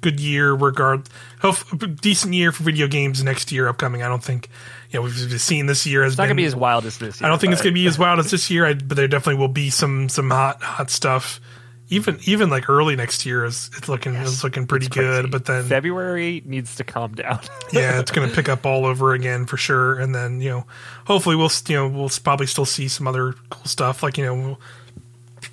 good 0.01 0.21
year 0.21 0.53
regard 0.53 1.09
hope 1.41 1.57
decent 2.01 2.33
year 2.33 2.53
for 2.53 2.63
video 2.63 2.87
games 2.87 3.23
next 3.25 3.51
year 3.51 3.67
upcoming 3.67 4.03
i 4.03 4.09
don't 4.09 4.23
think 4.23 4.49
you 4.91 4.99
know 4.99 5.03
we've 5.03 5.41
seen 5.41 5.67
this 5.67 5.85
year 5.87 6.05
has 6.05 6.13
It's 6.13 6.19
not 6.19 6.25
been 6.25 6.31
gonna 6.31 6.43
be 6.43 6.45
as 6.45 6.55
wild 6.55 6.85
as 6.85 6.99
this. 6.99 7.21
Year, 7.21 7.27
i 7.27 7.29
don't 7.29 7.41
think 7.41 7.53
it's 7.53 7.63
gonna 7.63 7.73
be 7.73 7.87
as 7.87 7.99
wild 7.99 8.21
as 8.21 8.31
this 8.31 8.51
year 8.51 8.67
I, 8.67 8.75
but 8.75 8.97
there 8.97 9.09
definitely 9.09 9.41
will 9.41 9.49
be 9.49 9.71
some 9.71 10.09
some 10.09 10.31
hot 10.31 10.63
hot 10.63 10.91
stuff 10.91 11.41
even 11.89 12.19
even 12.25 12.51
like 12.51 12.69
early 12.69 12.97
next 12.97 13.25
year 13.25 13.45
is 13.45 13.71
it's 13.77 13.89
looking 13.89 14.15
it's 14.17 14.43
looking 14.43 14.67
pretty 14.67 14.89
crazy. 14.89 15.09
good 15.09 15.31
but 15.31 15.45
then 15.45 15.65
February 15.65 16.43
needs 16.45 16.75
to 16.77 16.85
calm 16.85 17.15
down. 17.15 17.39
yeah, 17.73 18.01
it's 18.01 18.11
going 18.11 18.29
to 18.29 18.35
pick 18.35 18.49
up 18.49 18.67
all 18.67 18.85
over 18.87 19.15
again 19.15 19.47
for 19.47 19.57
sure. 19.57 19.99
And 19.99 20.15
then 20.15 20.41
you 20.41 20.51
know, 20.51 20.67
hopefully 21.07 21.37
we'll 21.37 21.51
you 21.69 21.77
know 21.77 21.89
we'll 21.89 22.11
probably 22.25 22.47
still 22.47 22.65
see 22.65 22.89
some 22.89 23.07
other 23.07 23.35
cool 23.51 23.65
stuff 23.67 24.03
like 24.03 24.19
you 24.19 24.25
know, 24.25 24.35
we'll, 24.35 24.61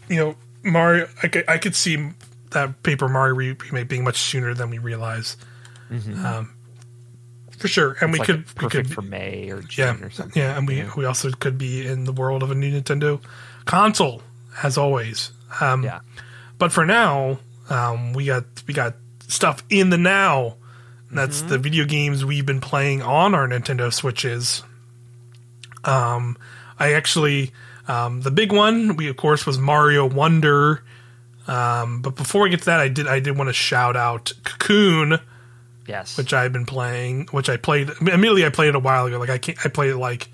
you 0.10 0.16
know 0.18 0.36
Mario. 0.64 1.08
I 1.22 1.28
could, 1.28 1.46
I 1.48 1.58
could 1.60 1.76
see 1.76 2.10
that 2.52 2.82
Paper 2.84 3.08
Mario 3.08 3.36
remake 3.36 3.88
being 3.88 4.04
much 4.04 4.18
sooner 4.18 4.54
than 4.54 4.70
we 4.70 4.78
realize. 4.80 5.38
Um, 5.92 6.56
for 7.60 7.68
sure, 7.68 7.96
and 8.02 8.12
we 8.12 8.18
Mm-hmm. 8.20 8.20
Like 8.20 8.26
could 8.26 8.64
a 8.64 8.66
we 8.66 8.70
could 8.70 8.92
for 8.92 9.02
May 9.04 9.52
or 9.52 9.62
yeah 9.78 9.94
June 9.94 10.04
or 10.04 10.10
something. 10.10 10.42
yeah, 10.42 10.58
and 10.58 10.68
we 10.68 10.84
we 10.98 11.06
also 11.06 11.30
could 11.30 11.58
be 11.60 11.86
in 11.86 12.06
the 12.06 12.12
world 12.12 12.42
of 12.42 12.50
a 12.50 12.56
new 12.56 12.72
Nintendo 12.82 13.22
console 13.66 14.24
as 14.64 14.78
always. 14.78 15.32
Um, 15.62 15.84
Yeah. 15.84 16.00
but 16.58 16.72
for 16.72 16.86
now, 16.86 17.40
um, 17.70 18.14
we 18.14 18.26
got 18.26 18.46
we 18.68 18.74
got 18.74 18.96
stuff 19.28 19.64
in 19.70 19.90
the 19.90 19.98
now. 19.98 20.56
That's 21.12 21.40
Mm-hmm. 21.42 21.50
the 21.50 21.58
video 21.60 21.86
games 21.86 22.26
we've 22.26 22.46
been 22.46 22.60
playing 22.62 23.02
on 23.04 23.36
our 23.36 23.48
Nintendo 23.48 23.94
Switches. 23.94 24.64
Um, 25.84 26.38
I 26.80 26.94
actually 26.94 27.52
um, 27.88 28.22
the 28.22 28.32
big 28.32 28.52
one 28.52 28.96
we 28.96 29.10
of 29.10 29.18
course 29.18 29.46
was 29.46 29.60
Mario 29.60 30.06
Wonder. 30.08 30.84
Um, 31.46 32.02
but 32.02 32.16
before 32.16 32.44
we 32.44 32.50
get 32.50 32.60
to 32.60 32.66
that, 32.66 32.80
I 32.80 32.88
did 32.88 33.08
I 33.08 33.20
did 33.20 33.38
want 33.38 33.50
to 33.50 33.54
shout 33.54 33.96
out 33.98 34.32
Cocoon, 34.46 35.20
Yes. 35.88 36.18
which 36.18 36.34
I've 36.34 36.54
been 36.54 36.66
playing, 36.66 37.28
which 37.32 37.50
I 37.50 37.58
played 37.58 37.90
immediately. 38.00 38.46
I 38.46 38.50
played 38.50 38.70
it 38.70 38.76
a 38.76 38.80
while 38.80 39.06
ago. 39.06 39.20
Like 39.20 39.30
I 39.30 39.38
can't, 39.38 39.58
I 39.66 39.70
played 39.70 39.92
it 39.92 39.98
like 39.98 40.30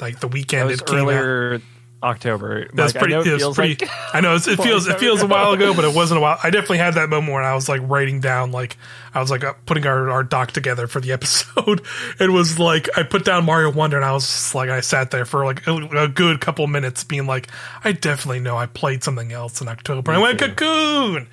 like 0.00 0.20
the 0.20 0.28
weekend 0.28 0.70
it 0.70 0.86
came 0.86 1.08
out. 1.08 1.60
October. 2.02 2.66
That's 2.74 2.94
Like, 2.94 3.00
pretty. 3.02 3.14
I 3.14 3.18
know 3.18 3.34
it 3.34 3.38
feels 3.38 3.56
pretty. 3.56 3.84
like 3.84 3.90
I 4.14 4.20
know 4.20 4.34
it 4.34 4.40
feels 4.62 4.88
it 4.88 4.98
feels 4.98 5.22
a 5.22 5.26
while 5.26 5.52
ago, 5.52 5.72
but 5.74 5.84
it 5.84 5.94
wasn't 5.94 6.18
a 6.18 6.20
while. 6.20 6.38
I 6.42 6.50
definitely 6.50 6.78
had 6.78 6.94
that 6.94 7.08
moment 7.08 7.32
when 7.32 7.44
I 7.44 7.54
was 7.54 7.68
like 7.68 7.80
writing 7.84 8.20
down, 8.20 8.50
like 8.52 8.76
I 9.14 9.20
was 9.20 9.30
like 9.30 9.44
uh, 9.44 9.52
putting 9.66 9.86
our, 9.86 10.10
our 10.10 10.24
doc 10.24 10.52
together 10.52 10.86
for 10.86 11.00
the 11.00 11.12
episode. 11.12 11.82
It 12.20 12.30
was 12.30 12.58
like 12.58 12.88
I 12.96 13.02
put 13.04 13.24
down 13.24 13.44
Mario 13.44 13.70
Wonder, 13.70 13.96
and 13.96 14.04
I 14.04 14.12
was 14.12 14.24
just 14.24 14.54
like 14.54 14.70
I 14.70 14.80
sat 14.80 15.10
there 15.10 15.24
for 15.24 15.44
like 15.44 15.66
a, 15.66 15.74
a 15.76 16.08
good 16.08 16.40
couple 16.40 16.66
minutes, 16.66 17.04
being 17.04 17.26
like, 17.26 17.48
I 17.84 17.92
definitely 17.92 18.40
know 18.40 18.56
I 18.56 18.66
played 18.66 19.02
something 19.04 19.32
else 19.32 19.60
in 19.60 19.68
October. 19.68 20.12
I 20.12 20.18
went 20.18 20.38
Cocoon. 20.38 21.28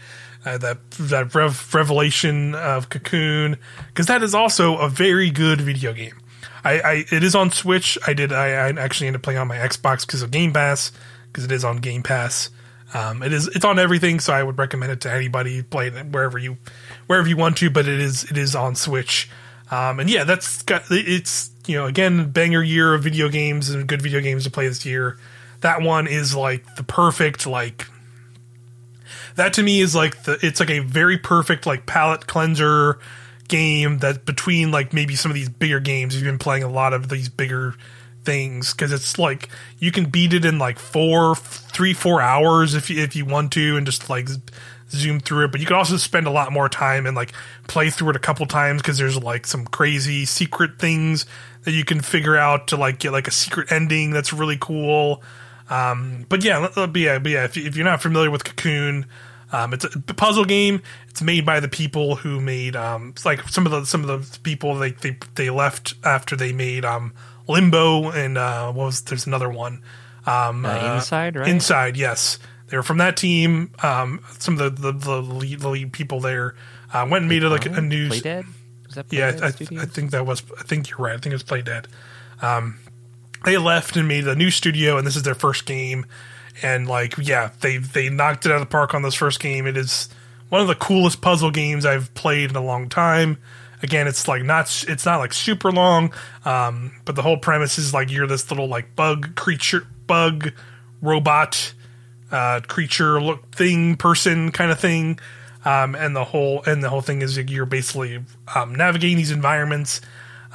Uh, 0.46 0.58
that 0.58 0.78
that 0.92 1.36
rev- 1.36 1.74
revelation 1.76 2.56
of 2.56 2.88
Cocoon 2.90 3.58
because 3.88 4.06
that 4.06 4.24
is 4.24 4.34
also 4.34 4.78
a 4.78 4.88
very 4.88 5.30
good 5.32 5.60
video 5.60 5.92
game. 5.92 6.14
I, 6.64 6.80
I 6.80 7.06
it 7.12 7.24
is 7.24 7.36
on 7.36 7.52
Switch. 7.52 7.98
I 8.06 8.14
did 8.14 8.32
I, 8.32 8.48
I 8.48 8.70
actually 8.70 9.08
ended 9.08 9.20
up 9.20 9.24
playing 9.24 9.40
on 9.40 9.48
my 9.48 9.58
Xbox 9.58 10.06
because 10.06 10.22
of 10.22 10.32
Game 10.32 10.54
Pass 10.54 10.92
because 11.28 11.46
it 11.46 11.52
is 11.52 11.64
on 11.64 11.78
Game 11.78 12.04
Pass. 12.04 12.50
Um, 12.94 13.22
it 13.22 13.34
is 13.34 13.48
it's 13.48 13.66
on 13.66 13.80
everything, 13.80 14.20
so 14.20 14.34
I 14.34 14.42
would 14.42 14.58
recommend 14.58 14.92
it 14.92 15.02
to 15.02 15.12
anybody. 15.12 15.62
Play 15.62 15.88
it 15.88 16.06
wherever 16.08 16.38
you 16.38 16.58
wherever 17.08 17.28
you 17.28 17.38
want 17.38 17.58
to, 17.58 17.70
but 17.70 17.88
it 17.88 18.00
is 18.00 18.24
it 18.26 18.38
is 18.38 18.56
on 18.56 18.76
Switch. 18.76 19.30
Um, 19.72 20.00
and 20.00 20.10
yeah, 20.10 20.24
that's 20.24 20.64
got 20.64 20.84
it's 20.90 21.52
you 21.68 21.76
know 21.76 21.86
again 21.86 22.32
banger 22.32 22.64
year 22.64 22.94
of 22.94 23.04
video 23.04 23.30
games 23.30 23.70
and 23.70 23.88
good 23.88 24.02
video 24.02 24.22
games 24.22 24.44
to 24.46 24.52
play 24.52 24.68
this 24.68 24.86
year. 24.86 25.18
That 25.62 25.82
one 25.82 26.08
is 26.08 26.36
like 26.36 26.76
the 26.76 26.84
perfect 26.84 27.46
like 27.46 27.88
that 29.36 29.54
to 29.54 29.64
me 29.64 29.82
is 29.82 29.96
like 29.96 30.24
the 30.24 30.40
it's 30.42 30.60
like 30.60 30.72
a 30.72 30.80
very 30.80 31.18
perfect 31.18 31.66
like 31.66 31.86
palate 31.86 32.26
cleanser 32.26 33.00
game 33.50 34.00
that 34.00 34.26
between 34.26 34.72
like 34.72 34.94
maybe 34.94 35.16
some 35.16 35.30
of 35.32 35.36
these 35.36 35.50
bigger 35.50 35.80
games 35.80 36.16
you've 36.16 36.24
been 36.24 36.40
playing 36.40 36.64
a 36.64 36.70
lot 36.70 36.94
of 36.94 37.10
these 37.10 37.30
bigger 37.30 37.76
things 38.24 38.74
because 38.74 38.92
it's 38.92 39.18
like 39.20 39.50
you 39.80 39.92
can 39.92 40.06
beat 40.06 40.34
it 40.34 40.46
in 40.46 40.58
like 40.60 40.80
four 40.80 41.36
three 41.36 41.94
four 41.94 42.22
hours 42.22 42.76
if 42.76 42.90
you 42.90 43.02
if 43.02 43.16
you 43.16 43.26
want 43.26 43.52
to 43.52 43.76
and 43.76 43.86
just 43.86 44.10
like 44.10 44.30
zoom 44.90 45.20
through 45.20 45.46
it 45.46 45.52
but 45.52 45.60
you 45.60 45.66
can 45.66 45.76
also 45.76 45.98
spend 45.98 46.28
a 46.28 46.32
lot 46.32 46.52
more 46.52 46.70
time 46.70 47.06
and 47.06 47.16
like 47.16 47.32
play 47.68 47.90
through 47.90 48.10
it 48.10 48.16
a 48.16 48.20
couple 48.20 48.46
times 48.46 48.82
because 48.82 48.98
there's 48.98 49.22
like 49.22 49.46
some 49.46 49.66
crazy 49.66 50.26
secret 50.26 50.80
things 50.80 51.26
that 51.64 51.72
you 51.72 51.86
can 51.86 52.00
figure 52.02 52.38
out 52.38 52.68
to 52.68 52.78
like 52.78 53.00
get 53.00 53.12
like 53.12 53.28
a 53.28 53.32
secret 53.32 53.72
ending 53.72 54.12
that's 54.12 54.32
really 54.34 54.58
cool 54.60 55.22
um, 55.70 56.26
but 56.30 56.44
yeah, 56.44 56.68
but 56.76 56.96
yeah, 56.96 57.20
yeah. 57.24 57.46
If, 57.46 57.58
if 57.58 57.76
you're 57.76 57.86
not 57.86 58.02
familiar 58.02 58.32
with 58.32 58.44
Cocoon, 58.44 59.06
um, 59.52 59.74
it's 59.74 59.86
a 59.86 60.00
puzzle 60.14 60.46
game. 60.46 60.82
It's 61.10 61.22
made 61.22 61.46
by 61.46 61.60
the 61.60 61.68
people 61.68 62.16
who 62.16 62.40
made 62.40 62.76
um, 62.76 63.10
it's 63.10 63.26
like 63.26 63.48
some 63.50 63.66
of 63.66 63.72
the 63.72 63.86
some 63.86 64.08
of 64.08 64.32
the 64.32 64.40
people 64.40 64.76
they 64.76 64.92
they, 64.92 65.18
they 65.36 65.50
left 65.50 65.96
after 66.04 66.36
they 66.36 66.54
made 66.54 66.86
um, 66.86 67.14
Limbo 67.48 68.12
and 68.12 68.38
uh, 68.38 68.72
what 68.72 68.86
was 68.86 69.02
there's 69.02 69.28
another 69.28 69.50
one. 69.50 69.82
Um, 70.26 70.66
Uh, 70.66 70.96
Inside, 70.96 71.36
right? 71.36 71.48
Inside, 71.48 71.98
yes. 71.98 72.40
They 72.68 72.78
were 72.78 72.84
from 72.84 73.00
that 73.00 73.18
team. 73.18 73.72
Um, 73.82 74.22
some 74.38 74.60
of 74.60 74.76
the 74.76 74.92
the, 74.92 75.00
the, 75.00 75.22
lead, 75.22 75.60
the 75.60 75.70
lead 75.70 75.92
people 75.92 76.20
there 76.20 76.56
uh, 76.94 77.08
went 77.10 77.24
and 77.24 77.30
made 77.30 77.42
like 77.44 77.66
a 77.66 77.82
new 77.82 78.10
Playdead. 78.10 78.46
Was 78.86 78.96
that 78.96 79.12
yeah, 79.12 79.32
Playdead 79.32 79.42
I, 79.42 79.48
I, 79.48 79.52
Studios? 79.52 79.84
I 79.84 79.86
think 79.88 80.12
that 80.12 80.26
was. 80.26 80.44
I 80.60 80.64
think 80.64 80.90
you're 80.90 81.00
right. 81.00 81.14
I 81.14 81.18
think 81.18 81.34
it 81.34 81.34
was 81.34 81.44
Playdead. 81.44 81.86
Um, 82.42 82.78
they 83.46 83.58
left 83.58 83.96
and 83.96 84.08
made 84.08 84.28
a 84.28 84.36
new 84.36 84.52
studio, 84.52 84.98
and 84.98 85.08
this 85.08 85.16
is 85.16 85.24
their 85.24 85.36
first 85.36 85.66
game. 85.66 86.06
And 86.62 86.88
like, 86.88 87.16
yeah, 87.18 87.52
they 87.62 87.78
they 87.78 88.10
knocked 88.10 88.46
it 88.46 88.52
out 88.52 88.56
of 88.56 88.62
the 88.62 88.72
park 88.72 88.94
on 88.94 89.02
this 89.02 89.16
first 89.16 89.40
game. 89.40 89.66
It 89.68 89.78
is 89.78 90.10
one 90.50 90.62
of 90.62 90.68
the 90.68 90.76
coolest 90.76 91.22
puzzle 91.22 91.52
games 91.52 91.86
I've 91.86 92.14
played 92.14 92.50
in 92.50 92.56
a 92.56 92.64
long 92.64 92.90
time. 92.90 93.38
Again, 93.82 94.08
it's 94.08 94.28
like 94.28 94.44
not 94.44 94.84
it's 94.88 95.06
not 95.06 95.20
like 95.20 95.34
super 95.34 95.72
long, 95.72 96.14
um, 96.46 96.92
but 97.06 97.16
the 97.16 97.22
whole 97.22 97.38
premise 97.38 97.78
is 97.78 97.94
like 97.94 98.12
you're 98.12 98.28
this 98.28 98.50
little 98.52 98.68
like 98.68 98.96
bug 98.96 99.36
creature, 99.36 99.88
bug 100.06 100.52
robot 101.02 101.74
uh, 102.32 102.62
creature 102.68 103.22
look 103.22 103.52
thing 103.56 103.96
person 103.96 104.52
kind 104.52 104.72
of 104.72 104.80
thing 104.80 105.20
um, 105.66 105.96
and 105.96 106.16
the 106.16 106.24
whole 106.24 106.64
and 106.66 106.84
the 106.84 106.90
whole 106.90 107.02
thing 107.02 107.22
is 107.22 107.38
like 107.38 107.50
you're 107.50 107.66
basically 107.66 108.24
um, 108.54 108.76
navigating 108.76 109.18
these 109.18 109.32
environments 109.32 110.02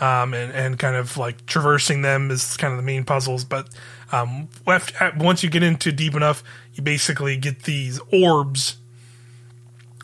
um, 0.00 0.34
and 0.34 0.52
and 0.52 0.78
kind 0.78 0.96
of 0.96 1.16
like 1.16 1.44
traversing 1.46 2.02
them 2.02 2.30
is 2.30 2.56
kind 2.56 2.72
of 2.72 2.76
the 2.78 2.84
main 2.84 3.04
puzzles 3.04 3.44
but 3.44 3.68
um, 4.12 4.48
after, 4.66 5.12
once 5.16 5.42
you 5.42 5.50
get 5.50 5.62
into 5.62 5.92
deep 5.92 6.14
enough 6.14 6.42
you 6.74 6.82
basically 6.82 7.36
get 7.36 7.62
these 7.62 8.00
orbs 8.12 8.76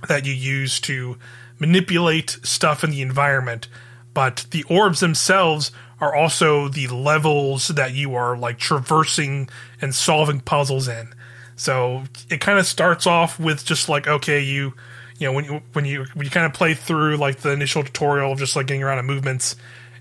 that 0.08 0.24
you 0.24 0.32
use 0.32 0.80
to 0.80 1.16
manipulate 1.58 2.38
stuff 2.42 2.82
in 2.82 2.90
the 2.90 3.02
environment. 3.02 3.68
But 4.14 4.46
the 4.50 4.64
orbs 4.64 5.00
themselves 5.00 5.70
are 6.00 6.14
also 6.14 6.68
the 6.68 6.88
levels 6.88 7.68
that 7.68 7.92
you 7.92 8.14
are 8.14 8.36
like 8.36 8.58
traversing 8.58 9.48
and 9.80 9.94
solving 9.94 10.40
puzzles 10.40 10.88
in. 10.88 11.14
So 11.56 12.04
it 12.30 12.40
kind 12.40 12.58
of 12.58 12.66
starts 12.66 13.06
off 13.06 13.38
with 13.38 13.64
just 13.64 13.88
like 13.88 14.08
okay 14.08 14.40
you 14.40 14.72
you 15.18 15.26
know 15.26 15.32
when 15.34 15.44
you 15.44 15.60
when 15.74 15.84
you 15.84 16.06
when 16.14 16.24
you 16.24 16.30
kind 16.30 16.46
of 16.46 16.54
play 16.54 16.72
through 16.72 17.16
like 17.18 17.40
the 17.40 17.52
initial 17.52 17.84
tutorial 17.84 18.32
of 18.32 18.38
just 18.38 18.56
like 18.56 18.66
getting 18.66 18.82
around 18.82 18.98
and 18.98 19.06
movements 19.06 19.56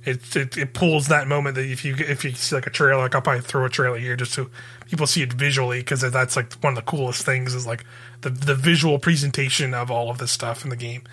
it, 0.09 0.35
it 0.35 0.57
it 0.57 0.73
pulls 0.73 1.07
that 1.07 1.27
moment 1.27 1.55
that 1.55 1.65
if 1.65 1.85
you 1.85 1.95
if 1.95 2.23
you 2.23 2.31
see 2.31 2.55
like 2.55 2.67
a 2.67 2.69
trailer 2.69 3.01
like 3.01 3.15
I'll 3.15 3.21
probably 3.21 3.41
throw 3.41 3.65
a 3.65 3.69
trailer 3.69 3.97
here 3.97 4.15
just 4.15 4.33
so 4.33 4.49
people 4.89 5.07
see 5.07 5.21
it 5.21 5.33
visually 5.33 5.79
because 5.79 6.01
that's 6.01 6.35
like 6.35 6.53
one 6.55 6.73
of 6.73 6.75
the 6.75 6.89
coolest 6.89 7.25
things 7.25 7.53
is 7.53 7.67
like 7.67 7.85
the 8.21 8.29
the 8.29 8.55
visual 8.55 8.99
presentation 8.99 9.73
of 9.73 9.91
all 9.91 10.09
of 10.09 10.17
this 10.17 10.31
stuff 10.31 10.63
in 10.63 10.69
the 10.69 10.75
game. 10.75 11.03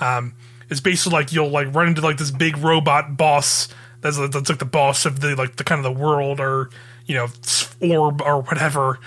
Um, 0.00 0.34
it's 0.68 0.80
basically 0.80 1.18
like 1.18 1.32
you'll 1.32 1.50
like 1.50 1.74
run 1.74 1.88
into 1.88 2.00
like 2.00 2.18
this 2.18 2.30
big 2.30 2.56
robot 2.58 3.16
boss 3.16 3.68
that's 4.00 4.18
that's 4.18 4.48
like 4.48 4.58
the 4.58 4.64
boss 4.64 5.06
of 5.06 5.20
the 5.20 5.36
like 5.36 5.56
the 5.56 5.64
kind 5.64 5.84
of 5.84 5.94
the 5.94 6.00
world 6.00 6.40
or 6.40 6.70
you 7.06 7.14
know 7.14 7.28
orb 7.80 8.22
or 8.22 8.42
whatever. 8.42 8.98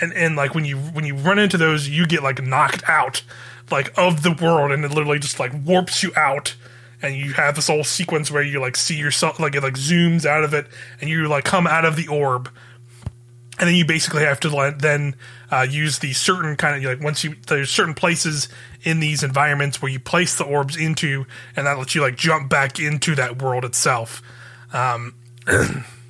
And 0.00 0.12
and 0.12 0.36
like 0.36 0.54
when 0.54 0.64
you 0.64 0.76
when 0.76 1.04
you 1.04 1.16
run 1.16 1.38
into 1.38 1.56
those 1.56 1.88
you 1.88 2.06
get 2.06 2.22
like 2.22 2.42
knocked 2.42 2.88
out 2.88 3.22
like 3.70 3.96
of 3.98 4.22
the 4.22 4.32
world 4.32 4.72
and 4.72 4.84
it 4.84 4.90
literally 4.90 5.18
just 5.18 5.40
like 5.40 5.52
warps 5.64 6.02
you 6.02 6.12
out 6.16 6.54
and 7.04 7.14
you 7.14 7.34
have 7.34 7.54
this 7.54 7.68
whole 7.68 7.84
sequence 7.84 8.30
where 8.30 8.42
you 8.42 8.58
like 8.60 8.76
see 8.76 8.96
yourself 8.96 9.38
like 9.38 9.54
it 9.54 9.62
like 9.62 9.74
zooms 9.74 10.24
out 10.24 10.42
of 10.42 10.54
it 10.54 10.66
and 11.00 11.10
you 11.10 11.28
like 11.28 11.44
come 11.44 11.66
out 11.66 11.84
of 11.84 11.96
the 11.96 12.08
orb. 12.08 12.50
And 13.58 13.68
then 13.68 13.76
you 13.76 13.84
basically 13.84 14.22
have 14.24 14.40
to 14.40 14.74
then 14.78 15.14
uh, 15.52 15.66
use 15.68 16.00
the 16.00 16.12
certain 16.14 16.56
kind 16.56 16.76
of 16.76 16.90
like 16.90 17.04
once 17.04 17.22
you 17.22 17.36
there's 17.46 17.70
certain 17.70 17.94
places 17.94 18.48
in 18.82 19.00
these 19.00 19.22
environments 19.22 19.80
where 19.80 19.92
you 19.92 20.00
place 20.00 20.36
the 20.36 20.44
orbs 20.44 20.76
into 20.76 21.26
and 21.54 21.66
that 21.66 21.78
lets 21.78 21.94
you 21.94 22.00
like 22.00 22.16
jump 22.16 22.48
back 22.48 22.80
into 22.80 23.14
that 23.14 23.40
world 23.40 23.64
itself. 23.64 24.22
Um, 24.72 25.14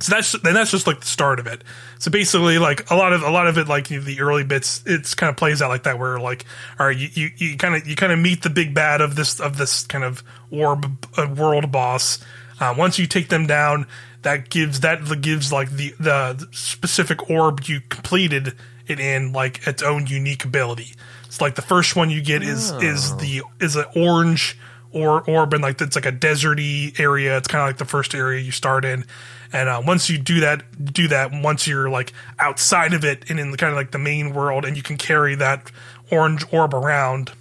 so 0.00 0.14
that's 0.14 0.32
then 0.32 0.54
that's 0.54 0.70
just 0.70 0.86
like 0.86 1.00
the 1.00 1.06
start 1.06 1.38
of 1.38 1.46
it. 1.46 1.62
So 1.98 2.10
basically 2.10 2.58
like 2.58 2.90
a 2.90 2.96
lot 2.96 3.12
of 3.12 3.22
a 3.22 3.30
lot 3.30 3.46
of 3.46 3.58
it 3.58 3.68
like 3.68 3.88
the 3.88 4.20
early 4.20 4.44
bits 4.44 4.82
it's 4.86 5.14
kind 5.14 5.30
of 5.30 5.36
plays 5.36 5.60
out 5.60 5.68
like 5.68 5.82
that 5.84 5.98
where 5.98 6.18
like 6.18 6.46
all 6.78 6.86
right 6.86 6.96
you 6.96 7.08
you, 7.12 7.30
you 7.36 7.56
kind 7.56 7.74
of 7.74 7.86
you 7.86 7.96
kind 7.96 8.12
of 8.12 8.18
meet 8.18 8.42
the 8.42 8.50
big 8.50 8.74
bad 8.74 9.00
of 9.00 9.14
this 9.14 9.40
of 9.40 9.58
this 9.58 9.86
kind 9.86 10.04
of 10.04 10.22
orb 10.50 11.06
uh, 11.16 11.28
world 11.36 11.70
boss. 11.70 12.18
Uh, 12.58 12.74
once 12.76 12.98
you 12.98 13.06
take 13.06 13.28
them 13.28 13.46
down 13.46 13.86
that 14.22 14.50
gives 14.50 14.80
that 14.80 15.20
gives 15.20 15.52
like 15.52 15.70
the 15.70 15.94
the 16.00 16.48
specific 16.50 17.30
orb 17.30 17.64
you 17.64 17.80
completed 17.88 18.54
it 18.86 19.00
in 19.00 19.32
like 19.32 19.66
its 19.66 19.82
own 19.82 20.06
unique 20.06 20.44
ability. 20.44 20.94
It's 21.26 21.40
like 21.40 21.54
the 21.54 21.62
first 21.62 21.94
one 21.94 22.10
you 22.10 22.22
get 22.22 22.42
is 22.42 22.72
is 22.72 23.16
the 23.16 23.42
is 23.60 23.76
an 23.76 23.86
orange 23.94 24.58
or 24.92 25.22
orb 25.28 25.54
in 25.54 25.60
like 25.60 25.80
it's 25.80 25.96
like 25.96 26.06
a 26.06 26.12
deserty 26.12 26.98
area. 26.98 27.36
It's 27.36 27.48
kind 27.48 27.62
of 27.62 27.68
like 27.68 27.78
the 27.78 27.84
first 27.84 28.14
area 28.14 28.40
you 28.40 28.50
start 28.50 28.84
in, 28.84 29.04
and 29.52 29.68
uh, 29.68 29.82
once 29.84 30.10
you 30.10 30.18
do 30.18 30.40
that, 30.40 30.62
do 30.92 31.08
that. 31.08 31.30
Once 31.32 31.66
you're 31.66 31.88
like 31.90 32.12
outside 32.38 32.94
of 32.94 33.04
it 33.04 33.30
and 33.30 33.38
in 33.38 33.50
the 33.50 33.56
kind 33.56 33.70
of 33.70 33.76
like 33.76 33.92
the 33.92 33.98
main 33.98 34.34
world, 34.34 34.64
and 34.64 34.76
you 34.76 34.82
can 34.82 34.96
carry 34.96 35.34
that 35.36 35.70
orange 36.10 36.44
orb 36.52 36.74
around. 36.74 37.32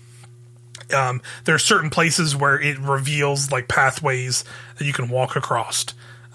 Um, 0.96 1.22
there 1.46 1.54
are 1.54 1.60
certain 1.60 1.92
places 1.92 2.36
where 2.36 2.60
it 2.60 2.80
reveals 2.80 3.52
like 3.52 3.68
pathways 3.68 4.44
that 4.78 4.86
you 4.86 4.94
can 4.94 5.10
walk 5.10 5.36
across. 5.36 5.86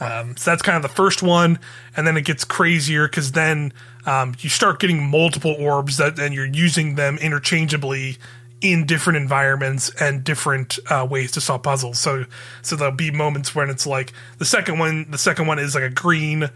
Um, 0.01 0.37
so 0.37 0.51
that's 0.51 0.63
kind 0.63 0.77
of 0.77 0.83
the 0.83 0.95
first 0.95 1.23
one, 1.23 1.59
and 1.97 2.07
then 2.07 2.17
it 2.17 2.25
gets 2.25 2.45
crazier 2.45 3.09
because 3.09 3.33
then 3.33 3.73
um, 4.07 4.35
you 4.41 4.51
start 4.51 4.81
getting 4.81 5.09
multiple 5.09 5.55
orbs 5.59 5.97
that, 5.97 6.19
and 6.19 6.35
you're 6.35 6.47
using 6.47 6.97
them 6.97 7.17
interchangeably 7.19 8.19
in 8.65 8.87
different 8.87 9.19
environments 9.19 9.91
and 10.01 10.25
different 10.25 10.79
uh, 10.89 11.07
ways 11.09 11.31
to 11.33 11.41
solve 11.41 11.63
puzzles. 11.63 11.99
So, 11.99 12.25
so 12.63 12.77
there'll 12.77 12.95
be 12.95 13.11
moments 13.11 13.55
when 13.55 13.69
it's 13.69 13.87
like 13.87 14.15
the 14.39 14.47
second 14.47 14.79
one. 14.79 15.11
The 15.11 15.19
second 15.19 15.47
one 15.47 15.59
is 15.59 15.75
like 15.75 15.85
a 15.85 15.91
green 15.91 16.49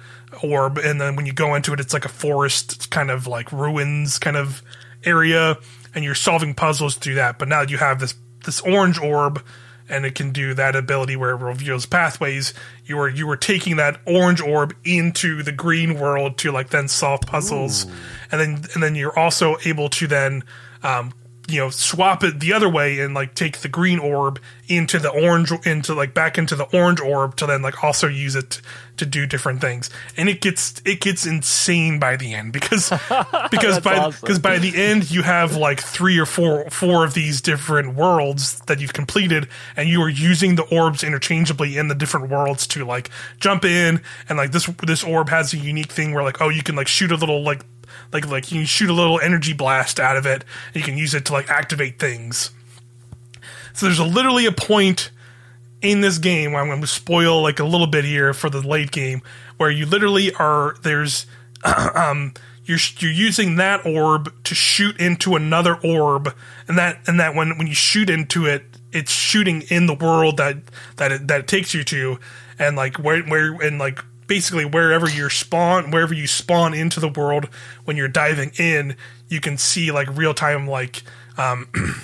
orb, 0.43 0.79
and 0.79 0.99
then 0.99 1.17
when 1.17 1.27
you 1.27 1.35
go 1.35 1.55
into 1.55 1.75
it, 1.75 1.81
it's 1.81 1.93
like 1.93 2.07
a 2.07 2.09
forest 2.09 2.91
kind 2.91 3.11
of 3.11 3.27
like 3.27 3.53
ruins 3.53 4.19
kind 4.19 4.39
of 4.39 4.63
area, 5.05 5.59
and 5.95 6.03
you're 6.03 6.15
solving 6.15 6.55
puzzles 6.55 6.97
through 6.97 7.17
that. 7.17 7.39
But 7.39 7.49
now 7.49 7.61
you 7.61 7.77
have 7.77 8.01
this 8.01 8.15
this 8.47 8.63
orange 8.63 8.99
orb 8.99 9.45
and 9.91 10.07
it 10.07 10.15
can 10.15 10.33
do 10.33 10.55
that 10.55 10.77
ability 10.77 11.17
where 11.17 11.31
it 11.31 11.37
reveals 11.37 11.85
pathways. 11.85 12.55
You 12.87 12.99
are 13.01 13.09
you 13.09 13.29
are 13.29 13.37
taking 13.37 13.77
that 13.77 14.01
orange 14.07 14.41
orb 14.41 14.75
into 14.83 15.43
the 15.43 15.53
green 15.53 15.99
world 15.99 16.39
to 16.39 16.53
like 16.53 16.71
then 16.71 16.89
solve 16.89 17.21
puzzles, 17.21 17.85
and 18.33 18.41
then 18.41 18.65
and 18.73 18.83
then 18.83 18.95
you're 18.95 19.19
also 19.19 19.57
able 19.67 19.91
to 19.91 20.07
then 20.07 20.45
um, 20.83 21.13
you 21.49 21.59
know 21.59 21.71
swap 21.71 22.23
it 22.23 22.41
the 22.41 22.53
other 22.53 22.69
way 22.69 23.01
and 23.01 23.15
like 23.15 23.35
take 23.35 23.59
the 23.59 23.69
green 23.69 23.99
orb 23.99 24.39
into 24.69 24.99
the 24.99 25.09
orange 25.09 25.51
into 25.65 25.95
like 25.95 26.13
back 26.13 26.37
into 26.37 26.55
the 26.55 26.65
orange 26.77 27.01
orb 27.01 27.35
to 27.37 27.47
then 27.47 27.63
like 27.63 27.83
also 27.83 28.07
use 28.07 28.37
it 28.37 28.61
to 28.99 29.07
do 29.07 29.27
different 29.27 29.61
things 29.61 29.89
and 30.17 30.29
it 30.29 30.41
gets 30.43 30.83
it 30.85 31.01
gets 31.01 31.25
insane 31.25 31.99
by 31.99 32.17
the 32.17 32.35
end 32.35 32.53
because 32.53 32.91
because 33.51 33.81
by 33.81 33.97
awesome. 33.97 34.21
because 34.21 34.39
by 34.39 34.59
the 34.59 34.77
end 34.77 35.11
you 35.11 35.23
have 35.23 35.57
like 35.57 35.81
three 35.81 36.19
or 36.19 36.27
four 36.27 36.69
four 36.69 37.05
of 37.05 37.15
these 37.15 37.41
different 37.41 37.95
worlds 37.95 38.61
that 38.67 38.81
you've 38.81 38.93
completed 38.93 39.49
and 39.75 39.89
you 39.89 40.03
are 40.03 40.09
using 40.09 40.57
the 40.57 40.65
orbs 40.65 41.03
interchangeably 41.03 41.79
in 41.79 41.89
the 41.89 41.95
different 41.95 42.29
worlds 42.29 42.67
to 42.67 42.85
like 42.85 43.09
jump 43.41 43.65
in 43.65 44.03
and 44.29 44.37
like 44.37 44.53
this 44.53 44.67
this 44.87 45.03
orb 45.03 45.31
has 45.31 45.55
a 45.55 45.57
unique 45.57 45.91
thing 45.91 46.13
where 46.13 46.23
like 46.23 46.43
oh 46.43 46.51
you 46.51 46.63
can 46.63 46.77
like 46.77 46.89
shoot 46.89 47.11
a 47.11 47.17
little 47.17 47.43
like 47.43 47.65
like 48.13 48.27
like 48.27 48.53
you 48.53 48.65
shoot 48.65 48.91
a 48.91 48.95
little 48.95 49.21
energy 49.21 49.53
blast 49.53 50.01
out 50.01 50.17
of 50.17 50.27
it 50.27 50.45
and 50.69 50.77
you 50.77 50.83
can 50.83 50.97
use 50.99 51.15
it 51.15 51.25
to 51.27 51.33
like 51.33 51.51
activate 51.51 51.99
things. 51.99 52.51
So 53.75 53.87
there's 53.87 53.99
a, 53.99 54.05
literally 54.05 54.47
a 54.47 54.53
point 54.53 55.11
in 55.81 56.01
this 56.01 56.19
game 56.19 56.57
i'm 56.57 56.67
going 56.67 56.81
to 56.81 56.87
spoil 56.87 57.41
like 57.43 57.61
a 57.61 57.65
little 57.65 57.87
bit 57.87 58.05
here 58.05 58.35
for 58.35 58.51
the 58.51 58.61
late 58.61 58.91
game 58.91 59.23
where 59.59 59.71
you 59.71 59.87
literally 59.87 60.33
are 60.35 60.77
there's 60.83 61.27
um 61.95 62.35
you're 62.65 62.79
you're 62.99 63.13
using 63.13 63.57
that 63.57 63.87
orb 63.87 64.33
to 64.45 64.55
shoot 64.55 64.99
into 65.01 65.37
another 65.37 65.77
orb 65.85 66.35
and 66.67 66.77
that 66.77 66.99
and 67.07 67.21
that 67.21 67.35
when 67.35 67.57
when 67.59 67.67
you 67.67 67.75
shoot 67.75 68.11
into 68.11 68.45
it 68.45 68.65
it's 68.93 69.13
shooting 69.13 69.63
in 69.71 69.87
the 69.87 69.95
world 69.95 70.37
that 70.37 70.57
that 70.97 71.13
it, 71.13 71.29
that 71.29 71.41
it 71.41 71.49
takes 71.49 71.73
you 71.75 71.85
to 71.85 72.19
and 72.59 72.77
like 72.77 72.97
where 72.99 73.23
where 73.23 73.53
and 73.63 73.79
like 73.79 74.05
basically 74.29 74.65
wherever 74.65 75.09
you're 75.09 75.31
spawn 75.31 75.91
wherever 75.91 76.15
you 76.15 76.27
spawn 76.27 76.75
into 76.75 77.01
the 77.01 77.09
world 77.09 77.47
when 77.85 77.97
you're 77.97 78.07
diving 78.07 78.53
in 78.59 78.95
you 79.29 79.41
can 79.41 79.59
see 79.59 79.91
like 79.91 80.09
real 80.17 80.35
time 80.35 80.69
like 80.69 81.03
um 81.37 81.67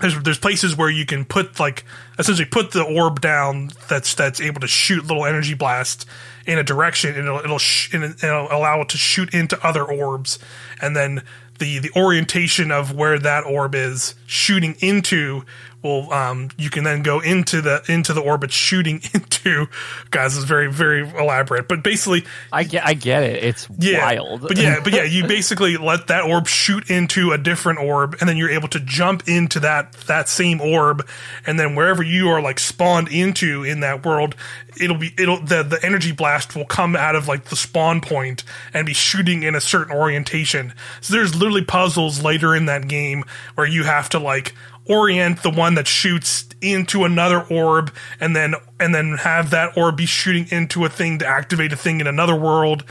there's 0.00 0.22
there's 0.22 0.38
places 0.38 0.76
where 0.76 0.90
you 0.90 1.06
can 1.06 1.24
put 1.24 1.58
like 1.58 1.84
essentially 2.18 2.46
put 2.46 2.72
the 2.72 2.82
orb 2.82 3.20
down 3.20 3.70
that's 3.88 4.14
that's 4.14 4.40
able 4.40 4.60
to 4.60 4.66
shoot 4.66 5.06
little 5.06 5.24
energy 5.24 5.54
blasts 5.54 6.06
in 6.46 6.58
a 6.58 6.62
direction 6.62 7.14
and 7.14 7.26
it'll 7.26 7.38
it'll, 7.38 7.58
sh- 7.58 7.92
and 7.92 8.04
it'll 8.04 8.48
allow 8.52 8.80
it 8.80 8.88
to 8.90 8.98
shoot 8.98 9.32
into 9.34 9.58
other 9.66 9.84
orbs. 9.84 10.38
And 10.80 10.94
then 10.94 11.22
the 11.58 11.78
the 11.78 11.90
orientation 11.96 12.70
of 12.70 12.94
where 12.94 13.18
that 13.18 13.44
orb 13.44 13.74
is 13.74 14.14
shooting 14.26 14.76
into 14.80 15.44
will 15.82 16.12
um 16.12 16.50
you 16.56 16.70
can 16.70 16.84
then 16.84 17.02
go 17.02 17.20
into 17.20 17.60
the 17.60 17.82
into 17.88 18.12
the 18.12 18.20
orbit 18.20 18.52
shooting 18.52 19.00
into 19.14 19.66
guys 20.10 20.36
is 20.36 20.44
very 20.44 20.70
very 20.70 21.08
elaborate 21.08 21.68
but 21.68 21.82
basically 21.82 22.24
I 22.52 22.64
get, 22.64 22.86
I 22.86 22.94
get 22.94 23.22
it. 23.22 23.44
It's 23.44 23.68
yeah, 23.78 24.04
wild. 24.04 24.42
But 24.42 24.56
yeah, 24.56 24.80
but 24.82 24.92
yeah, 24.92 25.02
you 25.02 25.26
basically 25.28 25.76
let 25.76 26.08
that 26.08 26.24
orb 26.24 26.46
shoot 26.46 26.90
into 26.90 27.32
a 27.32 27.38
different 27.38 27.80
orb, 27.80 28.16
and 28.20 28.28
then 28.28 28.36
you're 28.36 28.50
able 28.50 28.68
to 28.68 28.80
jump 28.80 29.28
into 29.28 29.60
that 29.60 29.92
that 30.06 30.28
same 30.28 30.60
orb, 30.60 31.06
and 31.46 31.58
then 31.58 31.74
wherever 31.74 32.02
you 32.02 32.28
are 32.28 32.40
like 32.40 32.58
spawned 32.58 33.08
into 33.08 33.64
in 33.64 33.80
that 33.80 34.04
world, 34.04 34.34
it'll 34.80 34.96
be 34.96 35.12
it'll 35.18 35.40
the 35.40 35.62
the 35.62 35.78
energy 35.82 36.12
blast 36.12 36.56
will 36.56 36.66
come 36.66 36.96
out 36.96 37.16
of 37.16 37.28
like 37.28 37.44
the 37.44 37.56
spawn 37.56 38.00
point 38.00 38.44
and 38.72 38.86
be 38.86 38.94
shooting 38.94 39.42
in 39.42 39.54
a 39.54 39.60
certain 39.60 39.94
orientation. 39.94 40.72
So 41.00 41.14
there's 41.14 41.34
literally 41.34 41.64
puzzles 41.64 42.22
later 42.22 42.54
in 42.54 42.66
that 42.66 42.88
game 42.88 43.24
where 43.54 43.66
you 43.66 43.84
have 43.84 44.08
to 44.10 44.18
like 44.18 44.54
orient 44.88 45.42
the 45.42 45.50
one 45.50 45.74
that 45.74 45.86
shoots 45.86 46.46
into 46.60 47.04
another 47.04 47.42
orb 47.42 47.92
and 48.20 48.34
then 48.34 48.54
and 48.80 48.94
then 48.94 49.16
have 49.18 49.50
that 49.50 49.76
orb 49.76 49.96
be 49.96 50.06
shooting 50.06 50.46
into 50.50 50.84
a 50.84 50.88
thing 50.88 51.18
to 51.18 51.26
activate 51.26 51.72
a 51.72 51.76
thing 51.76 52.00
in 52.00 52.06
another 52.06 52.34
world. 52.34 52.84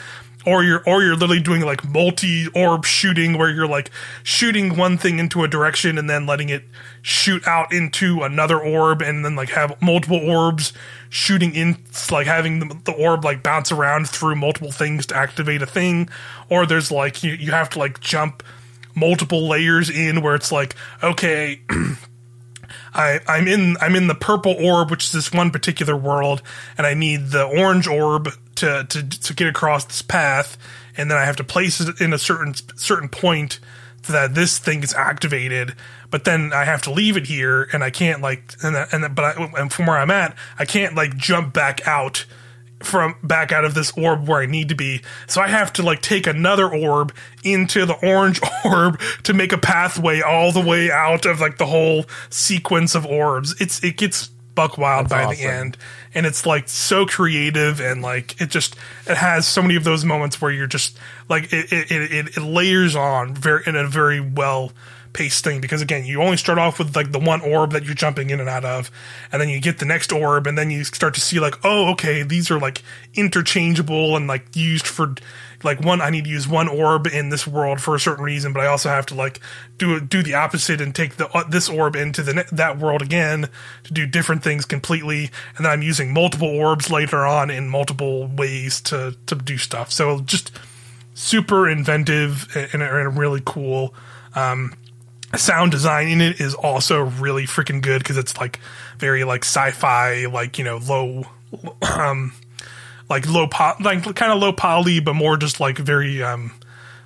Or 0.48 0.64
you're 0.64 0.84
or 0.86 1.02
you're 1.02 1.16
literally 1.16 1.42
doing 1.42 1.62
like 1.62 1.84
multi 1.90 2.48
orb 2.54 2.86
shooting 2.86 3.36
where 3.36 3.50
you're 3.50 3.68
like 3.68 3.90
shooting 4.22 4.78
one 4.78 4.96
thing 4.96 5.18
into 5.18 5.44
a 5.44 5.48
direction 5.48 5.98
and 5.98 6.08
then 6.08 6.28
letting 6.28 6.50
it 6.50 6.66
shoot 7.02 7.48
out 7.48 7.74
into 7.74 8.22
another 8.22 8.60
orb 8.60 9.02
and 9.02 9.26
then 9.26 9.36
like 9.36 9.50
have 9.50 9.82
multiple 9.82 10.20
orbs 10.20 10.72
shooting 11.10 11.56
in 11.56 11.78
like 12.12 12.28
having 12.28 12.60
the, 12.60 12.78
the 12.84 12.92
orb 12.92 13.26
like 13.26 13.42
bounce 13.42 13.72
around 13.72 14.08
through 14.08 14.36
multiple 14.36 14.72
things 14.72 15.08
to 15.08 15.16
activate 15.16 15.64
a 15.64 15.66
thing. 15.66 16.10
Or 16.48 16.68
there's 16.68 16.92
like 16.92 17.24
you, 17.24 17.34
you 17.34 17.50
have 17.50 17.72
to 17.72 17.80
like 17.80 18.00
jump 18.00 18.44
multiple 18.96 19.48
layers 19.48 19.90
in 19.90 20.22
where 20.22 20.36
it's 20.36 20.52
like 20.52 20.76
okay 21.04 21.62
I, 22.96 23.20
I'm 23.28 23.48
in 23.48 23.76
I'm 23.82 23.96
in 23.96 24.08
the 24.08 24.16
purple 24.16 24.54
orb, 24.54 24.90
which 24.90 25.06
is 25.06 25.12
this 25.12 25.32
one 25.32 25.52
particular 25.52 25.98
world, 25.98 26.42
and 26.78 26.88
I 26.88 26.94
need 26.94 27.28
the 27.28 27.44
orange 27.44 27.88
orb 27.88 28.30
to, 28.56 28.86
to 28.86 29.04
to 29.10 29.34
get 29.34 29.48
across 29.48 29.86
this 29.86 30.02
path, 30.02 30.58
and 30.96 31.12
then 31.12 31.18
I 31.18 31.26
have 31.26 31.36
to 31.38 31.44
place 31.44 31.82
it 31.82 32.00
in 32.00 32.14
a 32.14 32.18
certain 32.18 32.54
certain 32.78 33.10
point 33.10 33.60
so 34.04 34.14
that 34.14 34.34
this 34.34 34.60
thing 34.60 34.82
is 34.82 34.94
activated. 34.94 35.76
But 36.10 36.24
then 36.24 36.54
I 36.54 36.64
have 36.64 36.82
to 36.84 36.92
leave 36.92 37.18
it 37.18 37.26
here, 37.26 37.68
and 37.74 37.84
I 37.84 37.90
can't 37.90 38.22
like 38.22 38.54
and 38.64 38.76
and 38.92 39.14
but 39.14 39.38
I, 39.38 39.52
and 39.58 39.72
from 39.72 39.88
where 39.88 39.98
I'm 39.98 40.12
at, 40.12 40.36
I 40.58 40.64
can't 40.66 40.96
like 40.96 41.18
jump 41.18 41.54
back 41.54 41.86
out 41.86 42.26
from 42.86 43.16
back 43.24 43.52
out 43.52 43.66
of 43.66 43.74
this 43.74 43.92
orb 43.98 44.28
where 44.28 44.40
I 44.40 44.46
need 44.46 44.70
to 44.70 44.76
be. 44.76 45.02
So 45.28 45.42
I 45.42 45.48
have 45.48 45.74
to 45.74 45.84
like 45.84 46.02
take 46.02 46.28
another 46.28 46.74
orb 46.74 47.14
into 47.44 47.86
the 47.86 47.96
orange 47.96 48.40
orb 48.66 49.02
to 49.24 49.34
make 49.34 49.52
a 49.52 49.58
pathway 49.58 50.22
all 50.22 50.52
the 50.52 50.62
way 50.62 50.92
out 50.92 51.26
of 51.26 51.42
like 51.42 51.58
the 51.58 51.66
whole 51.66 52.06
sequence 52.30 52.96
of 52.96 53.06
orbs. 53.06 53.56
It's 53.60 53.84
it 53.84 53.98
gets 53.98 54.30
buck 54.56 54.78
wild 54.78 55.10
That's 55.10 55.28
by 55.28 55.36
the 55.36 55.42
end. 55.42 55.78
And 56.14 56.26
it's 56.26 56.46
like 56.46 56.70
so 56.70 57.06
creative 57.06 57.82
and 57.82 58.02
like 58.02 58.40
it 58.42 58.50
just 58.50 58.76
it 59.06 59.18
has 59.18 59.46
so 59.46 59.62
many 59.62 59.76
of 59.76 59.84
those 59.84 60.06
moments 60.06 60.42
where 60.42 60.52
you're 60.52 60.66
just 60.66 60.98
like 61.30 61.52
it 61.52 61.72
it, 61.72 61.92
it, 61.92 62.38
it 62.38 62.42
layers 62.42 62.96
on 62.96 63.36
very 63.36 63.64
in 63.68 63.76
a 63.76 63.88
very 63.88 64.22
well 64.22 64.72
paced 65.16 65.46
thing 65.46 65.62
because 65.62 65.82
again 65.82 66.04
you 66.04 66.22
only 66.22 66.36
start 66.36 66.58
off 66.58 66.78
with 66.78 66.94
like 66.94 67.14
the 67.14 67.20
one 67.20 67.40
orb 67.40 67.72
that 67.72 67.86
you're 67.86 67.96
jumping 67.96 68.32
in 68.32 68.42
and 68.42 68.50
out 68.50 68.66
of 68.66 68.92
and 69.32 69.42
then 69.42 69.48
you 69.48 69.62
get 69.62 69.80
the 69.80 69.86
next 69.86 70.12
orb 70.12 70.46
and 70.46 70.58
then 70.58 70.70
you 70.70 70.84
start 70.84 71.14
to 71.14 71.22
see 71.22 71.40
like 71.40 71.56
oh 71.64 71.90
okay 71.90 72.22
these 72.22 72.52
are 72.52 72.60
like 72.60 72.84
interchangeable 73.14 74.18
and 74.18 74.28
like 74.28 74.46
used 74.54 74.86
for 74.86 75.16
like 75.64 75.80
one 75.80 76.02
I 76.02 76.10
need 76.10 76.26
to 76.26 76.30
use 76.30 76.50
one 76.50 76.68
orb 76.68 77.08
in 77.08 77.30
this 77.30 77.48
world 77.48 77.80
for 77.80 77.96
a 77.96 78.00
certain 78.00 78.26
reason 78.26 78.52
but 78.52 78.60
I 78.60 78.68
also 78.68 78.90
have 78.90 79.06
to 79.08 79.16
like 79.16 79.40
do 79.78 80.02
do 80.02 80.22
the 80.22 80.34
opposite 80.34 80.82
and 80.82 80.94
take 80.94 81.16
the 81.16 81.30
uh, 81.30 81.48
this 81.48 81.70
orb 81.70 81.96
into 81.96 82.22
the 82.22 82.46
that 82.52 82.78
world 82.78 83.02
again 83.02 83.48
to 83.86 83.94
do 83.94 84.06
different 84.06 84.44
things 84.44 84.66
completely 84.66 85.32
and 85.56 85.66
then 85.66 85.72
I'm 85.72 85.82
using 85.82 86.14
multiple 86.14 86.50
orbs 86.50 86.92
later 86.92 87.26
on 87.26 87.50
in 87.50 87.70
multiple 87.70 88.28
ways 88.28 88.82
to 88.82 89.16
to 89.28 89.36
do 89.36 89.58
stuff. 89.58 89.92
So 89.92 90.20
just 90.22 90.52
super 91.14 91.70
inventive 91.70 92.54
and, 92.56 92.84
and 92.84 93.18
really 93.18 93.42
cool. 93.46 93.94
Um 94.36 94.74
sound 95.38 95.72
design 95.72 96.08
in 96.08 96.22
it 96.22 96.40
is 96.40 96.54
also 96.54 97.02
really 97.02 97.46
freaking 97.46 97.82
good 97.82 98.00
because 98.00 98.18
it's 98.18 98.38
like 98.38 98.60
very 98.98 99.24
like 99.24 99.44
sci-fi 99.44 100.26
like 100.26 100.58
you 100.58 100.64
know 100.64 100.78
low 100.78 101.26
um 101.98 102.34
like 103.10 103.28
low 103.30 103.48
po- 103.48 103.76
like 103.82 104.04
kind 104.16 104.32
of 104.32 104.40
low 104.40 104.52
poly 104.54 105.00
but 105.00 105.14
more 105.14 105.38
just 105.38 105.60
like 105.60 105.78
very 105.78 106.22
um 106.24 106.52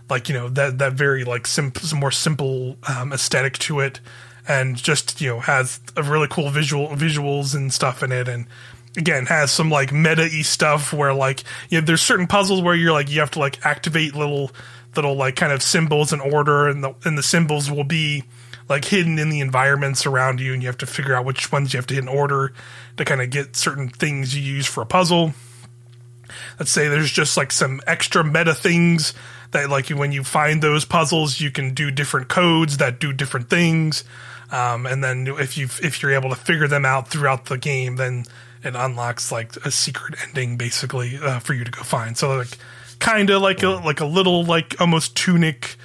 like 0.09 0.29
you 0.29 0.35
know 0.35 0.49
that 0.49 0.77
that 0.79 0.93
very 0.93 1.23
like 1.23 1.45
some 1.45 1.71
more 1.95 2.11
simple 2.11 2.77
um 2.87 3.13
aesthetic 3.13 3.57
to 3.57 3.79
it 3.79 3.99
and 4.47 4.75
just 4.75 5.21
you 5.21 5.29
know 5.29 5.39
has 5.39 5.79
a 5.95 6.03
really 6.03 6.27
cool 6.29 6.49
visual 6.49 6.87
visuals 6.89 7.55
and 7.55 7.71
stuff 7.71 8.01
in 8.01 8.11
it 8.11 8.27
and 8.27 8.45
again 8.97 9.25
has 9.27 9.51
some 9.51 9.69
like 9.69 9.91
meta-y 9.91 10.41
stuff 10.41 10.91
where 10.91 11.13
like 11.13 11.43
you 11.69 11.79
know 11.79 11.85
there's 11.85 12.01
certain 12.01 12.27
puzzles 12.27 12.61
where 12.61 12.75
you're 12.75 12.91
like 12.91 13.09
you 13.09 13.19
have 13.19 13.31
to 13.31 13.39
like 13.39 13.63
activate 13.65 14.15
little 14.15 14.51
little 14.95 15.15
like 15.15 15.35
kind 15.35 15.51
of 15.51 15.61
symbols 15.61 16.11
in 16.11 16.19
order 16.19 16.67
and 16.67 16.83
the 16.83 16.93
and 17.05 17.17
the 17.17 17.23
symbols 17.23 17.69
will 17.69 17.83
be 17.83 18.23
like 18.67 18.85
hidden 18.85 19.17
in 19.17 19.29
the 19.29 19.39
environments 19.39 20.05
around 20.05 20.39
you 20.39 20.53
and 20.53 20.61
you 20.61 20.67
have 20.67 20.77
to 20.77 20.85
figure 20.85 21.15
out 21.15 21.25
which 21.25 21.51
ones 21.51 21.73
you 21.73 21.77
have 21.77 21.87
to 21.87 21.95
hit 21.95 22.03
in 22.03 22.09
order 22.09 22.53
to 22.97 23.05
kind 23.05 23.21
of 23.21 23.29
get 23.29 23.55
certain 23.55 23.89
things 23.89 24.35
you 24.35 24.41
use 24.41 24.67
for 24.67 24.81
a 24.81 24.85
puzzle. 24.85 25.33
Let's 26.59 26.71
say 26.71 26.87
there's 26.87 27.11
just 27.11 27.35
like 27.35 27.51
some 27.51 27.81
extra 27.87 28.23
meta 28.23 28.53
things 28.53 29.13
that 29.51 29.69
like 29.69 29.89
when 29.89 30.11
you 30.11 30.23
find 30.23 30.61
those 30.61 30.85
puzzles 30.85 31.41
you 31.41 31.49
can 31.49 31.73
do 31.73 31.89
different 31.89 32.27
codes 32.29 32.77
that 32.77 32.99
do 32.99 33.11
different 33.11 33.49
things. 33.49 34.03
Um, 34.51 34.85
and 34.85 35.03
then 35.03 35.27
if 35.27 35.57
you 35.57 35.65
if 35.81 36.01
you're 36.01 36.13
able 36.13 36.29
to 36.29 36.35
figure 36.35 36.67
them 36.67 36.85
out 36.85 37.07
throughout 37.07 37.45
the 37.45 37.57
game 37.57 37.95
then 37.95 38.25
it 38.63 38.75
unlocks 38.75 39.31
like 39.31 39.55
a 39.65 39.71
secret 39.71 40.15
ending 40.27 40.57
basically 40.57 41.17
uh, 41.17 41.39
for 41.39 41.53
you 41.53 41.63
to 41.63 41.71
go 41.71 41.81
find. 41.81 42.17
So 42.17 42.35
like 42.35 42.57
kind 42.99 43.29
of 43.29 43.41
like 43.41 43.63
a 43.63 43.69
like 43.69 43.99
a 44.01 44.05
little 44.05 44.43
like 44.43 44.79
almost 44.79 45.15
tunic 45.15 45.77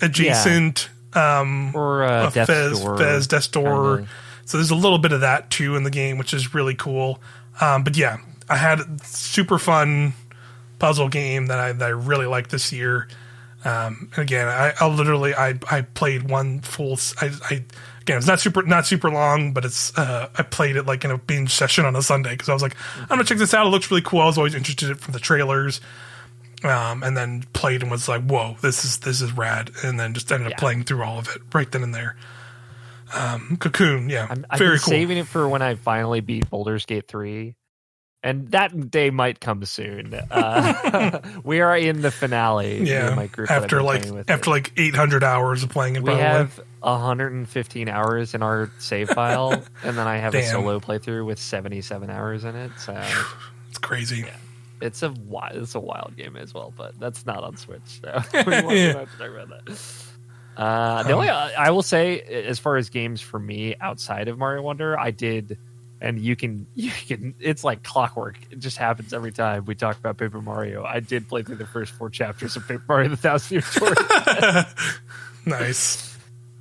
adjacent 0.00 0.90
um 1.14 1.74
or 1.74 2.04
uh, 2.04 2.28
a 2.28 2.30
Death's 2.30 2.50
Fez, 2.50 2.80
Door, 2.80 2.98
Fez, 2.98 3.26
Death's 3.26 3.48
Door. 3.48 3.96
kinda. 3.96 4.10
So 4.44 4.56
there's 4.56 4.70
a 4.70 4.76
little 4.76 4.98
bit 4.98 5.12
of 5.12 5.20
that 5.20 5.50
too 5.50 5.76
in 5.76 5.82
the 5.82 5.90
game, 5.90 6.16
which 6.18 6.32
is 6.32 6.54
really 6.54 6.74
cool. 6.74 7.20
Um, 7.60 7.84
but 7.84 7.96
yeah, 7.96 8.18
I 8.48 8.56
had 8.56 8.80
a 8.80 8.86
super 9.04 9.58
fun 9.58 10.14
puzzle 10.78 11.08
game 11.08 11.46
that 11.46 11.58
I 11.58 11.72
that 11.72 11.84
I 11.84 11.90
really 11.90 12.26
liked 12.26 12.50
this 12.50 12.72
year. 12.72 13.08
Um, 13.64 14.10
again, 14.16 14.48
I, 14.48 14.72
I 14.80 14.88
literally 14.88 15.34
I 15.34 15.58
I 15.70 15.82
played 15.82 16.30
one 16.30 16.60
full. 16.60 16.98
I, 17.20 17.30
I 17.50 17.64
again, 18.00 18.16
it's 18.18 18.26
not 18.26 18.40
super 18.40 18.62
not 18.62 18.86
super 18.86 19.10
long, 19.10 19.52
but 19.52 19.64
it's 19.64 19.96
uh, 19.98 20.28
I 20.36 20.42
played 20.44 20.76
it 20.76 20.86
like 20.86 21.04
in 21.04 21.10
a 21.10 21.18
binge 21.18 21.52
session 21.52 21.84
on 21.84 21.94
a 21.96 22.02
Sunday 22.02 22.30
because 22.30 22.48
I 22.48 22.52
was 22.54 22.62
like, 22.62 22.76
I'm 23.00 23.08
gonna 23.08 23.24
check 23.24 23.38
this 23.38 23.52
out. 23.52 23.66
It 23.66 23.70
looks 23.70 23.90
really 23.90 24.02
cool. 24.02 24.20
I 24.20 24.26
was 24.26 24.38
always 24.38 24.54
interested 24.54 24.86
in 24.86 24.92
it 24.92 25.00
from 25.00 25.12
the 25.12 25.20
trailers. 25.20 25.80
Um, 26.64 27.02
and 27.02 27.16
then 27.16 27.44
played 27.52 27.82
and 27.82 27.90
was 27.90 28.08
like, 28.08 28.22
"Whoa, 28.22 28.56
this 28.60 28.84
is 28.84 28.98
this 28.98 29.20
is 29.20 29.32
rad," 29.32 29.70
and 29.82 29.98
then 29.98 30.14
just 30.14 30.30
ended 30.32 30.52
up 30.52 30.58
playing 30.58 30.84
through 30.84 31.02
all 31.02 31.18
of 31.18 31.28
it 31.28 31.42
right 31.52 31.70
then 31.70 31.82
and 31.82 31.94
there. 31.94 32.16
Um, 33.14 33.56
Cocoon, 33.58 34.10
yeah, 34.10 34.26
I'm, 34.28 34.44
I've 34.50 34.58
very 34.58 34.72
been 34.72 34.80
cool. 34.80 34.90
saving 34.90 35.18
it 35.18 35.26
for 35.26 35.48
when 35.48 35.62
I 35.62 35.76
finally 35.76 36.20
beat 36.20 36.50
Baldur's 36.50 36.84
Gate 36.84 37.08
3. 37.08 37.54
And 38.20 38.48
that 38.50 38.90
day 38.90 39.10
might 39.10 39.38
come 39.38 39.64
soon. 39.64 40.12
Uh, 40.12 41.20
we 41.44 41.60
are 41.60 41.76
in 41.76 42.02
the 42.02 42.10
finale. 42.10 42.66
me 42.66 42.78
and 42.78 42.88
yeah, 42.88 43.14
my 43.14 43.28
group 43.28 43.48
after 43.48 43.80
like 43.80 44.04
after 44.28 44.50
it. 44.50 44.52
like 44.52 44.72
800 44.76 45.22
hours 45.22 45.62
of 45.62 45.70
playing 45.70 45.94
it, 45.94 46.02
we 46.02 46.06
probably. 46.06 46.24
have 46.24 46.60
115 46.80 47.88
hours 47.88 48.34
in 48.34 48.42
our 48.42 48.72
save 48.80 49.10
file, 49.10 49.52
and 49.84 49.96
then 49.96 50.08
I 50.08 50.16
have 50.16 50.34
a 50.34 50.42
solo 50.42 50.80
playthrough 50.80 51.24
with 51.24 51.38
77 51.38 52.10
hours 52.10 52.42
in 52.44 52.56
it. 52.56 52.72
So 52.78 53.00
it's 53.68 53.78
crazy. 53.78 54.26
It's 54.80 55.02
a 55.02 55.10
wild, 55.10 55.56
it's 55.56 55.74
a 55.74 55.80
wild 55.80 56.14
game 56.16 56.36
as 56.36 56.52
well, 56.54 56.72
but 56.76 56.98
that's 57.00 57.24
not 57.26 57.42
on 57.44 57.56
Switch. 57.56 58.00
So 58.02 58.22
we 58.46 58.52
won't 58.52 58.66
we 58.68 58.78
have 58.80 59.10
to 59.12 59.18
talk 59.18 59.30
about 59.30 59.48
that. 59.66 59.80
Uh, 60.56 61.02
the 61.04 61.12
only 61.12 61.28
I 61.28 61.70
will 61.70 61.82
say, 61.82 62.20
as 62.20 62.58
far 62.58 62.76
as 62.76 62.90
games 62.90 63.20
for 63.20 63.38
me 63.38 63.76
outside 63.80 64.26
of 64.28 64.38
Mario 64.38 64.62
Wonder, 64.62 64.98
I 64.98 65.12
did, 65.12 65.56
and 66.00 66.18
you 66.20 66.34
can 66.36 66.66
you 66.74 66.90
can. 66.90 67.34
It's 67.38 67.62
like 67.62 67.82
clockwork. 67.84 68.36
It 68.50 68.58
just 68.58 68.76
happens 68.76 69.12
every 69.12 69.30
time 69.32 69.64
we 69.66 69.74
talk 69.76 69.96
about 69.98 70.16
Paper 70.16 70.40
Mario. 70.40 70.82
I 70.84 70.98
did 71.00 71.28
play 71.28 71.42
through 71.44 71.56
the 71.56 71.66
first 71.66 71.92
four 71.92 72.10
chapters 72.10 72.56
of 72.56 72.66
Paper 72.66 72.82
Mario: 72.88 73.08
The 73.10 73.16
Thousand 73.16 73.54
Year 73.54 73.62
Story, 73.62 73.94
nice. 75.46 76.16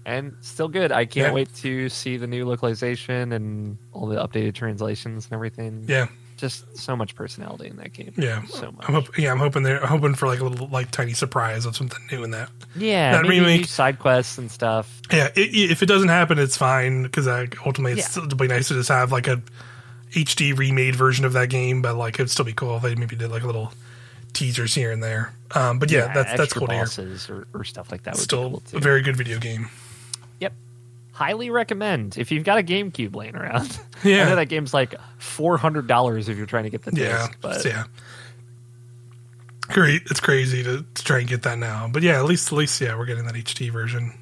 and 0.06 0.36
still 0.42 0.68
good. 0.68 0.92
I 0.92 1.06
can't 1.06 1.28
Yeah. 1.30 1.34
wait 1.34 1.54
to 1.56 1.90
see 1.90 2.18
the 2.18 2.28
new 2.28 2.46
localization 2.46 3.32
and 3.34 3.78
all 3.94 4.08
the 4.08 4.16
updated 4.18 4.54
translations 4.54 5.26
and 5.26 5.34
everything. 5.34 5.86
Yeah, 5.88 6.08
just 6.38 6.78
so 6.78 6.96
much 6.96 7.16
personality 7.16 7.68
in 7.68 7.76
that 7.78 7.94
game. 7.94 8.14
yeah. 8.18 8.44
so 8.46 8.72
much. 8.72 8.86
I'm 8.88 8.94
hope, 8.94 9.18
yeah, 9.18 9.32
I'm 9.32 9.40
hoping 9.40 9.64
they're 9.64 9.86
hoping 9.86 10.14
for 10.16 10.28
like 10.28 10.40
a 10.40 10.46
little 10.46 10.68
like 10.68 10.92
tiny 10.92 11.14
surprise 11.14 11.66
of 11.66 11.76
something 11.76 12.00
new 12.12 12.24
in 12.24 12.32
that. 12.32 12.50
Yeah, 12.76 13.14
That 13.14 13.24
maybe 13.24 13.40
remake- 13.40 13.66
side 13.66 14.00
quests 14.00 14.38
and 14.38 14.50
stuff. 14.50 15.02
Yeah, 15.12 15.30
i 15.36 15.40
i 15.40 15.50
if 15.54 15.84
it 15.84 15.88
doesn't 15.88 16.10
happen, 16.10 16.40
it's 16.40 16.56
fine 16.58 17.04
because 17.04 17.28
ultimately 17.28 18.00
it's 18.00 18.16
Yeah. 18.16 18.24
it'd 18.26 18.38
be 18.38 18.48
nice 18.48 18.68
to 18.70 18.76
just 18.76 18.90
have 18.90 19.12
like 19.12 19.28
a 19.28 19.42
HD 20.14 20.58
remade 20.58 20.96
version 20.96 21.26
of 21.26 21.34
that 21.34 21.50
game. 21.50 21.82
But 21.82 21.96
like 21.96 22.16
it'd 22.16 22.30
still 22.30 22.46
be 22.46 22.54
cool 22.54 22.78
if 22.78 22.84
they 22.84 22.96
maybe 22.96 23.16
did 23.16 23.30
like 23.32 23.44
a 23.44 23.48
little 23.48 23.74
teasers 24.34 24.74
here 24.76 24.92
and 24.92 25.04
there. 25.04 25.34
Um, 25.56 25.80
but 25.80 25.90
yeah, 25.92 26.14
that's 26.14 26.30
that's 26.32 26.42
extra 26.42 26.60
cool 26.60 26.68
to 26.68 26.74
hear. 26.74 26.84
bosses 26.84 27.30
or, 27.30 27.48
or 27.54 27.64
stuff 27.64 27.92
like 27.92 28.04
that 28.04 28.14
would 28.14 28.22
Still 28.24 28.44
be 28.50 28.50
cool 28.52 28.60
too. 28.62 28.78
a 28.78 28.80
very 28.80 29.02
good 29.02 29.16
video 29.18 29.40
game. 29.40 29.70
Highly 31.18 31.50
recommend 31.50 32.16
if 32.20 32.32
you've 32.32 32.44
got 32.44 32.60
a 32.60 32.64
GameCube 32.64 33.16
laying 33.16 33.36
around. 33.36 33.80
Yeah. 34.04 34.22
I 34.26 34.30
know 34.30 34.36
that 34.36 34.50
game's 34.50 34.72
like 34.72 34.94
four 35.18 35.58
hundred 35.58 35.88
dollars 35.88 36.30
if 36.30 36.38
you're 36.38 36.46
trying 36.46 36.66
to 36.66 36.70
get 36.70 36.84
the 36.84 36.92
Yeah, 36.94 37.26
disc, 37.26 37.38
but 37.42 37.66
yeah. 37.66 37.86
Great, 39.70 40.04
it's 40.12 40.20
crazy 40.20 40.62
to, 40.64 40.86
to 40.94 41.04
try 41.04 41.20
and 41.20 41.28
get 41.28 41.42
that 41.42 41.58
now, 41.58 41.90
but 41.92 42.02
yeah, 42.04 42.20
at 42.20 42.26
least 42.26 42.52
at 42.54 42.58
least 42.58 42.80
yeah, 42.80 42.96
we're 42.96 43.06
getting 43.06 43.26
that 43.26 43.34
HD 43.34 43.72
version. 43.72 44.14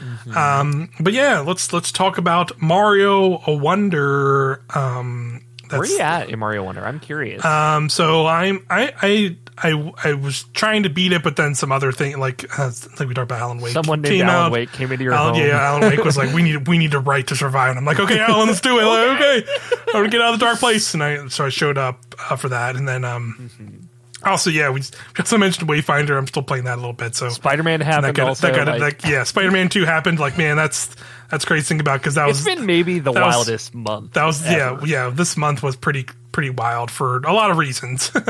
Mm-hmm. 0.00 0.36
Um, 0.36 0.90
but 1.00 1.12
yeah, 1.12 1.40
let's 1.40 1.72
let's 1.72 1.90
talk 1.90 2.18
about 2.18 2.60
Mario 2.60 3.40
a 3.46 3.54
Wonder. 3.54 4.62
Um, 4.74 5.42
where 5.70 5.80
are 5.80 5.84
that's- 5.86 5.90
you 5.98 6.00
at 6.00 6.28
in 6.28 6.38
Mario 6.38 6.64
Wonder? 6.64 6.84
I'm 6.84 7.00
curious. 7.00 7.42
Um, 7.44 7.88
so 7.88 8.26
I'm 8.26 8.64
I 8.68 8.92
I 9.00 9.36
I 9.62 9.92
I 10.02 10.14
was 10.14 10.44
trying 10.54 10.82
to 10.82 10.88
beat 10.90 11.12
it, 11.12 11.22
but 11.22 11.36
then 11.36 11.54
some 11.54 11.70
other 11.70 11.92
thing 11.92 12.18
like 12.18 12.58
uh, 12.58 12.70
like 12.98 13.08
we 13.08 13.14
talked 13.14 13.30
about 13.30 13.40
Alan 13.40 13.60
Wake. 13.60 13.72
Someone 13.72 14.02
named 14.02 14.12
came 14.16 14.26
Alan 14.26 14.46
out. 14.46 14.52
Wake 14.52 14.72
came 14.72 14.90
into 14.90 15.04
your 15.04 15.12
Alan, 15.14 15.34
home. 15.34 15.42
yeah, 15.46 15.60
Alan 15.60 15.82
Wake 15.82 16.04
was 16.04 16.16
like, 16.16 16.34
"We 16.34 16.42
need, 16.42 16.66
we 16.66 16.78
need 16.78 16.94
a 16.94 16.98
right 17.00 17.26
to 17.28 17.36
survive." 17.36 17.70
And 17.70 17.78
I'm 17.78 17.84
like, 17.84 18.00
"Okay, 18.00 18.18
Alan, 18.18 18.48
let's 18.48 18.60
do 18.60 18.78
it." 18.80 18.84
Like, 18.84 19.16
okay, 19.20 19.44
I'm 19.88 19.92
gonna 19.92 20.08
get 20.08 20.20
out 20.20 20.34
of 20.34 20.40
the 20.40 20.46
dark 20.46 20.58
place. 20.58 20.94
And 20.94 21.02
I, 21.02 21.28
so 21.28 21.44
I 21.46 21.48
showed 21.50 21.78
up 21.78 22.00
uh, 22.28 22.36
for 22.36 22.48
that, 22.48 22.74
and 22.74 22.88
then 22.88 23.04
um, 23.04 23.88
also, 24.24 24.50
yeah, 24.50 24.70
we, 24.70 24.80
we 24.80 24.86
also 25.20 25.38
mentioned 25.38 25.68
Wayfinder. 25.68 26.16
I'm 26.18 26.26
still 26.26 26.42
playing 26.42 26.64
that 26.64 26.74
a 26.74 26.80
little 26.80 26.92
bit. 26.92 27.14
So 27.14 27.28
Spider-Man 27.28 27.80
that 27.80 27.84
happened 27.86 28.14
got, 28.16 28.28
also. 28.28 28.48
that 28.48 28.56
got 28.56 28.80
like, 28.80 29.00
that, 29.02 29.10
yeah, 29.10 29.24
Spider-Man 29.24 29.68
Two 29.68 29.84
happened. 29.84 30.18
Like, 30.18 30.36
man, 30.38 30.56
that's 30.56 30.94
that's 31.30 31.44
crazy 31.44 31.62
to 31.62 31.68
think 31.68 31.80
about 31.80 32.00
because 32.00 32.16
that 32.16 32.28
it's 32.28 32.44
was 32.44 32.54
been 32.56 32.66
maybe 32.66 32.98
the 32.98 33.12
that 33.12 33.24
was- 33.24 33.34
wildest 33.36 33.74
month. 33.74 34.14
that 34.14 34.24
was 34.24 34.44
ever. 34.44 34.84
yeah 34.86 35.04
yeah. 35.06 35.10
This 35.10 35.36
month 35.36 35.62
was 35.62 35.76
pretty 35.76 36.06
pretty 36.32 36.50
wild 36.50 36.90
for 36.90 37.18
a 37.18 37.32
lot 37.32 37.50
of 37.52 37.58
reasons. 37.58 38.10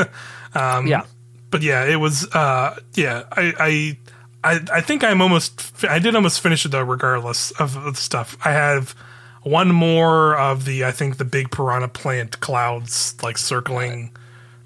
Um, 0.54 0.86
yeah. 0.86 1.06
But 1.52 1.62
yeah, 1.62 1.84
it 1.84 1.96
was. 2.00 2.26
Uh, 2.34 2.74
yeah, 2.94 3.22
I, 3.30 3.52
I, 4.42 4.52
I, 4.54 4.60
I 4.72 4.80
think 4.80 5.04
I'm 5.04 5.22
almost. 5.22 5.84
I 5.84 6.00
did 6.00 6.16
almost 6.16 6.40
finish 6.40 6.64
it 6.66 6.70
though, 6.70 6.82
regardless 6.82 7.52
of 7.52 7.74
the 7.84 7.94
stuff. 7.94 8.36
I 8.44 8.50
have 8.50 8.96
one 9.42 9.68
more 9.68 10.36
of 10.36 10.64
the. 10.64 10.84
I 10.84 10.90
think 10.90 11.18
the 11.18 11.24
big 11.24 11.52
piranha 11.52 11.86
plant 11.88 12.40
clouds 12.40 13.14
like 13.22 13.38
circling 13.38 14.10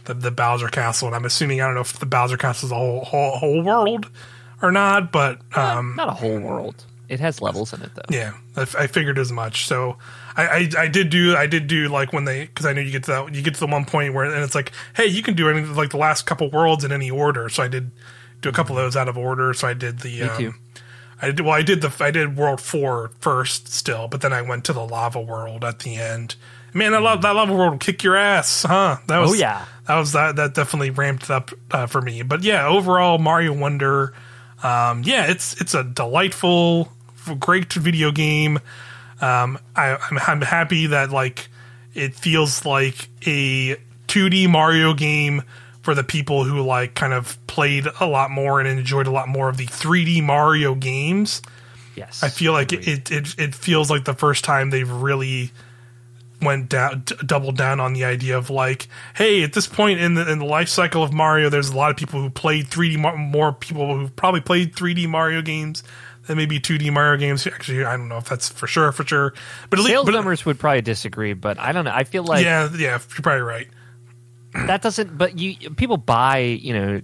the 0.05 0.15
the 0.15 0.31
Bowser 0.31 0.69
Castle, 0.69 1.09
and 1.09 1.15
I'm 1.15 1.27
assuming 1.27 1.61
I 1.61 1.67
don't 1.67 1.75
know 1.75 1.81
if 1.83 1.99
the 1.99 2.07
Bowser 2.07 2.37
Castle 2.39 2.69
is 2.69 2.73
a 2.73 2.77
whole 2.77 3.05
whole, 3.05 3.33
whole 3.33 3.63
world 3.63 4.09
or 4.63 4.73
not, 4.73 5.13
but 5.13 5.41
um, 5.57 5.95
Not 5.97 6.09
a 6.09 6.13
whole 6.13 6.39
world. 6.41 6.85
It 7.11 7.21
has 7.21 7.43
levels 7.43 7.73
in 7.75 7.83
it 7.83 7.91
though. 7.95 8.03
yeah, 8.17 8.33
I, 8.57 8.63
f- 8.63 8.75
I 8.77 8.87
figured 8.87 9.19
as 9.19 9.31
much. 9.31 9.67
So 9.67 9.99
I, 10.37 10.47
I, 10.47 10.71
I 10.79 10.89
did 10.89 11.09
do 11.11 11.35
I 11.37 11.47
did 11.47 11.67
do 11.67 11.89
like 11.89 12.13
when 12.13 12.25
they 12.25 12.45
because 12.47 12.67
I 12.67 12.73
know 12.73 12.81
you 12.83 12.91
get 12.91 13.05
to 13.05 13.11
that 13.11 13.35
you 13.35 13.43
get 13.43 13.55
to 13.55 13.61
the 13.61 13.67
one 13.67 13.85
point 13.85 14.13
where 14.15 14.25
and 14.27 14.45
it's 14.45 14.55
like 14.55 14.73
hey 14.95 15.07
you 15.07 15.23
can 15.23 15.35
do 15.35 15.49
any 15.49 15.63
like 15.63 15.91
the 15.91 15.97
last 15.97 16.27
couple 16.27 16.51
worlds 16.51 16.85
in 16.85 16.93
any 16.93 17.11
order. 17.11 17.49
So 17.49 17.63
I 17.63 17.69
did 17.69 17.91
do 18.43 18.49
a 18.49 18.53
couple 18.53 18.77
of 18.77 18.85
those 18.85 18.97
out 18.97 19.09
of 19.09 19.17
order. 19.17 19.55
So 19.55 19.67
I 19.67 19.75
did 19.75 20.01
the 20.01 20.23
um. 20.49 20.59
I 21.23 21.27
did 21.31 21.41
well 21.41 21.55
I 21.55 21.63
did 21.63 21.81
the 21.81 21.91
I 22.05 22.11
did 22.11 22.37
world 22.37 22.61
four 22.61 23.11
first 23.21 23.69
still, 23.73 24.09
but 24.09 24.21
then 24.21 24.33
I 24.35 24.43
went 24.43 24.65
to 24.67 24.73
the 24.75 24.85
lava 24.85 25.21
world 25.21 25.65
at 25.65 25.79
the 25.81 25.97
end. 25.97 26.37
Man, 26.75 26.93
that 26.93 27.01
lava, 27.01 27.23
that 27.23 27.31
lava 27.31 27.55
world 27.55 27.71
will 27.73 27.79
kick 27.79 28.03
your 28.03 28.17
ass, 28.17 28.65
huh? 28.65 28.99
That 29.07 29.19
was 29.21 29.31
Oh, 29.31 29.35
yeah. 29.35 29.65
that 29.87 29.97
was 29.97 30.13
that 30.13 30.37
that 30.37 30.53
definitely 30.53 30.91
ramped 30.91 31.31
up 31.31 31.53
uh, 31.71 31.87
for 31.87 32.03
me. 32.03 32.21
But 32.21 32.43
yeah, 32.43 32.67
overall 32.69 33.17
Mario 33.17 33.55
Wonder, 33.55 34.13
um, 34.63 35.03
yeah, 35.03 35.31
it's 35.31 35.59
it's 35.59 35.73
a 35.73 35.83
delightful, 35.83 36.93
great 37.41 37.73
video 37.73 38.13
game. 38.13 38.59
Um, 39.21 39.59
I, 39.75 39.97
I'm 39.97 40.19
I'm 40.27 40.41
happy 40.43 40.89
that 40.89 41.11
like 41.11 41.49
it 41.95 42.15
feels 42.15 42.67
like 42.67 43.09
a 43.27 43.77
2D 44.09 44.49
Mario 44.49 44.95
game 44.95 45.43
for 45.83 45.95
the 45.95 46.05
people 46.05 46.45
who 46.45 46.63
like 46.63 46.95
kind 46.95 47.13
of 47.13 47.39
played 47.47 47.87
a 48.01 48.07
lot 48.07 48.31
more 48.31 48.61
and 48.61 48.69
enjoyed 48.69 49.07
a 49.07 49.11
lot 49.11 49.29
more 49.29 49.49
of 49.49 49.57
the 49.57 49.67
3D 49.67 50.23
Mario 50.23 50.75
games. 50.75 51.41
Yes. 51.95 52.23
I 52.23 52.29
feel 52.29 52.53
like 52.53 52.73
it, 52.73 52.87
it, 52.87 53.11
it, 53.11 53.39
it 53.39 53.55
feels 53.55 53.91
like 53.91 54.05
the 54.05 54.13
first 54.13 54.45
time 54.45 54.71
they've 54.71 54.91
really 54.91 55.53
went 56.43 56.69
down, 56.69 57.03
d- 57.07 57.15
doubled 57.25 57.57
down 57.57 57.81
on 57.81 57.95
the 57.95 58.05
idea 58.05 58.37
of 58.37 58.51
like, 58.51 58.89
hey, 59.15 59.43
at 59.43 59.55
this 59.55 59.67
point 59.67 60.01
in 60.01 60.15
the 60.15 60.31
in 60.31 60.39
the 60.39 60.45
life 60.45 60.69
cycle 60.69 61.03
of 61.03 61.13
Mario, 61.13 61.49
there's 61.49 61.71
a 61.71 61.77
lot 61.77 61.91
of 61.91 61.97
people 61.97 62.21
who 62.21 62.29
played 62.29 62.67
3D 62.67 62.99
more 63.31 63.53
people 63.53 63.97
who 63.97 64.09
probably 64.09 64.41
played 64.43 64.75
3D 64.75 65.09
Mario 65.09 65.41
games 65.41 65.83
than 66.27 66.37
maybe 66.37 66.59
2D 66.61 66.93
Mario 66.93 67.19
games. 67.19 67.47
Actually, 67.47 67.85
I 67.85 67.97
don't 67.97 68.09
know 68.09 68.19
if 68.19 68.29
that's 68.29 68.49
for 68.49 68.67
sure, 68.67 68.93
for 68.93 69.05
sure. 69.07 69.33
But 69.71 69.79
at 69.79 69.83
least, 69.85 69.93
Sales 69.95 70.07
but, 70.07 70.13
numbers 70.13 70.45
would 70.45 70.59
probably 70.59 70.83
disagree, 70.83 71.33
but 71.35 71.59
I 71.59 71.73
don't 71.73 71.85
know. 71.85 71.93
I 71.95 72.05
feel 72.05 72.25
like 72.25 72.45
yeah, 72.45 72.69
yeah, 72.73 72.99
you're 72.99 73.23
probably 73.23 73.43
right. 73.43 73.69
that 74.55 74.83
doesn't. 74.83 75.17
But 75.17 75.39
you 75.39 75.71
people 75.71 75.97
buy 75.97 76.39
you 76.39 76.73
know 76.75 77.01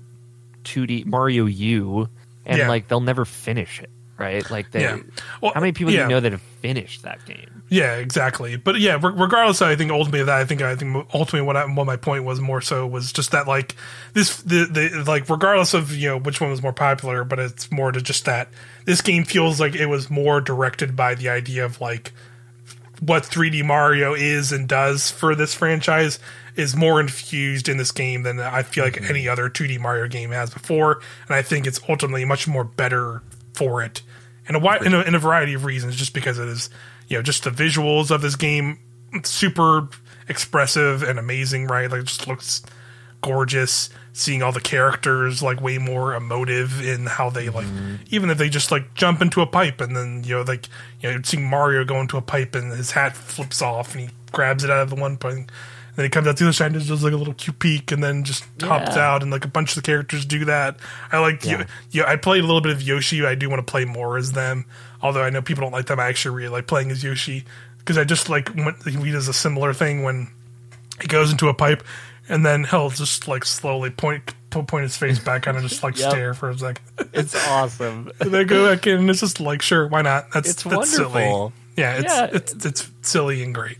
2D 0.64 1.06
Mario 1.06 1.46
U, 1.46 2.08
and 2.46 2.58
Yeah. 2.58 2.68
like 2.68 2.88
they'll 2.88 3.00
never 3.00 3.24
finish 3.24 3.80
it, 3.80 3.90
right? 4.22 4.50
Like 4.50 4.70
they. 4.70 4.82
Yeah. 4.82 5.00
Well, 5.40 5.52
how 5.54 5.60
many 5.60 5.72
people 5.72 5.92
do 5.92 5.98
you 5.98 6.06
know 6.06 6.20
that 6.20 6.32
have 6.32 6.40
finished 6.40 7.02
that 7.02 7.24
game? 7.26 7.62
Yeah, 7.68 7.96
exactly. 7.96 8.56
But 8.56 8.80
yeah, 8.80 8.94
re- 8.94 9.12
regardless, 9.14 9.60
I 9.60 9.76
think 9.76 9.90
ultimately 9.90 10.20
of 10.20 10.26
that 10.26 10.38
I 10.38 10.44
think 10.44 10.62
I 10.62 10.76
think 10.76 10.94
ultimately 11.12 11.42
what 11.42 11.56
I, 11.56 11.64
what 11.64 11.86
my 11.86 11.96
point 11.96 12.24
was 12.24 12.40
more 12.40 12.60
so 12.60 12.86
was 12.86 13.12
just 13.12 13.32
that 13.32 13.48
like 13.48 13.76
this 14.14 14.38
the 14.42 14.66
the 14.66 15.04
like 15.06 15.28
regardless 15.28 15.74
of 15.74 15.94
you 15.94 16.08
know 16.08 16.18
which 16.18 16.40
one 16.40 16.50
was 16.50 16.62
more 16.62 16.72
popular, 16.72 17.24
but 17.24 17.38
it's 17.38 17.70
more 17.72 17.90
to 17.90 18.00
just 18.00 18.24
that 18.26 18.48
this 18.84 19.00
game 19.00 19.24
feels 19.24 19.58
like 19.60 19.74
it 19.74 19.86
was 19.86 20.10
more 20.10 20.40
directed 20.40 20.94
by 20.94 21.14
the 21.14 21.28
idea 21.28 21.64
of 21.64 21.80
like 21.80 22.12
what 23.00 23.24
3D 23.24 23.64
Mario 23.64 24.14
is 24.14 24.52
and 24.52 24.68
does 24.68 25.10
for 25.10 25.34
this 25.34 25.54
franchise 25.54 26.20
is 26.54 26.76
more 26.76 27.00
infused 27.00 27.68
in 27.68 27.76
this 27.76 27.90
game 27.90 28.22
than 28.22 28.38
I 28.38 28.62
feel 28.62 28.84
like 28.84 28.94
mm-hmm. 28.94 29.10
any 29.10 29.26
other 29.26 29.48
2D 29.48 29.80
Mario 29.80 30.06
game 30.06 30.30
has 30.30 30.50
before, 30.50 31.00
and 31.26 31.34
I 31.34 31.42
think 31.42 31.66
it's 31.66 31.80
ultimately 31.88 32.24
much 32.24 32.46
more 32.46 32.64
better 32.64 33.22
for 33.54 33.82
it 33.82 34.02
in 34.48 34.54
a 34.54 34.58
wide 34.58 34.82
in 34.82 34.94
a, 34.94 35.02
in 35.02 35.14
a 35.14 35.18
variety 35.18 35.54
of 35.54 35.64
reasons. 35.64 35.96
Just 35.96 36.14
because 36.14 36.38
it 36.38 36.48
is, 36.48 36.70
you 37.08 37.16
know, 37.16 37.22
just 37.22 37.44
the 37.44 37.50
visuals 37.50 38.10
of 38.10 38.22
this 38.22 38.36
game 38.36 38.78
super 39.22 39.88
expressive 40.28 41.02
and 41.02 41.18
amazing, 41.18 41.66
right? 41.66 41.90
Like 41.90 42.02
it 42.02 42.06
just 42.06 42.26
looks 42.26 42.62
gorgeous. 43.20 43.90
Seeing 44.14 44.42
all 44.42 44.52
the 44.52 44.60
characters 44.60 45.42
like 45.42 45.62
way 45.62 45.78
more 45.78 46.14
emotive 46.14 46.86
in 46.86 47.06
how 47.06 47.30
they 47.30 47.48
like, 47.48 47.66
mm-hmm. 47.66 47.96
even 48.10 48.28
if 48.28 48.36
they 48.36 48.50
just 48.50 48.70
like 48.70 48.92
jump 48.92 49.22
into 49.22 49.40
a 49.40 49.46
pipe 49.46 49.80
and 49.80 49.96
then 49.96 50.22
you 50.22 50.36
know 50.36 50.42
like 50.42 50.68
you 51.00 51.10
know 51.10 51.20
seeing 51.24 51.48
Mario 51.48 51.82
go 51.82 51.98
into 51.98 52.18
a 52.18 52.22
pipe 52.22 52.54
and 52.54 52.72
his 52.72 52.90
hat 52.90 53.16
flips 53.16 53.62
off 53.62 53.94
and 53.94 54.10
he 54.10 54.14
grabs 54.30 54.64
it 54.64 54.70
out 54.70 54.82
of 54.82 54.90
the 54.90 54.96
one 54.96 55.16
point. 55.16 55.50
And 55.94 55.96
then 55.96 56.04
he 56.06 56.10
comes 56.10 56.26
out 56.26 56.38
the 56.38 56.44
other 56.46 56.52
side 56.54 56.72
and 56.72 56.76
just 56.76 56.88
does 56.88 57.04
like 57.04 57.12
a 57.12 57.16
little 57.16 57.34
cute 57.34 57.58
peek 57.58 57.92
and 57.92 58.02
then 58.02 58.24
just 58.24 58.44
hops 58.62 58.96
Yeah. 58.96 59.12
out 59.12 59.22
and 59.22 59.30
like 59.30 59.44
a 59.44 59.48
bunch 59.48 59.70
of 59.72 59.74
the 59.76 59.82
characters 59.82 60.24
do 60.24 60.46
that. 60.46 60.76
I 61.10 61.18
like 61.18 61.44
Yeah. 61.44 62.04
I 62.06 62.16
played 62.16 62.42
a 62.42 62.46
little 62.46 62.62
bit 62.62 62.72
of 62.72 62.80
Yoshi. 62.82 63.24
I 63.26 63.34
do 63.34 63.50
want 63.50 63.64
to 63.66 63.70
play 63.70 63.84
more 63.84 64.16
as 64.16 64.32
them. 64.32 64.64
Although 65.02 65.22
I 65.22 65.28
know 65.30 65.42
people 65.42 65.62
don't 65.62 65.72
like 65.72 65.86
them. 65.86 66.00
I 66.00 66.06
actually 66.06 66.36
really 66.36 66.48
like 66.48 66.66
playing 66.66 66.90
as 66.90 67.04
Yoshi 67.04 67.44
because 67.78 67.98
I 67.98 68.04
just 68.04 68.28
like 68.30 68.48
when 68.54 68.74
he 68.86 69.10
does 69.12 69.28
a 69.28 69.34
similar 69.34 69.74
thing 69.74 70.02
when 70.02 70.28
he 71.00 71.08
goes 71.08 71.30
into 71.30 71.48
a 71.48 71.54
pipe 71.54 71.82
and 72.28 72.46
then 72.46 72.64
he'll 72.64 72.88
just 72.90 73.28
like 73.28 73.44
slowly 73.44 73.90
point 73.90 74.32
his 74.80 74.96
face 74.96 75.18
back, 75.18 75.42
kind 75.42 75.56
of 75.58 75.62
just 75.62 75.82
like 75.82 75.98
Yep. 75.98 76.10
stare 76.10 76.34
for 76.34 76.50
a 76.50 76.56
second. 76.58 76.84
It's 77.12 77.34
awesome. 77.48 78.10
and 78.20 78.30
then 78.30 78.46
go 78.46 78.68
back 78.74 78.86
in, 78.86 78.98
and 79.00 79.10
it's 79.10 79.20
just 79.20 79.40
like, 79.40 79.60
sure, 79.60 79.86
why 79.88 80.00
not? 80.02 80.30
That's 80.32 80.50
It's 80.50 80.62
that's 80.62 80.90
silly. 80.94 81.24
Yeah, 81.76 81.96
it's, 81.96 82.04
Yeah. 82.14 82.28
it's 82.32 82.64
it's 82.64 82.90
silly 83.02 83.42
and 83.42 83.54
great. 83.54 83.76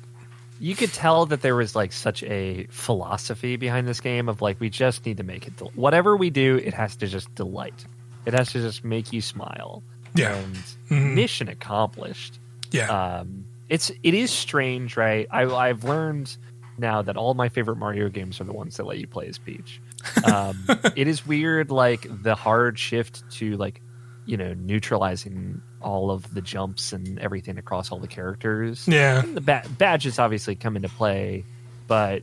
You 0.62 0.76
could 0.76 0.92
tell 0.92 1.26
that 1.26 1.42
there 1.42 1.56
was 1.56 1.74
like 1.74 1.92
such 1.92 2.22
a 2.22 2.66
philosophy 2.70 3.56
behind 3.56 3.88
this 3.88 4.00
game 4.00 4.28
of 4.28 4.40
like 4.40 4.60
we 4.60 4.70
just 4.70 5.04
need 5.04 5.16
to 5.16 5.22
make 5.24 5.46
it 5.48 5.56
del- 5.56 5.72
whatever 5.74 6.16
we 6.16 6.30
do 6.30 6.56
it 6.64 6.72
has 6.72 6.94
to 6.96 7.06
just 7.06 7.34
delight. 7.34 7.84
It 8.26 8.34
has 8.34 8.52
to 8.52 8.60
just 8.60 8.84
make 8.84 9.12
you 9.12 9.20
smile. 9.20 9.82
Yeah. 10.14 10.36
and 10.36 10.54
Mhm. 10.90 11.14
mission 11.14 11.48
accomplished. 11.48 12.38
Yeah, 12.70 12.88
um 12.90 13.44
it's 13.68 13.90
it 14.02 14.14
is 14.14 14.30
strange 14.30 14.96
right? 14.96 15.26
I, 15.30 15.44
i've 15.46 15.84
learned 15.84 16.36
now 16.78 17.02
that 17.02 17.16
all 17.16 17.34
my 17.34 17.48
favorite 17.48 17.76
mario 17.76 18.08
games 18.08 18.40
are 18.40 18.44
the 18.44 18.52
ones 18.52 18.76
that 18.76 18.84
let 18.86 18.98
you 18.98 19.06
play 19.06 19.26
as 19.28 19.38
peach. 19.38 19.80
Um 20.24 20.64
it 20.96 21.08
is 21.08 21.26
weird 21.26 21.70
like 21.70 22.06
the 22.22 22.34
hard 22.34 22.78
shift 22.78 23.28
to 23.38 23.56
like 23.56 23.80
you 24.26 24.36
know 24.36 24.54
neutralizing 24.54 25.60
all 25.82 26.10
of 26.10 26.32
the 26.34 26.40
jumps 26.40 26.92
and 26.92 27.18
everything 27.18 27.58
across 27.58 27.90
all 27.92 27.98
the 27.98 28.08
characters 28.08 28.86
yeah, 28.88 29.20
the 29.22 29.40
ba- 29.40 29.64
badges 29.78 30.18
obviously 30.18 30.54
come 30.54 30.76
into 30.76 30.88
play, 30.88 31.44
but 31.86 32.22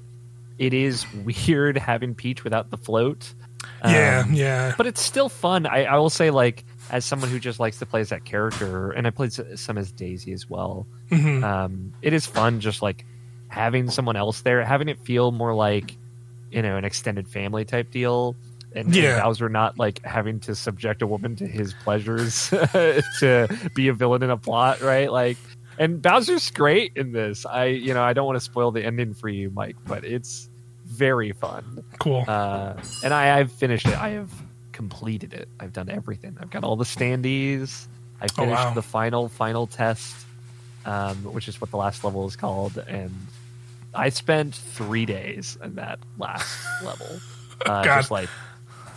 it 0.57 0.73
is 0.73 1.06
weird 1.26 1.77
having 1.77 2.15
Peach 2.15 2.44
without 2.44 2.69
the 2.69 2.77
float. 2.77 3.34
yeah, 3.84 4.23
Um, 4.26 4.34
yeah. 4.34 4.73
But 4.77 4.88
it's 4.88 5.02
still 5.02 5.30
fun. 5.30 5.65
I, 5.65 5.86
I 5.86 5.98
will 5.98 6.10
say, 6.10 6.31
like, 6.31 6.64
as 6.90 7.06
someone 7.06 7.30
who 7.30 7.40
just 7.40 7.60
likes 7.60 7.80
to 7.80 7.86
play 7.86 8.02
as 8.02 8.10
that 8.10 8.26
character, 8.26 8.91
and 8.91 9.06
I 9.07 9.10
played 9.11 9.31
some 9.31 9.77
as 9.77 9.91
Daisy 9.91 10.34
as 10.34 10.49
well, 10.49 10.86
Mhm. 11.11 11.44
um, 11.44 11.94
it 12.02 12.14
is 12.14 12.26
fun 12.26 12.60
just 12.61 12.81
like 12.81 13.06
having 13.48 13.90
someone 13.90 14.15
else 14.15 14.41
there, 14.41 14.64
having 14.65 14.90
it 14.90 14.99
feel 14.99 15.31
more 15.31 15.53
like, 15.53 15.95
you 16.52 16.61
know, 16.61 16.77
an 16.77 16.86
extended 16.86 17.27
family 17.27 17.64
type 17.65 17.91
deal. 17.91 18.36
And, 18.75 18.95
and 18.95 19.21
Bowser 19.23 19.49
not 19.49 19.79
like 19.79 20.03
having 20.05 20.39
to 20.41 20.53
subject 20.55 21.01
a 21.01 21.07
woman 21.07 21.35
to 21.37 21.47
his 21.47 21.73
pleasures 21.73 22.49
to 23.19 23.69
be 23.73 23.87
a 23.87 23.93
villain 23.93 24.21
in 24.23 24.29
a 24.29 24.37
plot, 24.37 24.81
right? 24.81 25.11
Like, 25.11 25.37
and 25.79 26.01
Bowser's 26.01 26.51
great 26.51 26.91
in 26.95 27.11
this. 27.11 27.45
I, 27.45 27.65
you 27.65 27.93
know, 27.93 28.03
I 28.03 28.13
don't 28.13 28.25
want 28.27 28.35
to 28.37 28.41
spoil 28.43 28.71
the 28.71 28.83
ending 28.85 29.13
for 29.13 29.27
you, 29.29 29.49
Mike, 29.49 29.75
but 29.87 30.03
it's 30.03 30.49
very 30.85 31.31
fun. 31.31 31.83
Cool. 31.99 32.25
Uh, 32.27 32.75
and 33.03 33.13
I, 33.13 33.39
I've 33.39 33.51
finished 33.51 33.87
it. 33.87 33.95
I 33.97 34.09
have 34.09 34.31
completed 34.71 35.33
it. 35.33 35.47
I've 35.59 35.73
done 35.73 35.89
everything. 35.89 36.37
I've 36.39 36.49
got 36.51 36.63
all 36.63 36.75
the 36.75 36.85
standees. 36.85 37.87
I 38.21 38.25
Oh, 38.25 38.43
finished 38.43 38.63
wow. 38.65 38.73
the 38.73 38.81
final 38.81 39.29
final 39.29 39.65
test, 39.65 40.13
um, 40.85 41.15
which 41.23 41.47
is 41.47 41.59
what 41.61 41.71
the 41.71 41.77
last 41.77 42.03
level 42.03 42.27
is 42.27 42.35
called, 42.35 42.77
and 42.87 43.15
I 43.93 44.09
spent 44.09 44.53
three 44.55 45.05
days 45.05 45.57
in 45.63 45.75
that 45.75 45.99
last 46.17 46.57
level. 46.83 47.07
Uh, 47.65 47.83
just 47.83 48.09
like 48.09 48.29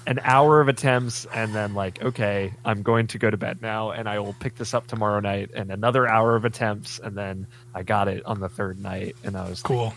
an 0.07 0.21
hour 0.23 0.61
of 0.61 0.69
attempts, 0.69 1.27
and 1.27 1.55
then 1.55 1.75
like, 1.75 2.03
okay, 2.03 2.53
I'm 2.65 2.83
going 2.83 3.07
to 3.09 3.19
go 3.19 3.31
to 3.31 3.37
bed 3.37 3.63
now, 3.63 3.91
and 3.91 4.09
I 4.09 4.19
will 4.19 4.35
pick 4.35 4.57
this 4.57 4.75
up 4.75 4.87
tomorrow 4.87 5.21
night, 5.21 5.51
and 5.55 5.71
another 5.71 6.09
hour 6.09 6.37
of 6.37 6.45
attempts, 6.45 6.99
and 6.99 7.17
then 7.17 7.47
I 7.75 7.83
got 7.83 8.09
it 8.09 8.25
on 8.27 8.41
the 8.41 8.49
third 8.49 8.81
night, 8.81 9.17
and 9.25 9.37
I 9.37 9.49
was 9.49 9.63
like, 9.63 9.69
cool. 9.69 9.95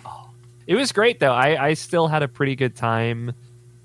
it 0.68 0.76
was 0.76 0.92
great 0.92 1.20
though. 1.20 1.34
I, 1.34 1.68
I 1.68 1.74
still 1.74 2.08
had 2.08 2.24
a 2.24 2.28
pretty 2.28 2.56
good 2.56 2.76
time, 2.76 3.34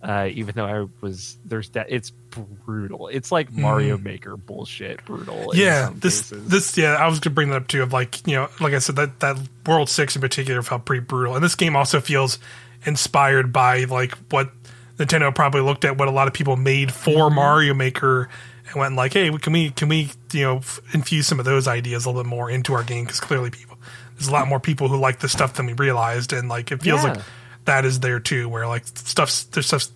uh, 0.03 0.29
even 0.33 0.55
though 0.55 0.67
I 0.67 0.87
was 1.01 1.39
there's 1.45 1.71
that. 1.71 1.87
It's 1.89 2.11
brutal. 2.11 3.09
It's 3.09 3.33
like 3.33 3.53
Mario 3.53 3.99
Maker 3.99 4.37
bullshit. 4.37 5.05
Brutal. 5.05 5.35
Mm. 5.35 5.55
Yeah, 5.55 5.91
this 5.95 6.23
cases. 6.23 6.49
this 6.49 6.79
yeah, 6.79 6.95
I 6.95 7.09
was 7.09 7.21
gonna 7.21 7.35
bring 7.35 7.51
that 7.51 7.57
up 7.57 7.69
too. 7.69 7.83
Of 7.83 7.93
like 7.93 8.27
you 8.27 8.37
know, 8.37 8.49
like 8.61 8.73
I 8.73 8.79
said, 8.79 8.97
that 8.97 9.21
that 9.21 9.39
World 9.67 9.89
Six 9.89 10.17
in 10.17 10.23
particular 10.23 10.63
felt 10.63 10.85
pretty 10.85 11.05
brutal, 11.05 11.35
and 11.35 11.45
this 11.45 11.55
game 11.55 11.77
also 11.77 12.01
feels 12.01 12.39
inspired 12.87 13.53
by 13.53 13.85
like 13.85 14.15
what 14.31 14.51
Nintendo 15.01 15.35
probably 15.35 15.63
looked 15.63 15.85
at 15.85 15.97
what 15.97 16.09
a 16.09 16.11
lot 16.13 16.29
of 16.29 16.35
people 16.35 16.57
made 16.57 16.93
for 16.93 17.27
Mm-hmm. 17.29 17.35
Mario 17.35 17.75
Maker 17.75 18.29
and 18.67 18.77
went 18.77 18.95
like, 18.95 19.13
hey, 19.15 19.31
can 19.39 19.53
we 19.53 19.71
can 19.71 19.89
we 19.89 20.11
you 20.33 20.43
know 20.45 20.57
f- 20.59 20.81
infuse 20.93 21.27
some 21.27 21.39
of 21.39 21.45
those 21.45 21.67
ideas 21.67 22.05
a 22.05 22.09
little 22.11 22.23
bit 22.23 22.29
more 22.29 22.51
into 22.51 22.75
our 22.75 22.85
game 22.85 23.05
because 23.05 23.21
clearly 23.21 23.51
people 23.51 23.79
there's 24.15 24.29
a 24.29 24.33
lot 24.33 24.47
more 24.49 24.61
people 24.61 24.89
who 24.89 24.97
like 24.99 25.19
this 25.21 25.33
stuff 25.33 25.55
than 25.55 25.67
we 25.67 25.73
realized, 25.73 26.33
and 26.33 26.49
like 26.49 26.71
it 26.71 26.83
feels 26.83 27.03
Yeah. 27.03 27.15
like 27.15 27.23
that 27.65 27.85
is 27.85 28.01
there 28.01 28.21
too, 28.21 28.49
where 28.49 28.67
like 28.69 28.87
stuff's 28.87 29.45
there's 29.45 29.67
stuff's 29.67 29.91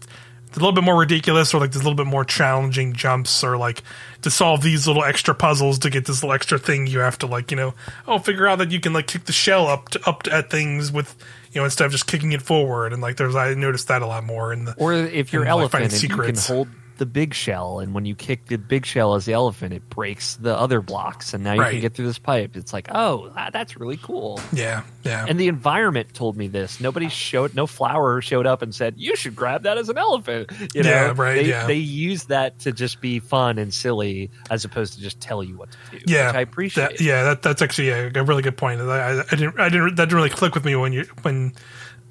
a 0.52 0.58
little 0.60 0.72
bit 0.72 0.84
more 0.84 0.96
ridiculous 0.96 1.52
or 1.52 1.58
like 1.60 1.72
there's 1.72 1.84
a 1.84 1.88
little 1.88 1.96
bit 1.96 2.06
more 2.06 2.24
challenging 2.24 2.92
jumps 2.92 3.42
or 3.42 3.56
like 3.56 3.82
to 4.22 4.30
solve 4.30 4.62
these 4.62 4.86
little 4.86 5.02
extra 5.02 5.34
puzzles 5.34 5.80
to 5.80 5.90
get 5.90 6.04
this 6.06 6.22
little 6.22 6.32
extra 6.32 6.60
thing 6.60 6.86
you 6.86 7.00
have 7.00 7.18
to 7.18 7.26
like 7.26 7.50
you 7.50 7.56
know 7.56 7.74
oh 8.06 8.20
figure 8.20 8.46
out 8.46 8.58
that 8.58 8.70
you 8.70 8.78
can 8.78 8.92
like 8.92 9.08
kick 9.08 9.24
the 9.24 9.32
shell 9.32 9.66
up 9.66 9.88
to, 9.88 10.08
up 10.08 10.22
at 10.30 10.50
things 10.50 10.92
with 10.92 11.16
you 11.54 11.60
know 11.60 11.64
instead 11.64 11.86
of 11.86 11.92
just 11.92 12.06
kicking 12.06 12.32
it 12.32 12.42
forward 12.42 12.92
and 12.92 13.00
like 13.00 13.16
there's 13.16 13.36
I 13.36 13.54
noticed 13.54 13.88
that 13.88 14.02
a 14.02 14.06
lot 14.06 14.24
more 14.24 14.52
in 14.52 14.64
the 14.64 14.74
or 14.76 14.92
if 14.92 15.32
you're 15.32 15.42
and, 15.42 15.50
elephant 15.50 15.92
and 15.92 16.02
you 16.02 16.08
can 16.08 16.36
hold 16.36 16.68
the 16.98 17.06
big 17.06 17.34
shell, 17.34 17.78
and 17.80 17.94
when 17.94 18.04
you 18.04 18.14
kick 18.14 18.46
the 18.46 18.56
big 18.56 18.86
shell 18.86 19.14
as 19.14 19.24
the 19.24 19.32
elephant, 19.32 19.72
it 19.72 19.88
breaks 19.90 20.36
the 20.36 20.56
other 20.56 20.80
blocks, 20.80 21.34
and 21.34 21.42
now 21.44 21.54
you 21.54 21.60
Right. 21.60 21.72
can 21.72 21.80
get 21.80 21.94
through 21.94 22.06
this 22.06 22.18
pipe. 22.18 22.56
It's 22.56 22.72
like, 22.72 22.88
oh, 22.90 23.30
that- 23.36 23.52
that's 23.52 23.76
really 23.76 23.96
cool. 23.96 24.40
yeah 24.52 24.82
yeah 25.04 25.26
And 25.28 25.38
the 25.38 25.48
environment 25.48 26.14
told 26.14 26.36
me 26.36 26.48
this. 26.48 26.80
Nobody 26.80 27.08
showed, 27.08 27.54
no 27.54 27.66
flower 27.66 28.20
showed 28.20 28.46
up 28.46 28.62
and 28.62 28.74
said, 28.74 28.94
"You 28.96 29.16
should 29.16 29.36
grab 29.36 29.62
that 29.64 29.78
as 29.78 29.88
an 29.88 29.98
elephant." 29.98 30.50
You 30.74 30.82
know, 30.82 30.90
Yeah, 30.90 31.12
right, 31.16 31.34
They, 31.42 31.48
yeah. 31.48 31.66
they 31.66 31.74
use 31.74 32.24
that 32.24 32.58
to 32.60 32.72
just 32.72 33.00
be 33.00 33.18
fun 33.20 33.58
and 33.58 33.72
silly, 33.72 34.30
as 34.50 34.64
opposed 34.64 34.94
to 34.94 35.00
just 35.00 35.20
tell 35.20 35.42
you 35.42 35.56
what 35.56 35.70
to 35.90 35.98
do. 35.98 36.04
yeah 36.12 36.28
which 36.28 36.36
I 36.36 36.40
appreciate. 36.40 36.88
that, 36.90 37.00
yeah 37.00 37.22
that, 37.24 37.42
that's 37.42 37.62
actually 37.62 37.90
a, 37.90 38.10
a 38.14 38.22
really 38.24 38.42
good 38.42 38.56
point 38.56 38.80
I, 38.80 38.84
I, 38.84 39.20
I 39.20 39.24
didn't 39.36 39.60
I 39.60 39.68
didn't 39.68 39.96
that 39.96 40.04
didn't 40.06 40.16
really 40.16 40.30
click 40.30 40.54
with 40.54 40.64
me 40.64 40.74
when 40.76 40.92
you 40.92 41.04
when 41.22 41.52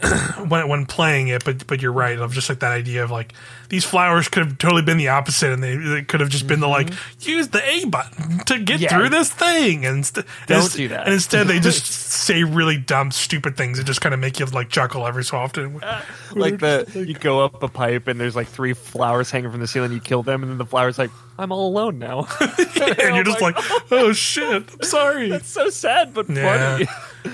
when 0.48 0.68
when 0.68 0.86
playing 0.86 1.30
it, 1.30 1.44
but 1.46 1.66
but 1.68 1.82
you're 1.82 1.94
right. 1.94 2.18
Of 2.18 2.34
just 2.34 2.50
like 2.50 2.60
that 2.60 2.72
idea 2.72 3.04
of 3.04 3.12
like 3.12 3.34
these 3.70 3.84
flowers 3.86 4.28
could 4.28 4.46
have 4.46 4.58
totally 4.58 4.82
been 4.82 4.98
the 4.98 5.08
opposite, 5.08 5.52
and 5.52 5.64
they, 5.64 5.76
they 5.76 6.04
could 6.04 6.20
have 6.20 6.30
just 6.30 6.46
been 6.48 6.60
the 6.60 6.68
like 6.68 6.88
mm-hmm. 6.88 7.30
use 7.30 7.48
the 7.50 7.68
A 7.68 7.86
button 7.86 8.40
to 8.46 8.60
get 8.60 8.80
Yeah. 8.80 8.90
through 8.90 9.10
this 9.10 9.30
thing, 9.32 9.86
and 9.86 9.98
inst- 9.98 10.16
Don't 10.48 10.62
and 10.64 10.72
do 10.74 10.88
that. 10.90 11.06
And 11.06 11.14
instead, 11.14 11.48
they 11.48 11.60
just 11.60 11.86
say 11.88 12.44
really 12.44 12.78
dumb, 12.78 13.12
stupid 13.12 13.58
things 13.58 13.78
that 13.78 13.86
just 13.86 14.02
kind 14.02 14.14
of 14.14 14.20
make 14.20 14.40
you 14.40 14.46
like 14.48 14.70
chuckle 14.70 15.08
every 15.08 15.24
so 15.24 15.38
often. 15.38 15.82
Uh, 15.82 16.02
like 16.34 16.60
the 16.60 17.06
you 17.08 17.14
go 17.16 17.44
up 17.44 17.64
a 17.64 17.68
pipe 17.68 18.08
and 18.08 18.20
there's 18.20 18.36
like 18.36 18.48
three 18.48 18.74
flowers 18.74 19.32
hanging 19.32 19.52
from 19.52 19.60
the 19.62 19.68
ceiling. 19.68 19.92
You 19.92 20.00
kill 20.00 20.24
them, 20.24 20.44
and 20.44 20.52
then 20.52 20.58
the 20.58 20.66
flower's 20.66 20.98
like, 21.00 21.12
"I'm 21.38 21.52
all 21.52 21.68
alone 21.70 21.98
now." 22.00 22.28
and 22.40 23.16
you're 23.16 23.24
just 23.24 23.42
like, 23.42 23.56
oh 23.92 24.12
shit, 24.14 24.64
I'm 24.74 24.82
sorry. 24.84 25.30
"That's 25.30 25.50
so 25.50 25.70
sad, 25.70 26.14
but 26.14 26.30
Yeah. 26.30 26.78
funny." 26.78 26.88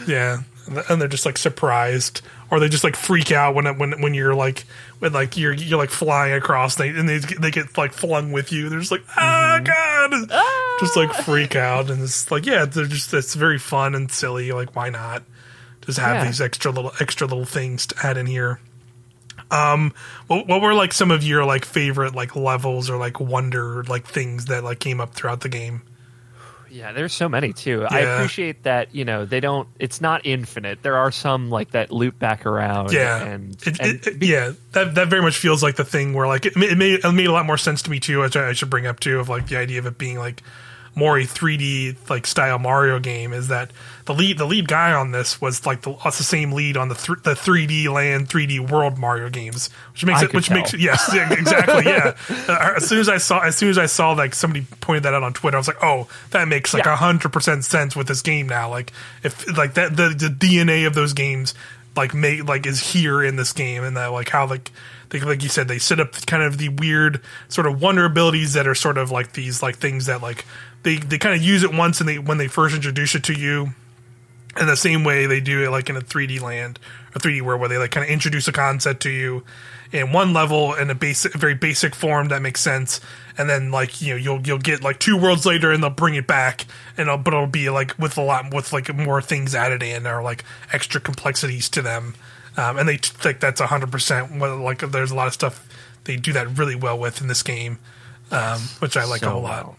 Yeah, 0.07 0.37
and 0.89 1.01
they're 1.01 1.07
just 1.07 1.25
like 1.25 1.37
surprised, 1.37 2.21
or 2.51 2.59
they 2.59 2.69
just 2.69 2.83
like 2.83 2.95
freak 2.95 3.31
out 3.31 3.55
when 3.55 3.65
when 3.77 4.01
when 4.01 4.13
you're 4.13 4.35
like 4.35 4.65
when 4.99 5.13
like 5.13 5.37
you're 5.37 5.53
you're 5.53 5.77
like 5.77 5.89
flying 5.89 6.33
across, 6.33 6.75
they 6.75 6.89
and 6.89 7.07
they 7.07 7.17
they 7.19 7.51
get 7.51 7.77
like 7.77 7.93
flung 7.93 8.31
with 8.31 8.51
you. 8.51 8.69
They're 8.69 8.79
just 8.79 8.91
like 8.91 9.03
ah 9.17 9.59
god, 9.63 10.29
just 10.79 10.95
like 10.95 11.13
freak 11.13 11.55
out, 11.55 11.89
and 11.89 12.01
it's 12.01 12.29
like 12.31 12.45
yeah, 12.45 12.65
they're 12.65 12.85
just 12.85 13.13
it's 13.13 13.35
very 13.35 13.57
fun 13.59 13.95
and 13.95 14.11
silly. 14.11 14.51
Like 14.51 14.75
why 14.75 14.89
not 14.89 15.23
just 15.85 15.97
have 15.99 16.17
Yeah. 16.17 16.25
these 16.25 16.41
extra 16.41 16.71
little 16.71 16.91
extra 16.99 17.25
little 17.25 17.45
things 17.45 17.87
to 17.87 17.95
add 18.05 18.17
in 18.17 18.25
here. 18.25 18.59
Um, 19.51 19.93
what, 20.27 20.45
what 20.47 20.61
were 20.61 20.75
like 20.75 20.93
some 20.93 21.09
of 21.09 21.23
your 21.23 21.43
like 21.43 21.65
favorite 21.65 22.13
like 22.13 22.35
levels 22.35 22.89
or 22.89 22.97
like 22.97 23.19
wonder 23.19 23.83
like 23.85 24.05
things 24.05 24.45
that 24.45 24.63
like 24.63 24.79
came 24.79 25.01
up 25.01 25.13
throughout 25.15 25.41
the 25.41 25.49
game? 25.49 25.81
Yeah, 26.71 26.91
there's 26.91 27.13
so 27.13 27.27
many 27.29 27.53
too. 27.53 27.85
I 27.89 27.99
appreciate 28.15 28.63
that. 28.63 28.93
You 28.95 29.05
know, 29.05 29.25
they 29.25 29.39
don't. 29.39 29.67
It's 29.79 30.01
not 30.01 30.21
infinite. 30.25 30.81
There 30.83 30.97
are 30.97 31.11
some 31.11 31.49
like 31.49 31.71
that 31.71 31.91
loop 31.91 32.17
back 32.19 32.45
around. 32.45 32.91
Yeah, 32.91 33.23
and, 33.23 33.55
It- 33.65 33.79
and 33.79 33.89
it- 33.95 34.07
it- 34.07 34.23
yeah, 34.23 34.51
that 34.73 34.95
that 34.95 35.07
very 35.07 35.21
much 35.21 35.37
feels 35.37 35.61
like 35.63 35.75
the 35.75 35.85
thing 35.85 36.13
where 36.13 36.27
like 36.27 36.45
it, 36.45 36.53
it 36.55 36.77
made 36.77 37.03
it 37.03 37.11
made 37.11 37.27
a 37.27 37.31
lot 37.31 37.45
more 37.45 37.57
sense 37.57 37.81
to 37.83 37.91
me 37.91 37.99
too. 37.99 38.19
Which 38.21 38.35
I, 38.35 38.49
I 38.49 38.53
should 38.53 38.69
bring 38.69 38.85
up 38.87 38.99
too 38.99 39.19
of 39.19 39.29
like 39.29 39.47
the 39.47 39.57
idea 39.57 39.79
of 39.79 39.85
it 39.85 39.97
being 39.97 40.17
like 40.17 40.41
more 40.95 41.17
a 41.17 41.23
3D 41.23 41.95
like 42.09 42.25
style 42.27 42.59
Mario 42.59 42.99
game 42.99 43.31
is 43.33 43.47
that 43.47 43.71
the 44.05 44.13
lead 44.13 44.37
the 44.37 44.45
lead 44.45 44.67
guy 44.67 44.91
on 44.91 45.11
this 45.11 45.39
was 45.39 45.65
like 45.65 45.81
the, 45.83 45.93
the 46.03 46.11
same 46.11 46.51
lead 46.51 46.75
on 46.77 46.89
the 46.89 46.95
th- 46.95 47.19
the 47.23 47.33
3D 47.35 47.87
land 47.93 48.27
3D 48.27 48.69
world 48.71 48.97
Mario 48.97 49.29
games, 49.29 49.69
which 49.93 50.05
makes 50.05 50.21
I 50.21 50.25
it 50.25 50.33
which 50.33 50.47
tell. 50.47 50.57
makes 50.57 50.73
yes 50.73 51.09
yeah, 51.13 51.31
exactly 51.39 51.85
yeah. 51.85 52.15
Uh, 52.47 52.73
as 52.77 52.87
soon 52.87 52.99
as 52.99 53.07
I 53.09 53.17
saw 53.17 53.39
as 53.39 53.55
soon 53.55 53.69
as 53.69 53.77
I 53.77 53.85
saw 53.85 54.11
like 54.13 54.33
somebody 54.35 54.65
pointed 54.81 55.03
that 55.03 55.13
out 55.13 55.23
on 55.23 55.33
Twitter, 55.33 55.57
I 55.57 55.59
was 55.59 55.67
like, 55.67 55.83
oh, 55.83 56.07
that 56.31 56.47
makes 56.47 56.73
like 56.73 56.85
a 56.85 56.89
Yeah. 56.89 56.95
hundred 56.97 57.31
percent 57.31 57.63
sense 57.65 57.95
with 57.95 58.07
this 58.07 58.21
game 58.21 58.47
now. 58.47 58.69
Like 58.69 58.91
if 59.23 59.45
like 59.57 59.75
that 59.75 59.95
the 59.95 60.09
the 60.09 60.27
DNA 60.27 60.85
of 60.87 60.93
those 60.95 61.13
games 61.13 61.53
like 61.95 62.13
make 62.13 62.47
like 62.47 62.65
is 62.65 62.79
here 62.93 63.23
in 63.23 63.35
this 63.35 63.51
game 63.53 63.83
and 63.83 63.95
that 63.97 64.07
like 64.07 64.29
how 64.29 64.47
like 64.47 64.71
they, 65.09 65.19
like 65.21 65.41
you 65.41 65.49
said 65.49 65.67
they 65.67 65.79
set 65.79 65.99
up 65.99 66.13
kind 66.27 66.43
of 66.43 66.59
the 66.59 66.69
weird 66.69 67.19
sort 67.47 67.65
of 67.65 67.81
wonder 67.81 68.05
abilities 68.05 68.53
that 68.53 68.67
are 68.67 68.75
sort 68.75 68.97
of 68.97 69.09
like 69.09 69.33
these 69.33 69.63
like 69.63 69.75
things 69.77 70.05
that 70.05 70.21
like 70.21 70.45
they 70.83 70.97
they 70.97 71.17
kind 71.17 71.35
of 71.35 71.41
use 71.41 71.63
it 71.63 71.73
once 71.73 71.99
and 71.99 72.07
they 72.09 72.19
when 72.19 72.37
they 72.37 72.47
first 72.47 72.75
introduce 72.75 73.15
it 73.15 73.23
to 73.25 73.33
you 73.33 73.69
in 74.59 74.67
the 74.67 74.75
same 74.75 75.03
way 75.03 75.25
they 75.25 75.39
do 75.39 75.63
it 75.63 75.69
like 75.69 75.89
in 75.89 75.95
a 75.95 76.01
3D 76.01 76.41
land 76.41 76.79
or 77.15 77.19
3D 77.19 77.41
world 77.41 77.59
where 77.59 77.69
they 77.69 77.77
like 77.77 77.91
kind 77.91 78.03
of 78.03 78.09
introduce 78.09 78.47
a 78.47 78.51
concept 78.51 79.01
to 79.03 79.09
you 79.09 79.43
in 79.91 80.11
one 80.11 80.33
level 80.33 80.73
in 80.73 80.89
a 80.89 80.95
basic 80.95 81.33
very 81.33 81.55
basic 81.55 81.95
form 81.95 82.27
that 82.29 82.41
makes 82.41 82.61
sense 82.61 82.99
and 83.37 83.49
then 83.49 83.71
like 83.71 84.01
you 84.01 84.09
know 84.11 84.15
you'll 84.15 84.41
you'll 84.41 84.57
get 84.57 84.83
like 84.83 84.99
two 84.99 85.17
worlds 85.17 85.45
later 85.45 85.71
and 85.71 85.81
they'll 85.83 85.89
bring 85.89 86.15
it 86.15 86.27
back 86.27 86.65
and 86.97 87.07
it'll, 87.07 87.17
but 87.17 87.33
it'll 87.33 87.47
be 87.47 87.69
like 87.69 87.97
with 87.99 88.17
a 88.17 88.21
lot 88.21 88.53
with 88.53 88.73
like 88.73 88.93
more 88.95 89.21
things 89.21 89.53
added 89.55 89.83
in 89.83 90.05
or 90.07 90.21
like 90.21 90.43
extra 90.73 90.99
complexities 90.99 91.69
to 91.69 91.81
them 91.81 92.15
um, 92.57 92.77
and 92.77 92.89
they 92.89 92.97
t- 92.97 93.13
think 93.13 93.39
that's 93.39 93.61
100% 93.61 94.37
well, 94.39 94.57
like 94.57 94.79
there's 94.79 95.11
a 95.11 95.15
lot 95.15 95.27
of 95.27 95.33
stuff 95.33 95.65
they 96.03 96.17
do 96.17 96.33
that 96.33 96.57
really 96.57 96.75
well 96.75 96.97
with 96.99 97.21
in 97.21 97.27
this 97.27 97.41
game, 97.43 97.77
um, 98.31 98.59
which 98.79 98.97
I 98.97 99.05
like 99.05 99.21
So 99.21 99.27
a 99.27 99.31
whole 99.31 99.41
lot. 99.43 99.65
well. 99.65 99.77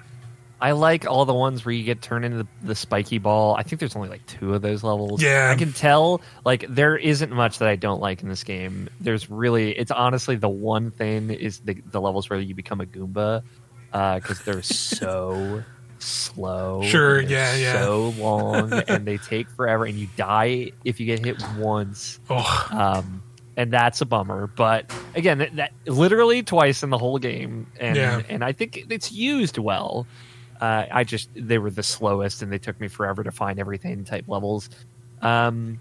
I 0.60 0.72
like 0.72 1.06
all 1.06 1.24
the 1.24 1.34
ones 1.34 1.64
where 1.64 1.72
you 1.74 1.84
get 1.84 2.02
turned 2.02 2.24
into 2.24 2.38
the, 2.38 2.46
the 2.62 2.74
spiky 2.74 3.18
ball. 3.18 3.54
I 3.56 3.62
think 3.62 3.80
there's 3.80 3.96
only 3.96 4.08
like 4.10 4.26
two 4.26 4.54
of 4.54 4.62
those 4.62 4.82
levels. 4.84 5.22
Yeah. 5.22 5.50
I 5.50 5.56
can 5.56 5.72
tell 5.72 6.20
like 6.44 6.66
there 6.68 6.96
isn't 6.96 7.32
much 7.32 7.58
that 7.60 7.68
I 7.68 7.76
don't 7.76 8.00
like 8.00 8.22
in 8.22 8.28
this 8.28 8.44
game. 8.44 8.88
There's 9.00 9.30
really 9.30 9.72
it's 9.76 9.90
honestly 9.90 10.36
the 10.36 10.48
one 10.50 10.90
thing 10.90 11.30
is 11.30 11.60
the 11.60 11.74
the 11.86 12.00
levels 12.00 12.28
where 12.28 12.38
you 12.38 12.54
become 12.54 12.80
a 12.80 12.86
Goomba 12.86 13.42
because 13.90 14.40
they're 14.44 14.62
so 15.00 15.62
slow. 15.98 16.82
Sure, 16.84 17.20
yeah, 17.20 17.54
yeah. 17.56 17.72
So 17.82 18.14
long 18.18 18.72
and 18.88 19.06
they 19.06 19.16
take 19.18 19.48
forever, 19.50 19.84
and 19.84 19.96
you 19.98 20.08
die 20.16 20.72
if 20.84 21.00
you 21.00 21.06
get 21.06 21.24
hit 21.24 21.42
once. 21.58 22.20
Oh, 22.28 22.68
Um, 22.70 23.22
and 23.56 23.72
that's 23.72 24.00
a 24.00 24.06
bummer. 24.06 24.46
But 24.46 24.90
again, 25.14 25.38
that, 25.38 25.56
that 25.56 25.72
literally 25.86 26.42
twice 26.42 26.82
in 26.82 26.90
the 26.90 26.98
whole 26.98 27.18
game, 27.18 27.66
and 27.78 27.96
Yeah. 27.96 28.22
and 28.28 28.44
I 28.44 28.52
think 28.52 28.86
it's 28.90 29.12
used 29.12 29.58
well. 29.58 30.06
Uh, 30.60 30.86
I 30.90 31.04
just 31.04 31.30
they 31.34 31.58
were 31.58 31.70
the 31.70 31.82
slowest, 31.82 32.42
and 32.42 32.52
they 32.52 32.58
took 32.58 32.78
me 32.80 32.88
forever 32.88 33.24
to 33.24 33.30
find 33.30 33.58
everything 33.58 34.04
type 34.04 34.26
levels. 34.28 34.68
Um, 35.22 35.80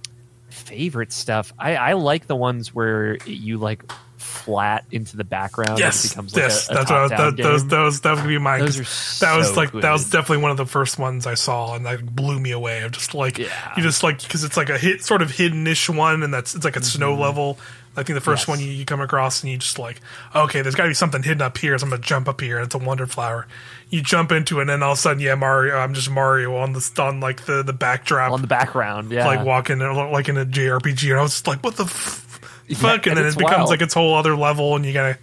favorite 0.50 1.12
stuff. 1.12 1.54
I, 1.60 1.76
I 1.76 1.94
like 1.94 2.28
the 2.28 2.36
ones 2.36 2.74
where 2.74 3.18
you 3.26 3.58
like 3.58 3.84
flat 4.18 4.86
into 4.92 5.16
the 5.18 5.24
background. 5.24 5.72
and 5.72 5.80
it 5.80 5.84
yes, 5.84 6.10
becomes 6.10 6.36
like 6.36 6.44
yes, 6.44 6.70
a, 6.70 6.72
a 6.72 6.76
that's 6.76 6.92
what 6.92 7.00
I 7.00 7.02
was, 7.04 7.12
that, 7.12 7.38
those 7.38 7.68
those 7.68 8.02
that 8.02 8.12
was 8.12 8.20
gonna 8.20 8.28
be 8.28 8.38
mine. 8.38 8.60
Those 8.62 8.80
are 8.80 9.26
that 9.26 9.38
was 9.38 9.50
so 9.50 9.54
like 9.54 9.72
that 9.74 9.92
was 9.92 10.10
definitely 10.10 10.44
one 10.44 10.52
of 10.52 10.58
the 10.58 10.66
first 10.66 11.00
ones 11.00 11.26
I 11.28 11.36
saw, 11.36 11.76
and 11.76 11.86
that 11.86 12.06
blew 12.16 12.40
me 12.40 12.52
away. 12.52 12.84
I'm 12.84 12.92
just 12.92 13.14
like 13.14 13.38
Yeah. 13.38 13.74
you 13.78 13.84
just 13.84 14.04
like 14.04 14.22
because 14.22 14.44
it's 14.44 14.58
like 14.58 14.70
a 14.70 14.78
hit 14.78 15.04
sort 15.04 15.22
of 15.22 15.32
hidden-ish 15.32 15.90
one, 15.90 16.24
and 16.24 16.34
that's 16.34 16.56
it's 16.56 16.66
like 16.66 16.76
a 16.76 16.84
snow 16.84 17.16
level. 17.16 17.58
I 17.98 18.04
think 18.04 18.16
the 18.16 18.22
first. 18.22 18.44
Yes. 18.44 18.48
one 18.48 18.60
you, 18.60 18.68
you 18.72 18.86
come 18.86 19.02
across, 19.02 19.42
and 19.44 19.52
you 19.52 19.58
just 19.58 19.78
like, 19.80 20.00
okay, 20.34 20.62
there's 20.62 20.76
got 20.76 20.84
to 20.84 20.90
be 20.90 20.94
something 20.94 21.22
hidden 21.24 21.42
up 21.42 21.58
here, 21.58 21.78
so 21.78 21.84
I'm 21.86 21.90
gonna 21.90 22.02
jump 22.02 22.30
up 22.30 22.40
here, 22.40 22.58
and 22.58 22.66
it's 22.66 22.76
a 22.76 22.78
wonder 22.78 23.06
flower. 23.08 23.48
You 23.90 24.02
jump 24.02 24.32
into 24.32 24.60
it, 24.60 24.62
and 24.62 24.70
then 24.70 24.84
all 24.84 24.92
of 24.94 24.98
a 24.98 25.02
sudden, 25.02 25.20
yeah, 25.22 25.36
Mario, 25.36 25.76
I'm 25.76 25.94
just 25.94 26.10
Mario 26.10 26.56
on 26.58 26.74
the 26.74 26.92
on 27.00 27.20
like 27.20 27.46
the 27.46 27.64
the 27.64 27.74
backdrop, 27.74 28.32
on 28.32 28.42
the 28.42 28.48
background. 28.48 29.12
Yeah, 29.12 29.26
like 29.28 29.46
walking 29.46 29.80
like 29.80 30.30
in 30.30 30.38
a 30.38 30.46
JRPG, 30.46 31.10
and 31.10 31.20
I 31.20 31.24
was 31.24 31.32
just 31.32 31.48
like, 31.48 31.64
what 31.64 31.76
the 31.76 31.84
f- 31.86 32.40
fuck? 32.76 33.08
and 33.08 33.18
and 33.18 33.18
then 33.18 33.26
it 33.26 33.38
becomes 33.38 33.58
wild. 33.58 33.70
like 33.70 33.82
its 33.82 33.94
whole 33.94 34.16
other 34.16 34.36
level, 34.36 34.76
and 34.76 34.86
you 34.86 34.94
gotta 34.94 35.18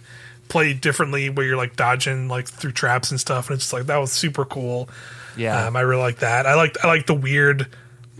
play 0.49 0.73
differently 0.73 1.29
where 1.29 1.45
you're 1.45 1.57
like 1.57 1.75
dodging 1.75 2.27
like 2.27 2.47
through 2.47 2.71
traps 2.73 3.11
and 3.11 3.19
stuff, 3.19 3.49
and 3.49 3.55
it's 3.55 3.63
just 3.65 3.73
like 3.73 3.85
that 3.87 3.97
was 3.97 4.11
super 4.11 4.45
cool. 4.45 4.89
yeah. 5.35 5.65
Um, 5.67 5.75
I 5.75 5.81
really 5.81 6.01
like 6.01 6.19
that. 6.19 6.45
I 6.45 6.55
like 6.55 6.77
I 6.83 6.87
like 6.87 7.05
the 7.07 7.13
weird 7.15 7.67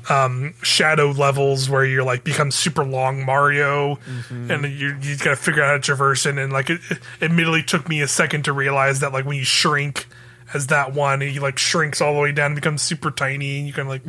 um, 0.09 0.53
shadow 0.61 1.11
levels 1.11 1.69
where 1.69 1.83
you're 1.85 2.03
like 2.03 2.23
become 2.23 2.51
super 2.51 2.83
long 2.85 3.25
Mario, 3.25 3.95
Mm-hmm. 3.97 4.51
and 4.51 4.63
you 4.65 4.95
you 5.01 5.17
got 5.17 5.31
to 5.31 5.35
figure 5.35 5.63
out 5.63 5.67
how 5.67 5.73
to 5.73 5.79
traverse 5.79 6.25
it. 6.25 6.37
And 6.37 6.51
like 6.53 6.69
it, 6.69 6.81
it 6.89 6.99
admittedly 7.21 7.63
took 7.63 7.87
me 7.89 8.01
a 8.01 8.07
second 8.07 8.45
to 8.45 8.53
realize 8.53 9.01
that 9.01 9.11
like 9.13 9.25
when 9.25 9.37
you 9.37 9.43
shrink 9.43 10.05
as 10.53 10.67
that 10.67 10.93
one, 10.93 11.19
he 11.19 11.39
like 11.39 11.57
shrinks 11.57 11.99
all 11.99 12.13
the 12.13 12.21
way 12.21 12.31
down 12.31 12.47
and 12.51 12.55
becomes 12.55 12.81
super 12.81 13.11
tiny, 13.11 13.57
and 13.57 13.67
you 13.67 13.73
can 13.73 13.89
like 13.89 14.01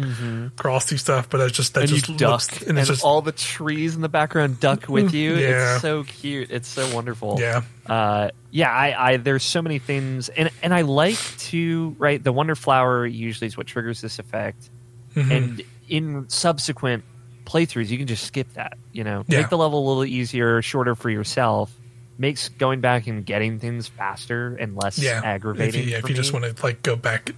cross 0.54 0.84
through 0.84 0.98
stuff. 0.98 1.28
But 1.28 1.40
it's 1.40 1.56
just 1.56 1.74
that 1.74 1.84
Mm-hmm. 1.84 1.94
and 1.94 1.98
just 2.00 2.08
you 2.10 2.16
duck, 2.16 2.30
looks 2.30 2.58
and, 2.60 2.68
and 2.70 2.78
it's 2.78 2.88
just 2.88 3.04
all 3.04 3.22
the 3.22 3.32
trees 3.32 3.96
in 3.96 4.02
the 4.02 4.08
background 4.08 4.60
duck 4.60 4.88
with 4.88 5.12
you. 5.14 5.34
Yeah. 5.34 5.72
It's 5.74 5.82
so 5.82 6.04
cute. 6.04 6.52
It's 6.52 6.68
so 6.68 6.94
wonderful. 6.94 7.38
yeah 7.40 7.62
uh, 7.86 8.30
yeah, 8.52 8.70
I, 8.70 9.12
I 9.12 9.16
there's 9.16 9.42
so 9.42 9.62
many 9.62 9.80
things, 9.80 10.28
and 10.28 10.50
and 10.62 10.72
I 10.72 10.82
like 10.82 11.18
to 11.38 11.96
right. 11.98 12.22
The 12.22 12.30
wonder 12.32 12.54
flower 12.54 13.04
usually 13.04 13.48
is 13.48 13.56
what 13.56 13.66
triggers 13.66 14.00
this 14.00 14.20
effect, 14.20 14.70
Mm-hmm. 15.16 15.32
and 15.32 15.62
in 15.88 16.28
subsequent 16.28 17.04
playthroughs, 17.44 17.88
you 17.88 17.98
can 17.98 18.06
just 18.06 18.24
skip 18.24 18.52
that. 18.54 18.76
You 18.92 19.04
know, 19.04 19.24
Yeah. 19.28 19.40
make 19.40 19.48
the 19.50 19.58
level 19.58 19.84
a 19.84 19.86
little 19.88 20.04
easier, 20.04 20.60
shorter 20.62 20.94
for 20.94 21.10
yourself. 21.10 21.72
Makes 22.18 22.48
going 22.48 22.80
back 22.80 23.06
and 23.06 23.24
getting 23.24 23.58
things 23.60 23.86
faster 23.86 24.56
and 24.56 24.76
less 24.76 24.98
yeah. 24.98 25.20
aggravating. 25.24 25.80
If 25.82 25.86
you, 25.86 25.92
yeah, 25.92 25.98
if 25.98 26.08
you 26.08 26.14
just 26.16 26.32
want 26.32 26.44
to 26.44 26.62
like 26.64 26.82
go 26.82 26.96
back 26.96 27.30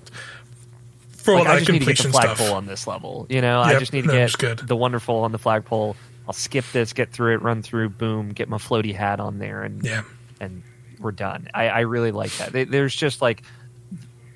for 1.11 1.35
like, 1.35 1.47
all 1.47 1.53
I 1.53 1.59
just 1.59 1.71
need 1.71 1.81
to 1.81 1.85
get 1.85 1.99
the 1.99 2.03
completion 2.03 2.13
stuff. 2.13 2.37
flagpole 2.39 2.57
on 2.57 2.67
this 2.67 2.87
level. 2.87 3.27
You 3.29 3.43
know, 3.43 3.61
I 3.61 3.79
just 3.79 3.93
need 3.93 4.05
to 4.05 4.29
get 4.39 4.67
the 4.67 4.77
wonderful 4.77 5.17
on 5.17 5.33
the 5.33 5.39
flagpole. 5.39 5.97
I'll 6.27 6.33
skip 6.33 6.65
this, 6.73 6.93
get 6.93 7.13
through 7.13 7.35
it, 7.35 7.43
run 7.43 7.61
through, 7.63 7.91
boom, 7.91 8.31
get 8.31 8.49
my 8.49 8.57
floaty 8.57 8.95
hat 8.95 9.21
on 9.21 9.39
there, 9.39 9.63
and 9.63 9.85
Yeah. 9.85 10.03
and 10.41 10.63
we're 10.99 11.13
done. 11.13 11.49
I, 11.53 11.69
I 11.69 11.81
really 11.81 12.13
like 12.13 12.31
that. 12.39 12.71
There's 12.71 12.95
just 12.95 13.21
like 13.21 13.43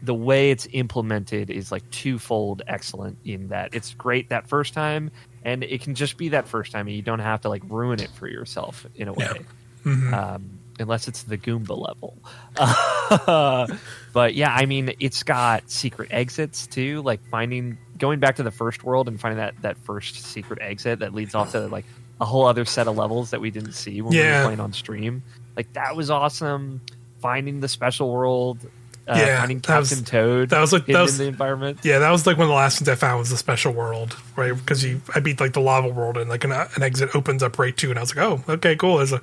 the 0.05 0.15
way 0.15 0.51
it's 0.51 0.69
implemented 0.73 1.51
is 1.51 1.73
like 1.73 1.89
twofold 1.91 2.63
excellent 2.67 3.19
in 3.25 3.49
that 3.49 3.75
it's 3.75 3.95
great 3.95 4.29
that 4.29 4.49
first 4.49 4.75
time, 4.75 5.11
and 5.45 5.65
it 5.65 5.81
can 5.81 5.95
just 5.95 6.17
be 6.17 6.31
that 6.31 6.47
first 6.47 6.73
time, 6.73 6.87
and 6.87 6.97
you 6.97 7.03
don't 7.03 7.21
have 7.21 7.43
to 7.43 7.49
like 7.49 7.63
ruin 7.69 8.01
it 8.01 8.11
for 8.11 8.29
yourself 8.29 8.87
in 8.95 9.09
a 9.09 9.13
way. 9.13 9.29
Yeah. 9.31 9.93
Mm-hmm. 9.93 10.15
Um, 10.15 10.59
unless 10.79 11.09
it's 11.09 11.23
the 11.23 11.39
Goomba 11.39 11.77
level. 11.77 12.19
but 14.13 14.35
yeah, 14.35 14.53
I 14.53 14.67
mean, 14.67 14.95
it's 15.01 15.23
got 15.23 15.71
secret 15.71 16.09
exits 16.11 16.67
too, 16.67 17.03
like 17.03 17.25
finding 17.29 17.79
going 17.99 18.21
back 18.21 18.37
to 18.37 18.43
the 18.43 18.51
first 18.51 18.85
world 18.85 19.09
and 19.09 19.21
finding 19.21 19.39
that 19.39 19.55
that 19.63 19.77
first 19.79 20.17
secret 20.17 20.59
exit 20.61 20.99
that 21.01 21.15
leads 21.15 21.35
off 21.35 21.53
to 21.53 21.61
like 21.69 21.85
a 22.21 22.25
whole 22.25 22.47
other 22.47 22.65
set 22.65 22.89
of 22.89 22.97
levels 22.97 23.31
that 23.31 23.41
we 23.41 23.51
didn't 23.51 23.73
see 23.73 24.01
when 24.01 24.13
we 24.13 24.21
were 24.21 24.45
playing 24.45 24.61
on 24.61 24.73
stream. 24.73 25.23
Like 25.57 25.73
that 25.75 25.97
was 25.97 26.11
awesome. 26.11 26.81
Finding 27.21 27.61
the 27.61 27.69
special 27.69 28.13
world, 28.13 28.59
uh, 29.07 29.15
Yeah, 29.17 29.39
finding 29.41 29.59
that 29.61 29.79
was- 29.79 29.89
Captain 29.91 30.05
Toad, 30.05 30.49
that 30.51 30.61
was 30.61 30.73
like- 30.73 30.87
that 30.87 31.03
was- 31.03 31.19
in 31.19 31.25
the 31.27 31.29
environment. 31.29 31.81
Yeah, 31.83 31.99
that 32.01 32.11
was 32.11 32.27
like 32.27 32.37
one 32.37 32.45
of 32.45 32.49
the 32.49 32.55
last 32.55 32.79
things 32.79 32.89
I 32.89 32.95
found 32.95 33.19
was 33.19 33.31
the 33.31 33.37
special 33.37 33.73
world, 33.73 34.17
right? 34.37 34.53
Because 34.55 34.83
you, 34.85 35.01
I 35.15 35.21
beat 35.21 35.41
like 35.41 35.53
the 35.53 35.61
lava 35.61 35.89
world, 35.89 36.17
and 36.17 36.29
like 36.31 36.45
an, 36.45 36.53
an 36.53 36.83
exit 36.83 37.15
opens 37.15 37.43
up 37.43 37.59
right 37.59 37.77
to, 37.77 37.91
and 37.91 37.99
I 37.99 38.03
was 38.03 38.15
like, 38.17 38.25
oh, 38.25 38.43
okay, 38.55 38.77
cool. 38.77 38.97
There's 38.99 39.13
a 39.13 39.21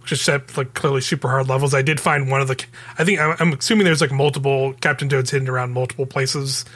which 0.00 0.10
just 0.10 0.24
set 0.24 0.54
like 0.56 0.74
clearly 0.74 1.00
super 1.00 1.28
hard 1.30 1.48
levels. 1.48 1.72
I 1.72 1.80
did 1.80 1.98
find 1.98 2.30
one 2.30 2.42
of 2.42 2.48
the. 2.48 2.62
I 2.98 3.04
think 3.04 3.18
I'm, 3.18 3.36
I'm 3.40 3.52
assuming 3.54 3.86
there's 3.86 4.02
like 4.02 4.12
multiple 4.12 4.74
Captain 4.82 5.08
Toads 5.08 5.30
hidden 5.30 5.48
around 5.48 5.72
multiple 5.72 6.04
places, 6.04 6.66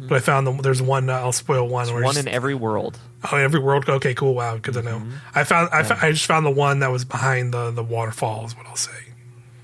but 0.00 0.16
I 0.16 0.18
found 0.20 0.46
the, 0.46 0.52
there's 0.52 0.82
one. 0.82 1.08
Uh, 1.08 1.14
I'll 1.14 1.32
spoil 1.32 1.66
one. 1.66 1.86
Mm-hmm. 1.86 1.94
One 1.94 2.02
it's- 2.10 2.18
in 2.26 2.28
every 2.28 2.54
world. 2.54 2.98
oh, 3.32 3.36
every 3.38 3.58
world. 3.60 3.88
Okay, 3.88 4.12
cool. 4.12 4.34
Wow, 4.34 4.58
good 4.58 4.74
to 4.74 4.82
know. 4.82 4.98
Mm-hmm. 4.98 5.12
I 5.34 5.44
found. 5.44 5.70
I, 5.72 5.82
fo- 5.82 5.96
I 6.06 6.12
just 6.12 6.26
found 6.26 6.44
the 6.44 6.50
one 6.50 6.80
that 6.80 6.90
was 6.92 7.06
behind 7.06 7.54
the 7.54 7.70
the 7.70 7.82
waterfall. 7.82 8.44
Is 8.44 8.54
what 8.54 8.66
I'll 8.66 8.76
say. 8.76 8.92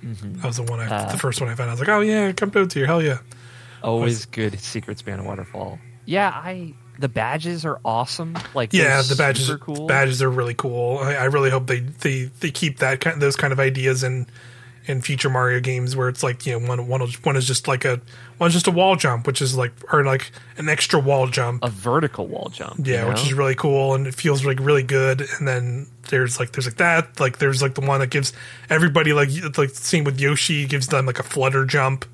Mm-hmm. 0.02 0.34
That 0.40 0.46
was 0.46 0.56
the 0.56 0.62
one. 0.64 0.80
I, 0.80 0.86
Uh, 0.86 1.12
the 1.12 1.18
first 1.18 1.40
one 1.40 1.50
I 1.50 1.54
found. 1.54 1.70
I 1.70 1.72
was 1.72 1.80
like, 1.80 1.88
oh 1.88 2.00
yeah, 2.00 2.28
Captain 2.28 2.50
Toads 2.50 2.74
here. 2.74 2.86
Hell 2.86 3.02
yeah. 3.02 3.18
Always 3.82 4.26
good 4.26 4.58
secrets 4.60 5.02
behind 5.02 5.22
a 5.22 5.24
waterfall. 5.24 5.78
Yeah, 6.04 6.28
I 6.28 6.74
the 6.98 7.08
badges 7.08 7.64
are 7.64 7.80
awesome. 7.84 8.36
Like 8.54 8.72
yeah 8.74 9.00
the 9.02 9.16
badges 9.16 9.48
are 9.48 9.58
cool. 9.58 9.86
badges 9.86 10.22
are 10.22 10.28
really 10.28 10.52
cool 10.54 10.98
I, 10.98 11.14
I 11.14 11.24
really 11.24 11.48
hope 11.48 11.66
they, 11.66 11.80
they 11.80 12.24
they 12.40 12.50
keep 12.50 12.78
that 12.80 13.00
kind 13.00 13.22
those 13.22 13.36
kind 13.36 13.54
of 13.54 13.60
ideas 13.60 14.02
in 14.04 14.26
in 14.86 15.00
future 15.02 15.28
mario 15.28 15.60
games 15.60 15.94
where 15.94 16.08
it's 16.08 16.22
like 16.22 16.46
you 16.46 16.58
know 16.58 16.66
one 16.66 16.88
one 16.88 17.00
one 17.22 17.36
is 17.36 17.46
just 17.46 17.68
like 17.68 17.84
a 17.84 18.00
one's 18.38 18.54
just 18.54 18.66
a 18.66 18.70
wall 18.70 18.96
jump 18.96 19.26
which 19.26 19.42
is 19.42 19.54
like 19.56 19.72
or 19.92 20.04
like 20.04 20.32
an 20.56 20.68
extra 20.68 20.98
wall 20.98 21.26
jump 21.28 21.62
a 21.62 21.68
vertical 21.68 22.26
wall 22.26 22.48
jump. 22.52 22.86
you 22.86 22.94
yeah 22.94 23.06
which 23.08 23.20
is 23.22 23.32
really 23.34 23.54
cool 23.54 23.94
and 23.94 24.06
it 24.06 24.14
feels 24.14 24.44
like 24.44 24.58
really 24.58 24.82
good 24.82 25.20
and 25.38 25.46
then 25.46 25.86
there's 26.08 26.40
like 26.40 26.52
there's 26.52 26.66
like 26.66 26.76
that 26.76 27.20
like 27.20 27.38
there's 27.38 27.60
like 27.62 27.74
the 27.74 27.80
one 27.82 28.00
that 28.00 28.08
gives 28.10 28.32
everybody 28.70 29.12
like 29.12 29.28
like 29.58 29.70
same 29.70 30.02
with 30.04 30.18
yoshi 30.18 30.66
gives 30.66 30.86
them 30.88 31.04
like 31.06 31.18
a 31.18 31.22
flutter 31.24 31.64
jump 31.64 32.04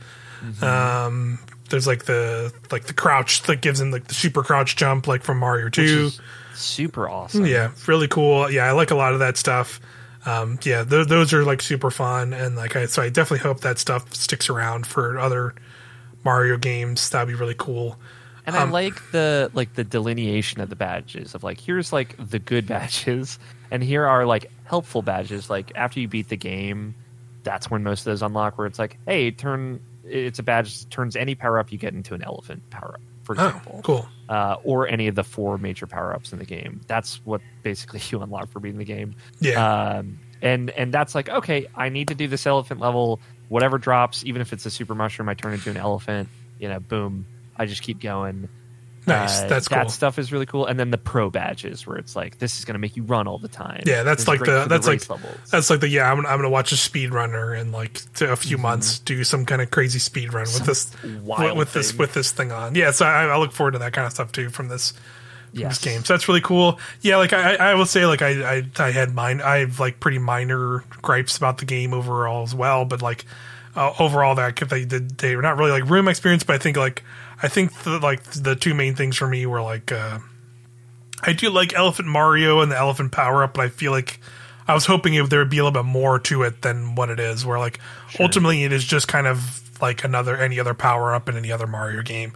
Mm-hmm. 0.44 0.64
um 0.64 1.38
there's 1.70 1.86
like 1.86 2.04
the 2.04 2.52
like 2.70 2.84
the 2.84 2.92
crouch 2.92 3.42
that 3.44 3.62
gives 3.62 3.80
him 3.80 3.90
like 3.90 4.06
the 4.06 4.14
super 4.14 4.42
crouch 4.42 4.76
jump 4.76 5.06
like 5.06 5.22
from 5.22 5.38
mario 5.38 5.70
2 5.70 5.80
Which 5.82 5.90
is 5.90 6.20
super 6.54 7.08
awesome. 7.08 7.46
yeah, 7.46 7.70
really 7.86 8.06
cool. 8.08 8.50
Yeah, 8.50 8.66
I 8.66 8.72
like 8.72 8.90
a 8.90 8.94
lot 8.94 9.12
of 9.14 9.18
that 9.20 9.36
stuff. 9.38 9.80
Um, 10.26 10.58
yeah, 10.64 10.84
th- 10.84 11.06
those 11.06 11.32
are 11.32 11.44
like 11.44 11.62
super 11.62 11.90
fun, 11.90 12.32
and 12.34 12.56
like 12.56 12.74
I 12.76 12.86
so 12.86 13.00
I 13.02 13.08
definitely 13.08 13.44
hope 13.48 13.60
that 13.60 13.78
stuff 13.78 14.12
sticks 14.14 14.50
around 14.50 14.86
for 14.86 15.18
other 15.18 15.54
Mario 16.24 16.56
games. 16.56 17.08
That'd 17.08 17.28
be 17.28 17.34
really 17.34 17.54
cool. 17.56 17.96
And 18.44 18.54
Um, 18.56 18.68
I 18.68 18.72
like 18.72 19.10
the 19.12 19.50
like 19.54 19.74
the 19.74 19.84
delineation 19.84 20.60
of 20.60 20.68
the 20.68 20.76
badges 20.76 21.34
of 21.34 21.42
like 21.44 21.60
here's 21.60 21.92
like 21.92 22.14
the 22.18 22.38
good 22.38 22.66
badges 22.68 23.38
and 23.70 23.82
here 23.82 24.04
are 24.06 24.24
like 24.26 24.50
helpful 24.64 25.02
badges 25.02 25.48
like 25.50 25.72
after 25.74 25.98
you 26.00 26.06
beat 26.08 26.28
the 26.28 26.36
game 26.36 26.94
that's 27.42 27.70
when 27.70 27.82
most 27.82 28.00
of 28.00 28.04
those 28.06 28.22
unlock 28.22 28.56
where 28.58 28.66
it's 28.68 28.78
like 28.78 28.98
hey 29.06 29.30
turn 29.32 29.80
it's 30.04 30.38
a 30.38 30.42
badge 30.44 30.78
that 30.80 30.90
turns 30.90 31.16
any 31.16 31.34
power 31.34 31.58
up 31.58 31.72
you 31.72 31.78
get 31.78 31.92
into 31.94 32.14
an 32.14 32.22
elephant 32.22 32.68
power 32.70 32.94
up 32.94 33.00
for 33.26 33.34
Oh, 33.38 33.46
example 33.46 33.80
cool. 33.84 34.08
uh, 34.30 34.56
or 34.64 34.88
any 34.88 35.08
of 35.08 35.14
the 35.14 35.24
four 35.24 35.58
major 35.58 35.86
power 35.86 36.14
ups 36.14 36.32
in 36.32 36.38
the 36.38 36.44
game. 36.46 36.80
That's 36.86 37.20
what 37.26 37.40
basically 37.62 38.00
you 38.10 38.22
unlock 38.22 38.50
for 38.50 38.60
beating 38.60 38.78
the 38.78 38.84
game. 38.84 39.16
Yeah, 39.40 39.96
um, 39.98 40.18
and 40.40 40.70
and 40.70 40.92
that's 40.94 41.14
like 41.14 41.28
okay 41.30 41.66
i 41.74 41.88
need 41.88 42.08
to 42.08 42.14
do 42.14 42.28
this 42.28 42.46
elephant 42.46 42.78
level 42.78 43.20
whatever 43.48 43.78
drops 43.78 44.22
even 44.26 44.42
if 44.42 44.52
it's 44.52 44.66
a 44.66 44.70
super 44.70 44.94
mushroom 44.94 45.30
i 45.30 45.34
turn 45.34 45.54
into 45.54 45.70
an 45.70 45.78
elephant 45.78 46.28
you 46.58 46.68
know 46.68 46.78
boom 46.78 47.24
i 47.56 47.64
just 47.64 47.80
keep 47.82 48.00
going 48.00 48.46
nice. 49.06 49.42
Uh, 49.42 49.46
that's 49.48 49.68
that 49.68 49.82
cool. 49.82 49.90
stuff 49.90 50.18
is 50.18 50.32
really 50.32 50.46
cool 50.46 50.66
and 50.66 50.78
then 50.78 50.90
the 50.90 50.98
pro 50.98 51.30
badges 51.30 51.86
where 51.86 51.96
it's 51.96 52.16
like 52.16 52.38
this 52.38 52.58
is 52.58 52.64
going 52.64 52.74
to 52.74 52.78
make 52.78 52.96
you 52.96 53.02
run 53.04 53.26
all 53.28 53.38
the 53.38 53.48
time 53.48 53.82
Yeah, 53.86 54.02
that's 54.02 54.22
This 54.24 54.28
like 54.28 54.40
the- 54.40 54.66
that's 54.68 54.86
like- 54.86 55.08
levels. 55.08 55.36
That's 55.50 55.70
like 55.70 55.80
the 55.80 55.88
yeah. 55.88 56.10
I'm, 56.10 56.18
I'm 56.26 56.38
gonna 56.38 56.50
watch 56.50 56.72
a 56.72 56.76
speed 56.76 57.12
runner 57.12 57.54
in 57.54 57.72
like 57.72 58.00
to 58.14 58.32
a 58.32 58.36
few 58.36 58.58
months 58.58 58.98
do 58.98 59.24
some 59.24 59.46
kind 59.46 59.62
of 59.62 59.70
crazy 59.70 59.98
speed 59.98 60.32
run 60.32 60.44
with 60.46 60.64
this 60.66 60.90
wild 61.22 61.56
with 61.56 61.72
this 61.72 61.90
thing. 61.92 61.98
with 61.98 62.14
this 62.14 62.32
thing 62.32 62.52
on. 62.52 62.74
Yeah, 62.74 62.90
so 62.90 63.06
I, 63.06 63.24
I 63.26 63.38
look 63.38 63.52
forward 63.52 63.72
to 63.72 63.78
that 63.78 63.92
kind 63.92 64.06
of 64.06 64.12
stuff 64.12 64.32
too 64.32 64.50
from 64.50 64.68
this 64.68 64.92
Yes. 65.52 65.78
this 65.78 65.92
game. 65.92 66.04
So 66.04 66.12
that's 66.12 66.28
really 66.28 66.42
cool. 66.42 66.78
Yeah, 67.00 67.16
like 67.16 67.32
I, 67.32 67.54
I 67.54 67.74
will 67.76 67.86
say, 67.86 68.04
like 68.04 68.20
I, 68.20 68.56
I, 68.58 68.62
I 68.78 68.90
had 68.90 69.14
mine. 69.14 69.40
I 69.40 69.58
have 69.58 69.80
like 69.80 70.00
pretty 70.00 70.18
minor 70.18 70.84
gripes 71.00 71.38
about 71.38 71.58
the 71.58 71.64
game 71.64 71.94
overall 71.94 72.42
as 72.42 72.54
well, 72.54 72.84
but 72.84 73.00
like 73.00 73.24
uh, 73.76 73.92
overall, 73.98 74.34
that 74.34 74.56
they 74.56 74.84
did 74.84 75.18
they 75.18 75.36
were 75.36 75.42
not 75.42 75.58
really 75.58 75.70
like 75.70 75.88
room 75.88 76.08
experience, 76.08 76.42
but 76.42 76.54
I 76.54 76.58
think 76.58 76.76
like 76.76 77.04
I 77.42 77.48
think 77.48 77.72
the, 77.82 77.98
like 77.98 78.22
the 78.24 78.56
two 78.56 78.74
main 78.74 78.94
things 78.94 79.16
for 79.16 79.28
me 79.28 79.46
were 79.46 79.62
like 79.62 79.92
uh, 79.92 80.18
I 81.22 81.32
do 81.32 81.50
like 81.50 81.74
Elephant 81.74 82.08
Mario 82.08 82.60
and 82.60 82.70
the 82.70 82.78
Elephant 82.78 83.12
Power 83.12 83.42
Up, 83.42 83.54
but 83.54 83.62
I 83.62 83.68
feel 83.68 83.92
like 83.92 84.20
I 84.68 84.74
was 84.74 84.86
hoping 84.86 85.14
if 85.14 85.30
there 85.30 85.38
would 85.38 85.50
be 85.50 85.58
a 85.58 85.64
little 85.64 85.82
bit 85.82 85.88
more 85.88 86.18
to 86.20 86.42
it 86.42 86.62
than 86.62 86.94
what 86.94 87.10
it 87.10 87.20
is. 87.20 87.44
Where 87.44 87.58
like 87.58 87.78
ultimately 88.18 88.64
it 88.64 88.72
is 88.72 88.84
just 88.84 89.08
kind 89.08 89.26
of 89.26 89.62
like 89.80 90.04
another 90.04 90.36
any 90.36 90.58
other 90.58 90.74
power 90.74 91.14
up 91.14 91.28
in 91.28 91.36
any 91.36 91.52
other 91.52 91.66
Mario 91.66 92.02
game. 92.02 92.32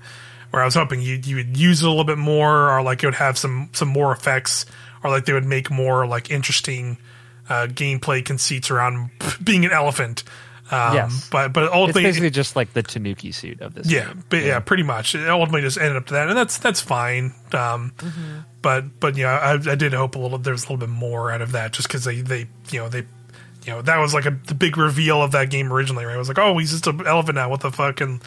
Where 0.51 0.63
I 0.63 0.65
was 0.65 0.75
hoping 0.75 1.01
you 1.01 1.21
you 1.25 1.37
would 1.37 1.57
use 1.57 1.83
it 1.83 1.87
a 1.87 1.89
little 1.89 2.05
bit 2.05 2.19
more, 2.19 2.71
or 2.71 2.83
like 2.83 3.03
it 3.03 3.07
would 3.07 3.15
have 3.15 3.39
some 3.39 3.71
some 3.73 3.89
more 3.89 4.13
effects, 4.13 4.67
or 5.03 5.11
like 5.11 5.25
they 5.25 5.33
would 5.33 5.45
make 5.45 5.71
more 5.71 6.07
like 6.07 6.31
interesting 6.31 6.99
uh, 7.49 7.67
gameplay 7.67 8.25
conceits 8.25 8.71
around 8.71 9.11
being 9.45 9.65
an 9.65 9.73
elephant. 9.73 10.25
Um, 10.71 10.95
Yes. 10.95 11.29
but 11.31 11.53
but 11.53 11.71
It's 11.73 11.99
basically 11.99 12.31
just 12.31 12.55
like 12.57 12.73
the 12.75 12.83
Tanuki 12.83 13.33
suit 13.33 13.61
of 13.61 13.75
this. 13.75 13.91
yeah, 13.91 14.07
game. 14.07 14.25
but 14.29 14.43
yeah, 14.43 14.61
pretty 14.61 14.83
much. 14.85 15.15
It 15.15 15.29
ultimately 15.29 15.63
just 15.63 15.79
ended 15.79 15.97
up 15.97 16.07
to 16.07 16.15
that, 16.15 16.29
and 16.29 16.37
that's 16.37 16.59
that's 16.59 16.81
fine. 16.81 17.35
Um, 17.53 17.93
But 18.63 19.01
but 19.01 19.17
yeah, 19.17 19.37
I, 19.39 19.53
I 19.73 19.75
did 19.75 19.93
hope 19.95 20.15
a 20.15 20.19
little. 20.19 20.39
There 20.39 20.53
was 20.53 20.63
a 20.65 20.67
little 20.67 20.77
bit 20.87 20.89
more 20.91 21.31
out 21.33 21.41
of 21.43 21.53
that, 21.53 21.73
just 21.73 21.89
because 21.89 22.05
they 22.05 22.21
they 22.21 22.47
you 22.71 22.79
know 22.81 22.89
they 22.89 22.99
you 23.65 23.73
know 23.73 23.83
that 23.83 23.99
was 23.99 24.15
like 24.15 24.27
a 24.27 24.39
the 24.47 24.55
big 24.55 24.77
reveal 24.77 25.23
of 25.23 25.33
that 25.33 25.51
game 25.51 25.73
originally. 25.73 26.05
Right? 26.05 26.15
It 26.15 26.19
was 26.19 26.29
like, 26.29 26.39
oh, 26.39 26.57
he's 26.59 26.71
just 26.71 26.87
an 26.87 27.07
elephant 27.07 27.37
now. 27.37 27.49
What 27.49 27.61
the 27.63 27.71
fuck? 27.71 28.01
And 28.01 28.21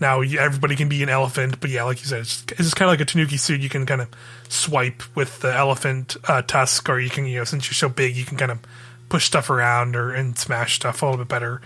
now 0.00 0.20
everybody 0.22 0.76
can 0.76 0.88
be 0.88 1.02
an 1.02 1.08
elephant. 1.08 1.60
But 1.60 1.70
yeah, 1.70 1.82
like 1.84 2.00
you 2.00 2.06
said, 2.06 2.20
it's, 2.20 2.42
it's 2.48 2.58
just 2.58 2.76
kind 2.76 2.88
of 2.88 2.92
like 2.92 3.00
a 3.00 3.04
Tanuki 3.04 3.36
suit. 3.36 3.60
You 3.60 3.68
can 3.68 3.84
kind 3.86 4.00
of 4.00 4.08
swipe 4.48 5.02
with 5.14 5.40
the 5.40 5.52
elephant 5.54 6.16
uh, 6.28 6.42
tusk, 6.42 6.88
or 6.88 6.98
you 7.00 7.10
can 7.10 7.26
you 7.26 7.38
know 7.38 7.44
since 7.44 7.66
you're 7.66 7.74
so 7.74 7.88
big, 7.88 8.16
you 8.16 8.24
can 8.24 8.36
kind 8.38 8.50
of 8.52 8.58
push 9.12 9.26
stuff 9.26 9.50
around 9.50 9.94
or 9.94 10.10
and 10.10 10.38
smash 10.38 10.76
stuff 10.76 11.02
a 11.02 11.04
little 11.04 11.18
bit 11.18 11.28
better. 11.28 11.60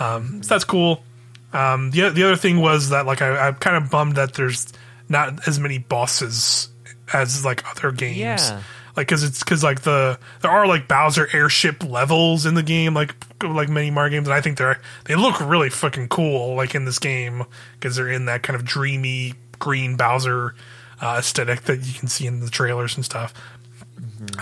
Um, 0.00 0.42
so 0.42 0.48
that's 0.48 0.64
cool. 0.64 1.04
Um, 1.52 1.92
the 1.92 2.10
the 2.10 2.24
other 2.24 2.34
thing 2.34 2.60
was 2.60 2.90
that 2.90 3.06
like 3.06 3.22
I, 3.22 3.46
I'm 3.46 3.54
kind 3.54 3.76
of 3.76 3.88
bummed 3.88 4.16
that 4.16 4.34
there's 4.34 4.72
not 5.08 5.46
as 5.46 5.60
many 5.60 5.78
bosses 5.78 6.68
as 7.12 7.44
like 7.44 7.64
other 7.70 7.92
games. 7.92 8.18
Yeah. 8.18 8.62
Like, 8.96 9.06
cause 9.06 9.22
it's 9.22 9.44
cause 9.44 9.62
like 9.62 9.82
the 9.82 10.18
there 10.40 10.50
are 10.50 10.66
like 10.66 10.88
Bowser 10.88 11.28
airship 11.32 11.84
levels 11.84 12.46
in 12.46 12.54
the 12.54 12.64
game, 12.64 12.94
like 12.94 13.14
like 13.44 13.68
many 13.68 13.92
Mario 13.92 14.10
games, 14.10 14.26
and 14.26 14.34
I 14.34 14.40
think 14.40 14.58
they're 14.58 14.80
they 15.04 15.14
look 15.14 15.40
really 15.40 15.70
fucking 15.70 16.08
cool, 16.08 16.56
like 16.56 16.74
in 16.74 16.84
this 16.84 16.98
game, 16.98 17.44
because 17.74 17.94
they're 17.94 18.10
in 18.10 18.24
that 18.24 18.42
kind 18.42 18.56
of 18.56 18.64
dreamy 18.64 19.34
green 19.60 19.96
Bowser 19.96 20.56
uh, 21.00 21.16
aesthetic 21.20 21.62
that 21.62 21.76
you 21.86 21.94
can 21.94 22.08
see 22.08 22.26
in 22.26 22.40
the 22.40 22.50
trailers 22.50 22.96
and 22.96 23.04
stuff 23.04 23.32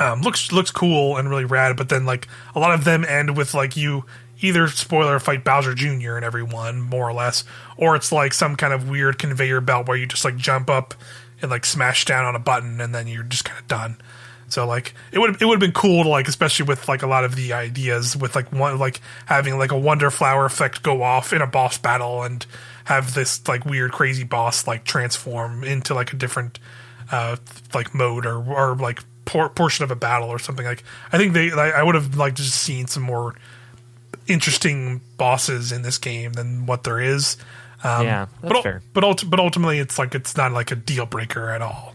um, 0.00 0.22
looks 0.22 0.52
looks 0.52 0.70
cool 0.70 1.16
and 1.16 1.28
really 1.28 1.44
rad. 1.44 1.76
But 1.76 1.88
then 1.88 2.06
like 2.06 2.28
a 2.54 2.60
lot 2.60 2.72
of 2.72 2.84
them 2.84 3.04
end 3.04 3.36
with 3.36 3.54
like 3.54 3.76
you 3.76 4.04
either 4.40 4.68
spoiler 4.68 5.18
fight 5.18 5.44
Bowser 5.44 5.74
Jr. 5.74 6.16
in 6.16 6.24
every 6.24 6.42
one 6.42 6.80
more 6.80 7.08
or 7.08 7.12
less, 7.12 7.44
or 7.76 7.96
it's 7.96 8.12
like 8.12 8.34
some 8.34 8.56
kind 8.56 8.72
of 8.72 8.88
weird 8.88 9.18
conveyor 9.18 9.60
belt 9.60 9.88
where 9.88 9.96
you 9.96 10.06
just 10.06 10.24
like 10.24 10.36
jump 10.36 10.68
up 10.68 10.94
and 11.42 11.50
like 11.50 11.64
smash 11.64 12.04
down 12.04 12.24
on 12.24 12.34
a 12.34 12.38
button 12.38 12.80
and 12.80 12.94
then 12.94 13.06
you're 13.06 13.22
just 13.22 13.44
kind 13.44 13.58
of 13.58 13.66
done. 13.66 13.96
So 14.48 14.66
like 14.66 14.94
it 15.10 15.18
would 15.18 15.40
it 15.42 15.44
would 15.44 15.54
have 15.54 15.60
been 15.60 15.72
cool 15.72 16.04
to 16.04 16.08
like 16.08 16.28
especially 16.28 16.66
with 16.66 16.88
like 16.88 17.02
a 17.02 17.06
lot 17.06 17.24
of 17.24 17.34
the 17.34 17.52
ideas 17.52 18.16
with 18.16 18.36
like 18.36 18.52
one 18.52 18.78
like 18.78 19.00
having 19.26 19.58
like 19.58 19.72
a 19.72 19.78
wonder 19.78 20.10
flower 20.10 20.44
effect 20.44 20.82
go 20.82 21.02
off 21.02 21.32
in 21.32 21.42
a 21.42 21.46
boss 21.46 21.78
battle 21.78 22.22
and 22.22 22.46
have 22.84 23.14
this 23.14 23.46
like 23.48 23.64
weird 23.64 23.90
crazy 23.90 24.22
boss 24.22 24.66
like 24.66 24.84
transform 24.84 25.64
into 25.64 25.94
like 25.94 26.12
a 26.12 26.16
different 26.16 26.60
uh 27.10 27.36
like 27.74 27.92
mode 27.92 28.24
or 28.24 28.36
or 28.36 28.76
like 28.76 29.02
por- 29.26 29.50
portion 29.50 29.84
of 29.84 29.90
a 29.90 29.96
battle 29.96 30.30
or 30.30 30.38
something 30.38 30.64
like 30.64 30.82
I 31.12 31.18
think 31.18 31.34
they 31.34 31.50
like, 31.50 31.74
I 31.74 31.82
would 31.82 31.94
have 31.94 32.16
liked 32.16 32.38
to 32.38 32.42
just 32.42 32.58
seen 32.62 32.86
some 32.86 33.02
more 33.02 33.34
interesting 34.26 35.02
bosses 35.18 35.72
in 35.72 35.82
this 35.82 35.98
game 35.98 36.32
than 36.32 36.64
what 36.66 36.84
there 36.84 36.98
is. 37.00 37.36
Um, 37.84 38.06
Yeah, 38.06 38.26
that's 38.40 38.52
but, 38.54 38.62
fair. 38.62 38.82
But 38.94 39.24
but 39.28 39.38
ultimately, 39.38 39.78
it's 39.78 39.98
like 39.98 40.14
it's 40.14 40.36
not 40.36 40.52
like 40.52 40.70
a 40.70 40.76
deal 40.76 41.06
breaker 41.06 41.50
at 41.50 41.60
all. 41.60 41.94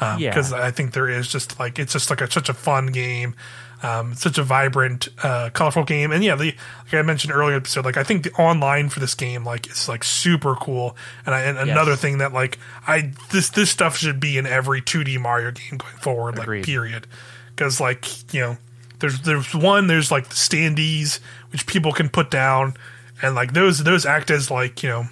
Um, 0.00 0.20
Yeah. 0.20 0.30
because 0.30 0.52
I 0.52 0.70
think 0.70 0.92
there 0.92 1.08
is 1.08 1.28
just 1.28 1.58
like 1.58 1.78
it's 1.78 1.92
just 1.92 2.10
like 2.10 2.20
a, 2.20 2.30
such 2.30 2.48
a 2.48 2.54
fun 2.54 2.86
game, 2.88 3.34
um, 3.82 4.14
such 4.14 4.38
a 4.38 4.42
vibrant, 4.42 5.08
uh, 5.22 5.50
colorful 5.52 5.84
game, 5.84 6.10
and 6.12 6.24
yeah, 6.24 6.34
the 6.34 6.54
like 6.84 6.94
I 6.94 7.02
mentioned 7.02 7.32
earlier 7.32 7.56
episode, 7.56 7.84
like 7.84 7.96
I 7.96 8.04
think 8.04 8.22
the 8.22 8.32
online 8.32 8.88
for 8.88 9.00
this 9.00 9.14
game 9.14 9.44
like 9.44 9.66
it's 9.66 9.88
like 9.88 10.02
super 10.02 10.54
cool, 10.54 10.96
and, 11.24 11.34
I, 11.34 11.42
and 11.42 11.58
another 11.58 11.96
thing 11.96 12.18
that 12.18 12.32
like 12.32 12.58
I 12.86 13.12
this 13.32 13.50
this 13.50 13.70
stuff 13.70 13.96
should 13.96 14.18
be 14.18 14.38
in 14.38 14.46
every 14.46 14.80
2D 14.80 15.20
Mario 15.20 15.50
game 15.50 15.78
going 15.78 15.96
forward, 15.96 16.38
like 16.38 16.64
period, 16.64 17.06
because 17.54 17.80
like 17.80 18.32
you 18.32 18.40
know 18.40 18.56
there's 19.00 19.20
there's 19.20 19.54
one 19.54 19.86
there's 19.88 20.10
like 20.10 20.28
the 20.28 20.34
standees 20.34 21.20
which 21.52 21.66
people 21.66 21.92
can 21.92 22.08
put 22.08 22.30
down, 22.30 22.74
and 23.20 23.34
like 23.34 23.52
those 23.52 23.84
those 23.84 24.06
act 24.06 24.30
as 24.30 24.50
like 24.50 24.82
you 24.82 24.88
know 24.88 25.06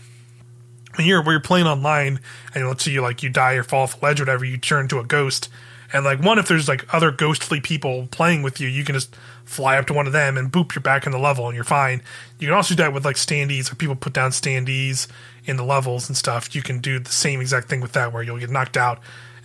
when 0.96 1.06
you're 1.06 1.22
when 1.22 1.32
you're 1.32 1.40
playing 1.40 1.66
online 1.66 2.20
and 2.54 2.66
let's 2.68 2.84
say 2.84 2.92
you 2.92 3.02
like 3.02 3.22
you 3.22 3.28
die 3.28 3.54
or 3.54 3.62
fall 3.62 3.82
off 3.82 4.00
a 4.00 4.04
ledge 4.04 4.20
or 4.20 4.24
whatever, 4.24 4.44
you 4.44 4.56
turn 4.56 4.82
into 4.82 4.98
a 4.98 5.04
ghost. 5.04 5.48
And 5.94 6.04
like 6.04 6.20
one, 6.20 6.40
if 6.40 6.48
there's 6.48 6.66
like 6.66 6.92
other 6.92 7.12
ghostly 7.12 7.60
people 7.60 8.08
playing 8.10 8.42
with 8.42 8.60
you, 8.60 8.66
you 8.66 8.84
can 8.84 8.96
just 8.96 9.14
fly 9.44 9.78
up 9.78 9.86
to 9.86 9.94
one 9.94 10.08
of 10.08 10.12
them 10.12 10.36
and 10.36 10.50
boop, 10.50 10.74
you're 10.74 10.82
back 10.82 11.06
in 11.06 11.12
the 11.12 11.18
level 11.18 11.46
and 11.46 11.54
you're 11.54 11.62
fine. 11.62 12.02
You 12.40 12.48
can 12.48 12.56
also 12.56 12.74
do 12.74 12.82
that 12.82 12.92
with 12.92 13.04
like 13.04 13.14
standees, 13.14 13.70
or 13.70 13.76
people 13.76 13.94
put 13.94 14.12
down 14.12 14.32
standees 14.32 15.06
in 15.44 15.56
the 15.56 15.62
levels 15.62 16.08
and 16.08 16.16
stuff. 16.16 16.52
You 16.52 16.62
can 16.62 16.80
do 16.80 16.98
the 16.98 17.12
same 17.12 17.40
exact 17.40 17.68
thing 17.68 17.80
with 17.80 17.92
that, 17.92 18.12
where 18.12 18.24
you'll 18.24 18.40
get 18.40 18.50
knocked 18.50 18.76
out. 18.76 18.98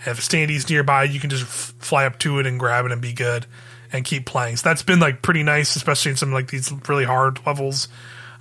If 0.08 0.18
a 0.18 0.22
standee's 0.22 0.68
nearby, 0.68 1.04
you 1.04 1.20
can 1.20 1.30
just 1.30 1.44
f- 1.44 1.74
fly 1.78 2.06
up 2.06 2.18
to 2.20 2.40
it 2.40 2.48
and 2.48 2.60
grab 2.60 2.86
it 2.86 2.92
and 2.92 3.02
be 3.02 3.14
good 3.14 3.46
and 3.94 4.04
keep 4.04 4.26
playing. 4.26 4.58
So 4.58 4.70
that's 4.70 4.82
been 4.82 5.00
like 5.00 5.22
pretty 5.22 5.44
nice, 5.44 5.76
especially 5.76 6.12
in 6.12 6.18
some 6.18 6.34
like 6.34 6.50
these 6.50 6.74
really 6.88 7.06
hard 7.06 7.46
levels 7.46 7.90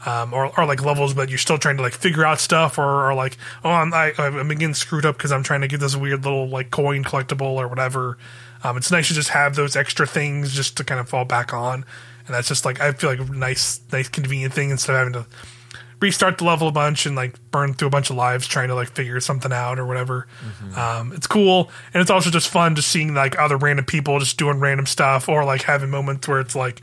um, 0.06 0.32
or, 0.32 0.58
or 0.58 0.64
like 0.66 0.84
levels, 0.84 1.14
but 1.14 1.28
you're 1.28 1.38
still 1.38 1.58
trying 1.58 1.76
to 1.76 1.82
like 1.82 1.94
figure 1.94 2.24
out 2.24 2.40
stuff, 2.40 2.78
or, 2.78 3.08
or 3.10 3.14
like, 3.14 3.36
oh, 3.64 3.70
I'm 3.70 3.92
I, 3.92 4.12
I'm 4.18 4.48
getting 4.48 4.74
screwed 4.74 5.04
up 5.04 5.16
because 5.16 5.32
I'm 5.32 5.42
trying 5.42 5.62
to 5.62 5.68
get 5.68 5.80
this 5.80 5.96
weird 5.96 6.24
little 6.24 6.48
like 6.48 6.70
coin 6.70 7.04
collectible 7.04 7.42
or 7.56 7.68
whatever. 7.68 8.16
Um, 8.64 8.76
it's 8.76 8.90
nice 8.90 9.08
to 9.08 9.14
just 9.14 9.30
have 9.30 9.54
those 9.54 9.76
extra 9.76 10.06
things 10.06 10.54
just 10.54 10.76
to 10.76 10.84
kind 10.84 11.00
of 11.00 11.08
fall 11.08 11.24
back 11.24 11.52
on, 11.52 11.84
and 12.26 12.34
that's 12.34 12.48
just 12.48 12.64
like 12.64 12.80
I 12.80 12.92
feel 12.92 13.10
like 13.10 13.20
a 13.20 13.24
nice, 13.32 13.80
nice, 13.92 14.08
convenient 14.08 14.54
thing 14.54 14.70
instead 14.70 14.94
of 14.94 14.98
having 14.98 15.12
to 15.14 15.26
restart 16.00 16.38
the 16.38 16.44
level 16.44 16.68
a 16.68 16.72
bunch 16.72 17.06
and 17.06 17.16
like 17.16 17.34
burn 17.50 17.74
through 17.74 17.88
a 17.88 17.90
bunch 17.90 18.08
of 18.08 18.14
lives 18.14 18.46
trying 18.46 18.68
to 18.68 18.74
like 18.76 18.88
figure 18.88 19.18
something 19.18 19.52
out 19.52 19.80
or 19.80 19.84
whatever. 19.86 20.28
Um, 20.76 21.12
it's 21.12 21.26
cool, 21.26 21.70
and 21.92 22.00
it's 22.00 22.10
also 22.10 22.30
just 22.30 22.48
fun 22.48 22.76
just 22.76 22.88
seeing 22.88 23.14
like 23.14 23.36
other 23.36 23.56
random 23.56 23.84
people 23.84 24.18
just 24.20 24.38
doing 24.38 24.60
random 24.60 24.86
stuff, 24.86 25.28
or 25.28 25.44
like 25.44 25.62
having 25.62 25.90
moments 25.90 26.28
where 26.28 26.38
it's 26.38 26.54
like, 26.54 26.82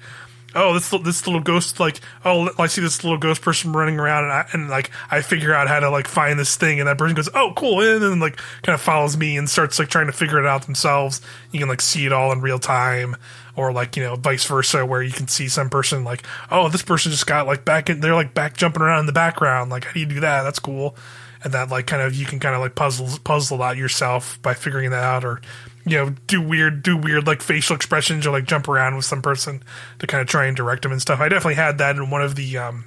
oh, 0.56 0.74
this 0.74 0.90
this 0.90 1.28
little 1.28 1.42
ghost 1.42 1.80
like, 1.80 2.00
oh, 2.24 2.50
I 2.58 2.68
see 2.68 2.82
this 2.82 3.04
little 3.04 3.18
ghost 3.18 3.42
person 3.42 3.74
running 3.74 4.00
around, 4.00 4.24
and 4.24 4.34
I, 4.34 4.46
and 4.54 4.70
like 4.70 4.92
I 5.12 5.22
figure 5.22 5.54
out 5.54 5.68
how 5.68 5.80
to 5.80 5.90
like 5.90 6.08
find 6.08 6.40
this 6.40 6.56
thing, 6.56 6.80
and 6.80 6.88
that 6.88 6.98
person 6.98 7.16
goes, 7.16 7.30
oh, 7.36 7.54
cool, 7.56 7.82
and 7.82 8.02
then 8.02 8.20
like 8.20 8.38
kind 8.64 8.74
of 8.74 8.82
follows 8.82 9.18
me 9.18 9.38
and 9.38 9.50
starts 9.50 9.78
like 9.78 9.90
trying 9.90 10.08
to 10.08 10.14
figure 10.14 10.40
it 10.40 10.46
out 10.46 10.66
themselves. 10.66 11.22
You 11.52 11.60
can 11.60 11.70
like 11.70 11.82
see 11.82 12.06
it 12.06 12.14
all 12.14 12.32
in 12.32 12.42
real 12.42 12.60
time. 12.60 13.16
Or 13.58 13.72
like 13.72 13.96
you 13.96 14.04
know, 14.04 14.18
vice 14.18 14.44
versa, 14.44 14.86
where 14.86 15.02
you 15.02 15.14
can 15.14 15.30
see 15.30 15.48
some 15.48 15.70
person 15.70 16.04
like, 16.04 16.26
oh, 16.52 16.68
this 16.68 16.82
person 16.82 17.14
just 17.14 17.26
got 17.26 17.48
like 17.48 17.64
back 17.64 17.90
in, 17.90 18.02
they're 18.02 18.14
like 18.14 18.34
back 18.34 18.58
jumping 18.58 18.82
around 18.82 19.00
in 19.02 19.06
the 19.06 19.14
background. 19.14 19.72
Like, 19.72 19.86
how 19.86 19.94
do 19.94 20.02
you 20.02 20.06
do 20.06 20.20
that? 20.20 20.44
That's 20.44 20.60
cool 20.60 20.98
and 21.42 21.54
that 21.54 21.70
like 21.70 21.86
kind 21.88 22.02
of 22.02 22.14
you 22.14 22.26
can 22.26 22.40
kind 22.40 22.56
of 22.56 22.60
like 22.60 22.76
puzzle 22.76 23.08
puzzle 23.24 23.62
out 23.62 23.78
yourself 23.78 24.42
by 24.42 24.54
figuring 24.54 24.90
that 24.90 25.04
out 25.04 25.24
or 25.24 25.40
you 25.86 25.98
know 25.98 26.10
do 26.28 26.42
weird 26.42 26.84
do 26.84 26.98
weird 26.98 27.28
like 27.28 27.42
facial 27.42 27.76
expressions 27.76 28.26
or 28.26 28.32
like 28.32 28.46
jump 28.46 28.68
around 28.68 28.96
with 28.96 29.06
some 29.06 29.22
person 29.22 29.62
to 30.00 30.08
kind 30.08 30.22
of 30.22 30.28
try 30.28 30.46
and 30.46 30.58
direct 30.58 30.84
them 30.84 30.92
and 30.92 31.02
stuff. 31.02 31.20
I 31.20 31.30
definitely 31.30 31.56
had 31.56 31.78
that 31.78 31.96
in 31.96 32.10
one 32.10 32.22
of 32.22 32.36
the 32.36 32.58
um 32.58 32.86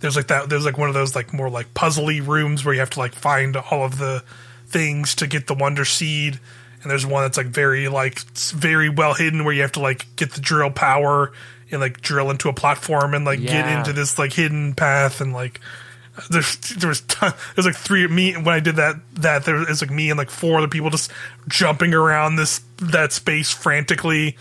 there's 0.00 0.16
like 0.16 0.26
that 0.28 0.48
there's 0.48 0.64
like 0.64 0.78
one 0.78 0.88
of 0.88 0.94
those 0.94 1.14
like 1.14 1.32
more 1.32 1.48
like 1.48 1.72
puzzly 1.74 2.26
rooms 2.26 2.64
where 2.64 2.74
you 2.74 2.80
have 2.80 2.90
to 2.90 2.98
like 2.98 3.14
find 3.14 3.56
all 3.56 3.84
of 3.84 3.98
the 3.98 4.22
things 4.66 5.14
to 5.16 5.26
get 5.26 5.46
the 5.46 5.54
wonder 5.54 5.84
seed. 5.84 6.38
And 6.82 6.90
there's 6.90 7.06
one 7.06 7.24
that's 7.24 7.36
like 7.36 7.46
very 7.46 7.88
like 7.88 8.20
very 8.50 8.88
well 8.88 9.14
hidden 9.14 9.44
where 9.44 9.54
you 9.54 9.62
have 9.62 9.72
to 9.72 9.80
like 9.80 10.06
get 10.16 10.32
the 10.32 10.40
drill 10.40 10.70
power 10.70 11.32
and 11.70 11.80
like 11.80 12.00
drill 12.00 12.30
into 12.30 12.48
a 12.48 12.52
platform 12.52 13.14
and 13.14 13.24
like 13.24 13.40
get 13.40 13.66
into 13.78 13.92
this 13.92 14.18
like 14.18 14.32
hidden 14.32 14.74
path 14.74 15.20
and 15.20 15.32
like 15.32 15.60
there's 16.30 16.56
there 16.56 16.88
was 16.88 17.02
ton, 17.02 17.34
there's 17.54 17.66
like 17.66 17.76
three 17.76 18.06
me 18.06 18.34
when 18.34 18.48
I 18.48 18.60
did 18.60 18.76
that 18.76 18.96
that 19.14 19.44
there 19.44 19.56
was 19.56 19.80
like 19.80 19.90
me 19.90 20.10
and 20.10 20.18
like 20.18 20.30
four 20.30 20.58
other 20.58 20.68
people 20.68 20.90
just 20.90 21.10
jumping 21.48 21.94
around 21.94 22.36
this 22.36 22.60
that 22.78 23.12
space 23.12 23.50
frantically 23.50 24.36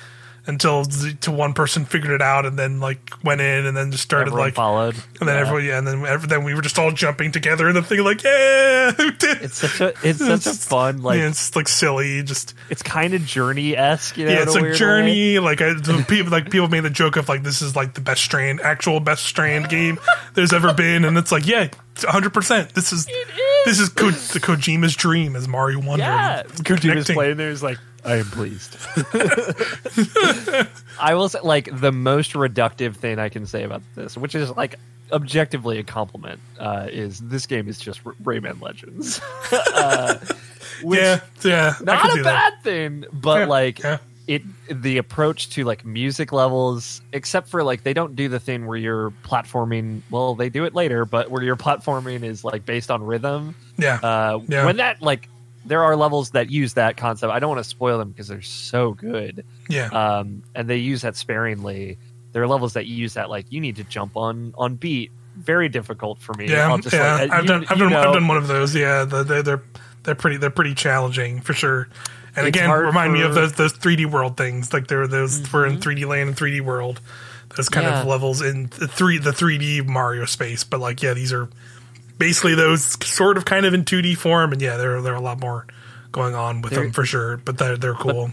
until 0.48 0.84
the, 0.84 1.18
to 1.22 1.32
one 1.32 1.54
person 1.54 1.86
figured 1.86 2.12
it 2.12 2.22
out 2.22 2.46
and 2.46 2.58
then 2.60 2.80
like 2.80 3.12
went 3.24 3.42
in 3.42 3.66
and 3.66 3.76
then 3.76 3.92
just 3.92 4.04
started 4.04 4.28
Everyone 4.28 4.48
like 4.48 4.54
followed. 4.54 4.96
and 5.20 5.28
then 5.28 5.36
Yeah. 5.36 5.42
everyone 5.42 5.66
yeah 5.66 5.78
and 5.80 5.88
then 5.88 6.06
ev- 6.06 6.30
then 6.30 6.44
we 6.44 6.54
were 6.54 6.62
just 6.62 6.78
all 6.78 6.92
jumping 6.92 7.32
together 7.32 7.68
and 7.68 7.76
the 7.76 7.82
thing 7.82 8.04
like 8.04 8.24
yeah 8.24 8.92
who 8.92 9.12
did 9.12 9.42
It's 9.42 9.58
such 9.58 9.82
a 9.82 9.94
it's 10.08 10.20
such 10.44 10.46
a 10.46 10.54
fun 10.58 11.02
like 11.02 11.18
yeah, 11.20 11.30
it's 11.30 11.56
like 11.56 11.68
silly 11.68 12.22
just 12.24 12.54
it's 12.70 12.84
kind 12.84 13.14
of 13.14 13.26
journey 13.26 13.76
esque. 13.76 14.18
You 14.18 14.26
know, 14.26 14.32
yeah, 14.32 14.44
it's 14.44 14.52
a 14.52 14.56
like 14.56 14.62
weird 14.62 14.74
way. 14.74 14.78
Journey. 14.80 15.40
Like 15.40 15.62
I, 15.62 15.74
the 15.74 16.06
people, 16.08 16.32
like 16.32 16.50
people 16.52 16.68
made 16.68 16.82
the 16.82 16.90
joke 16.90 17.16
of 17.18 17.28
like 17.30 17.44
this 17.44 17.62
is 17.62 17.76
like 17.76 17.94
the 17.94 18.02
best 18.02 18.22
strand, 18.24 18.62
actual 18.62 19.00
best 19.00 19.26
strand 19.26 19.70
game 19.70 20.00
there's 20.34 20.54
ever 20.54 20.74
been, 20.74 21.06
and 21.06 21.18
it's 21.18 21.32
like 21.32 21.46
yeah, 21.48 21.70
hundred 22.04 22.34
percent. 22.34 22.74
This 22.74 22.92
is 22.94 23.08
this 23.66 23.80
is 23.80 23.90
Ko- 23.90 24.12
the 24.12 24.40
Kojima's 24.40 24.96
dream 24.96 25.36
as 25.36 25.48
Mario 25.48 25.80
Wonder. 25.80 26.04
Yeah, 26.06 26.44
Kojima's 26.44 26.80
connecting. 26.82 27.16
playing 27.16 27.38
there 27.38 27.50
is 27.50 27.64
like, 27.64 27.78
I 28.04 28.18
am 28.18 28.26
pleased. 28.26 28.78
I 31.00 31.14
will 31.14 31.30
say, 31.30 31.40
like, 31.44 31.70
the 31.80 31.92
most 31.92 32.34
reductive 32.34 32.96
thing 32.96 33.20
I 33.20 33.30
can 33.30 33.46
say 33.46 33.64
about 33.64 33.82
this, 33.96 34.18
which 34.18 34.36
is 34.36 34.50
like 34.52 34.76
objectively 35.12 35.78
a 35.80 35.84
compliment, 35.84 36.40
uh, 36.60 36.88
is 36.92 37.20
this 37.20 37.46
game 37.46 37.68
is 37.68 37.80
just 37.80 38.02
R- 38.06 38.14
Rayman 38.24 38.62
Legends. 38.62 39.22
uh, 39.52 40.18
which, 40.84 41.00
Yeah, 41.00 41.20
yeah. 41.44 41.74
I 41.80 41.84
not 41.84 42.02
can 42.02 42.12
a 42.12 42.14
see 42.14 42.22
that. 42.22 42.54
bad 42.54 42.64
thing, 42.64 43.06
but 43.14 43.40
Yeah, 43.42 43.46
like 43.46 43.80
yeah. 43.80 43.98
It 44.28 44.42
the 44.70 44.98
approach 44.98 45.50
to 45.52 45.64
like 45.64 45.86
music 45.86 46.32
levels, 46.32 47.02
except 47.14 47.48
for 47.50 47.64
like 47.64 47.84
they 47.84 47.94
don't 47.94 48.16
do 48.16 48.28
the 48.30 48.40
thing 48.40 48.66
where 48.66 48.78
you're 48.78 49.12
platforming. 49.24 50.02
Well, 50.10 50.36
they 50.36 50.50
do 50.50 50.66
it 50.66 50.74
later, 50.74 51.06
but 51.06 51.30
where 51.30 51.44
your 51.44 51.56
platforming 51.56 52.24
is 52.24 52.44
like 52.44 52.66
based 52.66 52.90
on 52.92 53.04
rhythm. 53.04 53.56
Yeah, 53.78 54.00
Uh, 54.02 54.40
Yeah. 54.48 54.66
When 54.66 54.78
that 54.78 55.02
like 55.02 55.30
there 55.66 55.84
are 55.84 55.96
levels 55.96 56.30
that 56.32 56.50
use 56.52 56.74
that 56.76 56.96
concept. 56.98 57.32
I 57.34 57.40
don't 57.40 57.50
want 57.50 57.64
to 57.64 57.70
spoil 57.70 57.98
them 57.98 58.10
because 58.10 58.28
they're 58.28 58.42
so 58.42 58.94
good, 58.94 59.44
yeah, 59.70 59.88
um, 59.88 60.44
and 60.54 60.68
they 60.70 60.78
use 60.78 61.02
that 61.02 61.16
sparingly. 61.16 61.98
There 62.34 62.44
are 62.44 62.48
levels 62.48 62.74
that 62.74 62.86
you 62.86 62.96
use 62.96 63.14
that 63.16 63.30
like 63.30 63.46
you 63.52 63.60
need 63.62 63.76
to 63.78 63.84
jump 63.84 64.16
on 64.18 64.54
on 64.58 64.76
beat. 64.76 65.12
Very 65.38 65.68
difficult 65.68 66.20
for 66.20 66.34
me. 66.36 66.48
yeah, 66.48 66.70
I'll 66.70 66.78
just, 66.78 66.96
yeah. 66.96 67.16
like, 67.16 67.32
uh, 67.32 67.34
I've 67.36 67.42
you- 67.44 67.48
done, 67.48 67.66
I've 67.70 67.78
done, 67.78 67.90
know- 67.90 68.00
I've 68.00 68.14
done 68.14 68.28
one 68.28 68.38
of 68.38 68.48
those. 68.48 68.74
Yeah, 68.76 69.04
the, 69.06 69.24
they're 69.24 69.44
they're 69.44 69.64
they're 70.04 70.16
pretty 70.16 70.38
they're 70.38 70.50
pretty 70.50 70.74
challenging 70.76 71.42
for 71.42 71.54
sure. 71.54 71.90
And 72.36 72.48
It's 72.48 72.58
again, 72.58 72.70
remind 72.72 73.14
me 73.14 73.22
of 73.22 73.34
those 73.34 73.54
those 73.54 73.74
3D 73.74 74.06
world 74.12 74.36
things. 74.38 74.74
Like 74.74 74.88
there 74.88 75.00
were 75.00 75.08
those 75.08 75.52
were 75.54 75.66
in 75.66 75.78
3D 75.78 76.06
land 76.08 76.30
and 76.30 76.38
3D 76.38 76.62
world. 76.62 77.00
Those 77.56 77.70
kind 77.70 77.88
of 77.88 77.94
Mm-hmm. 77.94 78.10
Levels 78.10 78.42
in 78.42 78.64
the 78.78 78.88
three 78.88 79.18
the 79.18 79.32
3D 79.32 79.86
Mario 79.88 80.26
space. 80.26 80.64
But 80.66 80.80
like, 80.82 81.02
yeah, 81.02 81.14
these 81.14 81.32
are 81.32 81.48
basically 82.18 82.56
those 82.56 82.84
sort 83.06 83.38
of 83.38 83.46
kind 83.46 83.66
of 83.66 83.74
in 83.74 83.86
2D 83.86 84.18
form. 84.18 84.52
And 84.52 84.62
yeah, 84.62 84.76
there 84.78 85.02
there 85.02 85.14
are 85.14 85.18
a 85.18 85.22
lot 85.22 85.40
more 85.40 85.66
going 86.12 86.36
on 86.36 86.62
with 86.62 86.74
They're- 86.74 86.84
them 86.84 86.92
for 86.92 87.06
sure. 87.06 87.38
But 87.38 87.58
they're 87.58 87.78
they're 87.78 87.94
cool. 87.94 88.32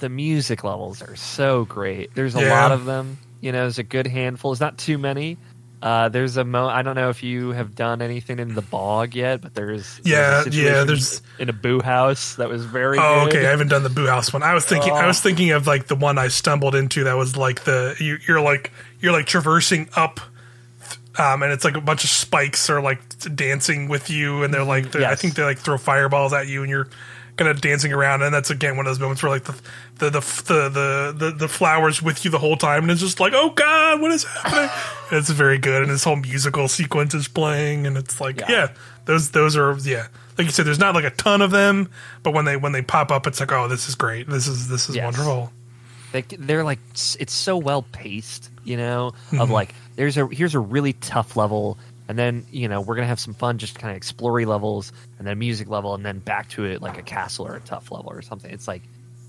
the 0.00 0.08
music 0.10 0.62
levels 0.64 1.00
are 1.02 1.16
so 1.16 1.64
great. 1.64 2.14
There's 2.14 2.34
a 2.34 2.40
Yeah. 2.40 2.60
lot 2.60 2.72
of 2.72 2.84
them. 2.84 3.18
You 3.40 3.52
know, 3.52 3.60
there's 3.60 3.78
a 3.78 3.82
good 3.82 4.06
handful. 4.06 4.52
It's 4.52 4.60
not 4.60 4.76
too 4.76 4.98
many. 4.98 5.38
Uh, 5.82 6.10
there's 6.10 6.36
a 6.36 6.44
mo. 6.44 6.66
I 6.68 6.82
don't 6.82 6.94
know 6.94 7.08
if 7.08 7.22
you 7.22 7.50
have 7.50 7.74
done 7.74 8.02
anything 8.02 8.38
in 8.38 8.54
the 8.54 8.60
bog 8.60 9.14
yet, 9.14 9.40
but 9.40 9.54
there's 9.54 9.96
there's 10.04 10.06
Yeah, 10.06 10.44
yeah, 10.50 10.84
there's- 10.84 11.22
in 11.38 11.48
a 11.48 11.54
boo 11.54 11.80
house 11.80 12.34
that 12.36 12.50
was 12.50 12.66
very. 12.66 12.98
Oh, 12.98 13.24
good. 13.24 13.36
okay. 13.36 13.46
I 13.46 13.50
haven't 13.50 13.68
done 13.68 13.82
the 13.82 13.88
Boo 13.88 14.06
House 14.06 14.30
one. 14.32 14.42
I 14.42 14.52
was 14.52 14.66
thinking. 14.66 14.92
I 14.92 15.04
Oh. 15.04 15.06
was 15.06 15.20
thinking 15.22 15.52
of 15.52 15.66
like 15.66 15.86
the 15.86 15.96
one 15.96 16.18
I 16.18 16.28
stumbled 16.28 16.74
into. 16.74 17.04
That 17.04 17.16
was 17.16 17.34
like 17.36 17.64
the 17.64 17.96
you, 17.98 18.18
you're 18.28 18.42
like 18.42 18.72
you're 19.00 19.12
like 19.12 19.24
traversing 19.26 19.88
up, 19.96 20.20
um, 21.18 21.42
and 21.42 21.50
it's 21.52 21.64
like 21.64 21.76
a 21.76 21.80
bunch 21.80 22.04
of 22.04 22.10
spikes 22.10 22.68
are 22.68 22.82
like 22.82 23.00
dancing 23.34 23.88
with 23.88 24.10
you, 24.10 24.42
and 24.42 24.52
they're 24.52 24.64
like 24.64 24.90
they're- 24.92 25.06
I 25.06 25.14
think 25.14 25.34
they 25.34 25.44
like 25.44 25.58
throw 25.58 25.78
fireballs 25.78 26.32
at 26.34 26.46
you, 26.46 26.60
and 26.62 26.68
you're 26.70 26.88
kind 27.36 27.48
of 27.50 27.60
dancing 27.60 27.92
around, 27.92 28.22
and 28.22 28.34
that's 28.34 28.50
again 28.50 28.76
one 28.76 28.86
of 28.86 28.90
those 28.90 29.00
moments 29.00 29.22
where 29.22 29.30
like 29.30 29.44
the 29.44 29.52
the 29.98 30.10
the 30.10 30.20
the 30.20 30.68
the, 30.68 31.14
the, 31.16 31.30
the 31.32 31.48
flowers 31.48 32.02
with 32.02 32.24
you 32.24 32.30
the 32.30 32.38
whole 32.38 32.56
time, 32.56 32.82
and 32.82 32.90
it's 32.92 33.00
just 33.00 33.20
like 33.20 33.32
oh 33.34 33.50
god, 33.50 34.00
what 34.00 34.10
is 34.12 34.24
happening? 34.24 34.70
and 35.10 35.18
it's 35.18 35.30
very 35.30 35.58
good, 35.58 35.82
and 35.82 35.90
this 35.90 36.04
whole 36.04 36.16
musical 36.16 36.68
sequence 36.68 37.14
is 37.14 37.28
playing, 37.28 37.86
and 37.86 37.96
it's 37.96 38.20
like 38.20 38.40
Yeah. 38.40 38.50
yeah, 38.50 38.68
those 39.06 39.30
those 39.30 39.56
are 39.56 39.76
yeah. 39.82 40.08
Like 40.38 40.46
you 40.46 40.52
said, 40.52 40.64
there's 40.66 40.78
not 40.78 40.94
like 40.94 41.04
a 41.04 41.10
ton 41.10 41.42
of 41.42 41.50
them, 41.50 41.90
but 42.22 42.32
when 42.32 42.44
they 42.46 42.56
when 42.56 42.72
they 42.72 42.82
pop 42.82 43.10
up, 43.10 43.26
it's 43.26 43.40
like, 43.40 43.52
oh, 43.52 43.68
this 43.68 43.88
is 43.88 43.94
great. 43.94 44.26
This 44.28 44.46
is 44.48 44.68
this 44.68 44.88
is 44.88 44.96
Yes. 44.96 45.04
wonderful. 45.04 45.52
they, 46.12 46.22
they're 46.22 46.64
like 46.64 46.78
it's 46.92 47.32
so 47.32 47.56
well 47.58 47.82
paced 47.82 48.50
you 48.64 48.76
know 48.76 49.12
Mm-hmm. 49.26 49.40
of 49.40 49.50
like 49.50 49.74
there's 49.96 50.16
a 50.16 50.26
here's 50.28 50.54
a 50.54 50.60
really 50.60 50.94
tough 50.94 51.36
level 51.36 51.78
and 52.10 52.18
then 52.18 52.44
you 52.50 52.68
know 52.68 52.80
we're 52.80 52.96
gonna 52.96 53.06
have 53.06 53.20
some 53.20 53.34
fun 53.34 53.58
just 53.58 53.78
kind 53.78 53.90
of 53.92 53.96
explory 53.96 54.44
levels 54.44 54.92
and 55.18 55.26
then 55.26 55.38
music 55.38 55.68
level 55.68 55.94
and 55.94 56.04
then 56.04 56.18
back 56.18 56.48
to 56.50 56.64
it 56.64 56.82
like 56.82 56.98
a 56.98 57.02
castle 57.02 57.46
or 57.46 57.54
a 57.56 57.60
tough 57.60 57.90
level 57.92 58.10
or 58.10 58.20
something. 58.22 58.50
It's 58.50 58.66
like 58.68 58.82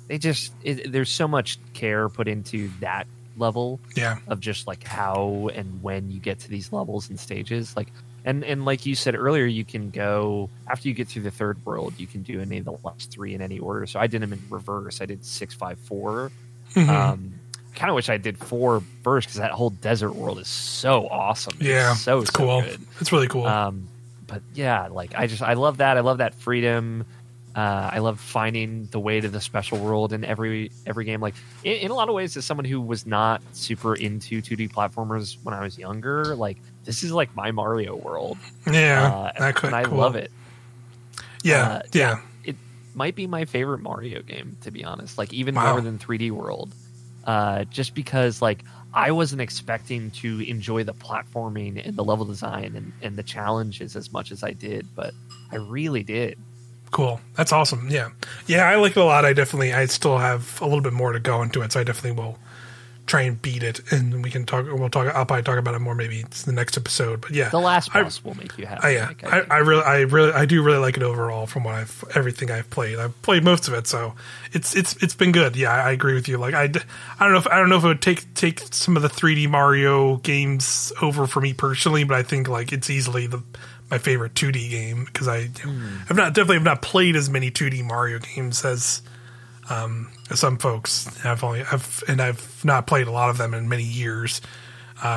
they 0.07 0.17
just 0.17 0.51
it, 0.63 0.91
there's 0.91 1.11
so 1.11 1.27
much 1.27 1.59
care 1.73 2.09
put 2.09 2.27
into 2.27 2.69
that 2.79 3.05
level 3.37 3.79
Yeah, 3.95 4.17
of 4.27 4.39
just 4.39 4.67
like 4.67 4.83
how 4.83 5.49
and 5.53 5.81
when 5.83 6.11
you 6.11 6.19
get 6.19 6.39
to 6.39 6.49
these 6.49 6.73
levels 6.73 7.09
and 7.09 7.19
stages. 7.19 7.75
Like 7.77 7.87
and 8.25 8.43
and 8.43 8.65
like 8.65 8.85
you 8.85 8.95
said 8.95 9.15
earlier 9.15 9.45
you 9.45 9.63
can 9.63 9.89
go 9.89 10.49
after 10.67 10.87
you 10.89 10.93
get 10.93 11.07
through 11.07 11.23
the 11.23 11.31
third 11.31 11.57
world 11.65 11.93
you 11.97 12.07
can 12.07 12.21
do 12.23 12.41
any 12.41 12.57
of 12.57 12.65
the 12.65 12.75
last 12.83 13.11
three 13.11 13.33
in 13.35 13.41
any 13.41 13.59
order. 13.59 13.85
So 13.85 13.99
i 13.99 14.07
did 14.07 14.21
them 14.21 14.33
in 14.33 14.41
reverse. 14.49 15.01
I 15.01 15.05
did 15.05 15.23
six 15.23 15.53
five 15.53 15.77
four. 15.79 16.31
Mhm. 16.73 16.89
um 16.89 17.33
kind 17.75 17.89
of 17.89 17.95
wish 17.95 18.09
i 18.09 18.17
did 18.17 18.37
four 18.37 18.83
first 19.03 19.27
because 19.27 19.39
that 19.39 19.51
whole 19.51 19.69
desert 19.69 20.13
world 20.13 20.39
is 20.39 20.47
so 20.47 21.07
awesome 21.09 21.55
It's 21.59 21.69
yeah, 21.69 21.93
so 21.93 22.19
it's 22.21 22.31
so 22.31 22.37
cool. 22.37 22.61
good. 22.61 22.81
It's 22.99 23.11
really 23.11 23.27
cool. 23.27 23.45
Um, 23.45 23.87
but 24.27 24.41
yeah, 24.53 24.87
like 24.87 25.13
I 25.15 25.27
just 25.27 25.41
I 25.41 25.53
love 25.53 25.77
that. 25.77 25.97
I 25.97 25.99
love 26.01 26.19
that 26.19 26.33
freedom. 26.35 27.05
Uh, 27.53 27.89
I 27.91 27.99
love 27.99 28.17
finding 28.21 28.85
the 28.91 28.99
way 28.99 29.19
to 29.19 29.27
the 29.27 29.41
special 29.41 29.77
world 29.77 30.13
in 30.13 30.23
every 30.23 30.71
every 30.85 31.03
game. 31.03 31.19
Like 31.19 31.35
in, 31.63 31.73
in 31.73 31.91
a 31.91 31.93
lot 31.93 32.07
of 32.07 32.15
ways, 32.15 32.37
as 32.37 32.45
someone 32.45 32.63
who 32.63 32.79
was 32.79 33.05
not 33.05 33.41
super 33.51 33.93
into 33.93 34.41
2D 34.41 34.71
platformers 34.71 35.35
when 35.43 35.53
I 35.53 35.61
was 35.61 35.77
younger, 35.77 36.33
like 36.37 36.57
this 36.85 37.03
is 37.03 37.11
like 37.11 37.35
my 37.35 37.51
Mario 37.51 37.95
world. 37.97 38.37
yeah, 38.71 39.31
uh, 39.37 39.51
could, 39.51 39.67
and 39.67 39.75
I 39.75 39.83
cool. 39.83 39.97
love 39.97 40.15
it. 40.15 40.31
Yeah, 41.43 41.67
Uh, 41.67 41.81
yeah, 41.91 42.19
It 42.45 42.55
might 42.93 43.15
be 43.15 43.27
my 43.27 43.43
favorite 43.45 43.79
Mario 43.81 44.21
game, 44.21 44.55
to 44.61 44.71
be 44.71 44.83
honest. 44.85 45.17
Like 45.17 45.33
even 45.33 45.55
Wow. 45.55 45.73
more 45.73 45.81
than 45.81 45.97
3D 45.99 46.31
World, 46.31 46.71
uh, 47.25 47.63
just 47.65 47.95
because 47.95 48.41
like 48.41 48.63
I 48.93 49.11
wasn't 49.11 49.41
expecting 49.41 50.11
to 50.11 50.39
enjoy 50.41 50.83
the 50.83 50.93
platforming 50.93 51.85
and 51.85 51.95
the 51.95 52.03
level 52.03 52.25
design 52.25 52.73
and, 52.75 52.91
and 53.01 53.15
the 53.15 53.23
challenges 53.23 53.95
as 53.95 54.11
much 54.11 54.31
as 54.31 54.43
I 54.43 54.51
did, 54.51 54.87
but 54.95 55.13
I 55.51 55.55
really 55.57 56.03
did. 56.03 56.37
cool. 56.91 57.21
That's 57.35 57.53
awesome. 57.53 57.87
Yeah, 57.89 58.09
yeah, 58.47 58.69
I 58.69 58.75
like 58.75 58.91
it 58.91 58.97
a 58.97 59.03
lot. 59.05 59.23
I 59.23 59.33
definitely, 59.33 59.73
I 59.73 59.85
still 59.85 60.17
have 60.17 60.59
a 60.61 60.65
little 60.65 60.81
bit 60.81 60.93
more 60.93 61.13
to 61.13 61.19
go 61.19 61.41
into 61.41 61.61
it, 61.61 61.71
so 61.71 61.79
I 61.79 61.83
definitely 61.83 62.21
will 62.21 62.37
try 63.11 63.23
and 63.23 63.41
beat 63.41 63.61
it, 63.61 63.81
and 63.91 64.23
we 64.23 64.31
can 64.31 64.45
talk. 64.45 64.65
We'll 64.65 64.89
talk. 64.89 65.13
I'll 65.13 65.25
probably 65.25 65.43
talk 65.43 65.57
about 65.57 65.75
it 65.75 65.79
more 65.79 65.93
maybe 65.93 66.21
it's 66.21 66.43
the 66.43 66.53
next 66.53 66.77
episode. 66.77 67.19
But 67.19 67.31
yeah, 67.31 67.49
The 67.49 67.59
last 67.59 67.93
I- 67.93 68.03
boss 68.03 68.23
will 68.23 68.35
make 68.35 68.57
you 68.57 68.65
happy. 68.65 68.87
I, 68.87 68.89
yeah, 68.91 69.07
like, 69.07 69.23
I, 69.25 69.39
think. 69.41 69.51
I 69.51 69.57
really, 69.57 69.83
I 69.83 69.99
really, 69.99 70.31
I 70.31 70.45
do 70.45 70.63
really 70.63 70.77
like 70.77 70.95
it 70.95 71.03
overall 71.03 71.45
from 71.45 71.65
what 71.65 71.75
I've 71.75 72.05
everything 72.15 72.49
I've 72.49 72.69
played. 72.69 72.99
I've 72.99 73.21
played 73.21 73.43
most 73.43 73.67
of 73.67 73.73
it, 73.73 73.85
so 73.85 74.13
it's 74.53 74.77
it's 74.77 74.95
it's 75.03 75.13
been 75.13 75.33
good. 75.33 75.57
Yeah, 75.57 75.73
I, 75.73 75.89
I 75.89 75.91
agree 75.91 76.13
with 76.13 76.29
you. 76.29 76.37
Like 76.37 76.53
I, 76.53 76.63
I 76.63 77.23
don't 77.23 77.33
know 77.33 77.37
if 77.37 77.47
I 77.47 77.59
don't 77.59 77.67
know 77.67 77.77
if 77.77 77.83
it 77.83 77.87
would 77.87 78.01
take 78.01 78.33
take 78.33 78.61
some 78.71 78.95
of 78.95 79.03
the 79.03 79.09
3D 79.09 79.49
Mario 79.49 80.15
games 80.17 80.93
over 81.01 81.27
for 81.27 81.41
me 81.41 81.51
personally, 81.51 82.05
but 82.05 82.15
I 82.15 82.23
think 82.23 82.47
like 82.47 82.71
it's 82.71 82.89
easily 82.89 83.27
the 83.27 83.43
my 83.89 83.97
favorite 83.97 84.33
2D 84.35 84.69
game 84.69 85.03
because 85.03 85.27
I 85.27 85.47
hmm. 85.47 85.97
I've 86.09 86.15
not 86.15 86.33
definitely 86.33 86.55
have 86.55 86.63
not 86.63 86.81
played 86.81 87.17
as 87.17 87.29
many 87.29 87.51
2D 87.51 87.83
Mario 87.83 88.19
games 88.19 88.63
as 88.63 89.01
um 89.71 90.09
some 90.33 90.57
folks. 90.57 91.07
I've 91.25 91.43
only 91.43 91.63
I've 91.71 92.03
and 92.07 92.21
I've 92.21 92.63
not 92.63 92.87
played 92.87 93.07
a 93.07 93.11
lot 93.11 93.29
of 93.29 93.37
them 93.37 93.53
in 93.53 93.69
many 93.69 93.83
years 93.83 94.41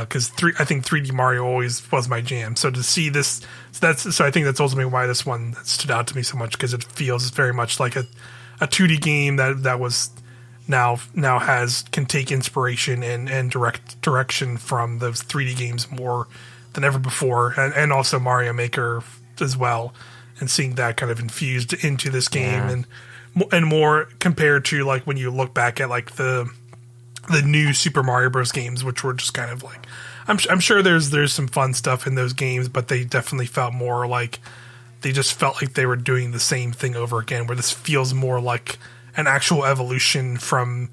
because 0.00 0.28
three 0.28 0.52
I 0.58 0.64
think 0.64 0.84
3D 0.84 1.12
Mario 1.12 1.44
always 1.44 1.90
was 1.92 2.08
my 2.08 2.20
jam. 2.20 2.56
So 2.56 2.70
to 2.70 2.82
see 2.82 3.08
this, 3.10 3.40
so 3.72 3.78
that's 3.80 4.16
so 4.16 4.24
I 4.24 4.30
think 4.30 4.46
that's 4.46 4.60
ultimately 4.60 4.90
why 4.90 5.06
this 5.06 5.26
one 5.26 5.54
stood 5.64 5.90
out 5.90 6.06
to 6.08 6.16
me 6.16 6.22
so 6.22 6.36
much 6.38 6.52
because 6.52 6.72
it 6.74 6.84
feels 6.84 7.28
very 7.30 7.52
much 7.52 7.78
like 7.80 7.96
a 7.96 8.04
a 8.60 8.66
2D 8.66 9.00
game 9.00 9.36
that 9.36 9.62
that 9.64 9.80
was 9.80 10.10
now 10.66 10.98
now 11.14 11.38
has 11.38 11.82
can 11.92 12.06
take 12.06 12.32
inspiration 12.32 13.02
and 13.02 13.28
and 13.28 13.50
direct 13.50 14.00
direction 14.00 14.56
from 14.56 14.98
those 15.00 15.22
3D 15.22 15.56
games 15.56 15.90
more 15.90 16.28
than 16.72 16.82
ever 16.84 16.98
before, 16.98 17.52
and 17.60 17.74
and 17.74 17.92
also 17.92 18.18
Mario 18.18 18.52
Maker 18.52 19.02
as 19.40 19.56
well, 19.56 19.92
and 20.40 20.50
seeing 20.50 20.76
that 20.76 20.96
kind 20.96 21.12
of 21.12 21.20
infused 21.20 21.72
into 21.84 22.08
this 22.10 22.28
game 22.28 22.64
Yeah. 22.64 22.70
and 22.70 22.86
and 23.52 23.66
more 23.66 24.08
compared 24.18 24.64
to 24.66 24.84
like 24.84 25.06
when 25.06 25.16
you 25.16 25.30
look 25.30 25.54
back 25.54 25.80
at 25.80 25.88
like 25.88 26.12
the 26.12 26.50
the 27.30 27.42
new 27.42 27.72
Super 27.72 28.02
Mario 28.02 28.30
Bros. 28.30 28.52
games, 28.52 28.84
which 28.84 29.02
were 29.02 29.14
just 29.14 29.34
kind 29.34 29.50
of 29.50 29.62
like, 29.62 29.86
I'm 30.28 30.38
I'm 30.50 30.60
sure 30.60 30.82
there's 30.82 31.10
there's 31.10 31.32
some 31.32 31.48
fun 31.48 31.74
stuff 31.74 32.06
in 32.06 32.14
those 32.14 32.32
games, 32.32 32.68
but 32.68 32.88
they 32.88 33.04
definitely 33.04 33.46
felt 33.46 33.72
more 33.72 34.06
like 34.06 34.40
they 35.00 35.12
just 35.12 35.34
felt 35.34 35.60
like 35.60 35.74
they 35.74 35.86
were 35.86 35.96
doing 35.96 36.32
the 36.32 36.40
same 36.40 36.72
thing 36.72 36.96
over 36.96 37.18
again. 37.18 37.46
Where 37.46 37.56
this 37.56 37.70
feels 37.70 38.14
more 38.14 38.40
like 38.40 38.78
an 39.16 39.26
actual 39.26 39.64
evolution 39.64 40.36
from 40.36 40.90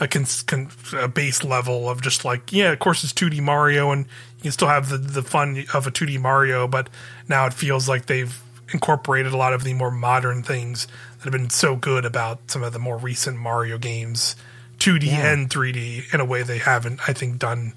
a, 0.00 0.08
cons- 0.08 0.42
con- 0.42 0.70
a 0.98 1.08
base 1.08 1.44
level 1.44 1.88
of 1.88 2.02
just 2.02 2.24
like 2.24 2.52
yeah, 2.52 2.72
of 2.72 2.78
course 2.78 3.04
it's 3.04 3.12
2D 3.12 3.40
Mario, 3.40 3.90
and 3.90 4.06
you 4.36 4.42
can 4.42 4.52
still 4.52 4.68
have 4.68 4.88
the 4.88 4.98
the 4.98 5.22
fun 5.22 5.64
of 5.74 5.86
a 5.86 5.90
2D 5.90 6.20
Mario, 6.20 6.66
but 6.66 6.88
now 7.28 7.46
it 7.46 7.54
feels 7.54 7.88
like 7.88 8.06
they've 8.06 8.40
incorporated 8.72 9.32
a 9.32 9.36
lot 9.36 9.52
of 9.52 9.64
the 9.64 9.74
more 9.74 9.90
modern 9.90 10.42
things 10.42 10.86
that 11.22 11.32
have 11.32 11.40
been 11.40 11.50
so 11.50 11.76
good 11.76 12.04
about 12.04 12.50
some 12.50 12.62
of 12.62 12.72
the 12.72 12.78
more 12.78 12.96
recent 12.98 13.38
Mario 13.38 13.78
games. 13.78 14.36
2D 14.78 15.06
Yeah. 15.06 15.32
and 15.32 15.48
3D 15.48 16.12
in 16.12 16.20
a 16.20 16.24
way 16.24 16.42
they 16.42 16.58
haven't, 16.58 17.00
I 17.08 17.12
think, 17.12 17.38
done 17.38 17.74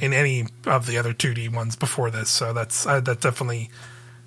in 0.00 0.12
any 0.12 0.46
of 0.66 0.86
the 0.86 0.98
other 0.98 1.12
2D 1.14 1.48
ones 1.52 1.76
before 1.76 2.10
this. 2.10 2.28
So 2.30 2.52
that's 2.52 2.86
uh, 2.86 3.00
that 3.00 3.20
definitely 3.20 3.70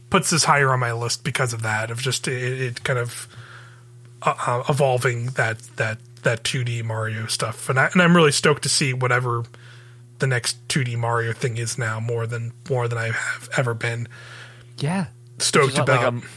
puts 0.09 0.29
this 0.29 0.45
higher 0.45 0.71
on 0.71 0.79
my 0.79 0.93
list 0.93 1.23
because 1.23 1.51
of 1.53 1.61
that 1.63 1.91
of 1.91 1.99
just 1.99 2.27
it, 2.27 2.61
it 2.61 2.83
kind 2.83 2.99
of 2.99 3.27
uh, 4.21 4.35
uh, 4.47 4.63
evolving 4.69 5.27
that 5.31 5.59
that 5.75 5.97
that 6.21 6.43
2D 6.43 6.83
Mario 6.85 7.25
stuff. 7.25 7.67
And 7.69 7.77
I, 7.77 7.89
and 7.91 8.01
I'm 8.01 8.15
really 8.15 8.31
stoked 8.31 8.63
to 8.63 8.69
see 8.69 8.93
whatever 8.93 9.43
the 10.19 10.27
next 10.27 10.65
2D 10.69 10.95
Mario 10.95 11.33
thing 11.33 11.57
is 11.57 11.77
now 11.77 11.99
more 11.99 12.25
than 12.25 12.53
more 12.69 12.87
than 12.87 12.97
I 12.99 13.07
have 13.07 13.49
ever 13.57 13.73
been. 13.73 14.07
yeah, 14.77 15.07
stoked 15.39 15.77
about. 15.77 16.13
Like 16.13 16.23
a, 16.23 16.27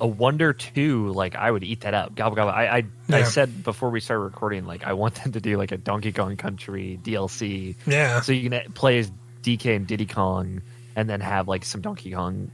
a 0.00 0.06
Wonder 0.06 0.52
Two, 0.52 1.08
like 1.12 1.34
I 1.34 1.50
would 1.50 1.64
eat 1.64 1.80
that 1.80 1.94
up. 1.94 2.14
Gobble 2.14 2.36
gobble. 2.36 2.50
I 2.52 2.66
I, 2.66 2.76
Yeah. 3.08 3.16
I 3.18 3.22
said 3.22 3.62
before 3.64 3.90
we 3.90 4.00
started 4.00 4.22
recording, 4.24 4.66
like 4.66 4.84
I 4.84 4.92
want 4.92 5.14
them 5.16 5.32
to 5.32 5.40
do 5.40 5.56
like 5.56 5.72
a 5.72 5.76
Donkey 5.76 6.12
Kong 6.12 6.36
Country 6.36 6.98
DLC, 7.02 7.76
yeah, 7.86 8.20
so 8.20 8.32
you 8.32 8.48
can 8.50 8.72
play 8.72 8.98
as 8.98 9.10
DK 9.42 9.76
and 9.76 9.86
Diddy 9.86 10.06
Kong, 10.06 10.60
and 10.96 11.08
then 11.08 11.20
have 11.20 11.48
like 11.48 11.64
some 11.64 11.80
Donkey 11.80 12.12
Kong 12.12 12.50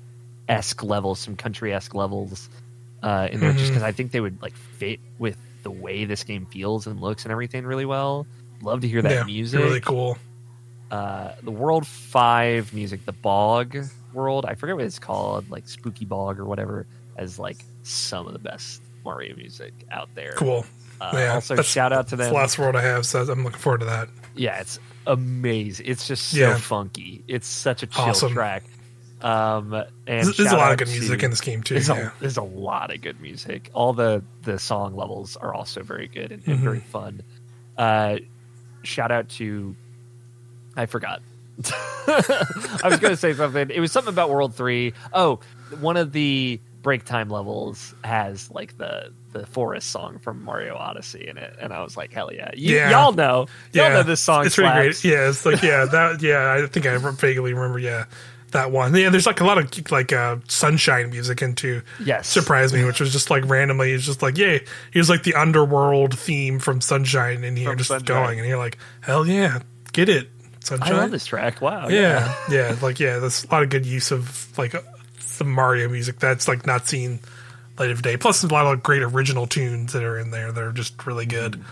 esque 0.48 0.82
levels, 0.82 1.18
some 1.20 1.36
country 1.36 1.72
esque 1.72 1.94
levels 1.94 2.48
uh, 3.02 3.28
in 3.30 3.40
there, 3.40 3.52
just 3.52 3.64
Mhm. 3.64 3.68
because 3.68 3.82
I 3.82 3.92
think 3.92 4.12
they 4.12 4.20
would 4.20 4.40
like 4.42 4.54
fit 4.54 5.00
with 5.18 5.36
the 5.64 5.70
way 5.70 6.04
this 6.04 6.22
game 6.24 6.46
feels 6.46 6.86
and 6.86 7.00
looks 7.00 7.24
and 7.24 7.32
everything 7.32 7.64
really 7.64 7.86
well. 7.86 8.26
Love 8.60 8.80
to 8.82 8.88
hear 8.88 9.02
that 9.02 9.10
yeah, 9.12 9.24
music. 9.24 9.60
really 9.60 9.80
cool. 9.80 10.16
uh, 10.90 11.32
the 11.42 11.50
World 11.50 11.86
Five 11.86 12.72
music, 12.74 13.04
the 13.06 13.12
Bog 13.12 13.76
World. 14.12 14.44
I 14.46 14.54
forget 14.54 14.76
what 14.76 14.84
it's 14.84 14.98
called, 14.98 15.50
like 15.50 15.66
Spooky 15.68 16.04
Bog 16.04 16.38
or 16.38 16.44
whatever, 16.44 16.86
as 17.22 17.38
like 17.38 17.64
some 17.82 18.26
of 18.26 18.32
the 18.32 18.38
best 18.38 18.82
Mario 19.04 19.34
music 19.36 19.72
out 19.90 20.08
there. 20.14 20.34
Cool. 20.36 20.64
Uh, 21.00 21.10
yeah, 21.14 21.34
also, 21.34 21.56
shout 21.62 21.92
out 21.92 22.08
to 22.08 22.16
them. 22.16 22.28
the 22.28 22.34
last 22.34 22.58
world 22.58 22.76
I 22.76 22.82
have, 22.82 23.04
so 23.06 23.22
I'm 23.22 23.42
looking 23.44 23.58
forward 23.58 23.80
to 23.80 23.86
that. 23.86 24.08
Yeah, 24.36 24.60
it's 24.60 24.78
amazing. 25.06 25.86
It's 25.88 26.06
just 26.06 26.28
so 26.30 26.38
Yeah. 26.38 26.56
funky. 26.58 27.24
It's 27.26 27.46
such 27.48 27.82
a 27.82 27.86
chill 27.86 28.04
Awesome. 28.04 28.32
track. 28.34 28.62
Um, 29.20 29.72
and 29.72 29.86
There's, 30.06 30.36
there's 30.36 30.52
a 30.52 30.56
lot 30.56 30.72
of 30.72 30.78
good 30.78 30.88
music 30.88 31.22
in 31.22 31.30
this 31.30 31.40
game 31.40 31.62
too. 31.62 31.74
There's, 31.74 31.88
Yeah. 31.88 32.08
a, 32.08 32.20
there's 32.20 32.36
a 32.38 32.42
lot 32.42 32.92
of 32.92 33.00
good 33.00 33.20
music. 33.20 33.70
All 33.72 33.92
the 33.92 34.22
the 34.42 34.58
song 34.58 34.96
levels 34.96 35.36
are 35.36 35.54
also 35.54 35.82
very 35.82 36.08
good 36.08 36.32
and, 36.32 36.42
and 36.46 36.58
Mhm. 36.58 36.62
very 36.62 36.80
fun. 36.80 37.22
Uh, 37.78 38.16
shout 38.82 39.10
out 39.12 39.28
to 39.30 39.74
I 40.76 40.86
forgot. 40.86 41.20
I 42.06 42.80
was 42.84 42.98
going 42.98 43.12
to 43.12 43.16
say 43.16 43.32
something. 43.34 43.70
It 43.70 43.80
was 43.80 43.92
something 43.92 44.12
about 44.12 44.30
World 44.30 44.54
Three. 44.54 44.92
Oh, 45.12 45.40
one 45.80 45.96
of 45.96 46.12
the 46.12 46.60
break 46.82 47.04
time 47.04 47.28
levels 47.30 47.94
has 48.04 48.50
like 48.50 48.76
the 48.76 49.12
the 49.32 49.46
forest 49.46 49.90
song 49.90 50.18
from 50.18 50.42
Mario 50.44 50.74
Odyssey 50.76 51.26
in 51.26 51.38
it, 51.38 51.56
and 51.60 51.72
I 51.72 51.82
was 51.82 51.96
like, 51.96 52.12
hell 52.12 52.30
yeah, 52.32 52.50
you, 52.54 52.76
Yeah. 52.76 52.90
y'all 52.90 53.12
know, 53.12 53.46
y'all 53.72 53.90
know 53.90 54.02
this 54.02 54.20
song. 54.20 54.44
It's 54.44 54.58
really 54.58 54.70
slaps. 54.70 55.00
great. 55.02 55.12
Yeah, 55.12 55.28
it's 55.28 55.46
like 55.46 55.62
yeah, 55.62 55.84
that 55.86 56.20
yeah. 56.22 56.52
I 56.52 56.66
think 56.66 56.86
I 56.86 56.96
vaguely 56.98 57.54
remember. 57.54 57.78
Yeah, 57.78 58.04
that 58.50 58.70
one. 58.70 58.94
Yeah, 58.94 59.08
there's 59.08 59.26
like 59.26 59.40
a 59.40 59.44
lot 59.44 59.56
of 59.58 59.90
like 59.90 60.12
uh, 60.12 60.36
sunshine 60.48 61.08
music 61.10 61.40
into 61.40 61.80
Yes. 62.04 62.28
surprise 62.28 62.72
me, 62.74 62.84
which 62.84 63.00
was 63.00 63.10
just 63.12 63.30
like 63.30 63.48
randomly. 63.48 63.92
It's 63.92 64.04
just 64.04 64.20
like 64.20 64.36
yay. 64.36 64.64
Here's 64.90 65.08
like 65.08 65.22
the 65.22 65.34
underworld 65.34 66.18
theme 66.18 66.58
from 66.58 66.80
Sunshine 66.82 67.42
in 67.44 67.56
here, 67.56 67.68
From 67.70 67.78
just 67.78 67.88
Sunshine. 67.88 68.04
going, 68.06 68.38
and 68.40 68.46
you're 68.48 68.58
like, 68.58 68.76
hell 69.00 69.26
yeah, 69.26 69.60
get 69.94 70.10
it, 70.10 70.28
Sunshine. 70.60 70.92
I 70.92 70.96
love 70.96 71.10
this 71.10 71.24
track. 71.24 71.62
Wow. 71.62 71.88
Yeah, 71.88 72.34
yeah, 72.50 72.76
like 72.82 73.00
yeah, 73.00 73.18
there's 73.18 73.44
a 73.44 73.50
lot 73.50 73.62
of 73.62 73.70
good 73.70 73.86
use 73.86 74.10
of 74.10 74.46
like 74.58 74.74
the 75.42 75.50
Mario 75.50 75.88
music 75.88 76.18
that's 76.18 76.48
like 76.48 76.66
not 76.66 76.86
seen 76.86 77.20
light 77.78 77.90
of 77.90 78.02
day. 78.02 78.16
Plus, 78.16 78.42
there's 78.42 78.50
a 78.50 78.54
lot 78.54 78.72
of 78.72 78.82
great 78.82 79.02
original 79.02 79.46
tunes 79.46 79.92
that 79.92 80.02
are 80.02 80.18
in 80.18 80.30
there 80.30 80.52
that 80.52 80.62
are 80.62 80.72
just 80.72 81.06
really 81.06 81.26
good. 81.26 81.62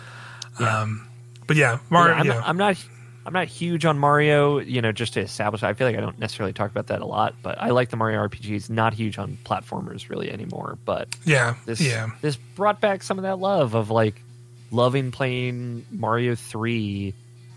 Um, 0.59 1.07
but 1.47 1.57
yeah, 1.57 1.79
Mario. 1.89 2.15
Yeah, 2.15 2.21
I'm, 2.21 2.27
yeah, 2.27 2.35
Not, 2.35 2.49
I'm 2.49 2.57
not. 2.57 2.89
I'm 3.27 3.33
not 3.35 3.49
huge 3.49 3.85
on 3.85 3.99
Mario. 3.99 4.59
You 4.59 4.81
know, 4.83 4.93
just 4.93 5.15
to 5.15 5.21
establish. 5.21 5.63
I 5.63 5.75
feel 5.75 5.87
like 5.87 5.97
I 5.97 6.01
don't 6.01 6.19
necessarily 6.19 6.53
talk 6.53 6.71
about 6.71 6.89
that 6.89 7.01
a 7.01 7.07
lot, 7.07 7.35
but 7.43 7.61
I 7.61 7.71
like 7.71 7.91
the 7.91 7.97
Mario 7.97 8.27
RPGs. 8.27 8.71
Not 8.71 8.95
huge 8.95 9.19
on 9.19 9.39
platformers 9.45 10.09
really 10.09 10.31
anymore, 10.31 10.79
but 10.85 11.09
yeah, 11.25 11.57
this 11.67 11.81
yeah, 11.81 12.11
this 12.23 12.37
brought 12.37 12.81
back 12.81 13.03
some 13.03 13.19
of 13.19 13.23
that 13.25 13.39
love 13.39 13.75
of 13.75 13.91
like 13.91 14.23
loving 14.71 15.11
playing 15.11 15.87
Mario 15.91 16.35
Three 16.35 17.15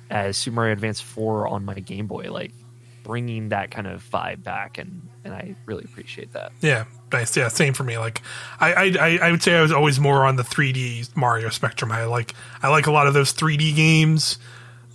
as 0.10 0.38
Super 0.38 0.56
Mario 0.56 0.73
Advance 0.73 0.99
Four 0.99 1.48
on 1.48 1.65
my 1.65 1.76
Game 1.76 2.07
Boy, 2.07 2.31
like 2.31 2.52
bringing 3.03 3.49
that 3.49 3.72
kind 3.72 3.88
of 3.88 4.07
vibe 4.11 4.44
back, 4.44 4.77
and 4.77 5.07
and 5.23 5.33
I 5.33 5.55
really 5.65 5.83
appreciate 5.85 6.33
that. 6.33 6.51
yeah. 6.61 6.85
Nice. 7.11 7.37
Yeah, 7.37 7.47
same 7.49 7.73
for 7.75 7.83
me. 7.83 7.99
Like, 7.99 8.21
I, 8.59 8.73
I, 8.99 9.19
I- 9.27 9.31
would 9.31 9.43
say 9.43 9.55
I 9.55 9.61
was 9.61 9.71
always 9.71 9.99
more 9.99 10.25
on 10.25 10.35
the 10.35 10.41
3D 10.43 11.15
Mario 11.15 11.49
spectrum. 11.49 11.91
I 11.91 12.05
like, 12.05 12.33
I 12.63 12.69
like 12.69 12.87
a 12.87 12.91
lot 12.91 13.05
of 13.05 13.13
those 13.13 13.31
3D 13.33 13.75
games. 13.75 14.39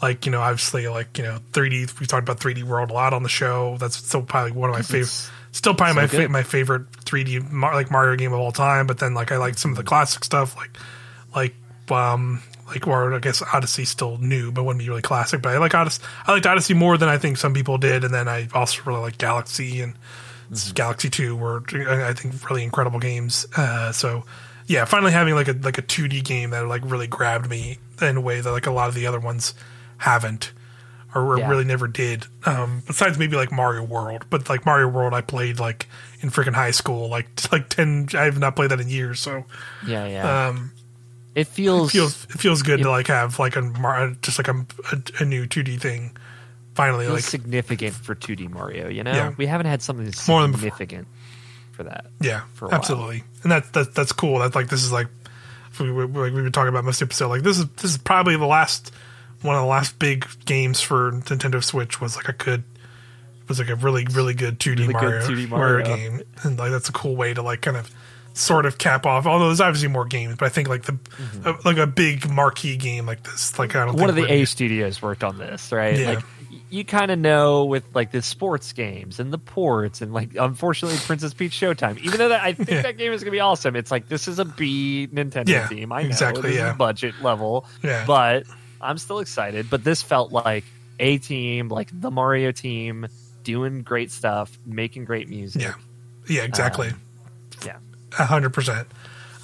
Like, 0.03 0.27
you 0.27 0.33
know, 0.33 0.41
obviously, 0.41 0.89
like 0.89 1.17
you 1.19 1.25
know, 1.25 1.39
3D. 1.53 2.01
We 2.01 2.07
talked 2.07 2.23
about 2.29 2.41
3D 2.41 2.65
World 2.65 2.91
a 2.91 2.93
lot 2.93 3.13
on 3.13 3.23
the 3.23 3.29
show. 3.29 3.77
That's 3.79 3.97
still 3.97 4.23
probably 4.23 4.51
one 4.53 4.69
of 4.71 4.75
my 4.77 4.83
favorite. 4.83 5.31
Still 5.53 5.75
probably 5.75 5.95
my 5.95 6.07
fa- 6.09 6.29
my 6.29 6.43
favorite 6.43 6.91
3D 6.93 7.53
like 7.53 7.91
Mario 7.91 8.17
game 8.17 8.33
of 8.33 8.39
all 8.41 8.53
time. 8.53 8.87
But 8.87 8.99
then 8.99 9.15
like 9.15 9.33
I 9.33 9.37
like 9.39 9.57
some 9.59 9.71
of 9.73 9.77
the 9.77 9.83
classic 9.85 10.25
stuff 10.25 10.57
like 10.57 10.71
like 11.35 11.55
um 11.91 12.43
like 12.69 12.87
or 12.87 13.15
I 13.15 13.19
guess 13.19 13.43
Odyssey 13.53 13.85
still 13.85 14.19
new, 14.19 14.53
but 14.53 14.65
wouldn't 14.65 14.83
be 14.83 14.89
really 14.89 15.03
classic. 15.03 15.43
But 15.43 15.55
I 15.55 15.59
like 15.59 15.75
Odyssey. 15.75 16.03
I 16.27 16.33
liked 16.33 16.47
Odyssey 16.47 16.75
more 16.75 16.97
than 16.99 17.09
I 17.09 17.19
think 17.19 17.37
some 17.39 17.55
people 17.55 17.79
did. 17.79 18.05
And 18.05 18.13
then 18.15 18.29
I 18.29 18.49
also 18.55 18.83
really 18.87 19.01
like 19.01 19.19
Galaxy 19.19 19.81
and 19.81 19.95
Galaxy 20.75 21.11
Two 21.11 21.37
were 21.37 21.63
I 21.73 22.13
think 22.15 22.49
really 22.49 22.65
incredible 22.65 22.99
games. 23.01 23.47
Uh, 23.57 23.93
so 23.93 24.25
yeah, 24.67 24.85
finally 24.85 25.13
having 25.13 25.35
like 25.35 25.49
a 25.49 25.53
like 25.53 25.79
a 25.79 25.83
2D 25.83 26.25
game 26.25 26.51
that 26.51 26.67
like 26.67 26.83
really 26.85 27.07
grabbed 27.07 27.49
me 27.49 27.79
in 28.01 28.17
a 28.17 28.21
way 28.21 28.41
that 28.41 28.51
like 28.51 28.67
a 28.67 28.71
lot 28.71 28.89
of 28.89 28.95
the 28.95 29.07
other 29.07 29.19
ones 29.21 29.55
haven't 29.99 30.53
or, 31.15 31.23
or 31.35 31.39
Yeah. 31.39 31.49
really 31.49 31.65
never 31.65 31.89
did. 31.89 32.27
Um, 32.45 32.83
besides 32.87 33.19
maybe 33.19 33.37
like 33.37 33.51
Mario 33.51 33.83
World, 33.83 34.27
but 34.31 34.49
like 34.49 34.65
Mario 34.67 34.89
World, 34.89 35.15
I 35.15 35.21
played 35.23 35.59
like 35.59 35.87
in 36.21 36.31
freaking 36.31 36.55
high 36.55 36.71
school, 36.71 37.09
like 37.09 37.29
like 37.53 37.69
ten. 37.69 38.09
I 38.15 38.25
have 38.25 38.39
not 38.39 38.57
played 38.57 38.71
that 38.71 38.81
in 38.81 38.89
years, 38.89 39.21
so 39.21 39.45
Yeah, 39.87 40.07
yeah. 40.07 40.49
um, 40.49 40.73
it 41.35 41.47
feels 41.47 41.91
it 41.91 41.93
feels 41.99 42.25
it 42.25 42.39
feels 42.41 42.63
good 42.63 42.81
it- 42.81 42.85
to 42.85 42.91
like 42.91 43.07
have 43.09 43.39
like 43.39 43.57
a 43.57 43.61
uh, 43.61 44.15
just 44.23 44.39
like 44.39 44.49
a, 44.49 44.67
a, 44.93 45.23
a 45.23 45.25
new 45.25 45.47
two 45.47 45.63
D 45.63 45.77
thing. 45.77 46.17
Finally, 46.75 47.09
like 47.09 47.25
significant 47.25 47.93
for 47.93 48.15
2D 48.15 48.49
Mario. 48.51 48.89
You 48.89 49.03
know, 49.03 49.13
Yeah. 49.13 49.33
we 49.37 49.47
haven't 49.47 49.67
had 49.67 49.83
something 49.83 50.05
More 50.29 50.43
significant 50.47 51.09
for 51.73 51.83
that. 51.83 52.07
yeah, 52.21 52.43
for 52.55 52.67
a 52.67 52.69
while. 52.69 52.77
absolutely, 52.79 53.25
and 53.43 53.51
that, 53.51 53.73
that 53.73 53.95
that's 53.97 54.13
cool. 54.13 54.39
That's 54.39 54.55
like 54.55 54.69
this 54.69 54.85
is 54.85 54.93
like 54.93 55.09
we, 55.81 55.91
we, 55.91 56.05
like 56.05 56.33
we've 56.33 56.45
been 56.45 56.53
talking 56.53 56.69
about 56.69 56.85
most 56.85 57.03
episode. 57.03 57.29
Like 57.31 57.43
this 57.43 57.59
is 57.59 57.67
this 57.83 57.91
is 57.91 57.99
probably 57.99 58.37
the 58.37 58.47
last 58.47 58.93
one 59.43 59.57
of 59.57 59.63
the 59.63 59.67
last 59.69 59.99
big 59.99 60.25
games 60.45 60.81
for 60.81 61.11
Nintendo 61.13 61.63
Switch 61.65 62.01
was 62.01 62.15
like 62.15 62.29
a 62.29 62.33
good 62.33 62.63
was 63.49 63.59
like 63.59 63.71
a 63.71 63.75
really 63.77 64.05
really 64.13 64.35
good 64.35 64.61
2D 64.61 64.79
Really 64.79 64.87
good 64.93 64.93
Mario, 65.03 65.21
2D 65.27 65.49
Mario 65.49 65.85
Mario. 65.85 65.97
game, 65.97 66.23
and 66.45 66.59
like 66.61 66.71
that's 66.71 66.89
a 66.89 66.93
cool 66.93 67.17
way 67.17 67.35
to 67.35 67.43
like 67.43 67.61
kind 67.61 67.77
of 67.77 67.91
sort 68.39 68.67
of 68.67 68.79
cap 68.79 69.05
off. 69.05 69.27
Although 69.27 69.47
there's 69.47 69.61
obviously 69.61 69.89
more 69.89 70.05
games, 70.05 70.37
but 70.39 70.47
I 70.47 70.49
think 70.49 70.69
like 70.69 70.83
the 70.85 70.99
uh, 71.45 71.55
like 71.65 71.77
a 71.77 71.87
big 71.87 72.31
marquee 72.31 72.77
game 72.77 73.07
like 73.07 73.23
this, 73.25 73.59
like 73.59 73.75
I 73.75 73.85
don't 73.85 73.89
Mm-hmm. 73.95 74.01
One 74.01 74.15
think 74.15 74.25
of 74.27 74.29
the 74.29 74.35
A 74.43 74.45
studios 74.47 75.03
worked 75.03 75.25
on 75.25 75.39
this, 75.39 75.73
right? 75.73 75.99
Yeah. 75.99 76.07
Like 76.15 76.25
you 76.71 76.85
kind 76.85 77.11
of 77.11 77.19
know 77.19 77.65
with 77.65 77.85
like 77.95 78.11
the 78.11 78.21
sports 78.23 78.73
games 78.73 79.19
and 79.21 79.33
the 79.33 79.39
ports 79.39 80.01
and 80.03 80.13
like 80.13 80.31
unfortunately 80.39 80.99
Princess 80.99 81.35
Peach 81.35 81.53
Showtime. 81.53 81.99
Even 82.01 82.19
though 82.19 82.29
that, 82.29 82.43
I 82.43 82.53
think 82.53 82.71
Yeah. 82.71 82.83
that 82.83 82.97
game 82.99 83.13
is 83.13 83.23
gonna 83.23 83.33
be 83.33 83.41
awesome, 83.41 83.75
it's 83.75 83.91
like 83.91 84.09
this 84.09 84.29
is 84.29 84.39
a 84.39 84.45
B 84.45 85.09
Nintendo 85.13 85.49
Yeah, 85.49 85.67
team. 85.67 85.93
I 85.93 86.03
know 86.03 86.09
exactly, 86.09 86.55
yeah. 86.55 86.75
budget 86.75 87.15
level, 87.23 87.67
Yeah. 87.83 88.05
but 88.07 88.45
I'm 88.81 88.99
still 88.99 89.19
excited. 89.19 89.69
But 89.71 89.83
this 89.83 90.03
felt 90.03 90.31
like 90.31 90.65
a 91.01 91.19
team, 91.19 91.69
like 91.69 91.89
the 91.93 92.11
Mario 92.11 92.53
team, 92.53 93.07
doing 93.45 93.83
great 93.83 94.11
stuff, 94.11 94.57
making 94.67 95.05
great 95.07 95.29
music. 95.29 95.63
yeah, 95.63 95.75
yeah, 96.29 96.43
exactly. 96.43 96.91
yeah. 97.67 97.77
A 98.19 98.25
hundred 98.27 98.51
percent. 98.55 98.87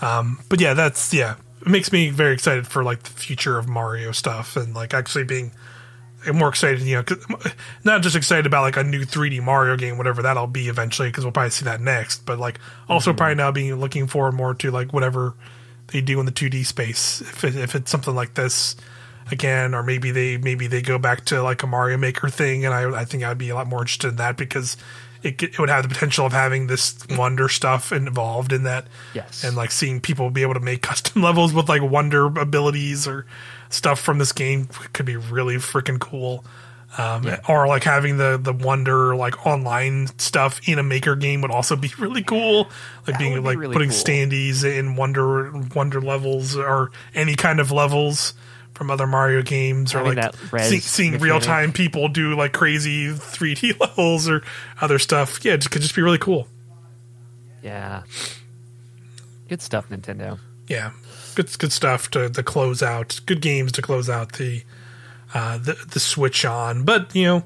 Um, 0.00 0.38
but 0.48 0.60
yeah, 0.60 0.74
that's 0.74 1.12
yeah. 1.12 1.36
It 1.62 1.68
makes 1.68 1.90
me 1.92 2.10
very 2.10 2.34
excited 2.34 2.66
for 2.66 2.84
like 2.84 3.02
the 3.04 3.10
future 3.10 3.58
of 3.58 3.68
Mario 3.68 4.12
stuff 4.12 4.56
and 4.56 4.74
like 4.74 4.92
actually 4.94 5.24
being 5.24 5.52
more 6.32 6.48
excited. 6.48 6.80
You 6.82 6.96
know, 6.96 7.02
'cause- 7.02 7.24
not 7.84 8.02
just 8.02 8.16
excited 8.16 8.46
about 8.46 8.62
like 8.62 8.76
a 8.76 8.82
new 8.84 9.04
3D 9.04 9.40
Mario 9.40 9.76
game, 9.76 9.96
whatever 9.98 10.22
that'll 10.22 10.46
be 10.46 10.68
eventually, 10.68 11.08
because 11.08 11.24
we'll 11.24 11.32
probably 11.32 11.50
see 11.50 11.64
that 11.64 11.80
next. 11.80 12.24
But 12.26 12.38
like 12.38 12.58
also 12.88 13.12
probably 13.12 13.34
now 13.36 13.50
being 13.52 13.74
looking 13.76 14.06
forward 14.06 14.32
more 14.32 14.54
to 14.54 14.70
like 14.70 14.92
whatever 14.92 15.34
they 15.88 16.00
do 16.00 16.18
in 16.20 16.26
the 16.26 16.32
2D 16.32 16.64
space. 16.64 17.20
If 17.20 17.44
it, 17.44 17.56
if 17.56 17.74
it's 17.74 17.90
something 17.90 18.14
like 18.14 18.34
this 18.34 18.76
again, 19.30 19.74
or 19.74 19.82
maybe 19.82 20.10
they 20.10 20.36
maybe 20.36 20.66
they 20.66 20.82
go 20.82 20.98
back 20.98 21.24
to 21.26 21.42
like 21.42 21.62
a 21.62 21.66
Mario 21.66 21.96
Maker 21.96 22.28
thing, 22.28 22.64
and 22.66 22.74
I 22.74 23.00
I 23.00 23.04
think 23.04 23.22
I'd 23.22 23.38
be 23.38 23.48
a 23.50 23.54
lot 23.54 23.66
more 23.68 23.80
interested 23.80 24.08
in 24.08 24.16
that 24.16 24.36
because. 24.36 24.76
It, 25.24 25.42
it 25.42 25.58
would 25.58 25.70
have 25.70 25.82
the 25.82 25.88
potential 25.88 26.26
of 26.26 26.32
having 26.32 26.66
this 26.66 26.94
wonder 27.10 27.48
stuff 27.48 27.92
involved 27.92 28.52
in 28.52 28.64
that 28.64 28.86
Yes. 29.14 29.42
and 29.42 29.56
like 29.56 29.70
seeing 29.70 30.00
people 30.00 30.28
be 30.30 30.42
able 30.42 30.54
to 30.54 30.60
make 30.60 30.82
custom 30.90 31.22
levels 31.22 31.52
with 31.54 31.68
like 31.68 31.82
wonder 31.82 32.26
abilities 32.26 33.08
or 33.08 33.24
stuff 33.70 33.98
from 33.98 34.18
this 34.18 34.32
game 34.32 34.68
could 34.92 35.06
be 35.06 35.16
really 35.16 35.56
freaking 35.56 35.98
cool. 35.98 36.44
Um, 36.98 37.24
Yeah. 37.24 37.40
Or 37.48 37.66
like 37.66 37.82
having 37.84 38.18
the 38.18 38.38
the 38.40 38.52
wonder 38.52 39.16
like 39.16 39.46
online 39.46 40.08
stuff 40.18 40.60
in 40.68 40.78
a 40.78 40.82
maker 40.84 41.16
game 41.16 41.40
would 41.42 41.50
also 41.50 41.74
be 41.74 41.90
really 41.98 42.22
cool. 42.22 42.64
Like 43.06 43.06
That 43.06 43.18
being 43.18 43.34
be 43.34 43.40
like 43.40 43.58
really 43.58 43.72
putting 43.72 43.88
cool. 43.90 43.98
standees 43.98 44.62
in 44.62 44.94
wonder 44.94 45.50
wonder 45.74 46.00
levels 46.00 46.54
or 46.56 46.92
any 47.14 47.34
kind 47.34 47.58
of 47.60 47.72
levels 47.72 48.34
from 48.74 48.90
other 48.90 49.06
Mario 49.06 49.42
games 49.42 49.94
or 49.94 49.98
Having 49.98 50.16
like 50.52 50.64
see, 50.64 50.80
seeing 50.80 51.18
real 51.18 51.40
time 51.40 51.72
people 51.72 52.08
do 52.08 52.34
like 52.34 52.52
crazy 52.52 53.08
3D 53.08 53.78
levels 53.80 54.28
or 54.28 54.42
other 54.80 54.98
stuff. 54.98 55.44
Yeah, 55.44 55.54
it 55.54 55.70
could 55.70 55.82
just 55.82 55.94
be 55.94 56.02
really 56.02 56.18
cool. 56.18 56.48
Yeah. 57.62 58.02
Good 59.48 59.62
stuff, 59.62 59.88
Nintendo. 59.88 60.38
yeah, 60.68 60.90
good 61.34 61.56
good 61.58 61.72
stuff 61.72 62.10
to, 62.12 62.28
to 62.30 62.42
close 62.42 62.82
out. 62.82 63.20
Good 63.26 63.40
games 63.40 63.72
to 63.72 63.82
close 63.82 64.08
out 64.10 64.32
the 64.34 64.62
uh, 65.34 65.58
the 65.58 65.74
the 65.92 66.00
Switch 66.00 66.44
on. 66.44 66.84
But 66.84 67.14
you 67.14 67.24
know, 67.24 67.44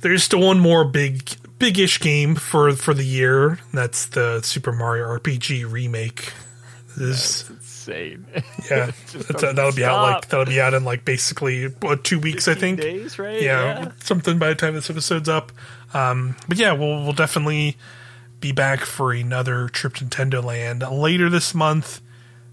there's 0.00 0.22
still 0.24 0.40
one 0.40 0.60
more 0.60 0.84
big 0.84 1.28
big-ish 1.58 2.00
game 2.00 2.34
for 2.34 2.72
for 2.72 2.92
the 2.94 3.04
year. 3.04 3.58
That's 3.72 4.06
the 4.06 4.40
Super 4.42 4.72
Mario 4.72 5.06
RPG 5.06 5.70
remake. 5.70 6.32
This 6.96 7.50
Insane. 7.86 8.26
yeah, 8.70 8.90
Just 9.10 9.28
that'll 9.28 9.72
be 9.72 9.84
out 9.84 10.02
like 10.02 10.28
that'll 10.28 10.46
be 10.46 10.60
out 10.60 10.74
in 10.74 10.84
like 10.84 11.04
basically 11.04 11.66
what, 11.66 12.04
two 12.04 12.18
weeks, 12.18 12.48
I 12.48 12.54
think. 12.54 12.80
days, 12.80 13.18
right? 13.18 13.40
yeah, 13.40 13.92
something 14.00 14.38
by 14.38 14.48
the 14.48 14.54
time 14.54 14.74
this 14.74 14.90
episode's 14.90 15.28
up. 15.28 15.52
Um, 15.94 16.36
but 16.48 16.58
yeah, 16.58 16.72
we'll 16.72 17.02
we'll 17.04 17.12
definitely 17.12 17.76
be 18.40 18.52
back 18.52 18.80
for 18.80 19.12
another 19.12 19.68
trip 19.68 19.94
to 19.94 20.04
Nintendo 20.04 20.42
Land 20.42 20.82
later 20.82 21.30
this 21.30 21.54
month 21.54 22.00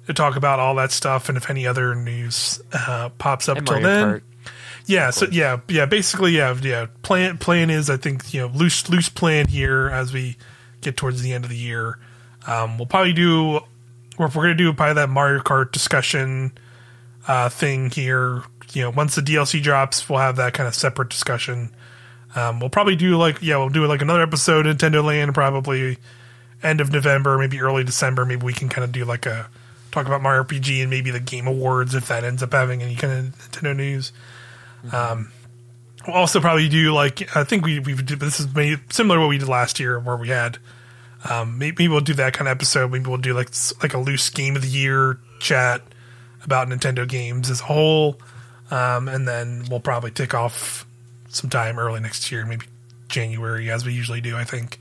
to 0.07 0.14
talk 0.14 0.35
about 0.35 0.60
all 0.60 0.76
that 0.76 0.91
stuff 0.91 1.30
and 1.30 1.38
if 1.38 1.49
any 1.49 1.65
other 1.65 1.95
news 1.95 2.61
uh, 2.73 3.10
pops 3.18 3.49
up 3.49 3.57
And 3.57 3.68
till 3.68 3.80
Mario 3.81 3.88
then. 3.88 4.07
Kart. 4.07 4.22
Yeah, 4.85 5.11
so 5.11 5.27
yeah, 5.31 5.61
yeah, 5.69 5.85
basically, 5.85 6.35
yeah, 6.35 6.53
yeah. 6.61 6.88
Plan 7.03 7.38
plan 7.38 7.69
is, 7.69 7.89
I 7.89 7.95
think, 7.97 8.34
you 8.34 8.41
know, 8.41 8.47
loose 8.47 8.89
loose 8.89 9.07
plan 9.10 9.47
here 9.47 9.89
as 9.89 10.11
we 10.11 10.35
get 10.81 10.97
towards 10.97 11.22
the 11.22 11.31
end 11.31 11.45
of 11.45 11.49
the 11.49 11.57
year. 11.57 11.99
Um, 12.45 12.77
we'll 12.77 12.88
probably 12.88 13.14
do, 13.14 13.61
or 14.18 14.27
if 14.27 14.35
we're 14.35 14.44
gonna 14.44 14.56
do 14.56 14.73
probably 14.73 14.95
that 14.95 15.10
Mario 15.10 15.41
Kart 15.41 15.72
discussion 15.72 16.52
uh, 17.27 17.49
thing 17.49 17.90
here. 17.90 18.44
You 18.73 18.84
know, 18.84 18.90
once 18.90 19.15
the 19.15 19.22
DLC 19.22 19.61
drops, 19.61 20.10
we'll 20.10 20.19
have 20.19 20.38
that 20.38 20.53
kind 20.53 20.68
of 20.68 20.73
separate 20.73 21.10
discussion. 21.10 21.69
Um, 22.35 22.60
we'll 22.60 22.69
probably 22.69 22.95
do 22.95 23.18
like, 23.18 23.41
yeah, 23.41 23.57
we'll 23.57 23.69
do 23.69 23.85
like 23.85 24.02
another 24.02 24.23
episode 24.23 24.65
Nintendo 24.65 25.03
Land 25.03 25.34
probably 25.34 25.98
end 26.64 26.81
of 26.81 26.91
November, 26.91 27.38
maybe 27.38 27.61
early 27.61 27.84
December. 27.84 28.26
Maybe 28.26 28.44
we 28.44 28.53
can 28.53 28.69
kind 28.69 28.84
of 28.84 28.91
do 28.91 29.06
like 29.06 29.26
a 29.26 29.49
talk 29.91 30.07
about 30.07 30.22
Mario 30.22 30.44
RPG 30.44 30.81
and 30.81 30.90
maybe 30.90 31.11
the 31.11 31.19
Game 31.19 31.45
Awards 31.45 31.94
if 31.94 32.07
that 32.07 32.23
ends 32.23 32.41
up 32.41 32.52
having 32.53 32.81
any 32.81 32.95
kind 32.95 33.14
of 33.14 33.35
Nintendo 33.35 33.76
news. 33.76 34.11
Um, 34.91 35.31
we'll 36.07 36.15
also 36.15 36.41
probably 36.41 36.68
do 36.68 36.91
like 36.94 37.35
I 37.35 37.44
think 37.44 37.64
we 37.64 37.80
we 37.80 37.94
did 37.94 38.19
this 38.19 38.40
is 38.40 38.48
similar 38.90 39.18
to 39.18 39.22
what 39.22 39.30
we 39.30 39.38
did 39.38 39.48
last 39.48 39.80
year 39.80 39.99
where 39.99 40.18
we 40.18 40.30
had 40.30 40.57
um, 41.30 41.58
maybe 41.58 41.88
we'll 41.88 42.02
do 42.02 42.14
that 42.16 42.34
kind 42.34 42.48
of 42.48 42.52
episode. 42.56 42.91
Maybe 42.91 43.08
we'll 43.10 43.18
do 43.18 43.34
like 43.34 43.50
like 43.82 43.94
a 43.94 43.98
loose 44.00 44.30
game 44.30 44.56
of 44.56 44.62
the 44.62 44.68
year 44.68 45.20
chat 45.40 45.82
about 46.44 46.68
Nintendo 46.68 47.08
games 47.08 47.50
as 47.50 47.62
a 47.62 47.64
whole, 47.66 48.20
um, 48.72 49.08
and 49.08 49.28
then 49.28 49.66
we'll 49.70 49.80
probably 49.80 50.12
take 50.12 50.34
off 50.34 50.86
some 51.30 51.50
time 51.50 51.80
early 51.80 52.00
next 52.00 52.32
year, 52.32 52.45
maybe 52.45 52.66
January 53.08 53.72
as 53.72 53.86
we 53.86 53.94
usually 53.94 54.22
do. 54.22 54.36
I 54.36 54.44
think, 54.44 54.80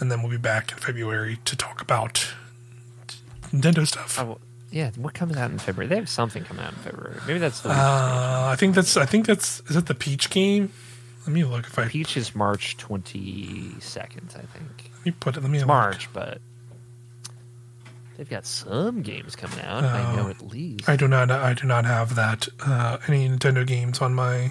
and 0.00 0.10
then 0.10 0.22
we'll 0.22 0.30
be 0.30 0.36
back 0.36 0.72
in 0.72 0.78
February 0.78 1.38
to 1.44 1.56
talk 1.56 1.80
about 1.82 2.32
Nintendo 3.52 3.86
stuff. 3.86 4.18
Oh, 4.20 4.38
yeah, 4.70 4.90
what 4.96 5.14
comes 5.14 5.36
out 5.36 5.50
in 5.50 5.58
February? 5.58 5.88
They 5.88 5.96
have 5.96 6.08
something 6.08 6.44
coming 6.44 6.64
out 6.64 6.72
in 6.72 6.78
February. 6.78 7.16
Maybe 7.26 7.38
that's 7.38 7.60
the 7.60 7.70
Uh, 7.70 8.48
I 8.52 8.56
think 8.56 8.74
that's 8.74 8.96
I 8.96 9.06
think 9.06 9.26
that's 9.26 9.60
is 9.68 9.76
it 9.76 9.86
the 9.86 9.94
Peach 9.94 10.30
game? 10.30 10.72
Let 11.26 11.32
me 11.34 11.44
look 11.44 11.66
if 11.66 11.78
I 11.78 11.88
Peach 11.88 12.16
is 12.16 12.34
March 12.34 12.76
twenty 12.76 13.74
second, 13.80 14.34
I 14.36 14.42
think. 14.56 14.90
Me 15.06 15.12
put 15.12 15.36
it. 15.36 15.40
Let 15.42 15.50
me 15.50 15.58
It's 15.58 15.62
look. 15.62 15.68
March, 15.68 16.08
but 16.12 16.40
they've 18.16 18.28
got 18.28 18.44
some 18.46 19.02
games 19.02 19.36
coming 19.36 19.60
out. 19.60 19.84
I 19.84 20.14
know 20.16 20.28
at 20.28 20.40
least. 20.42 20.88
Oh. 20.88 20.92
I 20.92 20.96
do 20.96 21.08
not. 21.08 21.30
I 21.30 21.54
do 21.54 21.66
not 21.66 21.84
have 21.84 22.14
that. 22.16 22.48
Uh, 22.64 22.98
any 23.08 23.28
Nintendo 23.28 23.66
games 23.66 24.00
on 24.00 24.14
my. 24.14 24.50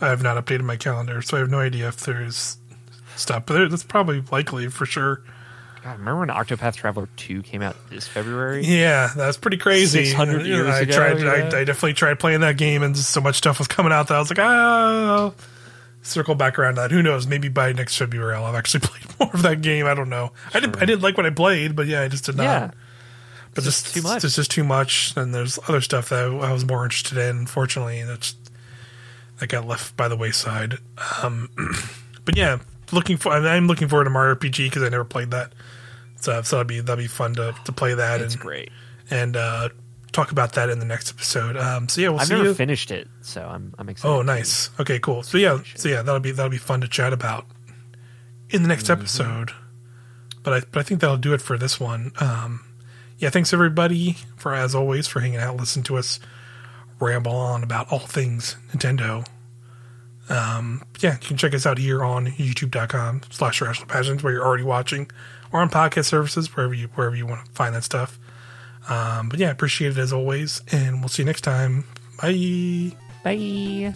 I 0.00 0.08
have 0.08 0.22
not 0.22 0.42
updated 0.44 0.62
my 0.64 0.76
calendar, 0.76 1.22
so 1.22 1.36
I 1.38 1.40
have 1.40 1.50
no 1.50 1.60
idea 1.60 1.88
if 1.88 2.00
there's 2.00 2.58
stuff. 3.16 3.44
But 3.46 3.54
there, 3.54 3.68
that's 3.68 3.82
probably 3.84 4.22
likely 4.30 4.68
for 4.68 4.84
sure. 4.84 5.22
God, 5.82 5.98
remember 6.00 6.20
when 6.20 6.28
Octopath 6.28 6.74
Traveler 6.74 7.08
two 7.16 7.42
came 7.42 7.62
out 7.62 7.76
this 7.88 8.06
February? 8.08 8.64
Yeah, 8.64 9.08
that's 9.16 9.38
pretty 9.38 9.56
crazy. 9.56 10.04
600 10.04 10.44
years 10.44 10.68
I 10.68 10.80
ago, 10.80 10.92
tried. 10.92 11.20
yeah. 11.20 11.30
I, 11.56 11.60
I 11.60 11.64
definitely 11.64 11.94
tried 11.94 12.18
playing 12.18 12.40
that 12.40 12.56
game, 12.58 12.82
and 12.82 12.96
so 12.96 13.20
much 13.20 13.36
stuff 13.36 13.58
was 13.58 13.68
coming 13.68 13.92
out 13.92 14.08
that 14.08 14.16
I 14.16 14.18
was 14.18 14.28
like, 14.28 14.40
ah. 14.40 15.32
Circle 16.06 16.34
back 16.36 16.58
around 16.58 16.76
to 16.76 16.82
that. 16.82 16.90
Who 16.92 17.02
knows? 17.02 17.26
Maybe 17.26 17.48
by 17.48 17.72
next 17.72 17.96
February, 17.96 18.34
I'll 18.34 18.46
have 18.46 18.54
actually 18.54 18.80
played 18.84 19.18
more 19.20 19.30
of 19.34 19.42
that 19.42 19.60
game. 19.62 19.86
I 19.86 19.94
don't 19.94 20.08
know. 20.08 20.32
I 20.54 20.60
did. 20.60 20.76
I 20.76 20.84
did 20.84 21.02
like 21.02 21.16
what 21.16 21.26
I 21.26 21.30
played, 21.30 21.74
but 21.74 21.86
yeah, 21.86 22.02
I 22.02 22.08
just 22.08 22.24
did 22.26 22.36
not. 22.36 22.42
Yeah. 22.44 22.70
but 23.54 23.64
It's 23.66 23.82
just 23.82 23.94
too 23.94 24.02
much. 24.02 24.24
It's 24.24 24.36
just 24.36 24.50
too 24.50 24.64
much. 24.64 25.12
And 25.16 25.34
there's 25.34 25.58
other 25.68 25.80
stuff 25.80 26.08
that 26.10 26.24
I 26.24 26.52
was 26.52 26.64
more 26.64 26.84
interested 26.84 27.18
in. 27.18 27.36
Unfortunately, 27.38 28.02
that's 28.04 28.36
that 29.38 29.48
got 29.48 29.66
left 29.66 29.96
by 29.96 30.08
the 30.08 30.16
wayside. 30.16 30.78
Um, 31.22 31.50
but 32.24 32.36
yeah, 32.36 32.58
looking 32.92 33.16
for. 33.16 33.32
I'm 33.32 33.66
looking 33.66 33.88
forward 33.88 34.04
to 34.04 34.10
Mario 34.10 34.34
RPG 34.36 34.66
because 34.66 34.82
I 34.82 34.88
never 34.88 35.04
played 35.04 35.30
that. 35.32 35.52
So, 36.20 36.40
so 36.42 36.56
that'd 36.56 36.66
be 36.68 36.80
that'd 36.80 37.02
be 37.02 37.08
fun 37.08 37.34
to, 37.34 37.54
to 37.64 37.72
play 37.72 37.94
that 37.94 38.20
It's 38.20 38.34
and 38.34 38.42
great. 38.42 38.70
and 39.10 39.36
uh, 39.36 39.68
talk 40.16 40.32
about 40.32 40.54
that 40.54 40.68
in 40.70 40.78
the 40.80 40.84
next 40.86 41.10
episode. 41.12 41.56
Um, 41.56 41.88
so 41.88 42.00
yeah, 42.00 42.08
we'll 42.08 42.18
see. 42.20 42.24
I've 42.24 42.38
never 42.38 42.48
you. 42.50 42.54
finished 42.54 42.90
it, 42.90 43.06
so 43.20 43.42
I'm 43.46 43.74
I'm 43.78 43.88
excited. 43.88 44.12
oh, 44.12 44.22
nice. 44.22 44.70
Okay, 44.80 44.98
cool. 44.98 45.22
So 45.22 45.38
yeah, 45.38 45.60
so 45.76 45.88
yeah, 45.88 46.02
that'll 46.02 46.20
be 46.20 46.32
that'll 46.32 46.50
be 46.50 46.56
fun 46.58 46.80
to 46.80 46.88
chat 46.88 47.12
about 47.12 47.46
in 48.50 48.62
the 48.62 48.68
next 48.68 48.84
Mm-hmm. 48.84 48.92
episode. 49.00 49.50
But 50.42 50.52
I 50.54 50.60
but 50.72 50.80
I 50.80 50.82
think 50.82 51.00
that'll 51.00 51.16
do 51.16 51.34
it 51.34 51.40
for 51.42 51.56
this 51.58 51.78
one. 51.78 52.12
Um, 52.20 52.64
yeah, 53.18 53.30
thanks 53.30 53.52
everybody 53.52 54.16
for 54.36 54.54
as 54.54 54.74
always 54.74 55.06
for 55.06 55.20
hanging 55.20 55.38
out, 55.38 55.56
listening 55.56 55.84
to 55.84 55.96
us 55.96 56.18
ramble 57.00 57.32
on 57.36 57.62
about 57.62 57.90
all 57.92 57.98
things 58.00 58.56
Nintendo. 58.72 59.26
Um, 60.28 60.82
yeah, 61.00 61.12
you 61.12 61.18
can 61.28 61.36
check 61.36 61.54
us 61.54 61.66
out 61.66 61.78
here 61.78 62.02
on 62.02 62.26
youtube.com 62.26 63.22
slash 63.30 63.62
irrational 63.62 63.86
passions 63.88 64.22
where 64.24 64.32
you're 64.32 64.44
already 64.44 64.64
watching 64.64 65.08
or 65.52 65.60
on 65.60 65.70
podcast 65.70 66.06
services 66.06 66.54
wherever 66.56 66.74
you 66.74 66.88
wherever 66.94 67.14
you 67.14 67.26
want 67.26 67.44
to 67.46 67.52
find 67.52 67.74
that 67.74 67.84
stuff. 67.84 68.18
Um, 68.88 69.28
but 69.28 69.38
yeah, 69.38 69.50
appreciate 69.50 69.92
it 69.92 69.98
as 69.98 70.12
always, 70.12 70.62
and 70.72 71.00
we'll 71.00 71.08
see 71.08 71.22
you 71.22 71.26
next 71.26 71.42
time. 71.42 71.84
Bye. 72.20 72.92
Bye. 73.24 73.94